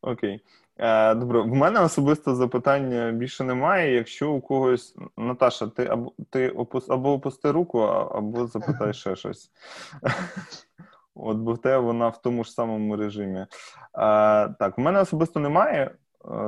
Окей. 0.01 0.41
Е, 0.77 1.15
добре, 1.15 1.41
в 1.41 1.47
мене 1.47 1.79
особисто 1.79 2.35
запитань 2.35 3.17
більше 3.17 3.43
немає. 3.43 3.93
Якщо 3.93 4.31
у 4.31 4.41
когось. 4.41 4.95
Наташа, 5.17 5.67
ти 5.67 5.85
або 5.85 6.13
ти 6.29 6.49
опус... 6.49 6.89
або 6.89 7.13
опусти 7.13 7.51
руку, 7.51 7.79
або 7.79 8.47
запитай 8.47 8.93
ще 8.93 9.15
щось. 9.15 9.51
От, 11.15 11.37
бо 11.37 11.53
в 11.53 11.61
тебе 11.61 11.77
вона 11.77 12.09
в 12.09 12.21
тому 12.21 12.43
ж 12.43 12.51
самому 12.51 12.95
режимі. 12.95 13.39
Е, 13.39 13.47
так, 14.49 14.77
в 14.77 14.81
мене 14.81 15.01
особисто 15.01 15.39
немає 15.39 15.91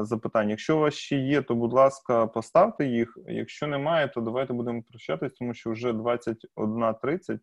запитань. 0.01 0.49
Якщо 0.49 0.77
у 0.77 0.79
вас 0.79 0.93
ще 0.93 1.17
є, 1.17 1.41
то, 1.41 1.55
будь 1.55 1.73
ласка, 1.73 2.27
поставте 2.27 2.85
їх. 2.85 3.17
Якщо 3.27 3.67
немає, 3.67 4.07
то 4.07 4.21
давайте 4.21 4.53
будемо 4.53 4.83
прощатись, 4.83 5.33
тому 5.33 5.53
що 5.53 5.71
вже 5.71 5.91
21.30 5.91 7.39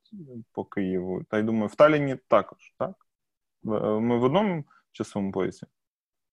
по 0.52 0.64
Києву. 0.64 1.24
Та 1.24 1.38
й 1.38 1.42
думаю, 1.42 1.66
в 1.66 1.74
Талліні 1.74 2.16
також, 2.28 2.74
так? 2.78 3.06
Е, 3.64 4.00
Ми 4.00 4.18
в 4.18 4.22
одному 4.22 4.64
часовому 4.92 5.32
поясі. 5.32 5.66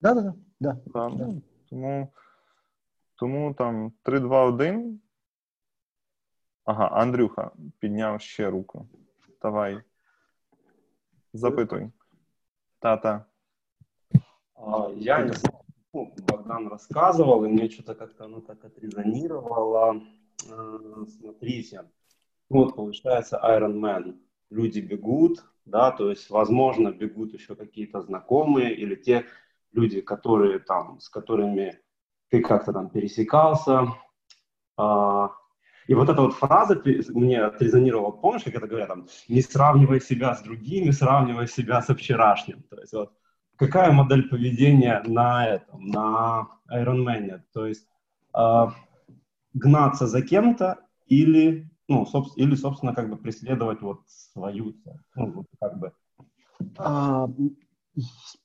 Да-да-да. 0.02 0.34
Да. 0.60 0.78
Так. 0.94 1.16
Да. 1.16 1.28
Тому, 1.70 2.14
тому 3.16 3.54
там 3.54 3.92
3, 4.04 4.20
2, 4.20 4.44
1. 4.44 5.02
Ага, 6.66 6.88
Андрюха 6.88 7.52
підняв 7.80 8.22
ще 8.22 8.50
руку. 8.50 8.88
Давай. 9.42 9.82
Запитуй. 11.34 11.92
Та-та. 12.80 13.26
А, 14.56 14.90
Я 14.96 15.26
не 15.26 15.34
знаю, 15.34 15.58
ну, 15.94 16.14
Богдан 16.28 16.68
рассказывал, 16.68 17.46
и 17.46 17.48
мне 17.48 17.70
что-то 17.70 17.96
как-то 17.96 18.26
оно 18.26 18.42
так 18.42 18.64
отрезонировало. 18.64 20.02
Э, 20.50 21.06
Смотрите, 21.08 21.90
вот 22.50 22.76
получается 22.76 23.40
Iron 23.44 23.80
Man. 23.80 24.20
Люди 24.50 24.80
бегут, 24.80 25.44
да, 25.66 25.92
то 25.92 26.10
есть, 26.10 26.30
возможно, 26.30 26.92
бегут 26.92 27.34
еще 27.34 27.56
какие-то 27.56 28.02
знакомые 28.02 28.76
или 28.76 28.96
те 28.96 29.26
люди, 29.74 30.02
которые 30.02 30.60
там, 30.60 31.00
с 31.00 31.10
которыми 31.10 31.80
ты 32.30 32.42
как-то 32.42 32.74
там 32.74 32.90
пересекался. 32.90 33.88
А, 34.78 35.32
И 35.88 35.94
вот 35.96 36.10
эта 36.10 36.22
вот 36.22 36.34
фраза 36.34 36.82
мне 37.10 37.42
отрезонировала, 37.42 38.12
помнишь, 38.12 38.44
как 38.44 38.56
это 38.56 38.68
говорят, 38.68 38.90
там, 38.90 39.08
не 39.28 39.42
сравнивай 39.42 40.02
себя 40.02 40.36
с 40.36 40.42
другими, 40.42 40.92
сравнивай 40.92 41.48
себя 41.48 41.82
со 41.82 41.96
вчерашним. 41.96 42.64
То 42.64 42.80
есть 42.80 42.94
вот 42.94 43.12
какая 43.60 43.92
модель 43.92 44.28
поведения 44.30 45.04
на 45.06 45.46
этом, 45.46 45.88
на 45.88 46.48
Ironman? 46.74 47.42
То 47.54 47.68
есть 47.68 47.86
э, 48.36 48.68
гнаться 49.54 50.08
за 50.08 50.22
кем-то 50.22 50.80
или, 51.08 51.70
ну, 51.88 52.06
собс- 52.12 52.34
или, 52.38 52.56
собственно, 52.56 52.96
как 52.96 53.10
бы 53.10 53.18
преследовать 53.18 53.82
вот 53.82 54.00
свою. 54.08 54.74
Ну, 55.16 55.32
вот 55.32 55.46
как 55.60 55.78
бы. 55.78 55.92
А, 56.78 57.28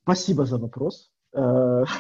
спасибо 0.02 0.44
за 0.44 0.58
вопрос. 0.58 1.12
Э, 1.32 1.84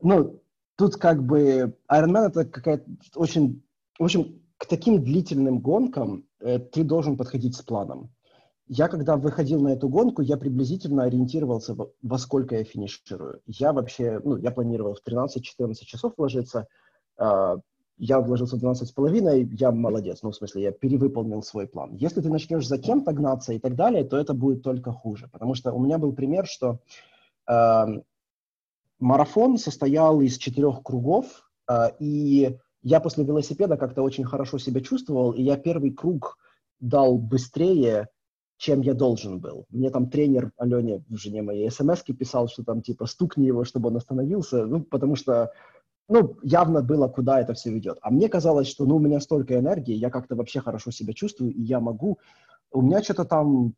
Ну, 0.00 0.42
тут 0.76 0.96
как 0.96 1.24
бы 1.24 1.76
Ironman 1.90 2.28
это 2.28 2.44
какая-то 2.44 2.84
очень, 3.14 3.62
в 3.98 4.04
общем, 4.04 4.40
к 4.58 4.66
таким 4.66 5.02
длительным 5.02 5.60
гонкам 5.60 6.26
э, 6.40 6.58
ты 6.58 6.84
должен 6.84 7.16
подходить 7.16 7.56
с 7.56 7.62
планом. 7.62 8.13
Я 8.66 8.88
когда 8.88 9.16
выходил 9.16 9.60
на 9.60 9.68
эту 9.68 9.88
гонку, 9.88 10.22
я 10.22 10.38
приблизительно 10.38 11.04
ориентировался, 11.04 11.74
во, 11.74 12.18
сколько 12.18 12.56
я 12.56 12.64
финиширую. 12.64 13.42
Я 13.46 13.72
вообще, 13.74 14.20
ну, 14.24 14.36
я 14.36 14.50
планировал 14.50 14.94
в 14.94 15.06
13-14 15.06 15.74
часов 15.84 16.14
вложиться, 16.16 16.66
а, 17.18 17.56
я 17.98 18.20
вложился 18.20 18.56
в 18.56 18.60
12 18.60 18.88
с 18.88 18.92
половиной, 18.92 19.48
я 19.52 19.70
молодец, 19.70 20.20
ну, 20.22 20.30
в 20.30 20.36
смысле, 20.36 20.62
я 20.62 20.72
перевыполнил 20.72 21.42
свой 21.42 21.66
план. 21.66 21.94
Если 21.94 22.22
ты 22.22 22.30
начнешь 22.30 22.66
за 22.66 22.78
кем-то 22.78 23.12
гнаться 23.12 23.52
и 23.52 23.58
так 23.58 23.76
далее, 23.76 24.02
то 24.04 24.16
это 24.16 24.32
будет 24.34 24.62
только 24.62 24.92
хуже, 24.92 25.28
потому 25.30 25.54
что 25.54 25.72
у 25.72 25.80
меня 25.80 25.98
был 25.98 26.12
пример, 26.12 26.46
что 26.46 26.80
э, 27.46 27.84
марафон 28.98 29.58
состоял 29.58 30.20
из 30.22 30.38
четырех 30.38 30.82
кругов, 30.82 31.50
э, 31.68 31.90
и 32.00 32.58
я 32.82 33.00
после 33.00 33.24
велосипеда 33.24 33.76
как-то 33.76 34.02
очень 34.02 34.24
хорошо 34.24 34.58
себя 34.58 34.80
чувствовал, 34.80 35.32
и 35.32 35.42
я 35.42 35.56
первый 35.56 35.92
круг 35.92 36.38
дал 36.80 37.16
быстрее, 37.16 38.08
чем 38.64 38.80
я 38.80 38.94
должен 38.94 39.40
был. 39.40 39.66
Мне 39.68 39.90
там 39.90 40.08
тренер 40.08 40.50
Алене, 40.56 41.04
жене 41.10 41.42
моей, 41.42 41.70
смс 41.70 42.02
писал, 42.02 42.48
что 42.48 42.64
там 42.64 42.80
типа 42.80 43.04
стукни 43.04 43.44
его, 43.44 43.64
чтобы 43.64 43.90
он 43.90 43.96
остановился, 43.98 44.64
ну, 44.64 44.80
потому 44.82 45.16
что 45.16 45.52
ну, 46.08 46.38
явно 46.42 46.80
было, 46.80 47.08
куда 47.08 47.40
это 47.40 47.52
все 47.52 47.70
ведет. 47.70 47.98
А 48.00 48.10
мне 48.10 48.30
казалось, 48.30 48.68
что, 48.68 48.86
ну, 48.86 48.96
у 48.96 49.00
меня 49.00 49.20
столько 49.20 49.58
энергии, 49.58 49.94
я 49.94 50.08
как-то 50.08 50.34
вообще 50.34 50.60
хорошо 50.60 50.92
себя 50.92 51.12
чувствую, 51.12 51.52
и 51.52 51.60
я 51.60 51.78
могу. 51.78 52.18
У 52.72 52.80
меня 52.80 53.02
что-то 53.02 53.26
там, 53.26 53.74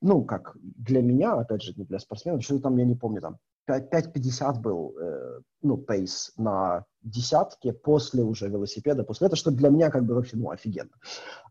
ну, 0.00 0.24
как 0.24 0.56
для 0.62 1.02
меня, 1.02 1.34
опять 1.34 1.62
же, 1.62 1.74
не 1.76 1.84
для 1.84 1.98
спортсменов, 1.98 2.42
что-то 2.42 2.62
там, 2.62 2.78
я 2.78 2.86
не 2.86 2.94
помню, 2.94 3.20
там 3.20 3.36
5 3.66 3.92
5.50 3.92 4.60
был, 4.60 4.96
э, 4.98 5.40
ну, 5.60 5.76
пейс 5.76 6.32
на 6.38 6.86
десятке 7.02 7.74
после 7.74 8.22
уже 8.22 8.48
велосипеда, 8.48 9.04
после 9.04 9.26
этого, 9.26 9.36
что 9.36 9.50
для 9.50 9.68
меня 9.68 9.90
как 9.90 10.06
бы 10.06 10.14
вообще, 10.14 10.38
ну, 10.38 10.50
офигенно. 10.50 10.96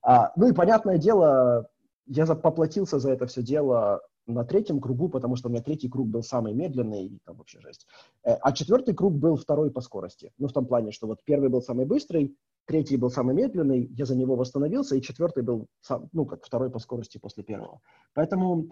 А, 0.02 0.32
ну 0.36 0.49
и 0.49 0.53
понятное 0.53 0.98
дело, 0.98 1.70
я 2.06 2.26
поплатился 2.26 2.99
за 2.99 3.11
это 3.11 3.26
все 3.28 3.41
дело 3.41 4.02
на 4.28 4.45
третьем 4.45 4.80
кругу, 4.80 5.10
потому 5.10 5.36
что 5.36 5.49
у 5.49 5.52
меня 5.52 5.61
третий 5.61 5.90
круг 5.90 6.07
был 6.07 6.23
самый 6.23 6.53
медленный, 6.53 7.06
и 7.06 7.19
там 7.26 7.38
вообще 7.38 7.60
жесть. 7.60 7.88
Э, 8.23 8.34
А 8.34 8.52
четвертый 8.52 8.94
круг 8.94 9.14
был 9.14 9.36
второй 9.36 9.72
по 9.72 9.82
скорости. 9.82 10.32
Ну, 10.38 10.48
в 10.48 10.53
том 10.53 10.65
плане, 10.65 10.91
что 10.91 11.07
вот 11.07 11.23
первый 11.23 11.49
был 11.49 11.61
самый 11.61 11.86
быстрый, 11.86 12.36
третий 12.65 12.98
был 12.98 13.10
самый 13.10 13.36
медленный, 13.36 13.88
я 13.91 14.06
за 14.06 14.15
него 14.15 14.36
восстановился, 14.36 14.95
и 14.95 15.02
четвертый 15.02 15.44
был, 15.44 15.68
сам, 15.82 16.10
ну, 16.14 16.26
как 16.26 16.45
второй 16.45 16.69
по 16.69 16.80
скорости 16.80 17.18
после 17.18 17.44
первого. 17.44 17.82
Поэтому, 18.14 18.69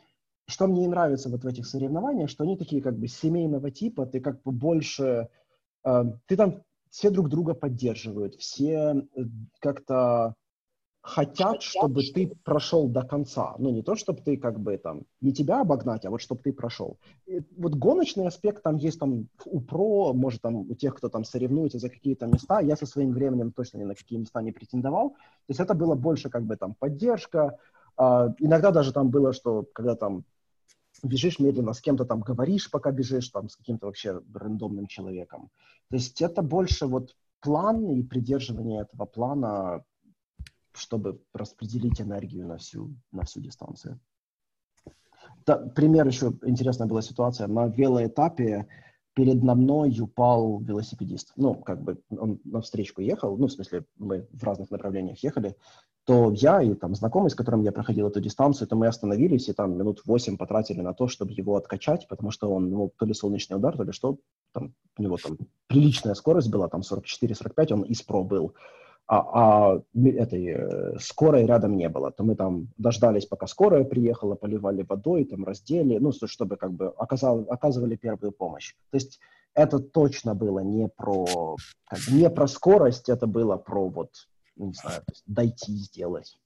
что 0.48 0.68
мне 0.68 0.86
и 0.86 0.88
нравится 0.88 1.30
вот 1.30 1.44
в 1.44 1.48
этих 1.48 1.66
соревнованиях, 1.66 2.30
что 2.30 2.44
они 2.44 2.58
такие 2.58 2.82
как 2.82 2.98
бы 2.98 3.08
семейного 3.08 3.72
типа, 3.72 4.06
ты 4.06 4.20
как 4.20 4.42
бы 4.44 4.52
больше, 4.52 5.30
э, 5.84 6.04
ты 6.28 6.36
там 6.38 6.64
все 6.90 7.10
друг 7.10 7.30
друга 7.30 7.54
поддерживают, 7.54 8.36
все 8.36 9.08
э, 9.16 9.22
как-то 9.60 10.36
хотят, 11.02 11.62
чтобы 11.62 12.04
ты 12.04 12.28
прошел 12.44 12.88
до 12.88 13.04
конца. 13.04 13.56
Ну, 13.58 13.72
не 13.72 13.82
то, 13.82 13.96
чтобы 13.96 14.22
ты 14.22 14.38
как 14.38 14.60
бы 14.60 14.78
там, 14.78 15.04
не 15.22 15.34
тебя 15.34 15.62
обогнать, 15.62 16.06
а 16.06 16.10
вот 16.10 16.22
чтобы 16.22 16.42
ты 16.42 16.52
прошел. 16.52 17.00
И 17.26 17.42
вот 17.58 17.76
гоночный 17.76 18.28
аспект 18.28 18.64
там 18.64 18.76
есть 18.76 19.00
там 19.00 19.28
у 19.46 19.62
про, 19.62 20.14
может 20.14 20.42
там 20.42 20.56
у 20.56 20.76
тех, 20.76 20.96
кто 20.96 21.10
там 21.10 21.24
соревнуется 21.24 21.80
за 21.80 21.90
какие-то 21.90 22.28
места. 22.28 22.60
Я 22.60 22.76
со 22.76 22.86
своим 22.86 23.12
временем 23.12 23.52
точно 23.52 23.78
ни 23.78 23.86
на 23.86 23.96
какие 23.96 24.20
места 24.20 24.42
не 24.42 24.52
претендовал. 24.52 25.12
То 25.12 25.50
есть 25.50 25.60
это 25.60 25.74
было 25.74 25.96
больше 25.96 26.30
как 26.30 26.44
бы 26.44 26.58
там 26.58 26.76
поддержка. 26.76 27.58
А, 27.96 28.34
иногда 28.40 28.72
даже 28.72 28.92
там 28.92 29.10
было, 29.10 29.34
что 29.34 29.66
когда 29.74 29.96
там 29.96 30.26
бежишь 31.02 31.40
медленно, 31.40 31.74
с 31.74 31.82
кем-то 31.82 32.04
там 32.04 32.20
говоришь, 32.20 32.70
пока 32.70 32.92
бежишь, 32.92 33.30
там 33.30 33.48
с 33.48 33.56
каким-то 33.56 33.86
вообще 33.86 34.22
рандомным 34.34 34.88
человеком. 34.88 35.50
То 35.90 35.96
есть 35.96 36.22
это 36.22 36.42
больше 36.42 36.88
вот 36.88 37.16
план 37.40 37.90
и 37.92 38.04
придерживание 38.04 38.82
этого 38.82 39.06
плана 39.06 39.84
чтобы 40.74 41.22
распределить 41.34 42.02
энергию 42.02 42.48
на 42.48 42.58
всю, 42.58 42.96
на 43.12 43.24
всю 43.26 43.42
дистанцию. 43.42 44.00
Да, 45.46 45.58
пример 45.58 46.08
еще, 46.08 46.34
интересная 46.44 46.88
была 46.88 47.02
ситуация, 47.02 47.48
на 47.48 47.68
велоэтапе 47.68 48.68
передо 49.14 49.56
мной 49.56 49.96
упал 50.00 50.60
велосипедист. 50.60 51.34
Ну, 51.36 51.56
как 51.56 51.82
бы 51.84 52.02
он 52.10 52.40
навстречу 52.46 53.02
ехал, 53.02 53.36
ну, 53.38 53.48
в 53.48 53.52
смысле, 53.52 53.86
мы 53.98 54.28
в 54.32 54.44
разных 54.44 54.72
направлениях 54.72 55.22
ехали, 55.24 55.56
то 56.06 56.32
я 56.32 56.62
и 56.62 56.74
там 56.74 56.96
знакомый, 56.96 57.30
с 57.30 57.36
которым 57.36 57.62
я 57.62 57.72
проходил 57.72 58.08
эту 58.08 58.22
дистанцию, 58.22 58.68
то 58.68 58.76
мы 58.76 58.88
остановились 58.88 59.50
и 59.50 59.54
там 59.54 59.78
минут 59.78 60.02
восемь 60.06 60.38
потратили 60.38 60.82
на 60.82 60.94
то, 60.94 61.08
чтобы 61.08 61.34
его 61.34 61.56
откачать, 61.56 62.08
потому 62.08 62.32
что 62.32 62.52
он, 62.52 62.70
ну, 62.70 62.92
то 62.98 63.06
ли 63.06 63.14
солнечный 63.14 63.58
удар, 63.58 63.76
то 63.78 63.84
ли 63.84 63.92
что, 63.92 64.18
там, 64.54 64.74
у 64.98 65.04
него 65.04 65.18
там 65.18 65.38
приличная 65.68 66.16
скорость 66.16 66.50
была, 66.50 66.68
там 66.68 66.82
44-45, 66.82 67.74
он 67.74 67.82
из 67.84 68.02
ПРО 68.02 68.24
был 68.24 68.56
а, 69.10 69.74
а 69.74 69.82
этой 69.96 70.46
э, 70.46 71.00
скорой 71.00 71.46
рядом 71.48 71.76
не 71.76 71.90
было, 71.90 72.12
то 72.12 72.24
мы 72.24 72.36
там 72.36 72.68
дождались, 72.78 73.26
пока 73.26 73.48
скорая 73.48 73.84
приехала, 73.84 74.36
поливали 74.36 74.84
водой, 74.84 75.26
там 75.26 75.46
раздели, 75.46 75.98
ну, 75.98 76.12
чтобы 76.12 76.58
как 76.58 76.74
бы 76.74 76.94
оказал, 76.96 77.46
оказывали 77.50 77.96
первую 77.96 78.32
помощь. 78.32 78.76
То 78.92 78.98
есть 78.98 79.20
это 79.56 79.80
точно 79.80 80.36
было 80.36 80.60
не 80.60 80.88
про, 80.90 81.56
как, 81.86 82.00
не 82.12 82.30
про 82.30 82.48
скорость, 82.48 83.10
это 83.10 83.26
было 83.26 83.58
про 83.58 83.90
вот, 83.90 84.12
не 84.58 84.74
знаю, 84.74 85.02
дойти, 85.26 85.74
сделать. 85.74 86.38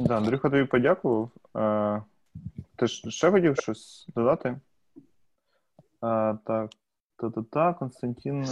Да, 0.00 0.16
Андрюха, 0.16 0.50
тобі 0.50 0.64
подякував. 0.64 1.30
Ти 2.76 2.86
ж 2.86 3.10
ще 3.10 3.30
хотів 3.30 3.56
щось 3.56 4.06
додати? 4.14 4.60
А, 6.00 6.34
Так, 6.44 6.70
та-та-та, 7.30 7.72
Константин 7.72 8.46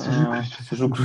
Жук. 0.72 0.98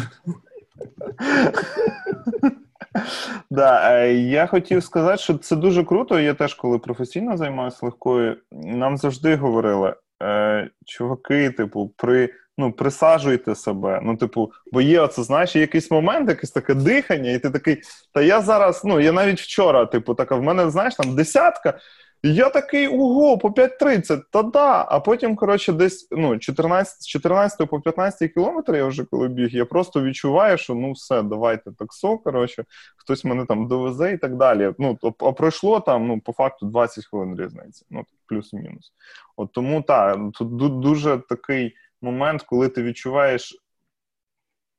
Да, 3.50 4.02
е, 4.02 4.14
я 4.14 4.48
хотів 4.48 4.84
сказати, 4.84 5.18
що 5.18 5.38
це 5.38 5.56
дуже 5.56 5.84
круто. 5.84 6.20
Я 6.20 6.34
теж, 6.34 6.54
коли 6.54 6.80
професійно 6.80 7.38
займаюся 7.38 7.78
легкою, 7.82 8.38
нам 8.52 8.98
завжди 8.98 9.36
говорили, 9.36 9.96
е, 10.24 10.70
чуваки, 10.86 11.50
типу, 11.50 11.94
при 11.98 12.30
ну, 12.58 12.72
присаджуйте 12.72 13.56
себе. 13.56 14.00
Ну, 14.04 14.18
типу, 14.18 14.52
бо 14.72 14.82
є 14.82 15.02
оце, 15.02 15.24
знаєш, 15.24 15.56
якийсь 15.56 15.92
момент, 15.92 16.30
якесь 16.30 16.52
таке 16.52 16.74
дихання, 16.74 17.32
і 17.32 17.40
ти 17.40 17.50
такий, 17.50 17.82
та 18.14 18.22
я 18.22 18.42
зараз, 18.42 18.82
ну, 18.86 19.00
я 19.00 19.12
навіть 19.12 19.42
вчора, 19.42 19.86
типу, 19.86 20.14
така, 20.14 20.36
в 20.36 20.44
мене, 20.44 20.70
знаєш, 20.70 20.96
там 20.96 21.16
десятка, 21.16 21.78
я 22.24 22.50
такий 22.50 22.88
ого, 22.88 23.38
по 23.38 23.48
5.30, 23.48 24.22
та 24.32 24.44
да. 24.44 24.86
А 24.90 25.00
потім, 25.00 25.36
коротше, 25.36 25.74
десь 25.74 26.08
ну, 26.12 26.40
14 26.40 27.08
14 27.08 27.70
по 27.70 27.82
15 27.82 28.34
кілометр 28.34 28.76
я 28.76 28.86
вже 28.86 29.06
коли 29.06 29.28
біг, 29.28 29.50
я 29.56 29.66
просто 29.66 30.04
відчуваю, 30.04 30.58
що 30.58 30.76
ну 30.76 30.92
все, 30.92 31.22
давайте 31.22 31.72
таксо, 31.72 32.18
коротше, 32.18 32.66
хтось 32.98 33.26
мене 33.26 33.46
там 33.46 33.68
довезе 33.68 34.14
і 34.14 34.18
так 34.18 34.36
далі. 34.36 34.74
Ну, 34.80 34.98
А 35.20 35.32
пройшло 35.32 35.80
там, 35.80 36.08
ну, 36.08 36.20
по 36.20 36.34
факту 36.34 36.66
20 36.66 37.06
хвилин 37.06 37.40
різниці, 37.40 37.86
ну, 37.90 38.04
плюс-мінус. 38.26 38.94
От 39.38 39.52
тому 39.52 39.82
так, 39.82 40.20
тут 40.34 40.80
дуже 40.80 41.18
такий 41.30 41.76
момент, 42.02 42.44
коли 42.44 42.70
ти 42.70 42.84
відчуваєш 42.84 43.58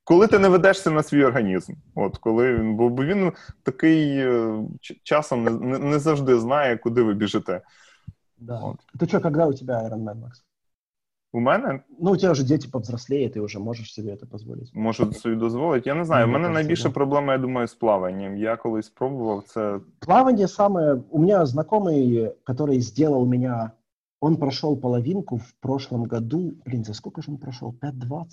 коли 0.08 0.26
ти 0.26 0.38
не 0.38 0.48
ведешся 0.48 0.90
на 0.90 1.02
свій 1.02 1.24
організм, 1.24 1.72
от 1.94 2.18
коли 2.18 2.54
він, 2.54 2.76
бо 2.76 2.88
він 2.88 3.32
такий 3.62 4.18
е, 4.18 4.64
часом 5.02 5.44
не, 5.44 5.78
не 5.78 5.98
завжди 5.98 6.38
знає, 6.38 6.76
куди 6.76 7.02
ви 7.02 7.14
біжите. 7.14 7.60
Да. 8.38 8.58
От. 8.58 8.76
Ти 8.98 9.06
що, 9.06 9.20
коли 9.20 9.46
у 9.46 9.52
тебе 9.52 9.74
Ironman, 9.74 10.20
Макс? 10.20 10.44
У 11.32 11.40
мене? 11.40 11.80
Ну, 12.00 12.12
у 12.12 12.16
тебе 12.16 12.32
вже 12.32 12.44
діти 12.44 12.68
повзросліє, 12.72 13.28
ти 13.28 13.40
вже 13.40 13.58
можеш 13.58 13.94
собі 13.94 14.16
це 14.16 14.26
дозволити. 14.26 14.70
Можу 14.74 15.12
собі 15.12 15.36
дозволити. 15.36 15.88
Я 15.88 15.94
не 15.94 16.04
знаю. 16.04 16.26
У 16.26 16.30
мене 16.30 16.48
найбільша 16.48 16.90
проблема, 16.90 17.32
я 17.32 17.38
думаю, 17.38 17.66
з 17.66 17.74
плаванням. 17.74 18.36
Я 18.36 18.56
колись 18.56 18.86
спробував 18.86 19.42
це. 19.46 19.80
Плавание 19.98 20.48
саме. 20.48 20.96
У 21.10 21.18
мене 21.18 21.46
знайомий, 21.46 22.32
який 22.48 22.80
зробив 22.80 23.26
мене 23.26 23.70
Он 24.20 24.36
прошел 24.36 24.76
половинку 24.76 25.36
в 25.36 25.54
прошлом 25.60 26.04
году. 26.04 26.54
Блин, 26.64 26.84
за 26.84 26.92
сколько 26.92 27.22
же 27.22 27.30
он 27.30 27.38
прошел? 27.38 27.74
5.20, 27.80 28.26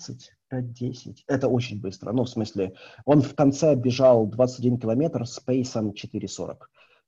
5.10. 0.52 1.16
Это 1.28 1.48
очень 1.48 1.80
быстро. 1.80 2.12
Ну, 2.12 2.24
в 2.24 2.28
смысле, 2.28 2.74
он 3.04 3.22
в 3.22 3.34
конце 3.34 3.76
бежал 3.76 4.26
21 4.26 4.78
километр 4.78 5.26
с 5.26 5.38
пейсом 5.38 5.90
4.40. 5.90 6.56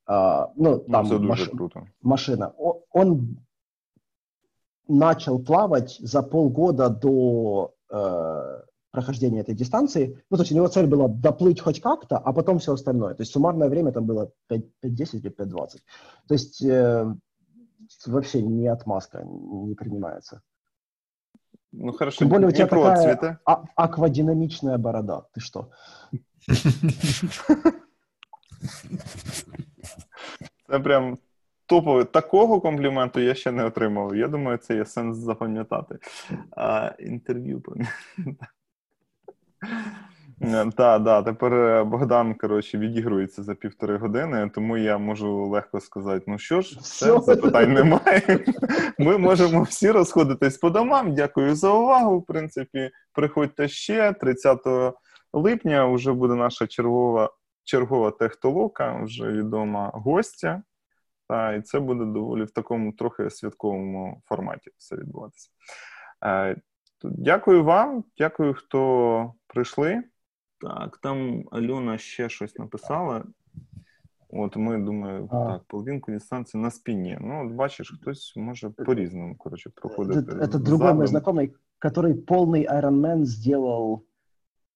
А, 0.06 0.52
ну, 0.54 0.78
там 0.78 1.08
ну, 1.08 1.18
маш... 1.18 1.48
круто. 1.48 1.88
машина. 2.00 2.54
Он, 2.56 2.80
он 2.92 3.38
начал 4.86 5.38
плавать 5.38 5.98
за 6.00 6.22
полгода 6.22 6.88
до 6.88 7.74
э, 7.90 8.62
прохождения 8.90 9.40
этой 9.40 9.54
дистанции. 9.54 10.22
Ну, 10.30 10.36
то 10.36 10.42
есть 10.42 10.52
у 10.52 10.54
него 10.54 10.68
цель 10.68 10.86
была 10.86 11.08
доплыть 11.08 11.60
хоть 11.60 11.80
как-то, 11.80 12.16
а 12.16 12.32
потом 12.32 12.58
все 12.58 12.72
остальное. 12.72 13.14
То 13.14 13.22
есть 13.22 13.32
суммарное 13.32 13.68
время 13.68 13.92
там 13.92 14.06
было 14.06 14.32
5.10 14.50 14.64
или 14.82 15.30
5.20. 15.30 15.68
То 16.26 16.34
есть 16.34 16.62
э, 16.62 17.14
вообще 18.06 18.42
не 18.42 18.68
отмазка, 18.68 19.24
не 19.24 19.74
принимается. 19.74 20.42
Ну 21.72 21.92
хорошо. 21.92 22.18
Тем 22.18 22.28
более 22.28 22.48
у 22.48 22.52
тебя 22.52 22.66
такая 22.66 22.96
цвета. 22.96 23.38
А- 23.44 23.64
аквадинамичная 23.76 24.78
борода. 24.78 25.26
Ты 25.32 25.40
что? 25.40 25.70
Це 30.70 30.78
прям 30.78 31.18
топове. 31.66 32.04
Такого 32.04 32.60
компліменту 32.60 33.20
я 33.20 33.34
ще 33.34 33.52
не 33.52 33.64
отримав. 33.64 34.16
Я 34.16 34.28
думаю, 34.28 34.58
це 34.58 34.76
є 34.76 34.86
сенс 34.86 35.16
запам'ятати. 35.16 35.98
А, 36.50 36.92
Інтерв'ю 36.98 37.60
пам'ятати. 37.60 38.46
Так, 40.76 41.02
да, 41.02 41.22
тепер 41.22 41.54
е, 41.54 41.84
Богдан 41.84 42.34
коротше, 42.34 42.78
відігрується 42.78 43.42
за 43.42 43.54
півтори 43.54 43.96
години, 43.96 44.50
тому 44.54 44.76
я 44.76 44.98
можу 44.98 45.46
легко 45.46 45.80
сказати: 45.80 46.24
ну 46.26 46.38
що 46.38 46.60
ж, 46.60 46.78
все, 46.80 47.20
запитань 47.20 47.72
немає. 47.72 48.44
Ми 48.98 49.18
можемо 49.18 49.62
всі 49.62 49.90
розходитись 49.90 50.58
по 50.58 50.70
домам. 50.70 51.14
Дякую 51.14 51.54
за 51.54 51.70
увагу. 51.70 52.18
В 52.18 52.26
принципі, 52.26 52.90
приходьте 53.12 53.68
ще 53.68 54.12
30 54.12 54.60
липня. 55.32 55.86
Вже 55.86 56.12
буде 56.12 56.34
наша 56.34 56.66
чергова 56.66 57.30
чергова 57.64 58.10
техтолока, 58.10 59.02
вже 59.02 59.32
відома 59.32 59.90
гостя. 59.94 60.62
Та, 61.28 61.52
І 61.52 61.62
це 61.62 61.80
буде 61.80 62.04
доволі 62.04 62.44
в 62.44 62.50
такому 62.50 62.92
трохи 62.92 63.30
святковому 63.30 64.22
форматі 64.24 64.70
все 64.76 64.96
відбуватися. 64.96 65.50
Е, 66.24 66.56
дякую 67.04 67.64
вам, 67.64 68.04
дякую, 68.18 68.54
хто 68.54 69.32
прийшли. 69.46 70.02
Так, 70.59 70.97
там 70.97 71.43
Альона 71.51 71.97
ще 71.97 72.29
щось 72.29 72.57
написала. 72.57 73.25
От 74.29 74.55
ми 74.55 74.77
думаю, 74.77 75.27
а. 75.31 75.45
так, 75.45 75.63
половинку 75.63 76.11
дистанції 76.11 76.63
на 76.63 76.71
спині. 76.71 77.17
Ну, 77.21 77.45
от 77.45 77.53
бачиш, 77.53 77.97
хтось 78.01 78.33
може 78.35 78.69
по-різному, 78.69 79.35
короче, 79.37 79.69
проходити. 79.69 80.19
Это, 80.19 80.43
это 80.43 80.59
другой 80.59 80.93
мой 80.93 81.07
знакомый, 81.07 81.53
который 81.79 82.13
полный 82.13 82.65
Ironman 82.65 83.25
сделал 83.25 84.05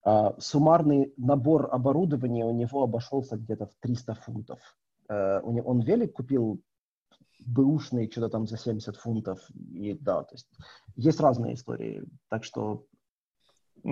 а, 0.04 0.36
суммарный 0.40 1.14
набор 1.18 1.70
оборудования 1.72 2.46
у 2.46 2.54
него 2.54 2.84
обошелся 2.84 3.36
где-то 3.36 3.66
в 3.66 3.74
300 3.80 4.14
фунтов. 4.14 4.60
А, 5.10 5.40
он 5.44 5.82
велик 5.82 6.14
купил 6.14 6.62
бэушный, 7.40 8.12
что-то 8.12 8.30
там 8.30 8.48
за 8.48 8.58
70 8.58 8.96
фунтов. 8.96 9.40
И 9.74 9.94
да, 9.94 10.24
то 10.24 10.36
есть 10.36 10.50
есть 10.96 11.20
разные 11.20 11.54
истории. 11.54 12.04
Так 12.30 12.44
что 12.44 12.60
Ну, 12.68 12.88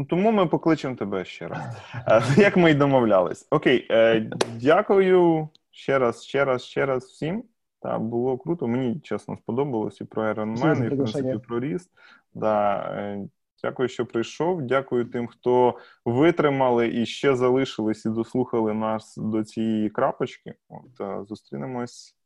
тому 0.08 0.32
ми 0.32 0.46
покличемо 0.46 0.96
тебе 0.96 1.24
ще 1.24 1.48
раз. 1.48 1.60
Е, 2.08 2.22
як 2.36 2.56
ми 2.56 2.70
й 2.70 2.74
домовлялись. 2.74 3.48
Окей, 3.50 3.86
е, 3.90 4.30
дякую 4.60 5.48
ще 5.70 5.98
раз, 5.98 6.24
ще 6.24 6.44
раз, 6.44 6.64
ще 6.64 6.86
раз 6.86 7.04
всім. 7.04 7.44
Та 7.82 7.98
було 7.98 8.38
круто. 8.38 8.68
Мені 8.68 9.00
чесно 9.00 9.36
сподобалось 9.36 10.00
і 10.00 10.04
про 10.04 10.32
Iron 10.32 10.58
Man, 10.58 10.84
і 10.84 10.88
в 10.88 10.96
принципі 10.96 11.38
про 11.48 11.60
ріст. 11.60 11.90
Да, 12.34 12.76
е, 12.76 13.28
Дякую, 13.62 13.88
що 13.88 14.06
прийшов. 14.06 14.62
Дякую 14.62 15.04
тим, 15.04 15.26
хто 15.26 15.78
витримали 16.04 16.88
і 16.88 17.06
ще 17.06 17.36
залишились 17.36 18.04
і 18.04 18.08
дослухали 18.08 18.74
нас 18.74 19.16
до 19.16 19.44
цієї 19.44 19.90
крапочки. 19.90 20.54
От, 20.68 21.26
Зустрінемось 21.28 22.16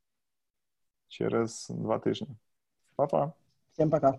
через 1.08 1.66
два 1.70 1.98
тижні. 1.98 2.28
Па-па. 2.96 3.32
Всім 3.72 3.90
пока. 3.90 4.18